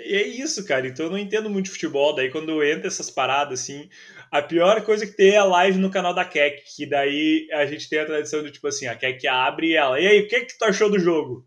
E 0.06 0.16
é 0.16 0.26
isso, 0.26 0.64
cara. 0.64 0.86
Então 0.86 1.06
eu 1.06 1.12
não 1.12 1.18
entendo 1.18 1.50
muito 1.50 1.66
de 1.66 1.72
futebol. 1.72 2.14
Daí 2.14 2.30
quando 2.30 2.62
entra 2.62 2.86
essas 2.86 3.10
paradas 3.10 3.60
assim, 3.60 3.88
a 4.30 4.42
pior 4.42 4.80
coisa 4.82 5.06
que 5.06 5.16
tem 5.16 5.30
é 5.30 5.36
a 5.38 5.44
live 5.44 5.78
no 5.78 5.90
canal 5.90 6.14
da 6.14 6.24
Keck, 6.24 6.62
que 6.74 6.86
daí 6.86 7.48
a 7.52 7.66
gente 7.66 7.88
tem 7.88 8.00
a 8.00 8.06
tradição 8.06 8.42
do 8.42 8.50
tipo 8.50 8.66
assim, 8.66 8.86
a 8.86 8.94
Keck 8.94 9.26
abre 9.26 9.68
e 9.68 9.76
ela, 9.76 10.00
e 10.00 10.06
aí, 10.06 10.20
o 10.20 10.28
que 10.28 10.40
que 10.40 10.58
tu 10.58 10.64
achou 10.64 10.90
do 10.90 10.98
jogo? 10.98 11.46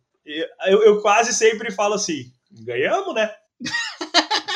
Eu, 0.65 0.83
eu 0.83 1.01
quase 1.01 1.33
sempre 1.33 1.71
falo 1.71 1.93
assim, 1.93 2.25
ganhamos, 2.51 3.13
né? 3.15 3.33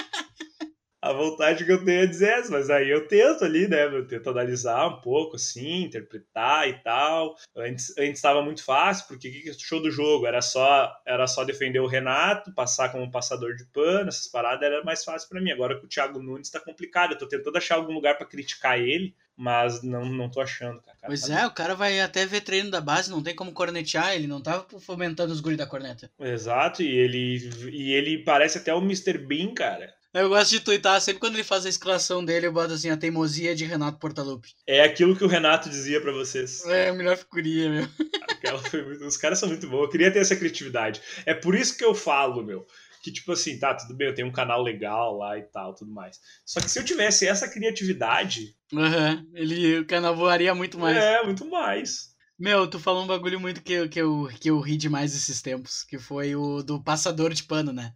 A 1.11 1.13
vontade 1.13 1.65
que 1.65 1.71
eu 1.71 1.83
tenho 1.83 2.03
é 2.03 2.05
dizer 2.07 2.29
essa, 2.39 2.49
mas 2.51 2.69
aí 2.69 2.89
eu 2.89 3.07
tento 3.07 3.43
ali, 3.43 3.67
né? 3.67 3.85
Eu 3.85 4.07
tento 4.07 4.29
analisar 4.29 4.87
um 4.87 5.01
pouco, 5.01 5.35
assim, 5.35 5.83
interpretar 5.83 6.67
e 6.69 6.73
tal. 6.81 7.35
Antes 7.55 7.91
antes 7.97 8.13
estava 8.15 8.41
muito 8.41 8.63
fácil, 8.63 9.07
porque 9.07 9.27
o 9.27 9.31
que, 9.31 9.41
que 9.41 9.49
achou 9.49 9.81
do 9.81 9.91
jogo? 9.91 10.25
Era 10.25 10.41
só, 10.41 10.91
era 11.05 11.27
só 11.27 11.43
defender 11.43 11.79
o 11.79 11.87
Renato, 11.87 12.53
passar 12.53 12.91
como 12.91 13.11
passador 13.11 13.55
de 13.55 13.65
pano, 13.65 14.09
essas 14.09 14.27
paradas 14.27 14.63
era 14.63 14.83
mais 14.83 15.03
fácil 15.03 15.27
para 15.29 15.41
mim. 15.41 15.51
Agora 15.51 15.77
com 15.79 15.85
o 15.85 15.89
Thiago 15.89 16.21
Nunes 16.21 16.49
tá 16.49 16.59
complicado. 16.59 17.11
Eu 17.11 17.17
tô 17.17 17.27
tentando 17.27 17.57
achar 17.57 17.75
algum 17.75 17.93
lugar 17.93 18.17
para 18.17 18.25
criticar 18.27 18.79
ele, 18.79 19.13
mas 19.35 19.81
não, 19.83 20.05
não 20.05 20.29
tô 20.29 20.39
achando, 20.41 20.81
cara. 20.81 20.97
Pois 21.05 21.27
Tá- 21.27 21.41
é, 21.41 21.45
o 21.47 21.51
cara 21.51 21.75
vai 21.75 21.99
até 21.99 22.25
ver 22.25 22.41
treino 22.41 22.69
da 22.71 22.79
base, 22.79 23.09
não 23.11 23.21
tem 23.23 23.35
como 23.35 23.51
cornetear, 23.51 24.13
ele 24.15 24.27
não 24.27 24.41
tava 24.41 24.65
fomentando 24.79 25.33
os 25.33 25.41
guri 25.41 25.55
da 25.55 25.65
corneta. 25.65 26.09
Exato, 26.19 26.81
e 26.83 26.87
ele, 26.87 27.49
e 27.71 27.93
ele 27.93 28.19
parece 28.23 28.57
até 28.59 28.73
o 28.73 28.79
Mr. 28.81 29.17
Bean, 29.17 29.53
cara. 29.53 29.93
Eu 30.13 30.27
gosto 30.27 30.51
de 30.51 30.59
twittar, 30.59 30.99
sempre 30.99 31.21
quando 31.21 31.35
ele 31.35 31.43
faz 31.43 31.65
a 31.65 31.69
exclamação 31.69 32.23
dele, 32.23 32.45
eu 32.47 32.51
boto 32.51 32.73
assim, 32.73 32.89
a 32.89 32.97
teimosia 32.97 33.55
de 33.55 33.63
Renato 33.63 33.97
Portaluppi. 33.97 34.49
É 34.67 34.81
aquilo 34.81 35.15
que 35.15 35.23
o 35.23 35.27
Renato 35.27 35.69
dizia 35.69 36.01
para 36.01 36.11
vocês. 36.11 36.65
É 36.65 36.89
a 36.89 36.93
melhor 36.93 37.15
figurinha, 37.15 37.69
meu. 37.69 37.87
Aquela 38.29 38.59
foi 38.59 38.83
muito- 38.83 39.05
Os 39.05 39.15
caras 39.15 39.39
são 39.39 39.47
muito 39.47 39.67
bons. 39.69 39.83
Eu 39.83 39.89
queria 39.89 40.11
ter 40.11 40.19
essa 40.19 40.35
criatividade. 40.35 41.01
É 41.25 41.33
por 41.33 41.55
isso 41.55 41.77
que 41.77 41.85
eu 41.85 41.95
falo, 41.95 42.43
meu. 42.43 42.65
Que 43.01 43.11
tipo 43.11 43.31
assim, 43.31 43.57
tá, 43.57 43.73
tudo 43.73 43.95
bem, 43.95 44.09
eu 44.09 44.13
tenho 44.13 44.27
um 44.27 44.31
canal 44.31 44.61
legal 44.61 45.17
lá 45.17 45.37
e 45.37 45.41
tal, 45.43 45.73
tudo 45.73 45.91
mais. 45.91 46.19
Só 46.45 46.59
que 46.59 46.69
se 46.69 46.77
eu 46.77 46.83
tivesse 46.85 47.25
essa 47.25 47.47
criatividade, 47.47 48.53
Aham, 48.73 49.25
ele, 49.33 49.79
o 49.79 49.85
canal 49.85 50.15
voaria 50.15 50.53
muito 50.53 50.77
mais. 50.77 50.97
é 50.97 51.23
muito 51.23 51.45
mais. 51.49 52.10
Meu, 52.41 52.67
tu 52.67 52.79
falou 52.79 53.03
um 53.03 53.07
bagulho 53.07 53.39
muito 53.39 53.61
que, 53.61 53.71
eu- 53.73 53.87
que, 53.89 53.99
eu, 54.01 54.27
que 54.39 54.49
eu 54.49 54.59
ri 54.59 54.75
demais 54.75 55.15
esses 55.15 55.41
tempos, 55.43 55.83
que 55.83 55.99
foi 55.99 56.35
o 56.35 56.63
do 56.63 56.81
passador 56.83 57.31
de 57.33 57.43
pano, 57.43 57.71
né? 57.71 57.93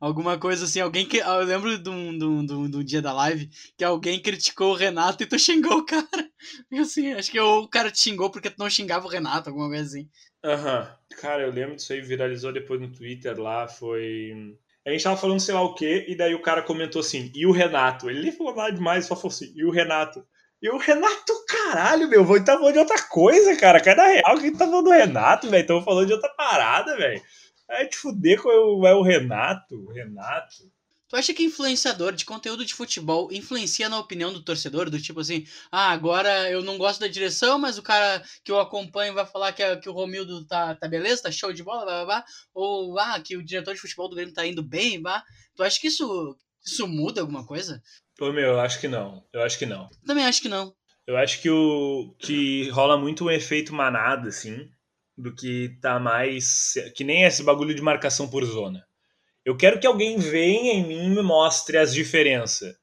Alguma 0.00 0.38
coisa 0.38 0.64
assim, 0.64 0.80
alguém 0.80 1.04
que. 1.06 1.16
Eu 1.18 1.42
lembro 1.44 1.76
de 1.76 1.90
um, 1.90 2.16
de, 2.16 2.24
um, 2.24 2.46
de, 2.46 2.52
um, 2.54 2.70
de 2.70 2.76
um 2.76 2.84
dia 2.84 3.02
da 3.02 3.12
live 3.12 3.50
que 3.76 3.82
alguém 3.84 4.22
criticou 4.22 4.70
o 4.72 4.76
Renato 4.76 5.22
e 5.22 5.26
tu 5.26 5.36
xingou 5.38 5.78
o 5.78 5.84
cara. 5.84 6.06
E 6.70 6.78
assim, 6.78 7.12
acho 7.12 7.30
que 7.32 7.40
o 7.40 7.66
cara 7.68 7.90
te 7.90 7.98
xingou 7.98 8.30
porque 8.30 8.48
tu 8.48 8.58
não 8.60 8.70
xingava 8.70 9.06
o 9.06 9.10
Renato, 9.10 9.48
alguma 9.50 9.68
coisa 9.68 9.82
assim. 9.84 10.08
Aham. 10.44 10.96
Cara, 11.20 11.42
eu 11.42 11.50
lembro 11.50 11.74
disso 11.76 11.92
aí, 11.92 12.00
viralizou 12.00 12.52
depois 12.52 12.80
no 12.80 12.92
Twitter 12.92 13.38
lá, 13.40 13.66
foi. 13.66 14.56
A 14.86 14.90
gente 14.90 15.02
tava 15.02 15.16
falando 15.16 15.40
sei 15.40 15.52
lá 15.54 15.62
o 15.62 15.74
quê, 15.74 16.06
e 16.08 16.16
daí 16.16 16.34
o 16.34 16.40
cara 16.42 16.62
comentou 16.62 17.00
assim, 17.00 17.30
e 17.34 17.44
o 17.46 17.50
Renato? 17.50 18.08
Ele 18.08 18.22
nem 18.22 18.32
falou 18.32 18.54
nada 18.54 18.72
demais, 18.72 19.06
só 19.06 19.16
falou 19.16 19.28
assim, 19.34 19.52
e 19.54 19.64
o 19.64 19.70
Renato? 19.70 20.24
E 20.60 20.68
o 20.70 20.76
Renato, 20.76 21.32
caralho, 21.46 22.08
meu, 22.08 22.24
vou 22.24 22.42
tá 22.42 22.56
falando 22.56 22.72
de 22.72 22.78
outra 22.80 23.00
coisa, 23.02 23.56
cara. 23.56 23.80
Cai 23.80 23.94
na 23.94 24.06
real, 24.06 24.38
quem 24.40 24.52
tá 24.52 24.66
falando 24.66 24.86
do 24.86 24.90
Renato, 24.90 25.48
velho? 25.48 25.66
Tamo 25.66 25.82
falando 25.82 26.06
de 26.06 26.12
outra 26.12 26.30
parada, 26.30 26.96
velho. 26.96 27.22
É 27.68 27.84
te 27.84 27.96
fuder 27.96 28.42
com 28.42 28.48
o, 28.48 28.86
é 28.86 28.94
o 28.94 29.02
Renato, 29.02 29.76
o 29.76 29.92
Renato. 29.92 30.68
Tu 31.08 31.16
acha 31.16 31.32
que 31.32 31.44
influenciador 31.44 32.12
de 32.12 32.24
conteúdo 32.24 32.66
de 32.66 32.74
futebol 32.74 33.32
influencia 33.32 33.88
na 33.88 33.98
opinião 33.98 34.32
do 34.32 34.42
torcedor? 34.42 34.90
Do 34.90 35.00
tipo 35.00 35.20
assim, 35.20 35.46
ah, 35.70 35.90
agora 35.90 36.50
eu 36.50 36.62
não 36.62 36.76
gosto 36.76 37.00
da 37.00 37.06
direção, 37.06 37.58
mas 37.58 37.78
o 37.78 37.82
cara 37.82 38.22
que 38.44 38.52
eu 38.52 38.60
acompanho 38.60 39.14
vai 39.14 39.24
falar 39.24 39.52
que, 39.52 39.76
que 39.76 39.88
o 39.88 39.92
Romildo 39.92 40.44
tá, 40.44 40.74
tá 40.74 40.86
beleza, 40.86 41.22
tá 41.22 41.30
show 41.30 41.52
de 41.52 41.62
bola, 41.62 41.84
blá, 41.84 42.04
blá, 42.04 42.04
blá. 42.04 42.24
Ou, 42.52 42.98
ah, 42.98 43.18
que 43.20 43.36
o 43.36 43.44
diretor 43.44 43.74
de 43.74 43.80
futebol 43.80 44.08
do 44.08 44.16
Grêmio 44.16 44.34
tá 44.34 44.46
indo 44.46 44.62
bem, 44.62 45.00
blá. 45.00 45.22
Tu 45.54 45.62
acha 45.62 45.80
que 45.80 45.86
isso, 45.86 46.36
isso 46.62 46.86
muda 46.86 47.22
alguma 47.22 47.46
coisa? 47.46 47.82
Ô, 48.20 48.32
meu, 48.32 48.48
eu 48.52 48.60
acho 48.60 48.80
que 48.80 48.88
não. 48.88 49.24
Eu 49.32 49.42
acho 49.42 49.58
que 49.58 49.66
não. 49.66 49.88
Também 50.06 50.24
acho 50.24 50.42
que 50.42 50.48
não. 50.48 50.72
Eu 51.06 51.16
acho 51.16 51.40
que 51.40 51.48
o 51.50 52.14
que 52.18 52.68
rola 52.70 52.98
muito 52.98 53.24
um 53.24 53.30
efeito 53.30 53.74
manada, 53.74 54.28
assim, 54.28 54.68
do 55.16 55.34
que 55.34 55.78
tá 55.80 55.98
mais. 55.98 56.74
Que 56.94 57.04
nem 57.04 57.24
esse 57.24 57.42
bagulho 57.42 57.74
de 57.74 57.80
marcação 57.82 58.28
por 58.28 58.44
zona. 58.44 58.84
Eu 59.44 59.56
quero 59.56 59.80
que 59.80 59.86
alguém 59.86 60.18
venha 60.18 60.74
em 60.74 60.86
mim 60.86 61.06
e 61.06 61.08
me 61.10 61.22
mostre 61.22 61.78
as 61.78 61.94
diferenças. 61.94 62.74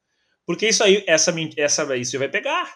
Porque 0.44 0.68
isso 0.68 0.82
aí, 0.82 1.04
essa, 1.06 1.32
essa, 1.56 1.96
isso 1.96 2.16
aí 2.16 2.18
vai 2.18 2.28
pegar. 2.28 2.66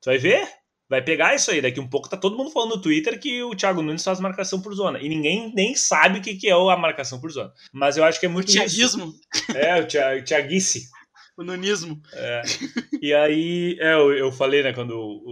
Tu 0.00 0.06
vai 0.06 0.18
ver? 0.18 0.48
Vai 0.88 1.02
pegar 1.02 1.34
isso 1.34 1.50
aí. 1.50 1.60
Daqui 1.60 1.80
um 1.80 1.88
pouco 1.88 2.08
tá 2.08 2.16
todo 2.16 2.36
mundo 2.36 2.50
falando 2.50 2.76
no 2.76 2.80
Twitter 2.80 3.18
que 3.18 3.42
o 3.42 3.54
Thiago 3.54 3.82
Nunes 3.82 4.04
faz 4.04 4.20
marcação 4.20 4.60
por 4.62 4.72
zona. 4.74 4.98
E 5.00 5.08
ninguém 5.08 5.52
nem 5.54 5.74
sabe 5.74 6.18
o 6.18 6.22
que, 6.22 6.36
que 6.36 6.48
é 6.48 6.52
a 6.52 6.76
marcação 6.76 7.20
por 7.20 7.30
zona. 7.30 7.52
Mas 7.72 7.96
eu 7.96 8.04
acho 8.04 8.20
que 8.20 8.26
é 8.26 8.28
O 8.28 8.32
muito 8.32 8.46
isso. 8.50 9.14
É, 9.54 9.80
o 9.80 9.86
Thia- 9.86 10.16
o 10.18 10.24
Thiaguice. 10.24 10.84
O 11.36 11.44
nunismo. 11.44 12.00
É. 12.12 12.42
E 13.00 13.12
aí, 13.12 13.76
é, 13.80 13.94
eu, 13.94 14.12
eu 14.12 14.32
falei, 14.32 14.62
né, 14.62 14.72
quando 14.72 14.92
o, 14.92 15.22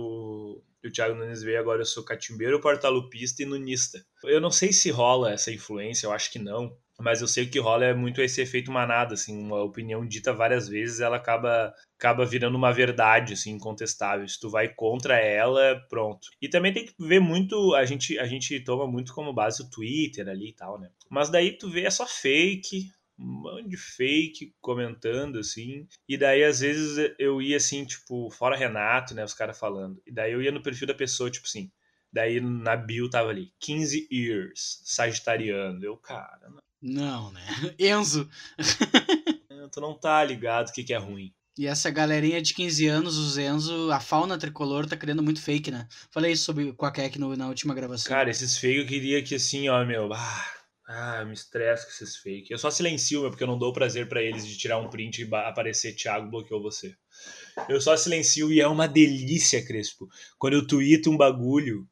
o, 0.54 0.62
o 0.84 0.90
Thiago 0.90 1.14
Nunes 1.14 1.42
veio, 1.42 1.58
agora 1.58 1.82
eu 1.82 1.86
sou 1.86 2.04
catimbeiro, 2.04 2.60
portalupista 2.60 3.42
e 3.42 3.46
nunista. 3.46 4.04
Eu 4.24 4.40
não 4.40 4.50
sei 4.50 4.72
se 4.72 4.90
rola 4.90 5.32
essa 5.32 5.52
influência, 5.52 6.06
eu 6.06 6.12
acho 6.12 6.30
que 6.30 6.38
não. 6.38 6.76
Mas 7.00 7.20
eu 7.20 7.26
sei 7.26 7.46
que 7.46 7.58
rola 7.58 7.84
é 7.86 7.94
muito 7.94 8.20
esse 8.20 8.40
efeito 8.40 8.70
manada, 8.70 9.14
assim, 9.14 9.36
uma 9.36 9.62
opinião 9.62 10.06
dita 10.06 10.32
várias 10.32 10.68
vezes, 10.68 11.00
ela 11.00 11.16
acaba, 11.16 11.74
acaba 11.98 12.24
virando 12.24 12.56
uma 12.56 12.72
verdade, 12.72 13.32
assim, 13.32 13.50
incontestável. 13.50 14.28
Se 14.28 14.38
tu 14.38 14.48
vai 14.48 14.68
contra 14.68 15.18
ela, 15.18 15.80
pronto. 15.88 16.28
E 16.40 16.48
também 16.48 16.72
tem 16.72 16.84
que 16.84 16.94
ver 16.98 17.18
muito, 17.18 17.74
a 17.74 17.84
gente, 17.84 18.18
a 18.18 18.26
gente 18.26 18.60
toma 18.60 18.86
muito 18.86 19.12
como 19.14 19.32
base 19.32 19.62
o 19.62 19.70
Twitter 19.70 20.28
ali 20.28 20.50
e 20.50 20.54
tal, 20.54 20.78
né? 20.78 20.90
Mas 21.10 21.28
daí 21.28 21.56
tu 21.56 21.68
vê 21.68 21.82
é 21.82 21.90
só 21.90 22.06
fake, 22.06 22.90
um 23.18 23.24
monte 23.42 23.68
de 23.68 23.76
fake 23.76 24.54
comentando, 24.60 25.38
assim. 25.38 25.86
E 26.08 26.16
daí, 26.16 26.42
às 26.44 26.60
vezes, 26.60 27.12
eu 27.18 27.40
ia 27.40 27.56
assim, 27.56 27.84
tipo, 27.84 28.30
fora 28.30 28.56
Renato, 28.56 29.14
né? 29.14 29.24
Os 29.24 29.34
caras 29.34 29.58
falando. 29.58 30.00
E 30.06 30.12
daí 30.12 30.32
eu 30.32 30.42
ia 30.42 30.52
no 30.52 30.62
perfil 30.62 30.86
da 30.86 30.94
pessoa, 30.94 31.30
tipo 31.30 31.46
assim. 31.46 31.70
Daí 32.12 32.40
na 32.40 32.76
bio 32.76 33.08
tava 33.08 33.30
ali, 33.30 33.52
15 33.58 34.06
years, 34.12 34.82
sagitariano. 34.84 35.82
Eu, 35.82 35.96
cara, 35.96 36.50
Não, 36.80 37.32
né? 37.32 37.40
Enzo. 37.78 38.28
não, 39.50 39.68
tu 39.68 39.80
não 39.80 39.94
tá 39.98 40.22
ligado 40.22 40.68
o 40.68 40.72
que, 40.72 40.84
que 40.84 40.92
é 40.92 40.98
ruim. 40.98 41.32
E 41.58 41.66
essa 41.66 41.90
galerinha 41.90 42.40
de 42.40 42.54
15 42.54 42.86
anos, 42.86 43.18
os 43.18 43.36
Enzo, 43.36 43.90
a 43.92 44.00
fauna 44.00 44.38
tricolor 44.38 44.86
tá 44.86 44.96
criando 44.96 45.22
muito 45.22 45.40
fake, 45.42 45.70
né? 45.70 45.86
Falei 46.10 46.32
isso 46.32 46.44
sobre 46.44 46.64
o 46.64 46.74
Quaquec 46.74 47.18
no, 47.18 47.36
na 47.36 47.48
última 47.48 47.74
gravação. 47.74 48.08
Cara, 48.10 48.30
esses 48.30 48.56
fake 48.56 48.80
eu 48.80 48.86
queria 48.86 49.22
que 49.22 49.34
assim, 49.34 49.68
ó, 49.68 49.84
meu. 49.84 50.10
Ah, 50.12 50.46
ah, 50.94 51.20
eu 51.20 51.26
me 51.26 51.32
estresso 51.32 51.86
com 51.86 51.90
esses 51.92 52.16
fake. 52.16 52.52
Eu 52.52 52.58
só 52.58 52.70
silencio, 52.70 53.22
meu, 53.22 53.30
porque 53.30 53.42
eu 53.42 53.48
não 53.48 53.58
dou 53.58 53.72
prazer 53.72 54.08
pra 54.08 54.22
eles 54.22 54.46
de 54.46 54.56
tirar 54.58 54.78
um 54.78 54.90
print 54.90 55.22
e 55.22 55.34
aparecer 55.34 55.94
Thiago 55.94 56.30
bloqueou 56.30 56.60
você. 56.60 56.94
Eu 57.68 57.80
só 57.80 57.96
silencio 57.96 58.52
e 58.52 58.60
é 58.60 58.68
uma 58.68 58.86
delícia, 58.86 59.64
Crespo. 59.64 60.08
Quando 60.38 60.54
eu 60.54 60.66
tweeto 60.66 61.10
um 61.10 61.16
bagulho 61.16 61.88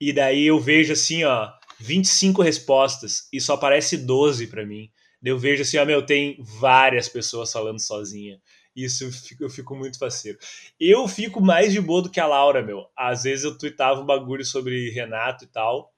e 0.00 0.12
daí 0.12 0.46
eu 0.46 0.60
vejo 0.60 0.92
assim, 0.92 1.24
ó, 1.24 1.50
25 1.80 2.42
respostas 2.42 3.28
e 3.32 3.40
só 3.40 3.54
aparece 3.54 3.96
12 3.96 4.46
pra 4.48 4.66
mim. 4.66 4.90
Eu 5.24 5.38
vejo 5.38 5.62
assim, 5.62 5.78
ó, 5.78 5.84
meu, 5.84 6.04
tem 6.04 6.36
várias 6.40 7.08
pessoas 7.08 7.50
falando 7.50 7.80
sozinha. 7.80 8.40
Isso 8.76 9.04
eu 9.04 9.12
fico, 9.12 9.44
eu 9.44 9.50
fico 9.50 9.74
muito 9.74 9.98
faceiro. 9.98 10.38
Eu 10.78 11.08
fico 11.08 11.40
mais 11.40 11.72
de 11.72 11.80
boa 11.80 12.02
do 12.02 12.10
que 12.10 12.20
a 12.20 12.26
Laura, 12.26 12.62
meu. 12.62 12.86
Às 12.96 13.24
vezes 13.24 13.44
eu 13.44 13.56
tweetava 13.56 14.00
um 14.00 14.06
bagulho 14.06 14.44
sobre 14.44 14.90
Renato 14.90 15.44
e 15.44 15.48
tal. 15.48 15.92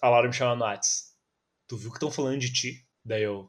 A 0.00 0.08
Laura 0.08 0.28
me 0.28 0.34
chama 0.34 0.54
no 0.54 0.64
Whats. 0.64 1.09
Tu 1.70 1.76
viu 1.76 1.90
que 1.90 1.98
estão 1.98 2.10
falando 2.10 2.40
de 2.40 2.52
ti? 2.52 2.84
Daí 3.04 3.22
eu. 3.22 3.48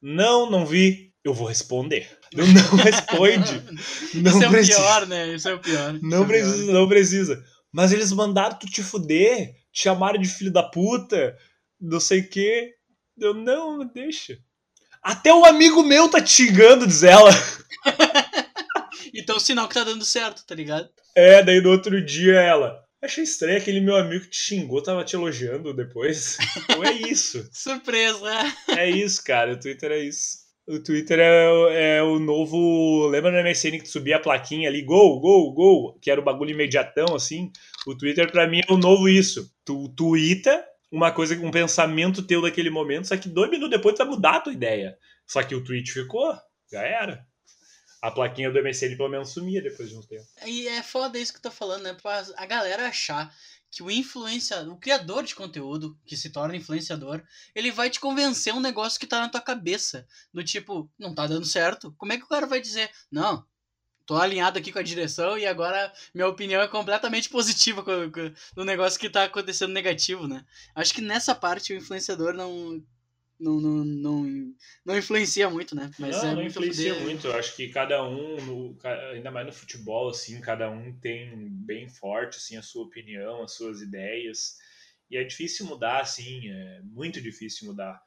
Não, 0.00 0.48
não 0.48 0.64
vi. 0.64 1.12
Eu 1.24 1.34
vou 1.34 1.48
responder. 1.48 2.08
Eu 2.30 2.46
não 2.46 2.76
responde. 2.76 3.60
Não 4.14 4.30
Isso 4.30 4.44
é 4.44 4.46
o 4.46 4.50
precisa. 4.52 4.78
pior, 4.78 5.06
né? 5.08 5.34
Isso 5.34 5.48
é 5.48 5.54
o 5.54 5.58
pior. 5.58 5.96
É 5.96 5.98
Não 6.00 6.22
o 6.22 6.26
precisa, 6.28 6.72
não 6.72 6.88
precisa. 6.88 7.44
Mas 7.72 7.90
eles 7.90 8.12
mandaram 8.12 8.56
tu 8.56 8.66
te 8.66 8.84
fuder, 8.84 9.52
te 9.72 9.82
chamaram 9.82 10.20
de 10.20 10.28
filho 10.28 10.52
da 10.52 10.62
puta, 10.62 11.36
não 11.80 11.98
sei 11.98 12.20
o 12.20 12.30
quê. 12.30 12.72
Eu, 13.18 13.34
não, 13.34 13.84
deixa. 13.84 14.38
Até 15.02 15.34
um 15.34 15.44
amigo 15.44 15.82
meu 15.82 16.08
tá 16.08 16.20
te 16.20 16.30
xingando, 16.30 16.86
diz 16.86 17.02
ela. 17.02 17.30
Então, 19.14 19.40
sinal 19.40 19.66
que 19.66 19.74
tá 19.74 19.82
dando 19.82 20.04
certo, 20.04 20.44
tá 20.44 20.54
ligado? 20.54 20.90
É, 21.14 21.42
daí 21.42 21.60
no 21.62 21.70
outro 21.70 22.04
dia 22.04 22.38
ela. 22.38 22.85
Achei 23.02 23.24
estranho 23.24 23.58
aquele 23.58 23.80
meu 23.80 23.96
amigo 23.96 24.24
que 24.24 24.30
te 24.30 24.38
xingou, 24.38 24.82
tava 24.82 25.04
te 25.04 25.14
elogiando 25.14 25.74
depois. 25.74 26.36
Então 26.68 26.82
é 26.84 26.92
isso. 26.92 27.48
Surpresa! 27.52 28.32
É 28.76 28.90
isso, 28.90 29.22
cara. 29.24 29.52
O 29.52 29.60
Twitter 29.60 29.92
é 29.92 29.98
isso. 29.98 30.38
O 30.66 30.80
Twitter 30.80 31.20
é, 31.20 31.98
é, 31.98 32.02
o 32.02 32.18
novo. 32.18 33.06
Lembra 33.06 33.30
no 33.30 33.48
MSN 33.48 33.78
que 33.78 33.84
tu 33.84 33.90
subia 33.90 34.16
a 34.16 34.20
plaquinha 34.20 34.68
ali, 34.68 34.82
gol, 34.82 35.20
gol, 35.20 35.54
gol, 35.54 35.98
que 36.00 36.10
era 36.10 36.20
o 36.20 36.24
bagulho 36.24 36.50
imediatão, 36.50 37.14
assim? 37.14 37.52
O 37.86 37.96
Twitter, 37.96 38.32
para 38.32 38.48
mim, 38.48 38.60
é 38.68 38.72
o 38.72 38.76
novo 38.76 39.08
isso. 39.08 39.48
Tu 39.64 39.88
twitta 39.90 40.64
uma 40.90 41.12
coisa, 41.12 41.38
um 41.40 41.50
pensamento 41.50 42.26
teu 42.26 42.42
daquele 42.42 42.70
momento, 42.70 43.06
só 43.06 43.16
que 43.16 43.28
dois 43.28 43.50
minutos 43.50 43.70
depois 43.70 43.94
tu 43.94 43.98
vai 43.98 44.08
mudar 44.08 44.36
a 44.36 44.40
tua 44.40 44.52
ideia. 44.52 44.96
Só 45.26 45.42
que 45.42 45.54
o 45.54 45.62
tweet 45.62 45.92
ficou, 45.92 46.34
já 46.70 46.82
era. 46.82 47.24
A 48.02 48.10
plaquinha 48.10 48.50
do 48.50 48.62
MSN 48.62 48.96
pelo 48.96 49.08
menos 49.08 49.30
sumia 49.30 49.62
depois 49.62 49.88
de 49.88 49.96
um 49.96 50.02
tempo. 50.02 50.26
E 50.44 50.68
é 50.68 50.82
foda 50.82 51.18
isso 51.18 51.32
que 51.32 51.38
eu 51.38 51.42
tô 51.42 51.50
falando, 51.50 51.82
né? 51.82 51.94
Pra 51.94 52.24
a 52.36 52.46
galera 52.46 52.88
achar 52.88 53.34
que 53.70 53.82
o 53.82 53.90
influenciador, 53.90 54.72
o 54.72 54.78
criador 54.78 55.22
de 55.22 55.34
conteúdo, 55.34 55.98
que 56.06 56.16
se 56.16 56.30
torna 56.30 56.56
influenciador, 56.56 57.22
ele 57.54 57.70
vai 57.70 57.90
te 57.90 58.00
convencer 58.00 58.54
um 58.54 58.60
negócio 58.60 58.98
que 58.98 59.06
tá 59.06 59.20
na 59.20 59.28
tua 59.28 59.40
cabeça. 59.40 60.06
Do 60.32 60.42
tipo, 60.42 60.90
não 60.98 61.14
tá 61.14 61.26
dando 61.26 61.44
certo. 61.44 61.92
Como 61.98 62.12
é 62.12 62.16
que 62.16 62.24
o 62.24 62.28
cara 62.28 62.46
vai 62.46 62.60
dizer, 62.60 62.90
não, 63.10 63.44
tô 64.06 64.16
alinhado 64.16 64.58
aqui 64.58 64.72
com 64.72 64.78
a 64.78 64.82
direção 64.82 65.36
e 65.36 65.44
agora 65.44 65.92
minha 66.14 66.28
opinião 66.28 66.62
é 66.62 66.68
completamente 66.68 67.28
positiva 67.28 67.84
no 68.56 68.64
negócio 68.64 69.00
que 69.00 69.10
tá 69.10 69.24
acontecendo 69.24 69.72
negativo, 69.72 70.28
né? 70.28 70.44
Acho 70.74 70.94
que 70.94 71.02
nessa 71.02 71.34
parte 71.34 71.72
o 71.72 71.76
influenciador 71.76 72.32
não 72.32 72.82
não, 73.38 73.60
não, 73.60 73.84
não, 73.84 74.54
não 74.84 74.96
influencia 74.96 75.48
muito, 75.50 75.74
né? 75.74 75.90
Mas 75.98 76.16
não, 76.16 76.30
é 76.30 76.34
não 76.34 76.42
influencia 76.42 76.94
poder... 76.94 77.04
muito. 77.04 77.26
Eu 77.26 77.34
acho 77.36 77.54
que 77.54 77.68
cada 77.68 78.02
um, 78.02 78.36
no, 78.44 78.78
ainda 79.12 79.30
mais 79.30 79.46
no 79.46 79.52
futebol, 79.52 80.08
assim, 80.08 80.40
cada 80.40 80.70
um 80.70 80.98
tem 80.98 81.48
bem 81.50 81.88
forte 81.88 82.38
assim, 82.38 82.56
a 82.56 82.62
sua 82.62 82.84
opinião, 82.84 83.42
as 83.42 83.52
suas 83.52 83.80
ideias. 83.80 84.56
E 85.10 85.16
é 85.16 85.24
difícil 85.24 85.66
mudar, 85.66 86.00
assim, 86.00 86.48
é 86.50 86.80
muito 86.82 87.20
difícil 87.20 87.68
mudar 87.68 88.00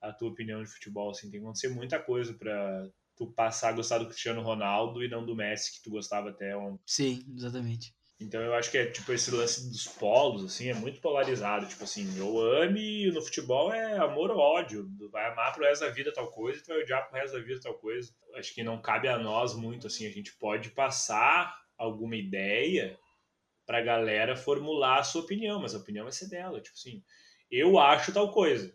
a 0.00 0.12
tua 0.12 0.30
opinião 0.30 0.62
de 0.62 0.70
futebol. 0.70 1.10
Assim, 1.10 1.30
tem 1.30 1.40
que 1.40 1.46
acontecer 1.46 1.68
muita 1.68 1.98
coisa 1.98 2.34
para 2.34 2.90
tu 3.16 3.32
passar 3.32 3.70
a 3.70 3.72
gostar 3.72 3.98
do 3.98 4.06
Cristiano 4.06 4.42
Ronaldo 4.42 5.02
e 5.02 5.08
não 5.08 5.24
do 5.24 5.36
Messi, 5.36 5.72
que 5.72 5.82
tu 5.82 5.90
gostava 5.90 6.30
até 6.30 6.56
ontem. 6.56 6.82
Sim, 6.86 7.24
exatamente. 7.36 7.94
Então 8.22 8.40
eu 8.40 8.54
acho 8.54 8.70
que 8.70 8.78
é 8.78 8.86
tipo 8.86 9.12
esse 9.12 9.30
lance 9.30 9.68
dos 9.68 9.86
polos, 9.86 10.44
assim, 10.44 10.68
é 10.68 10.74
muito 10.74 11.00
polarizado. 11.00 11.66
Tipo 11.66 11.84
assim, 11.84 12.16
eu 12.16 12.38
ame 12.38 13.10
no 13.10 13.20
futebol 13.20 13.72
é 13.72 13.98
amor 13.98 14.30
ou 14.30 14.38
ódio. 14.38 14.88
Vai 15.10 15.30
amar 15.30 15.52
pro 15.52 15.64
resto 15.64 15.84
da 15.84 15.90
vida 15.90 16.12
tal 16.12 16.30
coisa 16.30 16.62
e 16.62 16.66
vai 16.66 16.82
odiar 16.82 17.08
pro 17.08 17.18
resto 17.18 17.36
da 17.36 17.42
vida 17.42 17.60
tal 17.60 17.74
coisa. 17.74 18.14
Acho 18.36 18.54
que 18.54 18.62
não 18.62 18.80
cabe 18.80 19.08
a 19.08 19.18
nós 19.18 19.54
muito, 19.54 19.86
assim, 19.86 20.06
a 20.06 20.10
gente 20.10 20.32
pode 20.34 20.70
passar 20.70 21.54
alguma 21.76 22.16
ideia 22.16 22.98
pra 23.66 23.82
galera 23.82 24.36
formular 24.36 25.00
a 25.00 25.04
sua 25.04 25.22
opinião, 25.22 25.60
mas 25.60 25.74
a 25.74 25.78
opinião 25.78 26.04
vai 26.04 26.12
ser 26.12 26.28
dela. 26.28 26.60
Tipo 26.60 26.76
assim, 26.76 27.02
eu 27.50 27.78
acho 27.78 28.12
tal 28.12 28.30
coisa. 28.32 28.74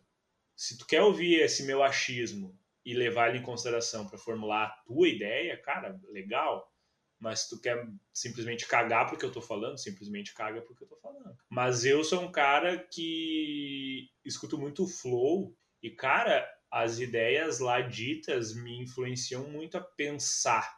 Se 0.55 0.77
tu 0.77 0.85
quer 0.85 1.01
ouvir 1.01 1.41
esse 1.41 1.63
meu 1.63 1.83
achismo 1.83 2.57
e 2.85 2.93
levar 2.93 3.29
ele 3.29 3.39
em 3.39 3.43
consideração 3.43 4.07
para 4.07 4.17
formular 4.17 4.65
a 4.65 4.83
tua 4.85 5.07
ideia, 5.07 5.57
cara, 5.57 5.99
legal 6.09 6.71
mas 7.19 7.41
se 7.41 7.49
tu 7.49 7.59
quer 7.59 7.87
simplesmente 8.13 8.67
cagar 8.67 9.09
porque 9.09 9.25
eu 9.25 9.31
tô 9.31 9.41
falando, 9.41 9.77
simplesmente 9.77 10.33
caga 10.33 10.61
porque 10.61 10.83
eu 10.83 10.87
tô 10.87 10.95
falando. 10.97 11.35
Mas 11.49 11.85
eu 11.85 12.03
sou 12.03 12.21
um 12.21 12.31
cara 12.31 12.77
que 12.77 14.09
escuto 14.23 14.57
muito 14.57 14.87
flow 14.87 15.55
e, 15.81 15.89
cara, 15.89 16.47
as 16.71 16.99
ideias 16.99 17.59
lá 17.59 17.81
ditas 17.81 18.53
me 18.53 18.81
influenciam 18.81 19.49
muito 19.49 19.77
a 19.77 19.81
pensar. 19.81 20.77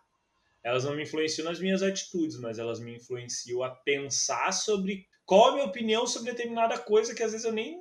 Elas 0.64 0.84
não 0.84 0.96
me 0.96 1.04
influenciam 1.04 1.46
nas 1.46 1.60
minhas 1.60 1.82
atitudes, 1.82 2.38
mas 2.38 2.60
elas 2.60 2.80
me 2.80 2.96
influenciam 2.96 3.64
a 3.64 3.70
pensar 3.70 4.52
sobre 4.52 5.08
qual 5.26 5.50
a 5.50 5.54
minha 5.54 5.66
opinião 5.66 6.06
sobre 6.08 6.32
determinada 6.32 6.78
coisa 6.78 7.16
que 7.16 7.24
às 7.24 7.32
vezes 7.32 7.46
eu 7.46 7.54
nem 7.54 7.80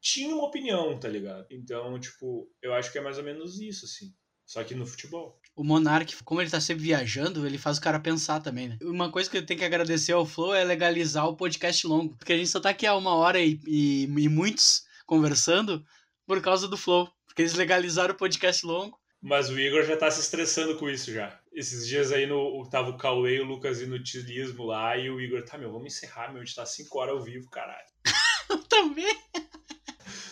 tinha 0.00 0.34
uma 0.34 0.46
opinião, 0.46 0.98
tá 0.98 1.08
ligado? 1.08 1.46
Então, 1.50 1.98
tipo, 1.98 2.50
eu 2.62 2.72
acho 2.74 2.92
que 2.92 2.98
é 2.98 3.00
mais 3.00 3.18
ou 3.18 3.24
menos 3.24 3.60
isso, 3.60 3.86
assim. 3.86 4.14
Só 4.46 4.62
que 4.64 4.74
no 4.74 4.86
futebol 4.86 5.38
o 5.56 5.64
Monark, 5.64 6.22
como 6.22 6.42
ele 6.42 6.50
tá 6.50 6.60
sempre 6.60 6.84
viajando, 6.84 7.46
ele 7.46 7.56
faz 7.56 7.78
o 7.78 7.80
cara 7.80 7.98
pensar 7.98 8.40
também, 8.40 8.68
né? 8.68 8.78
Uma 8.82 9.10
coisa 9.10 9.28
que 9.28 9.38
eu 9.38 9.46
tenho 9.46 9.58
que 9.58 9.64
agradecer 9.64 10.12
ao 10.12 10.26
Flow 10.26 10.54
é 10.54 10.62
legalizar 10.62 11.26
o 11.26 11.34
podcast 11.34 11.86
longo. 11.86 12.14
Porque 12.14 12.34
a 12.34 12.36
gente 12.36 12.50
só 12.50 12.60
tá 12.60 12.68
aqui 12.68 12.86
há 12.86 12.94
uma 12.94 13.14
hora 13.14 13.40
e, 13.40 13.58
e, 13.66 14.02
e 14.04 14.28
muitos 14.28 14.84
conversando 15.06 15.82
por 16.26 16.42
causa 16.42 16.68
do 16.68 16.76
Flow. 16.76 17.10
Porque 17.24 17.40
eles 17.40 17.54
legalizaram 17.54 18.12
o 18.12 18.18
podcast 18.18 18.66
longo. 18.66 18.98
Mas 19.22 19.48
o 19.48 19.58
Igor 19.58 19.82
já 19.82 19.96
tá 19.96 20.10
se 20.10 20.20
estressando 20.20 20.76
com 20.76 20.90
isso 20.90 21.10
já. 21.10 21.40
Esses 21.54 21.88
dias 21.88 22.12
aí 22.12 22.26
no, 22.26 22.68
tava 22.68 22.90
o 22.90 22.98
Cauê 22.98 23.36
e 23.36 23.40
o 23.40 23.46
Lucas 23.46 23.80
inutilismo 23.80 24.62
lá, 24.62 24.94
e 24.98 25.08
o 25.08 25.18
Igor, 25.18 25.42
tá, 25.42 25.56
meu, 25.56 25.72
vamos 25.72 25.86
encerrar, 25.86 26.30
meu, 26.30 26.42
a 26.42 26.44
gente 26.44 26.54
tá 26.54 26.66
5 26.66 26.98
horas 26.98 27.14
ao 27.14 27.22
vivo, 27.22 27.48
caralho. 27.48 27.88
Também. 28.68 29.16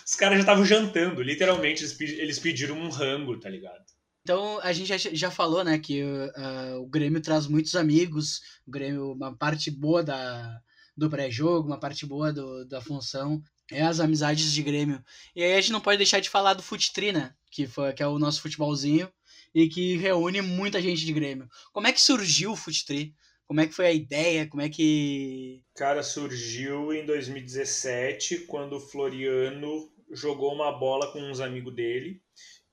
Os 0.06 0.14
caras 0.14 0.36
já 0.36 0.42
estavam 0.42 0.66
jantando, 0.66 1.22
literalmente, 1.22 1.82
eles, 1.82 1.98
eles 1.98 2.38
pediram 2.38 2.76
um 2.76 2.90
rango, 2.90 3.40
tá 3.40 3.48
ligado? 3.48 3.82
Então, 4.24 4.58
a 4.60 4.72
gente 4.72 4.86
já, 4.86 4.96
já 4.96 5.30
falou, 5.30 5.62
né, 5.62 5.78
que 5.78 6.02
uh, 6.02 6.80
o 6.80 6.86
Grêmio 6.86 7.20
traz 7.20 7.46
muitos 7.46 7.76
amigos, 7.76 8.40
o 8.66 8.70
Grêmio, 8.70 9.12
uma 9.12 9.36
parte 9.36 9.70
boa 9.70 10.02
da, 10.02 10.62
do 10.96 11.10
pré-jogo, 11.10 11.68
uma 11.68 11.78
parte 11.78 12.06
boa 12.06 12.32
do, 12.32 12.64
da 12.64 12.80
função 12.80 13.42
é 13.70 13.82
as 13.82 14.00
amizades 14.00 14.50
de 14.50 14.62
Grêmio. 14.62 15.02
E 15.36 15.42
aí 15.42 15.52
a 15.52 15.60
gente 15.60 15.72
não 15.72 15.80
pode 15.80 15.98
deixar 15.98 16.20
de 16.20 16.30
falar 16.30 16.54
do 16.54 16.62
Futri, 16.62 17.12
né, 17.12 17.34
que, 17.50 17.66
foi, 17.66 17.92
que 17.92 18.02
é 18.02 18.06
o 18.06 18.18
nosso 18.18 18.40
futebolzinho 18.40 19.12
e 19.54 19.68
que 19.68 19.98
reúne 19.98 20.40
muita 20.40 20.80
gente 20.80 21.04
de 21.04 21.12
Grêmio. 21.12 21.46
Como 21.70 21.86
é 21.86 21.92
que 21.92 22.00
surgiu 22.00 22.52
o 22.52 22.56
Futri? 22.56 23.14
Como 23.46 23.60
é 23.60 23.66
que 23.66 23.74
foi 23.74 23.86
a 23.86 23.92
ideia? 23.92 24.48
Como 24.48 24.62
é 24.62 24.70
que. 24.70 25.62
Cara, 25.76 26.02
surgiu 26.02 26.94
em 26.94 27.04
2017, 27.04 28.46
quando 28.46 28.76
o 28.76 28.80
Floriano 28.80 29.92
jogou 30.10 30.54
uma 30.54 30.72
bola 30.72 31.12
com 31.12 31.20
uns 31.20 31.40
amigos 31.40 31.74
dele 31.74 32.22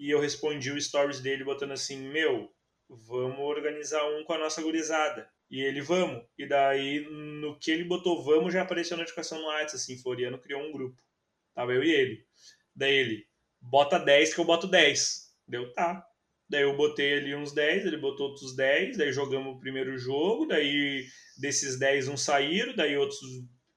e 0.01 0.09
eu 0.09 0.19
respondi 0.19 0.71
o 0.71 0.81
stories 0.81 1.19
dele 1.19 1.43
botando 1.43 1.73
assim: 1.73 2.09
Meu, 2.09 2.51
vamos 2.89 3.39
organizar 3.39 4.03
um 4.09 4.23
com 4.23 4.33
a 4.33 4.37
nossa 4.39 4.59
gurizada. 4.59 5.29
E 5.47 5.61
ele, 5.61 5.79
vamos. 5.79 6.25
E 6.35 6.47
daí, 6.47 7.05
no 7.07 7.59
que 7.59 7.69
ele 7.69 7.83
botou 7.83 8.23
vamos, 8.23 8.51
já 8.51 8.63
apareceu 8.63 8.95
a 8.95 8.97
notificação 8.97 9.37
no 9.37 9.45
WhatsApp, 9.45 9.75
assim, 9.75 10.01
Floriano 10.01 10.39
criou 10.39 10.63
um 10.63 10.71
grupo. 10.71 10.99
Tava 11.53 11.71
eu 11.73 11.83
e 11.83 11.91
ele. 11.91 12.25
Daí 12.75 12.95
ele, 12.95 13.27
bota 13.61 13.99
10 13.99 14.33
que 14.33 14.39
eu 14.39 14.45
boto 14.45 14.65
10. 14.65 15.29
Deu, 15.47 15.71
tá. 15.73 16.03
Daí 16.49 16.63
eu 16.63 16.75
botei 16.75 17.19
ali 17.19 17.35
uns 17.35 17.53
10, 17.53 17.85
ele 17.85 17.97
botou 17.97 18.29
outros 18.29 18.55
10, 18.55 18.97
daí 18.97 19.13
jogamos 19.13 19.55
o 19.55 19.59
primeiro 19.59 19.97
jogo, 19.97 20.47
daí 20.47 21.05
desses 21.37 21.77
10 21.77 22.07
uns 22.07 22.23
saíram, 22.23 22.75
daí 22.75 22.97
outros 22.97 23.19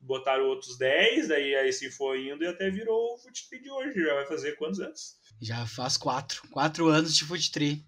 botaram 0.05 0.47
outros 0.47 0.77
10, 0.77 1.29
daí 1.29 1.55
aí 1.55 1.73
se 1.73 1.91
foi 1.91 2.29
indo 2.29 2.45
e 2.45 2.47
até 2.47 2.71
virou 2.71 3.15
o 3.15 3.19
futebol 3.19 3.61
de 3.61 3.71
hoje. 3.71 4.05
Já 4.05 4.15
vai 4.15 4.27
fazer 4.27 4.57
quantos 4.57 4.81
anos? 4.81 5.17
Já 5.41 5.67
faz 5.67 5.97
quatro. 5.97 6.43
Quatro 6.51 6.89
anos 6.89 7.17
de 7.17 7.25
Foot 7.25 7.85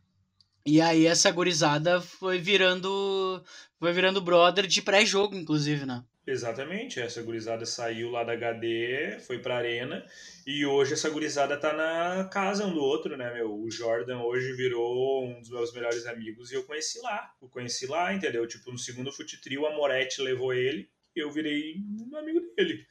E 0.64 0.80
aí 0.80 1.06
essa 1.06 1.30
gurizada 1.30 2.00
foi 2.00 2.38
virando. 2.38 3.42
Foi 3.78 3.92
virando 3.92 4.20
brother 4.20 4.66
de 4.66 4.80
pré-jogo, 4.80 5.36
inclusive, 5.36 5.84
né? 5.84 6.02
Exatamente, 6.26 6.98
essa 6.98 7.22
gurizada 7.22 7.64
saiu 7.64 8.10
lá 8.10 8.24
da 8.24 8.32
HD, 8.32 9.20
foi 9.20 9.38
pra 9.38 9.58
arena, 9.58 10.04
e 10.44 10.66
hoje 10.66 10.94
essa 10.94 11.08
gurizada 11.08 11.56
tá 11.56 11.72
na 11.72 12.24
casa 12.24 12.66
um 12.66 12.74
do 12.74 12.82
outro, 12.82 13.16
né, 13.16 13.32
meu? 13.32 13.54
O 13.54 13.70
Jordan 13.70 14.20
hoje 14.22 14.52
virou 14.54 15.24
um 15.24 15.40
dos 15.40 15.50
meus 15.50 15.72
melhores 15.72 16.04
amigos 16.04 16.50
e 16.50 16.56
eu 16.56 16.64
conheci 16.64 17.00
lá. 17.00 17.32
Eu 17.40 17.48
conheci 17.48 17.86
lá, 17.86 18.12
entendeu? 18.12 18.44
Tipo, 18.44 18.72
no 18.72 18.78
segundo 18.78 19.12
Fute 19.12 19.40
Trio, 19.40 19.66
a 19.66 19.76
Moretti 19.76 20.20
levou 20.20 20.52
ele, 20.52 20.90
eu 21.20 21.30
virei 21.30 21.76
um 22.10 22.16
amigo 22.16 22.40
dele. 22.56 22.86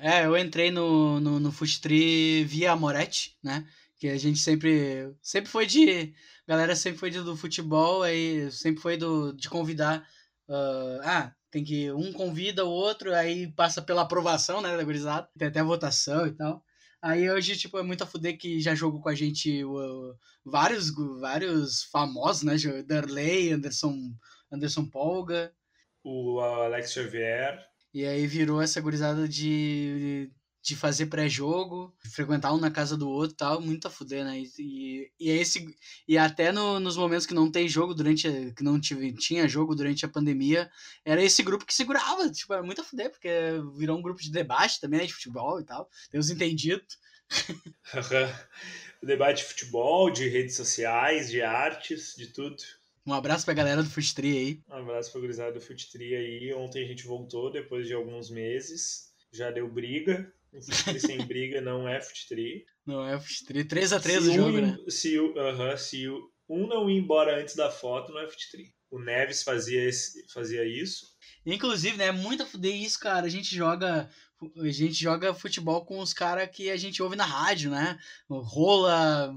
É, 0.00 0.24
eu 0.24 0.36
entrei 0.36 0.70
no, 0.70 1.20
no, 1.20 1.38
no 1.38 1.50
via 1.50 2.72
a 2.72 2.76
Moretti, 2.76 3.36
né? 3.42 3.66
que 4.02 4.08
a 4.08 4.18
gente 4.18 4.40
sempre 4.40 5.14
sempre 5.22 5.48
foi 5.48 5.64
de 5.64 6.12
galera 6.44 6.74
sempre 6.74 6.98
foi 6.98 7.08
de, 7.08 7.20
do 7.20 7.36
futebol 7.36 8.02
aí 8.02 8.50
sempre 8.50 8.82
foi 8.82 8.96
do 8.96 9.32
de 9.32 9.48
convidar 9.48 10.04
uh, 10.48 11.00
ah 11.04 11.32
tem 11.52 11.62
que 11.62 11.92
um 11.92 12.12
convida 12.12 12.64
o 12.64 12.68
outro 12.68 13.14
aí 13.14 13.52
passa 13.52 13.80
pela 13.80 14.02
aprovação 14.02 14.60
né 14.60 14.76
da 14.76 14.82
gurizada 14.82 15.28
tem 15.38 15.46
até 15.46 15.62
votação 15.62 16.26
e 16.26 16.32
tal 16.32 16.64
aí 17.00 17.30
hoje 17.30 17.56
tipo 17.56 17.78
é 17.78 17.82
muito 17.84 18.02
a 18.02 18.06
fuder 18.06 18.36
que 18.36 18.60
já 18.60 18.74
jogou 18.74 19.00
com 19.00 19.08
a 19.08 19.14
gente 19.14 19.64
uh, 19.64 20.18
vários 20.44 20.92
vários 21.20 21.84
famosos 21.84 22.42
né 22.42 22.56
Darley 22.84 23.52
Anderson 23.52 23.96
Anderson 24.50 24.84
Polga 24.84 25.54
o 26.02 26.40
Alex 26.40 26.92
Xavier 26.92 27.58
e 27.94 28.06
aí 28.06 28.26
virou 28.26 28.60
essa 28.60 28.80
gurizada 28.80 29.28
de 29.28 30.30
de 30.62 30.76
fazer 30.76 31.06
pré-jogo, 31.06 31.92
frequentar 32.14 32.54
um 32.54 32.60
na 32.60 32.70
casa 32.70 32.96
do 32.96 33.10
outro 33.10 33.36
tal, 33.36 33.60
muito 33.60 33.88
a 33.88 33.90
fuder, 33.90 34.24
né? 34.24 34.40
E, 34.58 35.10
e, 35.18 35.30
é 35.30 35.34
esse, 35.34 35.66
e 36.06 36.16
até 36.16 36.52
no, 36.52 36.78
nos 36.78 36.96
momentos 36.96 37.26
que 37.26 37.34
não 37.34 37.50
tem 37.50 37.68
jogo 37.68 37.92
durante, 37.92 38.28
a, 38.28 38.54
que 38.54 38.62
não 38.62 38.80
tive, 38.80 39.12
tinha 39.14 39.48
jogo 39.48 39.74
durante 39.74 40.06
a 40.06 40.08
pandemia, 40.08 40.70
era 41.04 41.20
esse 41.22 41.42
grupo 41.42 41.66
que 41.66 41.74
segurava, 41.74 42.30
tipo, 42.30 42.52
era 42.52 42.62
muito 42.62 42.80
a 42.80 42.84
fuder, 42.84 43.10
porque 43.10 43.28
virou 43.76 43.98
um 43.98 44.02
grupo 44.02 44.22
de 44.22 44.30
debate 44.30 44.80
também, 44.80 45.00
né, 45.00 45.06
de 45.06 45.12
futebol 45.12 45.60
e 45.60 45.64
tal, 45.64 45.90
tem 46.08 46.20
os 46.20 46.30
entendidos. 46.30 46.96
debate 49.02 49.38
de 49.38 49.48
futebol, 49.48 50.12
de 50.12 50.28
redes 50.28 50.54
sociais, 50.54 51.28
de 51.28 51.42
artes, 51.42 52.14
de 52.16 52.28
tudo. 52.28 52.62
Um 53.06 53.12
abraço 53.12 53.44
pra 53.44 53.54
galera 53.54 53.82
do 53.82 53.90
Futri 53.90 54.36
aí. 54.36 54.60
Um 54.68 54.82
abraço 54.82 55.10
pra 55.10 55.20
gurizada 55.20 55.52
do 55.52 55.60
Futri 55.60 56.14
aí. 56.14 56.54
Ontem 56.54 56.84
a 56.84 56.86
gente 56.86 57.04
voltou 57.04 57.50
depois 57.50 57.86
de 57.86 57.94
alguns 57.94 58.30
meses 58.30 59.12
já 59.32 59.50
deu 59.50 59.68
briga. 59.68 60.32
Fut 60.52 61.00
sem 61.00 61.18
briga 61.26 61.60
não 61.60 61.88
é 61.88 62.00
Fut 62.00 62.26
Não 62.86 63.06
é 63.06 63.18
Fut 63.18 63.44
3x3 63.46 64.18
o 64.18 64.32
jogo, 64.32 64.58
um, 64.58 64.60
né? 64.60 64.78
Se, 64.88 65.18
uh 65.18 65.34
-huh, 65.34 65.76
se 65.76 66.06
um 66.48 66.66
não 66.66 66.90
ir 66.90 66.98
embora 66.98 67.40
antes 67.40 67.56
da 67.56 67.70
foto, 67.70 68.12
não 68.12 68.20
é 68.20 68.28
Fut 68.28 68.74
O 68.90 68.98
Neves 68.98 69.42
fazia, 69.42 69.82
esse, 69.82 70.30
fazia 70.32 70.64
isso. 70.64 71.06
Inclusive, 71.44 71.96
né, 71.96 72.06
é 72.06 72.12
muito 72.12 72.42
a 72.42 72.46
fuder 72.46 72.74
isso, 72.74 73.00
cara. 73.00 73.26
A 73.26 73.30
gente 73.30 73.56
joga 73.56 74.08
a 74.56 74.68
gente 74.70 74.94
joga 74.94 75.32
futebol 75.32 75.84
com 75.84 76.00
os 76.00 76.12
caras 76.12 76.50
que 76.50 76.68
a 76.68 76.76
gente 76.76 77.00
ouve 77.00 77.14
na 77.14 77.24
rádio, 77.24 77.70
né? 77.70 77.96
Rola, 78.28 79.32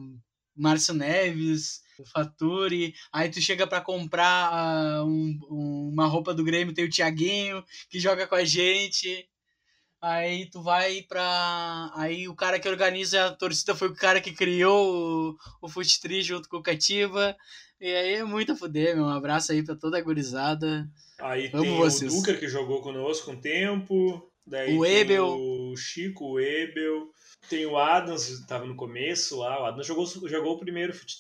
Márcio 0.56 0.96
Neves, 0.96 1.82
Faturi. 2.04 2.94
Aí 3.14 3.30
tu 3.30 3.40
chega 3.40 3.68
para 3.68 3.82
comprar 3.82 4.52
uh, 4.52 5.06
um, 5.06 5.40
um, 5.50 5.90
uma 5.94 6.08
roupa 6.08 6.34
do 6.34 6.44
Grêmio, 6.44 6.74
tem 6.74 6.86
o 6.86 6.90
Tiaguinho, 6.90 7.64
que 7.90 8.00
joga 8.00 8.26
com 8.28 8.36
a 8.36 8.44
gente. 8.44 9.30
Aí 10.02 10.50
tu 10.50 10.62
vai 10.62 11.02
pra. 11.04 11.92
Aí 11.96 12.28
o 12.28 12.36
cara 12.36 12.60
que 12.60 12.70
organiza 12.70 13.26
a 13.26 13.32
torcida 13.32 13.74
foi 13.74 13.88
o 13.88 13.96
cara 13.96 14.22
que 14.22 14.34
criou 14.34 15.32
o, 15.32 15.38
o 15.62 15.70
Fute 15.70 16.22
junto 16.22 16.50
com 16.50 16.58
o 16.58 16.64
Cativa. 16.64 17.36
E 17.80 17.92
aí 17.92 18.14
é 18.16 18.24
muito 18.24 18.52
a 18.52 18.56
fuder, 18.56 18.96
meu. 18.96 19.06
Um 19.06 19.10
abraço 19.10 19.52
aí 19.52 19.64
pra 19.64 19.76
toda 19.76 19.98
a 19.98 20.02
gurizada. 20.02 20.88
Aí 21.20 21.50
Amo 21.54 21.64
tem 21.64 21.78
vocês. 21.78 22.14
o 22.14 22.18
Duca 22.18 22.36
que 22.36 22.48
jogou 22.48 22.82
conosco 22.82 23.32
um 23.32 23.40
tempo. 23.40 24.32
Daí 24.46 24.78
o 24.78 24.86
Ebel. 24.86 25.26
O 25.28 25.76
Chico, 25.76 26.34
o 26.34 26.40
Ebel. 26.40 27.10
Tem 27.50 27.66
o 27.66 27.78
Adams, 27.78 28.46
tava 28.46 28.66
no 28.66 28.76
começo 28.76 29.40
lá. 29.40 29.62
O 29.62 29.66
Adams 29.66 29.88
jogou, 29.88 30.06
jogou 30.06 30.54
o 30.54 30.60
primeiro 30.60 30.94
Fute. 30.94 31.18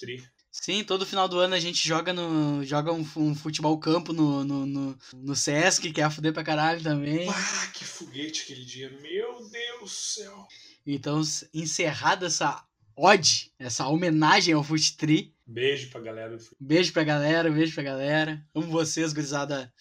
Sim, 0.61 0.84
todo 0.84 1.06
final 1.06 1.27
do 1.27 1.38
ano 1.38 1.53
a 1.53 1.60
gente 1.60 1.86
joga 1.86 2.14
no 2.14 2.64
joga 2.64 2.91
um, 2.91 3.06
um 3.18 3.36
futebol 3.36 3.77
campo 3.77 4.14
no, 4.14 4.44
no, 4.44 4.65
no, 4.65 4.98
no, 5.14 5.36
Sesc, 5.36 5.91
que 5.91 6.02
é 6.02 6.03
a 6.06 6.10
fuder 6.10 6.34
pra 6.34 6.45
caralho 6.45 6.82
também. 6.82 7.27
Ah, 7.30 7.68
que 7.73 7.84
foguete 7.84 8.44
aquele 8.44 8.64
dia, 8.64 8.90
meu 9.02 9.48
Deus 9.49 9.82
do 9.82 9.88
céu. 9.88 10.48
Então, 10.88 11.22
encerrada 11.53 12.27
essa 12.27 12.64
ode, 12.95 13.52
essa 13.60 13.86
homenagem 13.88 14.53
ao 14.53 14.64
Futri. 14.64 15.36
Beijo 15.45 15.90
pra 15.90 15.99
galera. 15.99 16.38
Beijo 16.60 16.94
pra 16.94 17.03
galera, 17.03 17.52
beijo 17.52 17.73
pra 17.73 17.84
galera. 17.84 18.44
Amo 18.56 18.68
vocês, 18.68 19.14
gurizada. 19.14 19.72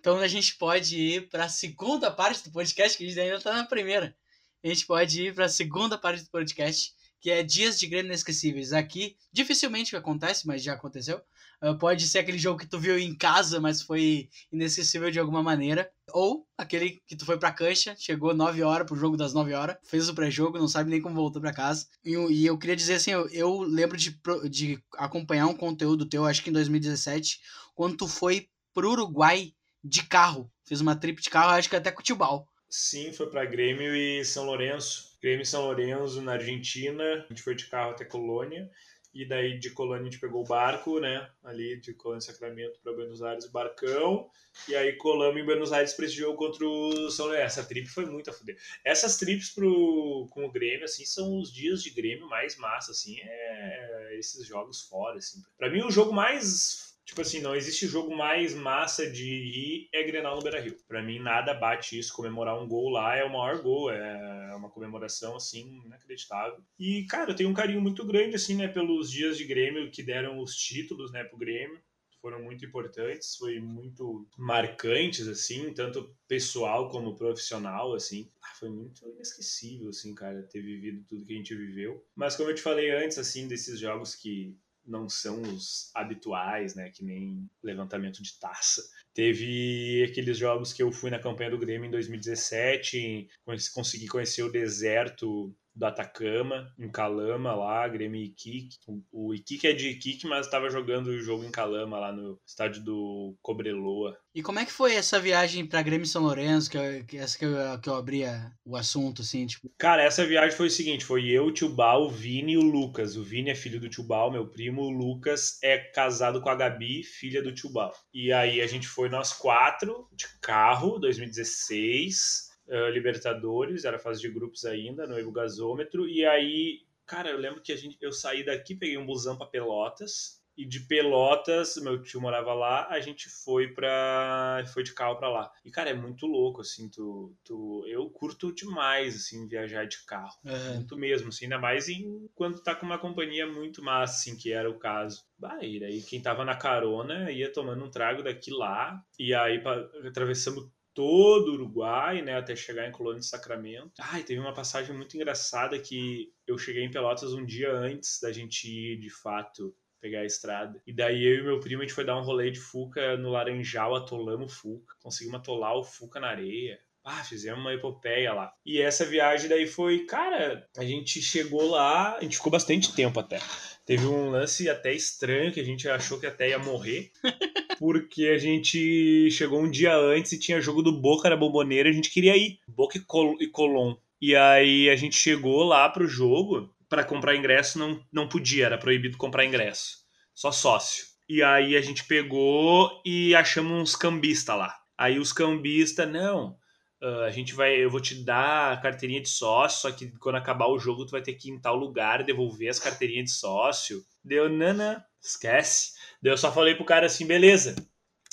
Então 0.00 0.18
a 0.18 0.28
gente 0.28 0.56
pode 0.56 0.98
ir 0.98 1.28
para 1.28 1.44
a 1.44 1.48
segunda 1.48 2.10
parte 2.10 2.44
do 2.44 2.50
podcast, 2.50 2.96
que 2.96 3.04
a 3.04 3.06
gente 3.06 3.20
ainda 3.20 3.36
está 3.36 3.52
na 3.52 3.64
primeira 3.64 4.16
a 4.64 4.68
gente 4.68 4.86
pode 4.86 5.22
ir 5.22 5.34
para 5.34 5.44
a 5.44 5.48
segunda 5.48 5.98
parte 5.98 6.24
do 6.24 6.30
podcast, 6.30 6.94
que 7.20 7.30
é 7.30 7.42
Dias 7.42 7.78
de 7.78 7.86
Grêmio 7.86 8.08
Inesquecíveis. 8.08 8.72
Aqui, 8.72 9.16
dificilmente 9.30 9.94
acontece, 9.94 10.46
mas 10.46 10.62
já 10.62 10.72
aconteceu. 10.72 11.20
Uh, 11.62 11.76
pode 11.78 12.06
ser 12.08 12.20
aquele 12.20 12.38
jogo 12.38 12.58
que 12.58 12.66
tu 12.66 12.78
viu 12.78 12.98
em 12.98 13.14
casa, 13.14 13.60
mas 13.60 13.82
foi 13.82 14.28
inesquecível 14.50 15.10
de 15.10 15.18
alguma 15.18 15.42
maneira. 15.42 15.90
Ou 16.12 16.46
aquele 16.56 17.02
que 17.06 17.14
tu 17.14 17.26
foi 17.26 17.38
pra 17.38 17.52
cancha, 17.52 17.94
chegou 17.98 18.34
9 18.34 18.62
horas 18.62 18.86
pro 18.86 18.96
jogo 18.96 19.16
das 19.16 19.34
9 19.34 19.52
horas, 19.52 19.76
fez 19.84 20.08
o 20.08 20.14
pré-jogo, 20.14 20.58
não 20.58 20.68
sabe 20.68 20.90
nem 20.90 21.00
como 21.00 21.14
voltou 21.14 21.42
para 21.42 21.52
casa. 21.52 21.86
E, 22.02 22.12
e, 22.14 22.46
eu 22.46 22.58
queria 22.58 22.76
dizer 22.76 22.94
assim, 22.94 23.10
eu, 23.10 23.28
eu 23.28 23.60
lembro 23.60 23.96
de, 23.96 24.18
de 24.50 24.82
acompanhar 24.96 25.46
um 25.46 25.56
conteúdo 25.56 26.08
teu, 26.08 26.24
acho 26.24 26.42
que 26.42 26.50
em 26.50 26.54
2017, 26.54 27.40
quando 27.74 27.96
tu 27.96 28.08
foi 28.08 28.48
pro 28.72 28.90
Uruguai 28.90 29.52
de 29.84 30.02
carro. 30.04 30.50
Fez 30.64 30.80
uma 30.80 30.96
trip 30.96 31.20
de 31.20 31.28
carro, 31.28 31.50
acho 31.50 31.68
que 31.68 31.76
até 31.76 31.92
com 31.92 32.00
o 32.00 32.02
Tibal. 32.02 32.48
Sim, 32.76 33.12
foi 33.12 33.30
para 33.30 33.44
Grêmio 33.44 33.94
e 33.94 34.24
São 34.24 34.46
Lourenço. 34.46 35.16
Grêmio 35.22 35.44
e 35.44 35.46
São 35.46 35.62
Lourenço 35.62 36.20
na 36.20 36.32
Argentina. 36.32 37.04
A 37.24 37.28
gente 37.28 37.40
foi 37.40 37.54
de 37.54 37.66
carro 37.66 37.92
até 37.92 38.04
Colônia. 38.04 38.68
E 39.14 39.24
daí 39.24 39.56
de 39.56 39.70
Colônia 39.70 40.00
a 40.00 40.04
gente 40.06 40.18
pegou 40.18 40.42
o 40.42 40.44
barco, 40.44 40.98
né? 40.98 41.30
Ali 41.44 41.76
de 41.76 41.94
Colônia 41.94 42.20
Sacramento 42.20 42.80
para 42.82 42.92
Buenos 42.92 43.22
Aires, 43.22 43.46
barcão. 43.46 44.28
E 44.68 44.74
aí 44.74 44.94
colamos 44.94 45.40
em 45.40 45.44
Buenos 45.44 45.72
Aires 45.72 45.92
para 45.92 46.04
esse 46.04 46.16
jogo 46.16 46.36
contra 46.36 46.66
o 46.66 47.10
São 47.12 47.26
Lourenço. 47.26 47.60
Essa 47.60 47.68
trip 47.68 47.86
foi 47.86 48.06
muito 48.06 48.30
a 48.30 48.32
fuder. 48.32 48.58
Essas 48.84 49.18
trips 49.18 49.50
pro, 49.50 50.26
com 50.32 50.44
o 50.44 50.50
Grêmio, 50.50 50.84
assim, 50.84 51.04
são 51.04 51.38
os 51.38 51.52
dias 51.52 51.80
de 51.80 51.90
Grêmio 51.90 52.28
mais 52.28 52.56
massa, 52.56 52.90
assim. 52.90 53.20
É 53.20 54.16
esses 54.18 54.44
jogos 54.44 54.80
fora, 54.80 55.18
assim. 55.18 55.40
Para 55.56 55.70
mim, 55.70 55.84
o 55.84 55.92
jogo 55.92 56.12
mais 56.12 56.93
Tipo 57.04 57.20
assim, 57.20 57.40
não 57.40 57.54
existe 57.54 57.86
jogo 57.86 58.16
mais 58.16 58.54
massa 58.54 59.08
de 59.10 59.24
ir 59.24 59.88
é 59.92 60.02
Grenal 60.02 60.36
no 60.36 60.42
Beira-Rio. 60.42 60.76
Para 60.88 61.02
mim 61.02 61.18
nada 61.18 61.52
bate 61.52 61.98
isso, 61.98 62.14
comemorar 62.14 62.60
um 62.60 62.66
gol 62.66 62.88
lá 62.88 63.14
é 63.14 63.22
o 63.24 63.32
maior 63.32 63.60
gol, 63.62 63.90
é 63.90 64.54
uma 64.56 64.70
comemoração 64.70 65.36
assim 65.36 65.82
inacreditável. 65.84 66.62
E 66.78 67.04
cara, 67.04 67.32
eu 67.32 67.36
tenho 67.36 67.50
um 67.50 67.54
carinho 67.54 67.80
muito 67.80 68.04
grande 68.06 68.36
assim, 68.36 68.56
né, 68.56 68.68
pelos 68.68 69.10
dias 69.10 69.36
de 69.36 69.44
Grêmio 69.44 69.90
que 69.90 70.02
deram 70.02 70.40
os 70.40 70.56
títulos, 70.56 71.12
né, 71.12 71.24
pro 71.24 71.38
Grêmio. 71.38 71.78
Foram 72.22 72.42
muito 72.42 72.64
importantes, 72.64 73.36
foi 73.36 73.60
muito 73.60 74.26
marcantes 74.38 75.28
assim, 75.28 75.74
tanto 75.74 76.16
pessoal 76.26 76.88
como 76.88 77.14
profissional 77.14 77.92
assim. 77.92 78.30
Ah, 78.42 78.54
foi 78.58 78.70
muito 78.70 79.06
inesquecível 79.06 79.90
assim, 79.90 80.14
cara, 80.14 80.42
ter 80.44 80.62
vivido 80.62 81.04
tudo 81.06 81.26
que 81.26 81.34
a 81.34 81.36
gente 81.36 81.54
viveu. 81.54 82.02
Mas 82.16 82.34
como 82.34 82.48
eu 82.48 82.54
te 82.54 82.62
falei 82.62 82.90
antes 82.90 83.18
assim, 83.18 83.46
desses 83.46 83.78
jogos 83.78 84.14
que 84.14 84.56
não 84.86 85.08
são 85.08 85.40
os 85.42 85.90
habituais, 85.94 86.74
né? 86.74 86.90
Que 86.90 87.04
nem 87.04 87.48
levantamento 87.62 88.22
de 88.22 88.38
taça. 88.38 88.82
Teve 89.12 90.04
aqueles 90.10 90.36
jogos 90.36 90.72
que 90.72 90.82
eu 90.82 90.90
fui 90.90 91.10
na 91.10 91.18
campanha 91.18 91.50
do 91.50 91.58
Grêmio 91.58 91.86
em 91.86 91.90
2017, 91.90 93.28
consegui 93.72 94.08
conhecer 94.08 94.42
o 94.42 94.50
deserto 94.50 95.54
do 95.74 95.86
Atacama, 95.86 96.72
em 96.78 96.88
Calama 96.88 97.54
lá, 97.54 97.86
Grêmio 97.88 98.20
e 98.20 98.26
Iquique. 98.26 98.78
O 99.12 99.34
Iquique 99.34 99.66
é 99.66 99.72
de 99.72 99.88
Iquique, 99.88 100.26
mas 100.26 100.46
estava 100.46 100.70
jogando 100.70 101.08
o 101.08 101.18
jogo 101.18 101.44
em 101.44 101.50
Calama 101.50 101.98
lá 101.98 102.12
no 102.12 102.38
estádio 102.46 102.82
do 102.82 103.36
Cobreloa. 103.42 104.16
E 104.34 104.42
como 104.42 104.58
é 104.58 104.64
que 104.64 104.72
foi 104.72 104.94
essa 104.94 105.18
viagem 105.18 105.66
para 105.66 105.82
Grêmio 105.82 106.06
São 106.06 106.22
Lourenço, 106.22 106.70
que, 106.70 106.76
eu, 106.76 107.04
que 107.04 107.16
essa 107.16 107.38
que 107.38 107.44
eu, 107.44 107.80
que 107.80 107.88
eu 107.88 107.94
abria 107.94 108.52
o 108.64 108.76
assunto, 108.76 109.22
assim, 109.22 109.46
tipo... 109.46 109.70
Cara, 109.78 110.02
essa 110.02 110.24
viagem 110.24 110.56
foi 110.56 110.68
o 110.68 110.70
seguinte, 110.70 111.04
foi 111.04 111.26
eu, 111.26 111.46
o 111.46 111.52
Tio 111.52 111.68
Bal, 111.68 112.04
o 112.04 112.10
Vini 112.10 112.52
e 112.52 112.58
o 112.58 112.62
Lucas. 112.62 113.16
O 113.16 113.22
Vini 113.22 113.50
é 113.50 113.54
filho 113.54 113.80
do 113.80 113.88
Tio 113.88 114.04
Bal, 114.04 114.30
meu 114.30 114.46
primo. 114.46 114.82
O 114.82 114.90
Lucas 114.90 115.58
é 115.62 115.78
casado 115.78 116.40
com 116.40 116.48
a 116.48 116.54
Gabi, 116.54 117.02
filha 117.02 117.42
do 117.42 117.54
Tio 117.54 117.70
Bal. 117.70 117.92
E 118.12 118.32
aí 118.32 118.60
a 118.60 118.66
gente 118.66 118.86
foi 118.86 119.08
nós 119.08 119.32
quatro, 119.32 120.08
de 120.12 120.26
carro, 120.40 120.98
2016 120.98 122.53
uh, 122.68 122.88
Libertadores, 122.90 123.84
era 123.84 123.98
fase 123.98 124.20
de 124.20 124.28
grupos 124.28 124.64
ainda, 124.64 125.06
no 125.06 125.18
Evo 125.18 125.32
Gasômetro, 125.32 126.08
e 126.08 126.24
aí, 126.24 126.82
cara, 127.06 127.30
eu 127.30 127.38
lembro 127.38 127.60
que 127.60 127.72
a 127.72 127.76
gente, 127.76 127.96
eu 128.00 128.12
saí 128.12 128.44
daqui, 128.44 128.74
peguei 128.74 128.98
um 128.98 129.06
busão 129.06 129.36
para 129.36 129.46
Pelotas, 129.46 130.42
e 130.56 130.64
de 130.64 130.80
Pelotas, 130.80 131.76
meu 131.76 132.00
tio 132.00 132.20
morava 132.20 132.54
lá, 132.54 132.86
a 132.88 133.00
gente 133.00 133.28
foi 133.28 133.68
para 133.68 134.64
foi 134.72 134.82
de 134.82 134.92
carro 134.92 135.16
para 135.16 135.28
lá. 135.28 135.52
E 135.64 135.70
cara, 135.70 135.90
é 135.90 135.94
muito 135.94 136.26
louco 136.26 136.60
assim, 136.60 136.88
tu, 136.88 137.34
tu 137.44 137.84
eu 137.88 138.08
curto 138.08 138.54
demais 138.54 139.16
assim 139.16 139.48
viajar 139.48 139.86
de 139.86 140.04
carro. 140.04 140.34
É. 140.44 140.74
Muito 140.74 140.96
mesmo, 140.96 141.28
assim, 141.28 141.46
ainda 141.46 141.58
mais 141.58 141.88
em 141.88 142.28
quando 142.34 142.62
tá 142.62 142.74
com 142.74 142.86
uma 142.86 142.98
companhia 142.98 143.46
muito 143.46 143.82
massa 143.82 144.14
assim, 144.14 144.36
que 144.36 144.52
era 144.52 144.70
o 144.70 144.78
caso. 144.78 145.24
Bah, 145.36 145.58
e 145.62 146.02
quem 146.02 146.22
tava 146.22 146.44
na 146.44 146.56
carona 146.56 147.30
ia 147.30 147.52
tomando 147.52 147.84
um 147.84 147.90
trago 147.90 148.22
daqui 148.22 148.50
lá, 148.50 149.02
e 149.18 149.34
aí 149.34 149.60
pra, 149.60 149.90
atravessamos 150.06 150.70
todo 150.94 151.48
o 151.48 151.54
Uruguai, 151.54 152.22
né, 152.22 152.36
até 152.36 152.54
chegar 152.54 152.88
em 152.88 152.92
Colônia 152.92 153.20
de 153.20 153.26
Sacramento. 153.26 153.92
E 154.16 154.22
teve 154.22 154.40
uma 154.40 154.54
passagem 154.54 154.96
muito 154.96 155.16
engraçada 155.16 155.78
que 155.78 156.32
eu 156.46 156.56
cheguei 156.56 156.84
em 156.84 156.90
Pelotas 156.90 157.34
um 157.34 157.44
dia 157.44 157.72
antes 157.72 158.20
da 158.20 158.32
gente 158.32 158.70
ir, 158.70 158.98
de 158.98 159.10
fato, 159.10 159.74
pegar 160.00 160.20
a 160.20 160.26
estrada. 160.26 160.80
E 160.86 160.92
daí 160.92 161.24
eu 161.24 161.40
e 161.40 161.42
meu 161.42 161.60
primo, 161.60 161.82
a 161.82 161.84
gente 161.84 161.94
foi 161.94 162.04
dar 162.04 162.16
um 162.16 162.22
rolê 162.22 162.50
de 162.50 162.60
Fuca 162.60 163.16
no 163.16 163.30
Laranjal, 163.30 163.94
atolamos 163.96 164.54
Fuca, 164.54 164.94
conseguimos 165.00 165.40
atolar 165.40 165.76
o 165.76 165.82
Fuca 165.82 166.20
na 166.20 166.28
areia. 166.28 166.78
Ah, 167.02 167.22
fizemos 167.22 167.60
uma 167.60 167.74
epopeia 167.74 168.32
lá. 168.32 168.52
E 168.64 168.80
essa 168.80 169.04
viagem 169.04 169.48
daí 169.48 169.66
foi, 169.66 170.06
cara, 170.06 170.66
a 170.76 170.84
gente 170.84 171.20
chegou 171.20 171.68
lá, 171.68 172.16
a 172.16 172.22
gente 172.22 172.36
ficou 172.36 172.50
bastante 172.50 172.94
tempo 172.94 173.20
até. 173.20 173.40
Teve 173.84 174.06
um 174.06 174.30
lance 174.30 174.70
até 174.70 174.94
estranho 174.94 175.52
que 175.52 175.60
a 175.60 175.64
gente 175.64 175.86
achou 175.86 176.18
que 176.18 176.26
até 176.26 176.48
ia 176.50 176.58
morrer. 176.58 177.10
porque 177.78 178.26
a 178.28 178.38
gente 178.38 179.30
chegou 179.30 179.60
um 179.60 179.70
dia 179.70 179.96
antes 179.96 180.32
e 180.32 180.38
tinha 180.38 180.60
jogo 180.60 180.82
do 180.82 180.92
Boca 181.00 181.28
na 181.28 181.36
Bomboneira, 181.36 181.88
a 181.88 181.92
gente 181.92 182.10
queria 182.10 182.36
ir, 182.36 182.58
Boca 182.68 182.98
e, 182.98 183.00
Col 183.00 183.36
e 183.40 183.46
Colom. 183.46 183.96
E 184.20 184.34
aí 184.34 184.88
a 184.88 184.96
gente 184.96 185.16
chegou 185.16 185.64
lá 185.64 185.88
pro 185.88 186.06
jogo, 186.06 186.72
para 186.88 187.04
comprar 187.04 187.36
ingresso 187.36 187.78
não, 187.78 188.00
não 188.12 188.28
podia, 188.28 188.66
era 188.66 188.78
proibido 188.78 189.18
comprar 189.18 189.44
ingresso, 189.44 189.98
só 190.34 190.52
sócio. 190.52 191.04
E 191.28 191.42
aí 191.42 191.76
a 191.76 191.80
gente 191.80 192.04
pegou 192.04 193.00
e 193.04 193.34
achamos 193.34 193.72
uns 193.72 193.96
cambistas 193.96 194.56
lá. 194.56 194.74
Aí 194.96 195.18
os 195.18 195.32
cambistas, 195.32 196.08
não, 196.08 196.56
Uh, 197.04 197.24
a 197.24 197.30
gente 197.30 197.52
vai, 197.52 197.74
eu 197.74 197.90
vou 197.90 198.00
te 198.00 198.14
dar 198.24 198.72
a 198.72 198.76
carteirinha 198.78 199.20
de 199.20 199.28
sócio, 199.28 199.82
só 199.82 199.92
que 199.94 200.10
quando 200.12 200.36
acabar 200.36 200.68
o 200.68 200.78
jogo 200.78 201.04
tu 201.04 201.10
vai 201.10 201.20
ter 201.20 201.34
que 201.34 201.50
ir 201.50 201.52
em 201.52 201.60
tal 201.60 201.76
lugar 201.76 202.24
devolver 202.24 202.70
as 202.70 202.78
carteirinhas 202.78 203.26
de 203.26 203.32
sócio. 203.32 204.02
Deu, 204.24 204.48
nana, 204.48 205.04
esquece. 205.22 205.92
Daí 206.24 206.32
eu 206.32 206.38
só 206.38 206.50
falei 206.50 206.74
pro 206.74 206.86
cara 206.86 207.04
assim, 207.04 207.26
beleza, 207.26 207.76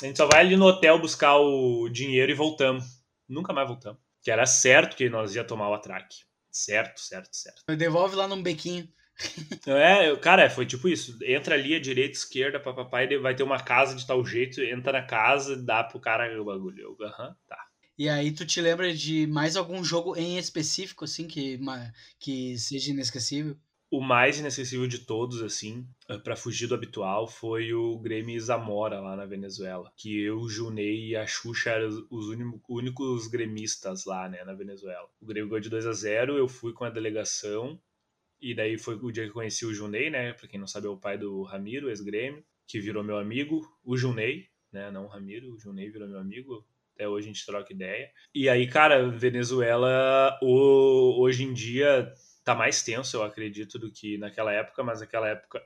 a 0.02 0.06
gente 0.06 0.16
só 0.16 0.26
vai 0.26 0.40
ali 0.40 0.56
no 0.56 0.66
hotel 0.66 0.98
buscar 0.98 1.36
o 1.36 1.90
dinheiro 1.90 2.32
e 2.32 2.36
voltamos. 2.36 2.86
Nunca 3.28 3.52
mais 3.52 3.68
voltamos. 3.68 4.00
Que 4.24 4.32
era 4.32 4.46
certo 4.46 4.96
que 4.96 5.10
nós 5.10 5.36
ia 5.36 5.44
tomar 5.44 5.68
o 5.70 5.74
atraque. 5.74 6.20
Certo, 6.50 7.02
certo, 7.02 7.36
certo. 7.36 7.64
Devolve 7.76 8.16
lá 8.16 8.30
num 8.30 8.42
bequinho. 8.42 8.88
É, 9.68 10.16
cara, 10.16 10.50
foi 10.50 10.66
tipo 10.66 10.88
isso. 10.88 11.20
Entra 11.22 11.56
ali 11.56 11.76
à 11.76 11.82
direita, 11.82 12.18
esquerda, 12.18 12.62
papapá, 12.62 13.04
e 13.04 13.18
vai 13.18 13.36
ter 13.36 13.44
uma 13.44 13.60
casa 13.62 13.94
de 13.94 14.08
tal 14.08 14.26
jeito, 14.26 14.62
entra 14.62 14.94
na 14.94 15.06
casa, 15.06 15.62
dá 15.62 15.84
pro 15.84 16.00
cara 16.00 16.42
o 16.42 16.46
bagulho. 16.46 16.96
Aham, 17.02 17.28
uhum, 17.28 17.36
tá. 17.46 17.68
E 17.98 18.08
aí 18.08 18.32
tu 18.32 18.46
te 18.46 18.62
lembra 18.62 18.94
de 18.94 19.28
mais 19.28 19.58
algum 19.58 19.84
jogo 19.84 20.16
em 20.16 20.38
específico, 20.38 21.04
assim, 21.04 21.28
que, 21.28 21.60
que 22.18 22.58
seja 22.58 22.92
inesquecível? 22.92 23.58
O 23.94 24.00
mais 24.00 24.40
inesquecível 24.40 24.88
de 24.88 25.00
todos, 25.00 25.42
assim, 25.44 25.86
eh, 26.08 26.18
para 26.18 26.38
fugir 26.38 26.66
do 26.66 26.74
habitual, 26.74 27.28
foi 27.28 27.74
o 27.74 28.00
Grêmio 28.00 28.40
Zamora 28.40 29.02
lá 29.02 29.18
na 29.18 29.26
Venezuela. 29.26 29.92
Que 29.98 30.18
eu, 30.24 30.48
Junei 30.48 31.10
e 31.10 31.16
a 31.18 31.28
Xuxa 31.28 31.72
eram 31.72 32.08
os 32.10 32.28
únicos 32.70 33.28
gremistas 33.28 34.06
lá, 34.06 34.30
né, 34.30 34.46
na 34.46 34.54
Venezuela. 34.54 35.10
O 35.20 35.26
Grêmio 35.26 35.50
ganhou 35.50 35.60
de 35.60 35.70
2 35.70 35.86
a 35.86 35.92
0 35.92 36.38
eu 36.38 36.48
fui 36.48 36.72
com 36.72 36.86
a 36.86 36.90
delegação, 36.90 37.78
e 38.42 38.56
daí 38.56 38.78
foi 38.78 38.96
o 38.96 39.12
dia 39.12 39.26
que 39.26 39.32
eu 39.32 39.34
conheci 39.34 39.66
o 39.66 39.74
Junei, 39.74 40.10
né, 40.10 40.32
pra 40.32 40.48
quem 40.48 40.58
não 40.58 40.68
sabe 40.68 40.88
é 40.88 40.90
o 40.90 40.96
pai 40.96 41.18
do 41.18 41.44
Ramiro, 41.44 41.90
ex-Grêmio, 41.90 42.46
que 42.66 42.80
virou 42.80 43.04
meu 43.04 43.18
amigo, 43.18 43.62
o 43.84 43.98
Junei, 43.98 44.48
né, 44.72 44.90
não 44.90 45.04
o 45.04 45.10
Ramiro, 45.10 45.54
o 45.54 45.60
Junei 45.60 45.90
virou 45.90 46.08
meu 46.08 46.20
amigo, 46.20 46.66
até 46.96 47.10
hoje 47.10 47.28
a 47.28 47.34
gente 47.34 47.46
troca 47.46 47.74
ideia. 47.74 48.10
E 48.34 48.48
aí, 48.48 48.68
cara, 48.68 49.10
Venezuela, 49.10 50.40
hoje 50.42 51.44
em 51.44 51.52
dia 51.54 52.10
tá 52.44 52.56
mais 52.56 52.82
tenso, 52.84 53.18
eu 53.18 53.24
acredito, 53.24 53.78
do 53.78 53.92
que 53.92 54.18
naquela 54.18 54.52
época, 54.52 54.84
mas 54.84 55.00
naquela 55.00 55.28
época 55.28 55.62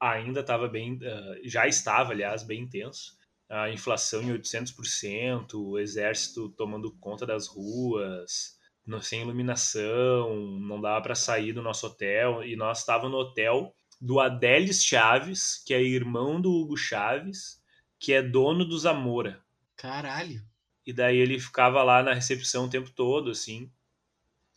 ainda 0.00 0.40
estava 0.40 0.68
bem, 0.68 0.94
uh, 0.94 1.48
já 1.48 1.66
estava, 1.66 2.12
aliás, 2.12 2.42
bem 2.42 2.68
tenso. 2.68 3.16
A 3.48 3.70
inflação 3.70 4.22
em 4.22 4.32
800%, 4.32 5.54
o 5.54 5.78
exército 5.78 6.48
tomando 6.50 6.90
conta 6.98 7.26
das 7.26 7.46
ruas, 7.46 8.58
sem 9.02 9.20
iluminação, 9.20 10.58
não 10.58 10.80
dava 10.80 11.02
para 11.02 11.14
sair 11.14 11.52
do 11.52 11.62
nosso 11.62 11.86
hotel. 11.86 12.42
E 12.42 12.56
nós 12.56 12.80
estávamos 12.80 13.12
no 13.12 13.18
hotel 13.18 13.74
do 14.00 14.18
Adélis 14.18 14.82
Chaves, 14.82 15.62
que 15.64 15.74
é 15.74 15.82
irmão 15.82 16.40
do 16.40 16.50
Hugo 16.50 16.76
Chaves, 16.76 17.62
que 18.00 18.12
é 18.12 18.22
dono 18.22 18.64
do 18.64 18.78
Zamora. 18.78 19.40
Caralho! 19.76 20.42
E 20.84 20.92
daí 20.92 21.18
ele 21.18 21.38
ficava 21.38 21.82
lá 21.82 22.02
na 22.02 22.14
recepção 22.14 22.64
o 22.64 22.70
tempo 22.70 22.90
todo, 22.90 23.30
assim 23.30 23.70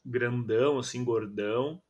grandão, 0.06 0.78
assim, 0.78 1.04
gordão, 1.04 1.82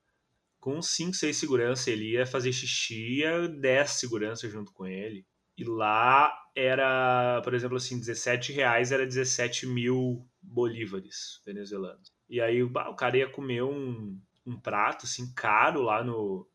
com 0.60 0.82
5, 0.82 1.14
6 1.14 1.38
segurança. 1.38 1.92
Ele 1.92 2.12
ia 2.12 2.26
fazer 2.26 2.52
xixi 2.54 3.24
e 3.24 3.48
10 3.48 3.90
segurança 3.92 4.50
junto 4.50 4.72
com 4.72 4.86
ele. 4.88 5.26
E 5.58 5.64
lá 5.64 6.34
era, 6.56 7.42
por 7.44 7.54
exemplo, 7.54 7.78
assim, 7.78 8.00
17 8.00 8.52
reais 8.52 8.92
era 8.92 9.06
17 9.06 9.68
mil 9.68 10.28
bolívares 10.42 11.42
venezuelanos. 11.46 12.12
E 12.30 12.42
aí 12.42 12.62
o 12.64 12.72
cara 12.96 13.18
ia 13.18 13.30
comer 13.30 13.64
um, 13.64 14.20
um 14.46 14.60
prato, 14.60 15.06
assim, 15.06 15.34
caro 15.34 15.82
lá 15.82 16.04
no, 16.04 16.48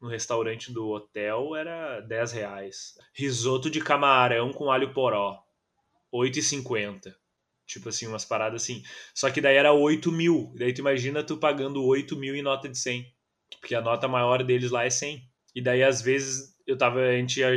no 0.00 0.08
restaurante 0.08 0.72
do 0.72 0.88
hotel, 0.88 1.54
era 1.54 2.00
10 2.00 2.32
reais. 2.32 2.94
Risoto 3.14 3.70
de 3.70 3.80
camarão 3.80 4.52
com 4.52 4.70
alho 4.70 4.92
poró, 4.92 5.38
8,50. 6.12 7.14
Tipo 7.70 7.88
assim, 7.88 8.08
umas 8.08 8.24
paradas 8.24 8.62
assim. 8.62 8.82
Só 9.14 9.30
que 9.30 9.40
daí 9.40 9.56
era 9.56 9.72
8 9.72 10.10
mil. 10.10 10.52
Daí 10.58 10.72
tu 10.72 10.80
imagina 10.80 11.22
tu 11.22 11.36
pagando 11.36 11.84
8 11.84 12.16
mil 12.16 12.34
em 12.34 12.42
nota 12.42 12.68
de 12.68 12.76
100. 12.76 13.06
Porque 13.60 13.76
a 13.76 13.80
nota 13.80 14.08
maior 14.08 14.42
deles 14.42 14.72
lá 14.72 14.84
é 14.84 14.90
100. 14.90 15.22
E 15.54 15.62
daí, 15.62 15.82
às 15.82 16.02
vezes, 16.02 16.56
eu 16.66 16.76
tava, 16.76 17.00
a 17.00 17.16
gente 17.16 17.38
ia 17.38 17.50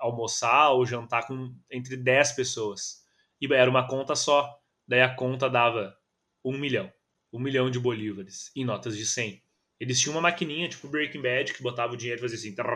almoçar 0.00 0.70
ou 0.70 0.84
jantar 0.84 1.26
com 1.28 1.54
entre 1.70 1.96
10 1.96 2.32
pessoas. 2.32 3.02
E 3.40 3.52
era 3.52 3.70
uma 3.70 3.86
conta 3.86 4.16
só. 4.16 4.52
Daí 4.86 5.00
a 5.00 5.14
conta 5.14 5.48
dava 5.48 5.96
1 6.44 6.58
milhão. 6.58 6.92
1 7.32 7.38
milhão 7.38 7.70
de 7.70 7.78
bolívares 7.78 8.50
em 8.56 8.64
notas 8.64 8.96
de 8.96 9.06
100. 9.06 9.40
Eles 9.78 10.00
tinham 10.00 10.14
uma 10.14 10.20
maquininha, 10.20 10.68
tipo 10.68 10.88
Breaking 10.88 11.22
Bad, 11.22 11.52
que 11.52 11.62
botava 11.62 11.92
o 11.92 11.96
dinheiro 11.96 12.20
e 12.20 12.22
fazia 12.22 12.36
assim. 12.36 12.54
Trrr, 12.54 12.66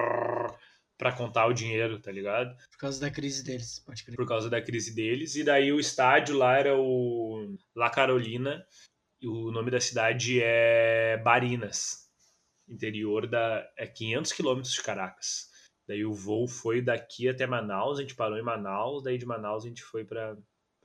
para 0.98 1.12
contar 1.12 1.46
o 1.46 1.52
dinheiro, 1.52 2.00
tá 2.00 2.10
ligado? 2.10 2.56
Por 2.70 2.78
causa 2.78 3.00
da 3.00 3.10
crise 3.10 3.44
deles, 3.44 3.80
pode 3.80 4.04
crer. 4.04 4.16
Por 4.16 4.26
causa 4.26 4.48
da 4.48 4.62
crise 4.62 4.94
deles. 4.94 5.36
E 5.36 5.44
daí 5.44 5.72
o 5.72 5.80
estádio 5.80 6.36
lá 6.36 6.58
era 6.58 6.76
o 6.76 7.56
La 7.74 7.90
Carolina. 7.90 8.64
E 9.20 9.28
o 9.28 9.50
nome 9.50 9.70
da 9.70 9.80
cidade 9.80 10.40
é 10.42 11.16
Barinas. 11.18 12.10
Interior 12.68 13.26
da. 13.26 13.68
É 13.76 13.86
500 13.86 14.32
quilômetros 14.32 14.74
de 14.74 14.82
Caracas. 14.82 15.50
Daí 15.86 16.04
o 16.04 16.12
voo 16.12 16.48
foi 16.48 16.82
daqui 16.82 17.28
até 17.28 17.46
Manaus, 17.46 17.98
a 17.98 18.02
gente 18.02 18.16
parou 18.16 18.36
em 18.36 18.42
Manaus, 18.42 19.04
daí 19.04 19.16
de 19.16 19.24
Manaus 19.24 19.64
a 19.64 19.68
gente 19.68 19.84
foi 19.84 20.04
para 20.04 20.36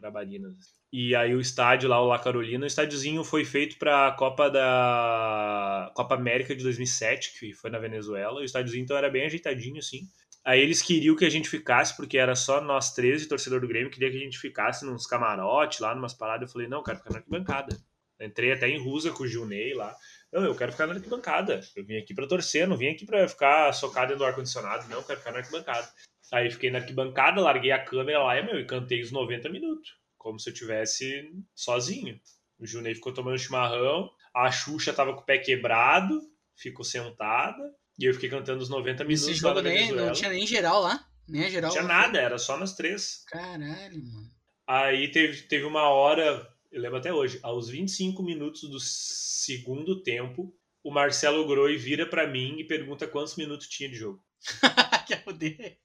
Barinas. 0.10 0.56
E 0.92 1.16
aí 1.16 1.36
o 1.36 1.40
estádio 1.40 1.90
lá, 1.90 2.02
o 2.02 2.08
La 2.08 2.20
Carolina, 2.20 2.64
o 2.64 2.68
estádiozinho 2.68 3.24
foi 3.24 3.46
feito 3.46 3.78
para 3.78 4.08
a 4.08 4.12
Copa 4.12 4.50
da 4.50 5.92
Copa 5.96 6.16
América 6.16 6.56
de 6.56 6.64
2007, 6.64 7.40
que 7.40 7.54
foi 7.54 7.70
na 7.70 7.80
Venezuela. 7.80 8.42
O 8.42 8.44
estádiozinho 8.44 8.84
então 8.84 8.98
era 8.98 9.10
bem 9.10 9.26
ajeitadinho 9.26 9.80
assim. 9.80 10.02
Aí 10.44 10.60
eles 10.60 10.82
queriam 10.82 11.16
que 11.16 11.26
a 11.26 11.30
gente 11.30 11.48
ficasse, 11.48 11.96
porque 11.96 12.18
era 12.18 12.36
só 12.36 12.60
nós 12.60 12.94
três 12.94 13.22
e 13.22 13.28
torcedor 13.28 13.62
do 13.62 13.68
Grêmio, 13.68 13.92
queria 13.92 14.10
que 14.10 14.18
a 14.18 14.22
gente 14.22 14.40
ficasse 14.40 14.84
nos 14.84 15.06
camarotes 15.06 15.80
lá, 15.80 15.94
numas 15.94 16.14
paradas. 16.14 16.50
Eu 16.50 16.52
falei, 16.52 16.68
não, 16.68 16.82
quero 16.82 16.98
ficar 16.98 17.12
na 17.12 17.18
arquibancada. 17.18 17.78
Entrei 18.20 18.52
até 18.52 18.68
em 18.68 18.82
Rusa 18.82 19.12
com 19.12 19.24
o 19.24 19.28
Gilney 19.28 19.74
lá. 19.74 19.96
Não, 20.32 20.44
eu 20.44 20.56
quero 20.56 20.72
ficar 20.72 20.88
na 20.88 20.94
arquibancada. 20.94 21.62
Eu 21.76 21.86
vim 21.86 21.98
aqui 21.98 22.14
para 22.14 22.28
torcer, 22.28 22.68
não 22.68 22.78
vim 22.78 22.88
aqui 22.88 23.06
para 23.06 23.28
ficar 23.28 23.72
socado 23.74 24.16
do 24.16 24.26
ar-condicionado, 24.26 24.88
não, 24.90 25.04
quero 25.04 25.20
ficar 25.20 25.32
na 25.32 25.40
arquibancada. 25.40 25.88
Aí 26.32 26.50
fiquei 26.50 26.72
na 26.72 26.80
arquibancada, 26.80 27.42
larguei 27.42 27.72
a 27.72 27.84
câmera 27.84 28.24
lá 28.24 28.38
e, 28.38 28.46
meu, 28.46 28.60
e 28.60 28.66
cantei 28.66 29.02
os 29.02 29.12
90 29.12 29.50
minutos 29.50 30.02
como 30.22 30.40
se 30.40 30.50
eu 30.50 30.54
tivesse 30.54 31.34
sozinho. 31.56 32.20
O 32.60 32.66
Junei 32.66 32.94
ficou 32.94 33.12
tomando 33.12 33.40
chimarrão, 33.40 34.10
a 34.34 34.52
Xuxa 34.52 34.94
tava 34.94 35.14
com 35.14 35.22
o 35.22 35.26
pé 35.26 35.40
quebrado, 35.40 36.22
ficou 36.56 36.86
sentada, 36.86 37.62
e 37.98 38.06
eu 38.06 38.14
fiquei 38.14 38.30
cantando 38.30 38.62
os 38.62 38.70
90 38.70 39.04
minutos. 39.04 39.28
Esse 39.28 39.40
jogo 39.40 39.62
nem, 39.62 39.92
não 39.92 40.14
tinha 40.14 40.30
nem 40.30 40.46
geral 40.46 40.82
lá? 40.82 41.08
Nem 41.28 41.50
geral? 41.50 41.70
Não 41.70 41.76
tinha 41.76 41.88
nada, 41.88 42.20
era 42.20 42.38
só 42.38 42.56
nós 42.56 42.76
três. 42.76 43.24
Caralho, 43.28 44.04
mano. 44.04 44.30
Aí 44.68 45.10
teve, 45.10 45.42
teve 45.44 45.66
uma 45.66 45.90
hora, 45.90 46.48
eu 46.72 46.80
lembro 46.80 47.00
até 47.00 47.12
hoje, 47.12 47.40
aos 47.42 47.68
25 47.68 48.22
minutos 48.22 48.70
do 48.70 48.80
segundo 48.80 50.04
tempo, 50.04 50.56
o 50.84 50.92
Marcelo 50.92 51.48
Groi 51.48 51.78
vira 51.78 52.06
para 52.06 52.28
mim 52.28 52.60
e 52.60 52.64
pergunta 52.64 53.08
quantos 53.08 53.36
minutos 53.36 53.68
tinha 53.68 53.90
de 53.90 53.96
jogo. 53.96 54.24
Quer 55.08 55.24
poder? 55.24 55.80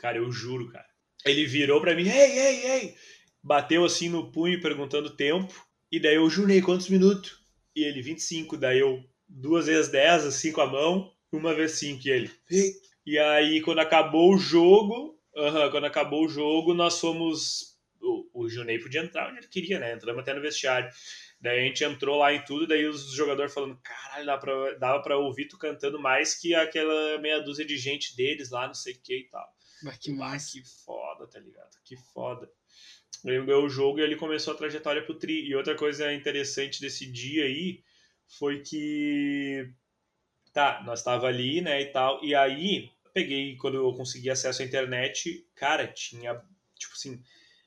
Cara, 0.00 0.18
eu 0.18 0.30
juro, 0.32 0.70
cara. 0.70 0.86
Ele 1.24 1.46
virou 1.46 1.80
para 1.80 1.94
mim, 1.94 2.08
ei, 2.08 2.38
ei, 2.38 2.66
ei, 2.66 2.94
bateu 3.42 3.84
assim 3.84 4.08
no 4.08 4.32
punho 4.32 4.60
perguntando 4.60 5.08
o 5.08 5.16
tempo. 5.16 5.54
E 5.92 6.00
daí 6.00 6.14
eu 6.14 6.30
jurei 6.30 6.62
quantos 6.62 6.88
minutos? 6.88 7.38
E 7.76 7.84
ele, 7.84 8.00
25. 8.00 8.56
Daí 8.56 8.78
eu, 8.78 9.04
duas 9.28 9.66
vezes 9.66 9.90
10, 9.90 10.24
assim 10.24 10.52
com 10.52 10.60
a 10.60 10.66
mão, 10.66 11.12
uma 11.32 11.54
vez 11.54 11.72
5. 11.72 12.06
E 12.06 12.10
ele, 12.10 12.30
Ei. 12.50 12.72
E 13.04 13.18
aí, 13.18 13.60
quando 13.60 13.80
acabou 13.80 14.34
o 14.34 14.38
jogo, 14.38 15.18
uh 15.34 15.70
quando 15.70 15.84
acabou 15.84 16.24
o 16.24 16.28
jogo, 16.28 16.74
nós 16.74 17.00
fomos. 17.00 17.78
O, 18.00 18.44
o 18.44 18.48
Junei 18.48 18.78
podia 18.78 19.02
entrar 19.02 19.28
onde 19.28 19.40
ele 19.40 19.48
queria, 19.48 19.78
né? 19.78 19.92
Entramos 19.92 20.22
até 20.22 20.32
no 20.32 20.40
vestiário. 20.40 20.90
Daí 21.40 21.60
a 21.60 21.62
gente 21.62 21.82
entrou 21.84 22.18
lá 22.18 22.32
em 22.32 22.44
tudo, 22.44 22.66
daí 22.66 22.86
os 22.86 23.12
jogadores 23.12 23.52
falando, 23.52 23.78
caralho, 23.82 24.26
dava 24.26 24.40
pra, 24.40 24.74
dava 24.74 25.02
pra 25.02 25.16
ouvir 25.16 25.48
tu 25.48 25.56
cantando 25.58 25.98
mais 25.98 26.34
que 26.34 26.54
aquela 26.54 27.18
meia 27.18 27.40
dúzia 27.40 27.64
de 27.64 27.78
gente 27.78 28.14
deles 28.14 28.50
lá, 28.50 28.66
não 28.66 28.74
sei 28.74 28.92
o 28.92 29.00
que 29.02 29.20
e 29.20 29.28
tal. 29.28 29.46
Mas 29.82 29.98
que 29.98 30.10
massa. 30.10 30.52
Que 30.52 30.62
foda, 30.84 31.26
tá 31.26 31.38
ligado? 31.38 31.70
Que 31.84 31.96
foda. 31.96 32.50
Ele 33.24 33.44
ganhou 33.44 33.64
o 33.64 33.68
jogo 33.68 33.98
e 33.98 34.02
ele 34.02 34.16
começou 34.16 34.54
a 34.54 34.56
trajetória 34.56 35.04
pro 35.04 35.18
Tri. 35.18 35.46
E 35.46 35.54
outra 35.54 35.74
coisa 35.74 36.12
interessante 36.12 36.80
desse 36.80 37.10
dia 37.10 37.44
aí 37.44 37.82
foi 38.26 38.60
que. 38.60 39.70
Tá, 40.52 40.82
nós 40.84 41.02
tava 41.02 41.26
ali, 41.26 41.60
né, 41.60 41.80
e 41.80 41.86
tal. 41.86 42.24
E 42.24 42.34
aí, 42.34 42.90
peguei, 43.14 43.56
quando 43.56 43.76
eu 43.76 43.92
consegui 43.94 44.30
acesso 44.30 44.62
à 44.62 44.64
internet, 44.64 45.46
cara, 45.54 45.86
tinha, 45.86 46.34
tipo 46.76 46.94
assim, 46.94 47.22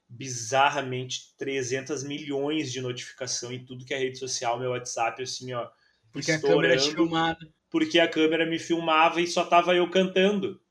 bizarramente 0.08 1.34
300 1.38 2.04
milhões 2.04 2.72
de 2.72 2.82
notificação 2.82 3.54
em 3.54 3.64
tudo 3.64 3.86
que 3.86 3.94
é 3.94 3.98
rede 3.98 4.18
social, 4.18 4.60
meu 4.60 4.72
WhatsApp, 4.72 5.22
assim, 5.24 5.54
ó. 5.54 5.70
Porque 6.12 6.32
a 6.32 6.42
câmera 6.42 6.78
te 6.78 6.92
filmava. 6.92 7.40
Porque 7.70 8.00
a 8.00 8.08
câmera 8.08 8.46
me 8.46 8.60
filmava 8.60 9.20
e 9.20 9.28
só 9.28 9.46
tava 9.46 9.74
eu 9.76 9.90
cantando. 9.90 10.62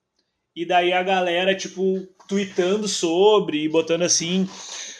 E 0.55 0.67
daí 0.67 0.93
a 0.93 1.03
galera, 1.03 1.57
tipo, 1.57 2.07
tweetando 2.29 2.87
sobre 2.87 3.63
e 3.65 3.69
botando 3.69 4.03
assim. 4.03 4.49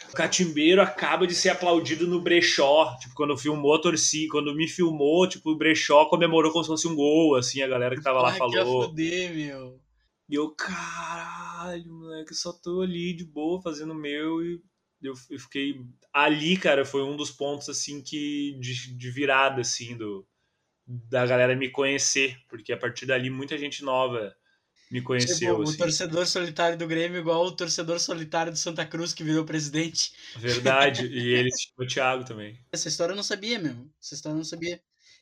O 0.09 0.15
Catimbeiro 0.15 0.81
acaba 0.81 1.25
de 1.25 1.33
ser 1.33 1.49
aplaudido 1.49 2.07
no 2.07 2.21
brechó. 2.21 2.95
Tipo, 2.99 3.15
quando 3.15 3.37
filmou 3.37 3.75
a 3.75 3.81
torcida, 3.81 4.31
quando 4.31 4.55
me 4.55 4.67
filmou, 4.67 5.27
tipo, 5.27 5.51
o 5.51 5.57
brechó 5.57 6.05
comemorou 6.05 6.51
como 6.51 6.63
se 6.63 6.69
fosse 6.69 6.87
um 6.87 6.95
gol, 6.95 7.35
assim, 7.35 7.61
a 7.61 7.67
galera 7.67 7.95
que 7.95 8.03
tava 8.03 8.21
lá 8.21 8.33
falou. 8.33 8.81
Que 8.81 8.87
foder, 8.87 9.33
meu. 9.33 9.79
E 10.29 10.35
eu, 10.35 10.49
caralho, 10.51 11.91
moleque, 11.91 12.33
só 12.33 12.53
tô 12.53 12.81
ali 12.81 13.13
de 13.13 13.25
boa 13.25 13.61
fazendo 13.61 13.91
o 13.91 13.95
meu 13.95 14.43
e 14.43 14.59
eu, 15.01 15.13
eu 15.29 15.39
fiquei. 15.39 15.75
Ali, 16.13 16.57
cara, 16.57 16.85
foi 16.85 17.03
um 17.03 17.15
dos 17.15 17.29
pontos, 17.29 17.69
assim, 17.69 18.01
que. 18.01 18.57
de, 18.59 18.95
de 18.97 19.11
virada, 19.11 19.61
assim, 19.61 19.97
do, 19.97 20.25
da 20.85 21.25
galera 21.25 21.55
me 21.55 21.69
conhecer, 21.69 22.37
porque 22.49 22.71
a 22.71 22.77
partir 22.77 23.05
dali 23.05 23.29
muita 23.29 23.57
gente 23.57 23.83
nova 23.83 24.33
me 24.93 25.01
conheceu. 25.01 25.55
Tipo, 25.55 25.63
assim. 25.63 25.73
O 25.73 25.77
torcedor 25.77 26.27
solitário 26.27 26.77
do 26.77 26.85
Grêmio, 26.85 27.17
igual 27.17 27.43
o 27.43 27.51
torcedor 27.51 27.99
solitário 27.99 28.51
do 28.51 28.57
Santa 28.59 28.85
Cruz 28.85 29.11
que 29.11 29.23
virou 29.23 29.43
presidente. 29.43 30.13
Verdade, 30.37 31.07
e 31.11 31.33
ele 31.33 31.49
o 31.79 31.87
Thiago 31.87 32.23
também. 32.23 32.59
Essa 32.71 32.89
história 32.89 33.11
eu 33.11 33.15
não 33.15 33.23
sabia 33.23 33.57
mesmo. 33.57 33.91
Essa 33.99 34.13
história 34.13 34.35
eu 34.35 34.37
não 34.37 34.45
sabia. 34.45 34.79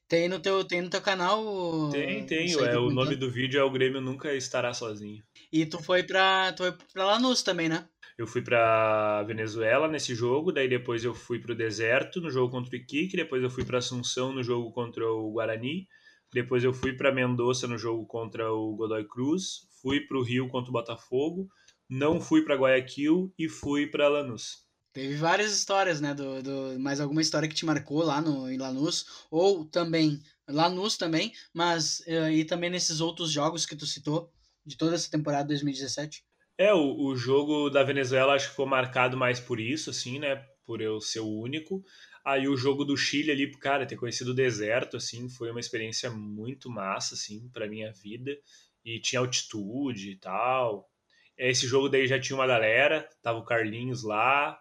Tem 0.09 0.27
no 0.27 0.41
teu, 0.41 0.65
tem 0.65 0.81
no 0.81 0.89
teu 0.89 0.99
canal? 1.01 1.89
Tem, 1.89 2.25
tem. 2.25 2.51
É, 2.51 2.77
o 2.77 2.89
nome 2.89 3.15
do 3.15 3.31
vídeo 3.31 3.61
é 3.61 3.63
O 3.63 3.71
Grêmio 3.71 4.01
Nunca 4.01 4.35
Estará 4.35 4.73
Sozinho. 4.73 5.23
E 5.53 5.65
tu 5.65 5.81
foi 5.81 6.03
pra, 6.03 6.51
tu 6.51 6.63
foi 6.63 6.73
pra 6.91 7.05
Lanús 7.05 7.41
também, 7.41 7.69
né? 7.69 7.87
Eu 8.17 8.27
fui 8.27 8.41
pra 8.41 9.23
Venezuela 9.23 9.87
nesse 9.87 10.13
jogo, 10.13 10.51
daí 10.51 10.67
depois 10.67 11.05
eu 11.05 11.13
fui 11.13 11.39
pro 11.39 11.55
Deserto 11.55 12.19
no 12.19 12.29
jogo 12.29 12.51
contra 12.51 12.73
o 12.73 12.75
Iquique, 12.75 13.15
depois 13.15 13.41
eu 13.41 13.49
fui 13.49 13.63
pra 13.63 13.77
Assunção 13.77 14.33
no 14.33 14.43
jogo 14.43 14.69
contra 14.73 15.09
o 15.09 15.31
Guarani, 15.31 15.87
depois 16.33 16.63
eu 16.63 16.73
fui 16.73 16.93
para 16.93 17.11
Mendoza 17.11 17.67
no 17.67 17.77
jogo 17.77 18.05
contra 18.05 18.51
o 18.51 18.75
Godoy 18.75 19.05
Cruz, 19.07 19.67
fui 19.81 20.01
pro 20.01 20.23
Rio 20.23 20.47
contra 20.47 20.69
o 20.69 20.73
Botafogo, 20.73 21.49
não 21.89 22.21
fui 22.21 22.43
para 22.43 22.55
Guayaquil 22.55 23.33
e 23.37 23.49
fui 23.49 23.87
para 23.87 24.07
Lanús. 24.07 24.65
Teve 24.93 25.15
várias 25.15 25.53
histórias, 25.53 26.01
né? 26.01 26.13
Do, 26.13 26.41
do, 26.41 26.79
mais 26.79 26.99
alguma 26.99 27.21
história 27.21 27.47
que 27.47 27.55
te 27.55 27.65
marcou 27.65 28.03
lá 28.03 28.21
no, 28.21 28.49
em 28.49 28.57
Lanús, 28.57 29.05
ou 29.29 29.65
também, 29.65 30.21
Lanús 30.47 30.97
também, 30.97 31.33
mas 31.53 31.99
uh, 32.01 32.29
e 32.29 32.43
também 32.43 32.69
nesses 32.69 32.99
outros 32.99 33.31
jogos 33.31 33.65
que 33.65 33.75
tu 33.75 33.85
citou, 33.85 34.31
de 34.65 34.77
toda 34.77 34.95
essa 34.95 35.09
temporada 35.09 35.47
2017? 35.47 36.23
É, 36.57 36.73
o, 36.73 37.07
o 37.07 37.15
jogo 37.15 37.69
da 37.69 37.83
Venezuela 37.83 38.33
acho 38.33 38.49
que 38.49 38.55
foi 38.55 38.65
marcado 38.65 39.17
mais 39.17 39.39
por 39.39 39.59
isso, 39.59 39.89
assim, 39.89 40.19
né? 40.19 40.35
Por 40.65 40.81
eu 40.81 41.01
ser 41.01 41.19
o 41.19 41.27
único. 41.27 41.83
Aí 42.23 42.47
o 42.47 42.57
jogo 42.57 42.85
do 42.85 42.95
Chile 42.95 43.31
ali, 43.31 43.49
cara, 43.57 43.85
ter 43.85 43.95
conhecido 43.95 44.31
o 44.31 44.35
deserto, 44.35 44.97
assim, 44.97 45.27
foi 45.29 45.49
uma 45.51 45.59
experiência 45.59 46.09
muito 46.09 46.69
massa, 46.69 47.15
assim, 47.15 47.49
pra 47.49 47.67
minha 47.67 47.91
vida. 47.91 48.37
E 48.85 48.99
tinha 48.99 49.19
altitude 49.19 50.11
e 50.11 50.15
tal. 50.15 50.89
Esse 51.37 51.67
jogo 51.67 51.89
daí 51.89 52.07
já 52.07 52.19
tinha 52.19 52.37
uma 52.37 52.47
galera, 52.47 53.07
tava 53.21 53.39
o 53.39 53.45
Carlinhos 53.45 54.03
lá, 54.03 54.59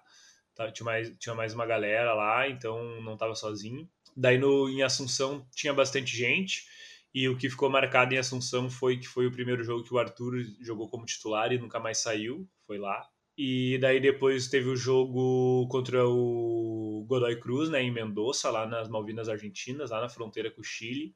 Tá, 0.61 0.71
tinha 0.71 0.85
mais, 0.85 1.11
tinha 1.19 1.35
mais 1.35 1.55
uma 1.55 1.65
galera 1.65 2.13
lá, 2.13 2.47
então 2.47 3.01
não 3.01 3.15
estava 3.15 3.35
sozinho. 3.35 3.89
Daí 4.15 4.37
no, 4.37 4.69
em 4.69 4.83
Assunção 4.83 5.47
tinha 5.55 5.73
bastante 5.73 6.15
gente, 6.15 6.67
e 7.15 7.27
o 7.31 7.37
que 7.39 7.49
ficou 7.49 7.71
marcado 7.71 8.13
em 8.13 8.19
Assunção 8.19 8.69
foi 8.69 8.99
que 8.99 9.09
foi 9.09 9.27
o 9.27 9.33
primeiro 9.33 9.65
jogo 9.65 9.85
que 9.85 9.95
o 9.95 9.99
Arthur 9.99 10.35
jogou 10.61 10.87
como 10.91 11.07
titular 11.07 11.51
e 11.51 11.59
nunca 11.59 11.81
mais 11.81 11.97
saiu, 11.97 12.47
foi 12.67 12.77
lá. 12.77 13.09
E 13.43 13.79
daí 13.79 13.99
depois 13.99 14.49
teve 14.49 14.69
o 14.69 14.77
jogo 14.77 15.67
contra 15.69 16.07
o 16.07 17.07
Godoy 17.09 17.41
Cruz, 17.41 17.71
né, 17.71 17.83
em 17.83 17.91
Mendoza, 17.91 18.51
lá 18.51 18.67
nas 18.67 18.87
Malvinas 18.87 19.31
Argentinas, 19.31 19.91
lá 19.91 19.99
na 19.99 20.11
fronteira 20.11 20.51
com 20.51 20.61
o 20.61 20.65
Chile. 20.65 21.15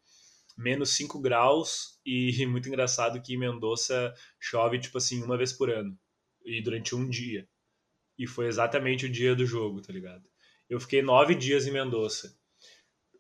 Menos 0.57 0.97
5 0.97 1.21
graus 1.21 2.01
e 2.03 2.47
muito 2.49 2.67
engraçado 2.67 3.21
que 3.21 3.35
em 3.35 3.39
Mendoza 3.39 4.15
chove, 4.41 4.79
tipo 4.79 4.97
assim, 4.97 5.23
uma 5.23 5.37
vez 5.37 5.53
por 5.53 5.69
ano. 5.69 5.99
E 6.47 6.63
durante 6.63 6.95
um 6.95 7.07
dia 7.07 7.47
e 8.19 8.27
foi 8.27 8.47
exatamente 8.47 9.05
o 9.05 9.11
dia 9.11 9.35
do 9.35 9.45
jogo, 9.45 9.83
tá 9.83 9.93
ligado? 9.93 10.27
Eu 10.67 10.81
fiquei 10.81 11.03
nove 11.03 11.35
dias 11.35 11.67
em 11.67 11.73
Mendoza. 11.73 12.35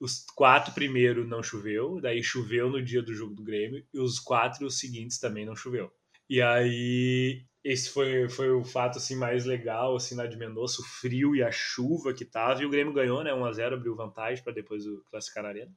Os 0.01 0.25
quatro 0.35 0.73
primeiros 0.73 1.29
não 1.29 1.43
choveu, 1.43 2.01
daí 2.01 2.23
choveu 2.23 2.71
no 2.71 2.83
dia 2.83 3.03
do 3.03 3.13
jogo 3.13 3.35
do 3.35 3.45
Grêmio, 3.45 3.87
e 3.93 4.01
os 4.01 4.19
quatro 4.19 4.71
seguintes 4.71 5.19
também 5.19 5.45
não 5.45 5.55
choveu. 5.55 5.93
E 6.27 6.41
aí, 6.41 7.45
esse 7.65 7.89
foi, 7.89 8.29
foi 8.29 8.51
o 8.51 8.63
fato 8.63 8.99
assim, 8.99 9.17
mais 9.17 9.47
legal 9.47 9.97
assim, 9.97 10.15
lá 10.15 10.27
de 10.27 10.37
Mendoza, 10.37 10.83
o 10.83 10.85
frio 10.85 11.35
e 11.35 11.43
a 11.43 11.51
chuva 11.51 12.13
que 12.13 12.25
tava, 12.25 12.63
e 12.63 12.67
o 12.67 12.71
Grêmio 12.71 12.93
ganhou, 12.93 13.25
né? 13.25 13.33
1x0, 13.33 13.73
abriu 13.73 13.97
vantagem 13.97 14.45
para 14.45 14.53
depois 14.53 14.87
o 14.87 15.03
classificar 15.11 15.43
na 15.43 15.49
arena. 15.49 15.73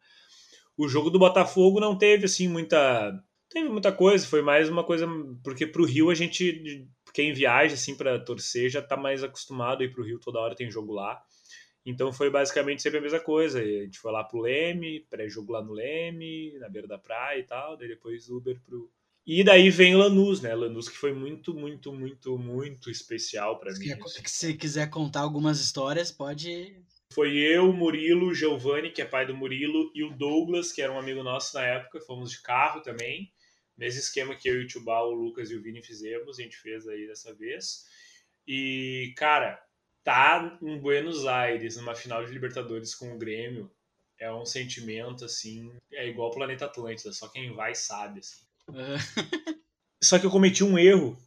O 0.78 0.88
jogo 0.88 1.10
do 1.10 1.18
Botafogo 1.18 1.80
não 1.80 1.98
teve 1.98 2.26
assim 2.26 2.48
muita. 2.48 3.24
Teve 3.50 3.70
muita 3.70 3.92
coisa, 3.92 4.28
foi 4.28 4.42
mais 4.42 4.70
uma 4.70 4.84
coisa. 4.84 5.08
Porque 5.44 5.66
pro 5.66 5.86
Rio 5.86 6.10
a 6.10 6.16
gente 6.16 6.86
quem 7.14 7.34
viaja 7.34 7.74
assim 7.74 7.96
para 7.96 8.20
torcer 8.20 8.70
já 8.70 8.80
está 8.80 8.96
mais 8.96 9.24
acostumado 9.24 9.82
a 9.82 9.86
ir 9.86 9.92
para 9.92 10.02
o 10.02 10.06
Rio 10.06 10.20
toda 10.20 10.40
hora 10.40 10.56
tem 10.56 10.70
jogo 10.70 10.94
lá. 10.94 11.20
Então 11.84 12.12
foi 12.12 12.30
basicamente 12.30 12.82
sempre 12.82 13.00
a 13.00 13.02
mesma 13.02 13.20
coisa. 13.20 13.60
A 13.60 13.64
gente 13.64 13.98
foi 13.98 14.12
lá 14.12 14.24
pro 14.24 14.42
Leme, 14.42 15.00
pré-jogo 15.10 15.54
lá 15.54 15.64
no 15.64 15.72
Leme, 15.72 16.58
na 16.60 16.70
beira 16.70 16.88
da 16.88 16.98
praia 16.98 17.40
e 17.40 17.44
tal, 17.44 17.78
daí 17.78 17.88
depois 17.88 18.30
Uber 18.30 18.60
pro. 18.64 18.92
E 19.28 19.44
daí 19.44 19.70
vem 19.70 19.94
Lanús, 19.94 20.42
né? 20.42 20.56
Lanús 20.56 20.88
que 20.88 20.96
foi 20.96 21.12
muito, 21.12 21.54
muito, 21.54 21.92
muito, 21.92 22.38
muito 22.38 22.90
especial 22.90 23.60
para 23.60 23.74
mim. 23.74 23.94
Se 24.26 24.54
quiser 24.54 24.90
contar 24.90 25.20
algumas 25.20 25.60
histórias, 25.60 26.10
pode. 26.10 26.82
Foi 27.12 27.36
eu, 27.36 27.74
Murilo, 27.74 28.34
Giovanni, 28.34 28.90
que 28.90 29.02
é 29.02 29.06
pai 29.06 29.28
do 29.28 29.36
Murilo, 29.36 29.92
e 29.94 30.02
o 30.02 30.16
Douglas, 30.16 30.72
que 30.72 30.82
era 30.82 30.94
um 30.94 30.98
amigo 30.98 31.24
nosso 31.24 31.58
na 31.58 31.66
época. 31.66 32.00
Fomos 32.00 32.32
de 32.32 32.42
carro 32.42 32.82
também. 32.82 33.30
Nesse 33.78 34.00
esquema 34.00 34.34
que 34.34 34.48
eu 34.48 34.62
e 34.62 34.64
o 34.64 34.68
Tubal, 34.68 35.10
o 35.10 35.14
Lucas 35.14 35.52
e 35.52 35.56
o 35.56 35.62
Vini 35.62 35.84
fizemos, 35.84 36.40
a 36.40 36.42
gente 36.42 36.56
fez 36.56 36.88
aí 36.88 37.06
dessa 37.06 37.34
vez. 37.36 37.84
E, 38.48 39.14
cara, 39.18 39.62
tá 40.06 40.58
em 40.62 40.80
Buenos 40.80 41.28
Aires, 41.28 41.76
numa 41.76 41.94
final 41.94 42.26
de 42.26 42.32
Libertadores 42.32 42.96
com 42.96 43.14
o 43.14 43.18
Grêmio, 43.18 43.70
é 44.18 44.34
um 44.34 44.46
sentimento, 44.46 45.26
assim, 45.26 45.70
é 45.92 46.08
igual 46.08 46.30
o 46.30 46.34
Planeta 46.34 46.66
Atlântida, 46.66 47.12
só 47.12 47.28
quem 47.28 47.54
vai 47.54 47.76
sabe, 47.76 48.22
assim. 48.22 48.47
Só 50.04 50.20
que 50.20 50.26
eu 50.26 50.32
cometi 50.32 50.64
um 50.64 50.78
erro, 50.78 51.18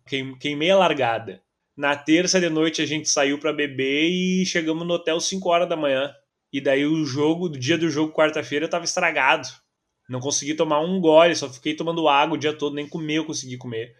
queimei 0.40 0.70
a 0.70 0.76
largada. 0.76 1.42
Na 1.76 1.96
terça 1.96 2.40
de 2.40 2.50
noite 2.50 2.82
a 2.82 2.86
gente 2.86 3.08
saiu 3.08 3.38
para 3.38 3.52
beber 3.52 4.10
e 4.10 4.44
chegamos 4.44 4.86
no 4.86 4.94
hotel 4.94 5.20
5 5.20 5.48
horas 5.48 5.68
da 5.68 5.76
manhã. 5.76 6.14
E 6.52 6.60
daí 6.60 6.84
o 6.84 7.04
jogo, 7.04 7.48
do 7.48 7.58
dia 7.58 7.78
do 7.78 7.88
jogo, 7.88 8.12
quarta-feira, 8.12 8.68
tava 8.68 8.84
estragado. 8.84 9.48
Não 10.08 10.18
consegui 10.18 10.54
tomar 10.54 10.80
um 10.80 11.00
gole, 11.00 11.36
só 11.36 11.48
fiquei 11.48 11.74
tomando 11.74 12.08
água 12.08 12.36
o 12.36 12.38
dia 12.38 12.52
todo, 12.52 12.74
nem 12.74 12.88
comer 12.88 13.18
eu 13.18 13.24
consegui 13.24 13.56
comer. 13.56 13.94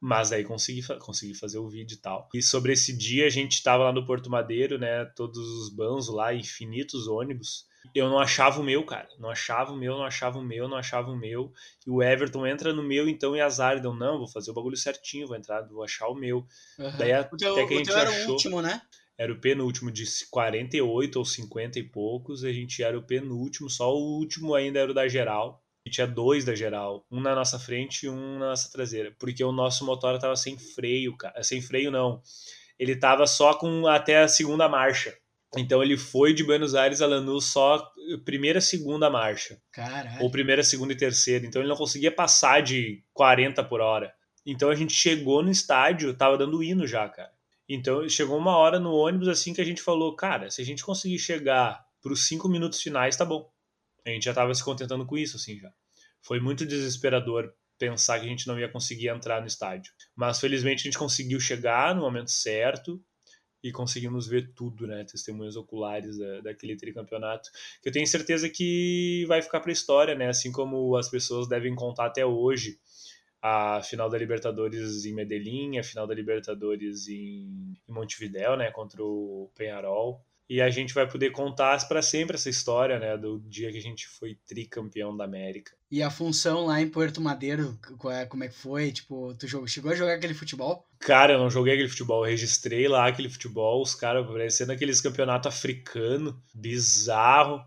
Mas 0.00 0.30
aí 0.30 0.44
consegui, 0.44 0.82
consegui 1.00 1.34
fazer 1.34 1.58
o 1.58 1.68
vídeo 1.68 1.94
e 1.94 1.98
tal. 1.98 2.28
E 2.32 2.40
sobre 2.40 2.72
esse 2.72 2.96
dia, 2.96 3.26
a 3.26 3.30
gente 3.30 3.54
estava 3.54 3.84
lá 3.84 3.92
no 3.92 4.06
Porto 4.06 4.30
Madeiro, 4.30 4.78
né? 4.78 5.04
Todos 5.16 5.38
os 5.38 5.68
banzos 5.68 6.14
lá, 6.14 6.32
infinitos 6.32 7.08
ônibus. 7.08 7.64
Eu 7.94 8.08
não 8.08 8.18
achava 8.18 8.60
o 8.60 8.64
meu, 8.64 8.84
cara. 8.84 9.08
Não 9.18 9.30
achava 9.30 9.72
o 9.72 9.76
meu, 9.76 9.96
não 9.96 10.04
achava 10.04 10.38
o 10.38 10.42
meu, 10.42 10.68
não 10.68 10.76
achava 10.76 11.10
o 11.10 11.16
meu. 11.16 11.52
E 11.86 11.90
o 11.90 12.02
Everton 12.02 12.46
entra 12.46 12.72
no 12.72 12.82
meu, 12.82 13.08
então, 13.08 13.36
e 13.36 13.40
azar. 13.40 13.78
Então, 13.78 13.94
não, 13.94 14.18
vou 14.18 14.28
fazer 14.28 14.50
o 14.50 14.54
bagulho 14.54 14.76
certinho, 14.76 15.26
vou 15.26 15.36
entrar, 15.36 15.62
vou 15.62 15.82
achar 15.82 16.08
o 16.08 16.14
meu. 16.14 16.46
Uhum. 16.78 16.96
Daí 16.98 17.12
até 17.12 17.36
teu, 17.36 17.54
que 17.66 17.74
a 17.74 17.76
gente 17.76 17.90
achou. 17.90 18.00
Era 18.00 18.28
o 18.28 18.30
último, 18.32 18.62
né? 18.62 18.82
Era 19.18 19.32
o 19.32 19.40
penúltimo 19.40 19.90
de 19.90 20.04
48 20.30 21.18
ou 21.18 21.24
50 21.24 21.78
e 21.78 21.82
poucos. 21.82 22.44
A 22.44 22.52
gente 22.52 22.82
era 22.82 22.98
o 22.98 23.02
penúltimo, 23.02 23.70
só 23.70 23.94
o 23.94 24.18
último 24.18 24.54
ainda 24.54 24.78
era 24.78 24.90
o 24.90 24.94
da 24.94 25.08
geral. 25.08 25.62
E 25.86 25.90
tinha 25.90 26.06
dois 26.06 26.44
da 26.44 26.52
geral, 26.52 27.06
um 27.08 27.20
na 27.20 27.32
nossa 27.32 27.60
frente 27.60 28.06
e 28.06 28.08
um 28.08 28.40
na 28.40 28.48
nossa 28.48 28.72
traseira, 28.72 29.14
porque 29.20 29.44
o 29.44 29.52
nosso 29.52 29.86
motor 29.86 30.18
tava 30.18 30.34
sem 30.34 30.58
freio, 30.58 31.16
cara, 31.16 31.44
sem 31.44 31.62
freio 31.62 31.92
não. 31.92 32.20
Ele 32.76 32.96
tava 32.96 33.24
só 33.24 33.54
com 33.54 33.86
até 33.86 34.20
a 34.20 34.26
segunda 34.26 34.68
marcha. 34.68 35.16
Então 35.56 35.82
ele 35.82 35.96
foi 35.96 36.34
de 36.34 36.42
Buenos 36.42 36.74
Aires 36.74 37.00
a 37.00 37.06
Lanús 37.06 37.46
só 37.46 37.90
primeira, 38.24 38.60
segunda 38.60 39.08
marcha. 39.08 39.60
Caralho. 39.72 40.22
Ou 40.22 40.30
primeira, 40.30 40.62
segunda 40.62 40.92
e 40.92 40.96
terceira. 40.96 41.46
Então 41.46 41.62
ele 41.62 41.68
não 41.68 41.76
conseguia 41.76 42.10
passar 42.10 42.62
de 42.62 43.02
40 43.12 43.62
por 43.64 43.80
hora. 43.80 44.12
Então 44.44 44.70
a 44.70 44.74
gente 44.74 44.94
chegou 44.94 45.42
no 45.42 45.50
estádio, 45.50 46.14
tava 46.14 46.38
dando 46.38 46.62
hino 46.62 46.86
já, 46.86 47.08
cara. 47.08 47.32
Então 47.68 48.08
chegou 48.08 48.38
uma 48.38 48.56
hora 48.56 48.78
no 48.78 48.92
ônibus 48.92 49.28
assim 49.28 49.52
que 49.52 49.60
a 49.60 49.64
gente 49.64 49.82
falou, 49.82 50.14
cara, 50.14 50.50
se 50.50 50.62
a 50.62 50.64
gente 50.64 50.84
conseguir 50.84 51.18
chegar 51.18 51.84
para 52.00 52.12
os 52.12 52.26
cinco 52.26 52.48
minutos 52.48 52.80
finais, 52.80 53.16
tá 53.16 53.24
bom. 53.24 53.50
A 54.06 54.10
gente 54.10 54.24
já 54.24 54.30
estava 54.30 54.54
se 54.54 54.62
contentando 54.62 55.04
com 55.04 55.18
isso, 55.18 55.36
assim, 55.36 55.58
já. 55.58 55.72
Foi 56.22 56.38
muito 56.38 56.64
desesperador 56.64 57.52
pensar 57.76 58.20
que 58.20 58.26
a 58.26 58.28
gente 58.28 58.46
não 58.46 58.58
ia 58.58 58.68
conseguir 58.68 59.08
entrar 59.08 59.40
no 59.40 59.46
estádio. 59.46 59.92
Mas 60.14 60.38
felizmente 60.38 60.80
a 60.80 60.84
gente 60.84 60.98
conseguiu 60.98 61.40
chegar 61.40 61.94
no 61.94 62.02
momento 62.02 62.30
certo 62.30 63.02
e 63.62 63.72
conseguimos 63.72 64.26
ver 64.26 64.52
tudo, 64.54 64.86
né? 64.86 65.04
Testemunhas 65.04 65.56
oculares 65.56 66.18
da, 66.18 66.40
daquele 66.40 66.76
tricampeonato. 66.76 67.50
Que 67.82 67.88
eu 67.88 67.92
tenho 67.92 68.06
certeza 68.06 68.48
que 68.48 69.24
vai 69.26 69.42
ficar 69.42 69.60
para 69.60 69.70
a 69.70 69.72
história, 69.72 70.14
né? 70.14 70.28
Assim 70.28 70.52
como 70.52 70.96
as 70.96 71.08
pessoas 71.08 71.48
devem 71.48 71.74
contar 71.74 72.06
até 72.06 72.24
hoje 72.24 72.78
a 73.42 73.80
final 73.82 74.10
da 74.10 74.18
Libertadores 74.18 75.04
em 75.04 75.12
Medellín, 75.12 75.78
a 75.78 75.82
final 75.82 76.06
da 76.06 76.14
Libertadores 76.14 77.08
em, 77.08 77.76
em 77.88 77.92
Montevidéu, 77.92 78.56
né? 78.56 78.70
Contra 78.70 79.02
o 79.04 79.50
Penharol 79.54 80.25
e 80.48 80.60
a 80.60 80.70
gente 80.70 80.94
vai 80.94 81.08
poder 81.08 81.32
contar 81.32 81.86
para 81.88 82.00
sempre 82.00 82.36
essa 82.36 82.48
história, 82.48 82.98
né, 82.98 83.16
do 83.16 83.40
dia 83.40 83.70
que 83.72 83.78
a 83.78 83.82
gente 83.82 84.06
foi 84.06 84.38
tricampeão 84.46 85.16
da 85.16 85.24
América. 85.24 85.72
E 85.90 86.02
a 86.02 86.10
função 86.10 86.66
lá 86.66 86.80
em 86.80 86.88
Puerto 86.88 87.20
Madeiro, 87.20 87.78
é, 88.10 88.26
como 88.26 88.44
é 88.44 88.48
que 88.48 88.54
foi? 88.54 88.92
Tipo, 88.92 89.34
tu 89.34 89.48
chegou 89.66 89.90
a 89.90 89.96
jogar 89.96 90.14
aquele 90.14 90.34
futebol? 90.34 90.86
Cara, 91.00 91.32
eu 91.32 91.38
não 91.38 91.50
joguei 91.50 91.74
aquele 91.74 91.88
futebol, 91.88 92.24
eu 92.24 92.30
registrei 92.30 92.86
lá 92.86 93.08
aquele 93.08 93.28
futebol, 93.28 93.82
os 93.82 93.94
caras 93.94 94.26
parecendo 94.26 94.72
aqueles 94.72 95.00
campeonato 95.00 95.48
africano, 95.48 96.40
bizarro, 96.54 97.60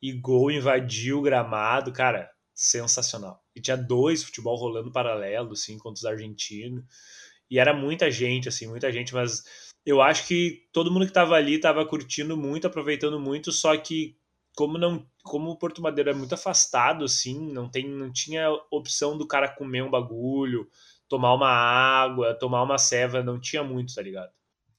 e 0.00 0.12
gol 0.12 0.50
invadiu 0.50 1.18
o 1.18 1.22
gramado, 1.22 1.92
cara, 1.92 2.30
sensacional. 2.54 3.42
E 3.54 3.60
tinha 3.60 3.76
dois 3.76 4.22
futebol 4.22 4.56
rolando 4.56 4.92
paralelo, 4.92 5.52
assim, 5.52 5.76
contra 5.78 5.98
os 5.98 6.04
argentinos, 6.04 6.84
e 7.50 7.58
era 7.58 7.74
muita 7.74 8.10
gente, 8.10 8.48
assim, 8.48 8.68
muita 8.68 8.92
gente, 8.92 9.12
mas 9.12 9.42
eu 9.84 10.00
acho 10.02 10.26
que 10.26 10.68
todo 10.72 10.90
mundo 10.90 11.04
que 11.04 11.10
estava 11.10 11.34
ali 11.34 11.54
estava 11.54 11.84
curtindo 11.86 12.36
muito, 12.36 12.66
aproveitando 12.66 13.18
muito, 13.18 13.50
só 13.52 13.76
que 13.76 14.16
como 14.56 14.76
não, 14.76 15.06
como 15.22 15.50
o 15.50 15.56
Porto 15.56 15.80
Madeiro 15.80 16.10
é 16.10 16.14
muito 16.14 16.34
afastado 16.34 17.04
assim, 17.04 17.52
não 17.52 17.68
tem, 17.68 17.88
não 17.88 18.12
tinha 18.12 18.48
opção 18.70 19.16
do 19.16 19.26
cara 19.26 19.48
comer 19.48 19.82
um 19.82 19.90
bagulho, 19.90 20.68
tomar 21.08 21.34
uma 21.34 21.48
água, 21.48 22.34
tomar 22.34 22.62
uma 22.62 22.78
ceva, 22.78 23.22
não 23.22 23.40
tinha 23.40 23.64
muito, 23.64 23.94
tá 23.94 24.02
ligado? 24.02 24.30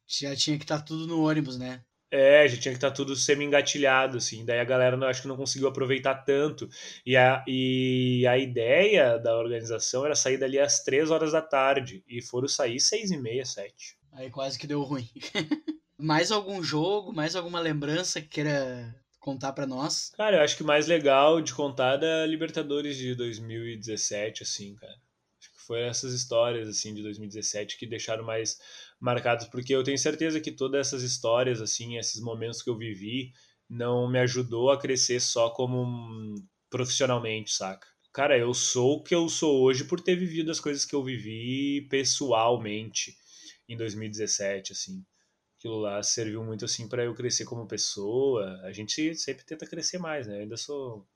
Já 0.07 0.35
tinha 0.35 0.57
que 0.57 0.63
estar 0.63 0.79
tá 0.79 0.83
tudo 0.83 1.07
no 1.07 1.25
ônibus, 1.25 1.57
né? 1.57 1.83
É, 2.13 2.45
já 2.45 2.57
tinha 2.57 2.73
que 2.73 2.77
estar 2.77 2.89
tá 2.89 2.95
tudo 2.95 3.15
semi-engatilhado, 3.15 4.17
assim. 4.17 4.43
Daí 4.43 4.59
a 4.59 4.65
galera 4.65 4.97
não, 4.97 5.07
acho 5.07 5.21
que 5.21 5.29
não 5.29 5.37
conseguiu 5.37 5.69
aproveitar 5.69 6.13
tanto. 6.25 6.67
E 7.05 7.15
a, 7.15 7.41
e 7.47 8.27
a 8.27 8.37
ideia 8.37 9.17
da 9.17 9.37
organização 9.37 10.05
era 10.05 10.13
sair 10.13 10.37
dali 10.37 10.59
às 10.59 10.83
três 10.83 11.09
horas 11.09 11.31
da 11.31 11.41
tarde. 11.41 12.03
E 12.05 12.21
foram 12.21 12.49
sair 12.49 12.81
seis 12.81 13.11
e 13.11 13.17
meia, 13.17 13.45
sete. 13.45 13.97
Aí 14.11 14.29
quase 14.29 14.59
que 14.59 14.67
deu 14.67 14.81
ruim. 14.83 15.09
mais 15.97 16.31
algum 16.31 16.63
jogo, 16.63 17.13
mais 17.13 17.35
alguma 17.35 17.59
lembrança 17.59 18.21
que 18.21 18.27
queira 18.27 18.95
contar 19.19 19.53
para 19.53 19.67
nós? 19.67 20.11
Cara, 20.17 20.37
eu 20.37 20.41
acho 20.41 20.57
que 20.57 20.63
o 20.63 20.65
mais 20.65 20.87
legal 20.87 21.41
de 21.41 21.53
contar 21.53 21.95
é 21.95 21.97
da 21.99 22.25
Libertadores 22.25 22.97
de 22.97 23.15
2017, 23.15 24.43
assim, 24.43 24.75
cara. 24.75 24.95
Acho 25.39 25.51
que 25.53 25.61
foi 25.61 25.81
essas 25.81 26.13
histórias, 26.13 26.67
assim, 26.67 26.93
de 26.93 27.03
2017 27.03 27.77
que 27.77 27.85
deixaram 27.85 28.23
mais 28.23 28.59
marcados, 28.99 29.47
porque 29.47 29.73
eu 29.73 29.83
tenho 29.83 29.97
certeza 29.97 30.41
que 30.41 30.51
todas 30.51 30.87
essas 30.87 31.03
histórias, 31.03 31.61
assim, 31.61 31.97
esses 31.97 32.19
momentos 32.19 32.61
que 32.61 32.69
eu 32.69 32.77
vivi, 32.77 33.31
não 33.69 34.09
me 34.09 34.19
ajudou 34.19 34.71
a 34.71 34.79
crescer 34.79 35.19
só 35.19 35.49
como 35.49 36.35
profissionalmente, 36.69 37.51
saca? 37.51 37.87
Cara, 38.13 38.37
eu 38.37 38.53
sou 38.53 38.97
o 38.97 39.03
que 39.03 39.15
eu 39.15 39.29
sou 39.29 39.61
hoje 39.61 39.85
por 39.85 40.01
ter 40.01 40.15
vivido 40.15 40.51
as 40.51 40.59
coisas 40.59 40.83
que 40.83 40.93
eu 40.93 41.03
vivi 41.03 41.87
pessoalmente 41.89 43.15
em 43.73 43.77
2017, 43.77 44.73
assim. 44.73 45.05
Aquilo 45.57 45.79
lá 45.79 46.01
serviu 46.03 46.43
muito, 46.43 46.65
assim, 46.65 46.87
para 46.87 47.03
eu 47.03 47.13
crescer 47.13 47.45
como 47.45 47.67
pessoa. 47.67 48.59
A 48.63 48.71
gente 48.71 49.15
sempre 49.15 49.45
tenta 49.45 49.67
crescer 49.67 49.99
mais, 49.99 50.27
né? 50.27 50.37
Eu 50.37 50.41
ainda 50.41 50.57
sou 50.57 51.07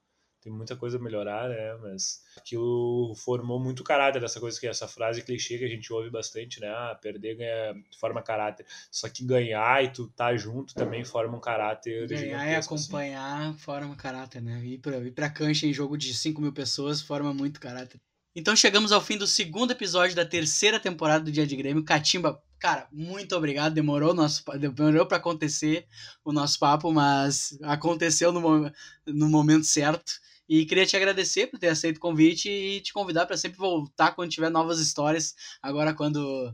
tem 0.46 0.54
muita 0.54 0.76
coisa 0.76 1.00
a 1.00 1.02
melhorar, 1.02 1.50
né? 1.50 1.74
Mas 1.82 2.22
aquilo 2.38 3.16
formou 3.16 3.60
muito 3.60 3.84
caráter, 3.84 4.24
essa 4.24 4.40
coisa 4.40 4.60
que 4.60 4.68
essa 4.68 4.88
frase 4.88 5.24
clichê 5.24 5.58
que 5.58 5.66
a 5.66 5.68
gente 5.68 5.92
ouve 5.92 6.12
bastante, 6.12 6.62
né? 6.62 6.68
Ah, 6.68 6.96
perder 7.02 7.36
ganha, 7.36 7.74
forma 8.00 8.22
caráter. 8.22 8.64
Só 8.92 9.10
que 9.10 9.26
ganhar 9.26 9.84
e 9.84 9.92
tu 9.92 10.08
tá 10.08 10.38
junto 10.38 10.76
também 10.76 11.04
forma 11.04 11.36
um 11.36 11.42
caráter. 11.42 12.08
Ganhar 12.08 12.48
e 12.48 12.56
assim. 12.56 12.76
acompanhar 12.76 13.50
assim. 13.50 13.58
forma 13.58 13.96
caráter, 13.96 14.40
né? 14.40 14.64
Ir 14.64 14.78
pra, 14.78 14.98
ir 14.98 15.12
pra 15.12 15.32
cancha 15.32 15.66
em 15.66 15.74
jogo 15.74 15.98
de 15.98 16.14
5 16.14 16.40
mil 16.40 16.54
pessoas 16.54 17.02
forma 17.02 17.34
muito 17.34 17.60
caráter. 17.60 18.00
Então 18.38 18.54
chegamos 18.54 18.92
ao 18.92 19.00
fim 19.00 19.18
do 19.18 19.26
segundo 19.26 19.72
episódio 19.72 20.14
da 20.14 20.26
terceira 20.26 20.78
temporada 20.78 21.24
do 21.24 21.32
Dia 21.32 21.48
de 21.48 21.56
Grêmio. 21.56 21.86
Catimba, 21.86 22.44
cara, 22.60 22.86
muito 22.92 23.34
obrigado. 23.34 23.74
Demorou 23.74 24.14
nosso 24.14 24.44
demorou 24.60 25.06
para 25.06 25.16
acontecer 25.16 25.88
o 26.22 26.34
nosso 26.34 26.60
papo, 26.60 26.92
mas 26.92 27.58
aconteceu 27.64 28.34
no, 28.34 28.70
no 29.08 29.30
momento 29.30 29.64
certo. 29.66 30.20
E 30.50 30.66
queria 30.66 30.86
te 30.86 30.98
agradecer 30.98 31.48
por 31.48 31.58
ter 31.58 31.70
aceito 31.70 31.96
o 31.96 32.02
convite 32.02 32.50
e 32.50 32.82
te 32.82 32.92
convidar 32.92 33.26
para 33.26 33.38
sempre 33.38 33.58
voltar 33.58 34.12
quando 34.12 34.32
tiver 34.32 34.50
novas 34.50 34.80
histórias. 34.80 35.34
Agora, 35.62 35.94
quando, 35.94 36.54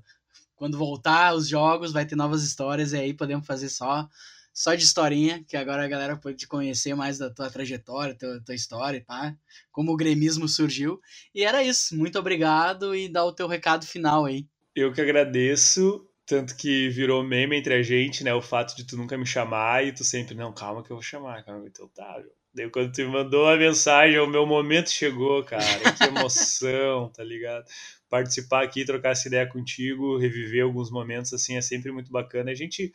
quando 0.55 0.77
voltar 0.77 1.33
os 1.33 1.47
jogos, 1.47 1.91
vai 1.91 2.05
ter 2.05 2.15
novas 2.15 2.43
histórias 2.43 2.93
e 2.93 2.97
aí 2.97 3.11
podemos 3.11 3.47
fazer 3.47 3.69
só 3.69 4.07
só 4.53 4.75
de 4.75 4.83
historinha, 4.83 5.43
que 5.47 5.55
agora 5.55 5.83
a 5.83 5.87
galera 5.87 6.17
pode 6.17 6.47
conhecer 6.47 6.95
mais 6.95 7.17
da 7.17 7.29
tua 7.29 7.49
trajetória, 7.49 8.15
tua, 8.17 8.41
tua 8.43 8.55
história, 8.55 9.03
pá, 9.05 9.35
como 9.71 9.91
o 9.91 9.97
gremismo 9.97 10.47
surgiu. 10.47 10.99
E 11.33 11.43
era 11.43 11.63
isso. 11.63 11.97
Muito 11.97 12.19
obrigado 12.19 12.95
e 12.95 13.07
dá 13.07 13.23
o 13.23 13.33
teu 13.33 13.47
recado 13.47 13.85
final 13.85 14.25
aí. 14.25 14.45
Eu 14.75 14.93
que 14.93 15.01
agradeço, 15.01 16.07
tanto 16.25 16.55
que 16.55 16.89
virou 16.89 17.23
meme 17.23 17.57
entre 17.57 17.73
a 17.73 17.81
gente, 17.81 18.23
né? 18.23 18.33
O 18.33 18.41
fato 18.41 18.75
de 18.75 18.85
tu 18.85 18.97
nunca 18.97 19.17
me 19.17 19.25
chamar 19.25 19.85
e 19.85 19.93
tu 19.93 20.03
sempre, 20.03 20.35
não, 20.35 20.53
calma 20.53 20.83
que 20.83 20.91
eu 20.91 20.95
vou 20.95 21.03
chamar, 21.03 21.43
calma, 21.43 21.65
então 21.67 21.87
tá, 21.89 22.21
Daí 22.53 22.69
quando 22.69 22.91
tu 22.91 23.01
me 23.01 23.07
mandou 23.07 23.47
a 23.47 23.55
mensagem, 23.55 24.19
o 24.19 24.27
meu 24.27 24.45
momento 24.45 24.89
chegou, 24.89 25.43
cara. 25.43 25.63
Que 25.97 26.03
emoção, 26.03 27.09
tá 27.15 27.23
ligado? 27.23 27.65
Participar 28.09 28.63
aqui, 28.63 28.83
trocar 28.83 29.11
essa 29.11 29.27
ideia 29.29 29.47
contigo, 29.47 30.17
reviver 30.17 30.63
alguns 30.63 30.91
momentos 30.91 31.31
assim 31.33 31.55
é 31.55 31.61
sempre 31.61 31.93
muito 31.93 32.11
bacana. 32.11 32.51
A 32.51 32.55
gente 32.55 32.91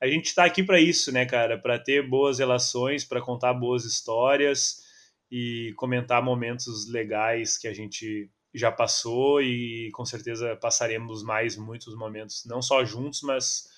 a 0.00 0.06
gente 0.06 0.34
tá 0.34 0.44
aqui 0.44 0.62
para 0.62 0.80
isso, 0.80 1.12
né, 1.12 1.26
cara? 1.26 1.58
Para 1.58 1.78
ter 1.78 2.08
boas 2.08 2.38
relações, 2.38 3.04
para 3.04 3.20
contar 3.20 3.52
boas 3.52 3.84
histórias 3.84 4.82
e 5.30 5.72
comentar 5.76 6.22
momentos 6.22 6.88
legais 6.88 7.58
que 7.58 7.68
a 7.68 7.74
gente 7.74 8.30
já 8.52 8.72
passou 8.72 9.40
e 9.40 9.90
com 9.92 10.04
certeza 10.04 10.56
passaremos 10.56 11.22
mais 11.22 11.56
muitos 11.56 11.94
momentos, 11.94 12.44
não 12.46 12.60
só 12.60 12.84
juntos, 12.84 13.22
mas 13.22 13.68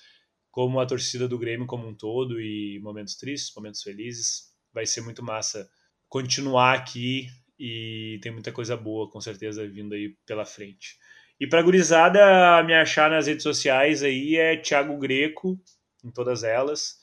como 0.49 0.79
a 0.79 0.85
torcida 0.85 1.27
do 1.27 1.37
Grêmio 1.37 1.67
como 1.67 1.87
um 1.87 1.93
todo 1.93 2.39
e 2.39 2.79
momentos 2.79 3.15
tristes, 3.15 3.53
momentos 3.55 3.83
felizes 3.83 4.53
vai 4.73 4.85
ser 4.85 5.01
muito 5.01 5.23
massa 5.23 5.69
continuar 6.09 6.73
aqui 6.73 7.27
e 7.59 8.19
tem 8.21 8.31
muita 8.31 8.51
coisa 8.51 8.75
boa, 8.75 9.09
com 9.09 9.19
certeza, 9.19 9.67
vindo 9.67 9.93
aí 9.93 10.15
pela 10.25 10.45
frente. 10.45 10.97
E 11.39 11.47
para 11.47 11.61
gurizada, 11.61 12.63
me 12.63 12.73
achar 12.73 13.09
nas 13.09 13.27
redes 13.27 13.43
sociais 13.43 14.03
aí 14.03 14.35
é 14.35 14.57
Thiago 14.57 14.97
Greco, 14.97 15.59
em 16.03 16.11
todas 16.11 16.43
elas. 16.43 16.97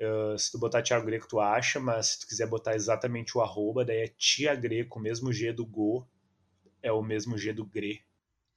Uh, 0.00 0.38
se 0.38 0.50
tu 0.50 0.58
botar 0.58 0.82
Thiago 0.82 1.06
Greco, 1.06 1.28
tu 1.28 1.40
acha, 1.40 1.78
mas 1.78 2.08
se 2.08 2.20
tu 2.20 2.26
quiser 2.26 2.46
botar 2.46 2.74
exatamente 2.74 3.36
o 3.36 3.40
arroba, 3.40 3.84
daí 3.84 3.98
é 3.98 4.08
Tia 4.08 4.54
Greco, 4.54 4.98
o 4.98 5.02
mesmo 5.02 5.32
G 5.32 5.52
do 5.52 5.66
Go, 5.66 6.08
é 6.82 6.90
o 6.90 7.02
mesmo 7.02 7.36
G 7.36 7.52
do 7.52 7.64
Gre. 7.64 8.02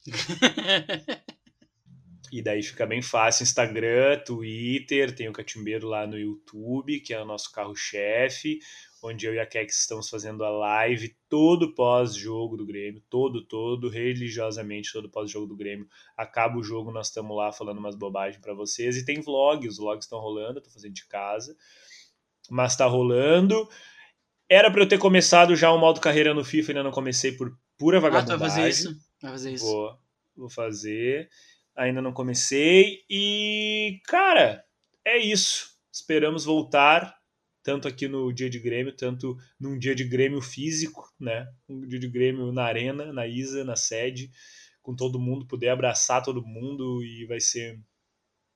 E 2.34 2.42
daí 2.42 2.64
fica 2.64 2.88
bem 2.88 3.00
fácil. 3.00 3.44
Instagram, 3.44 4.18
Twitter, 4.26 5.14
tem 5.14 5.30
o 5.30 5.34
Catimbeiro 5.34 5.88
lá 5.88 6.08
no 6.08 6.18
YouTube, 6.18 7.00
que 7.00 7.14
é 7.14 7.22
o 7.22 7.26
nosso 7.26 7.52
carro-chefe, 7.52 8.58
onde 9.04 9.26
eu 9.26 9.34
e 9.34 9.40
a 9.40 9.46
Kex 9.46 9.82
estamos 9.82 10.10
fazendo 10.10 10.44
a 10.44 10.50
live 10.50 11.16
todo 11.28 11.76
pós-jogo 11.76 12.58
do 12.58 12.66
Grêmio, 12.66 13.04
todo, 13.10 13.46
todo, 13.46 13.90
religiosamente, 13.90 14.94
todo 14.94 15.10
pós-jogo 15.10 15.46
do 15.46 15.56
Grêmio. 15.56 15.88
Acaba 16.18 16.58
o 16.58 16.64
jogo, 16.64 16.92
nós 16.92 17.08
estamos 17.08 17.36
lá 17.36 17.52
falando 17.52 17.80
umas 17.80 17.96
bobagens 17.96 18.42
para 18.42 18.54
vocês. 18.54 18.98
E 18.98 19.06
tem 19.06 19.22
vlogs, 19.22 19.74
os 19.74 19.78
vlogs 19.78 20.06
estão 20.06 20.20
rolando, 20.20 20.60
eu 20.60 20.64
tô 20.64 20.70
fazendo 20.70 20.94
de 20.94 21.06
casa, 21.06 21.56
mas 22.50 22.76
tá 22.76 22.86
rolando. 22.86 23.68
Era 24.50 24.72
para 24.72 24.82
eu 24.82 24.88
ter 24.88 24.98
começado 24.98 25.56
já 25.56 25.72
o 25.72 25.78
modo 25.78 26.00
carreira 26.00 26.34
no 26.34 26.44
FIFA, 26.44 26.72
ainda 26.72 26.84
não 26.84 26.92
comecei 26.92 27.34
por 27.34 27.52
pura 27.78 28.00
vagabundagem. 28.00 28.36
Ah, 28.36 28.38
tu 28.38 28.40
vai 28.40 28.50
fazer 28.50 28.70
isso? 28.70 28.96
Vai 29.22 29.32
fazer 29.32 29.54
isso. 29.54 29.66
Vou, 29.66 29.98
vou 30.36 30.50
fazer 30.50 31.30
ainda 31.76 32.02
não 32.02 32.14
comecei. 32.14 33.04
E, 33.10 34.02
cara, 34.06 34.64
é 35.06 35.18
isso. 35.18 35.74
Esperamos 35.92 36.46
voltar, 36.46 37.16
tanto 37.64 37.88
aqui 37.88 38.08
no 38.08 38.32
dia 38.32 38.50
de 38.50 38.60
Grêmio, 38.60 38.96
tanto 38.96 39.38
num 39.60 39.78
dia 39.78 39.96
de 39.96 40.04
Grêmio 40.04 40.42
físico, 40.42 41.12
né? 41.20 41.48
Um 41.68 41.88
dia 41.88 42.00
de 42.00 42.10
Grêmio 42.10 42.52
na 42.52 42.66
arena, 42.66 43.14
na 43.14 43.26
Isa, 43.26 43.64
na 43.64 43.76
sede, 43.76 44.30
com 44.82 44.94
todo 44.96 45.20
mundo, 45.20 45.48
poder 45.48 45.70
abraçar 45.70 46.22
todo 46.22 46.46
mundo 46.46 47.02
e 47.04 47.26
vai 47.26 47.40
ser. 47.40 47.80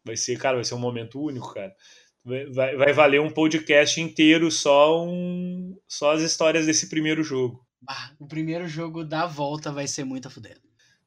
Vai 0.06 0.18
ser, 0.18 0.38
cara, 0.38 0.56
vai 0.56 0.64
ser 0.66 0.76
um 0.76 0.80
momento 0.80 1.22
único, 1.22 1.54
cara. 1.54 1.74
Vai, 2.24 2.76
vai 2.76 2.94
valer 2.94 3.22
um 3.22 3.32
podcast 3.32 4.02
inteiro 4.02 4.52
só 4.52 5.06
um 5.06 5.78
só 5.88 6.12
as 6.12 6.22
histórias 6.22 6.66
desse 6.66 6.90
primeiro 6.90 7.24
jogo. 7.24 7.66
Bah, 7.82 8.14
o 8.20 8.28
primeiro 8.28 8.68
jogo 8.68 9.04
da 9.04 9.26
volta 9.26 9.72
vai 9.72 9.88
ser 9.88 10.04
muito 10.04 10.30
fuder. 10.30 10.60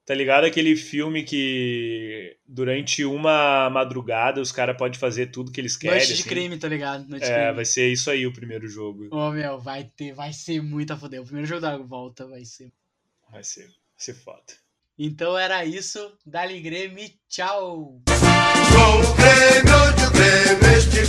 Tá 0.05 0.15
ligado 0.15 0.45
aquele 0.45 0.75
filme 0.75 1.23
que 1.23 2.37
durante 2.47 3.05
uma 3.05 3.71
madrugada 3.71 4.41
os 4.41 4.51
caras 4.51 4.77
podem 4.77 4.99
fazer 4.99 5.27
tudo 5.27 5.53
que 5.53 5.61
eles 5.61 5.77
querem? 5.77 5.99
Noite 5.99 6.15
de 6.15 6.21
assim. 6.21 6.29
crime, 6.29 6.57
tá 6.59 6.69
ligado? 6.69 7.09
Noite 7.09 7.27
é, 7.27 7.35
crime. 7.35 7.53
vai 7.53 7.65
ser 7.65 7.93
isso 7.93 8.11
aí 8.11 8.27
o 8.27 8.33
primeiro 8.33 8.69
jogo. 8.69 9.05
Ô, 9.13 9.29
oh, 9.29 9.31
meu, 9.31 9.61
vai 9.61 9.85
ter, 9.85 10.13
vai 10.13 10.33
ser 10.33 10.63
muito 10.63 10.93
a 10.93 10.97
foder. 10.97 11.21
O 11.21 11.25
primeiro 11.25 11.47
jogo 11.47 11.61
da 11.61 11.77
volta 11.77 12.27
vai 12.27 12.45
ser. 12.45 12.73
Vai 13.31 13.45
ser, 13.45 13.67
vai 13.67 13.75
ser 13.97 14.15
foda. 14.15 14.43
Então 14.99 15.39
era 15.39 15.65
isso. 15.65 15.99
Dali 16.27 16.61
Grêmio, 16.61 17.09
tchau! 17.29 18.03
Com 18.05 19.01
o 19.01 19.15
Grêmio, 19.15 19.93
de 19.97 20.11
Grêmio, 20.13 20.77
este 20.77 21.07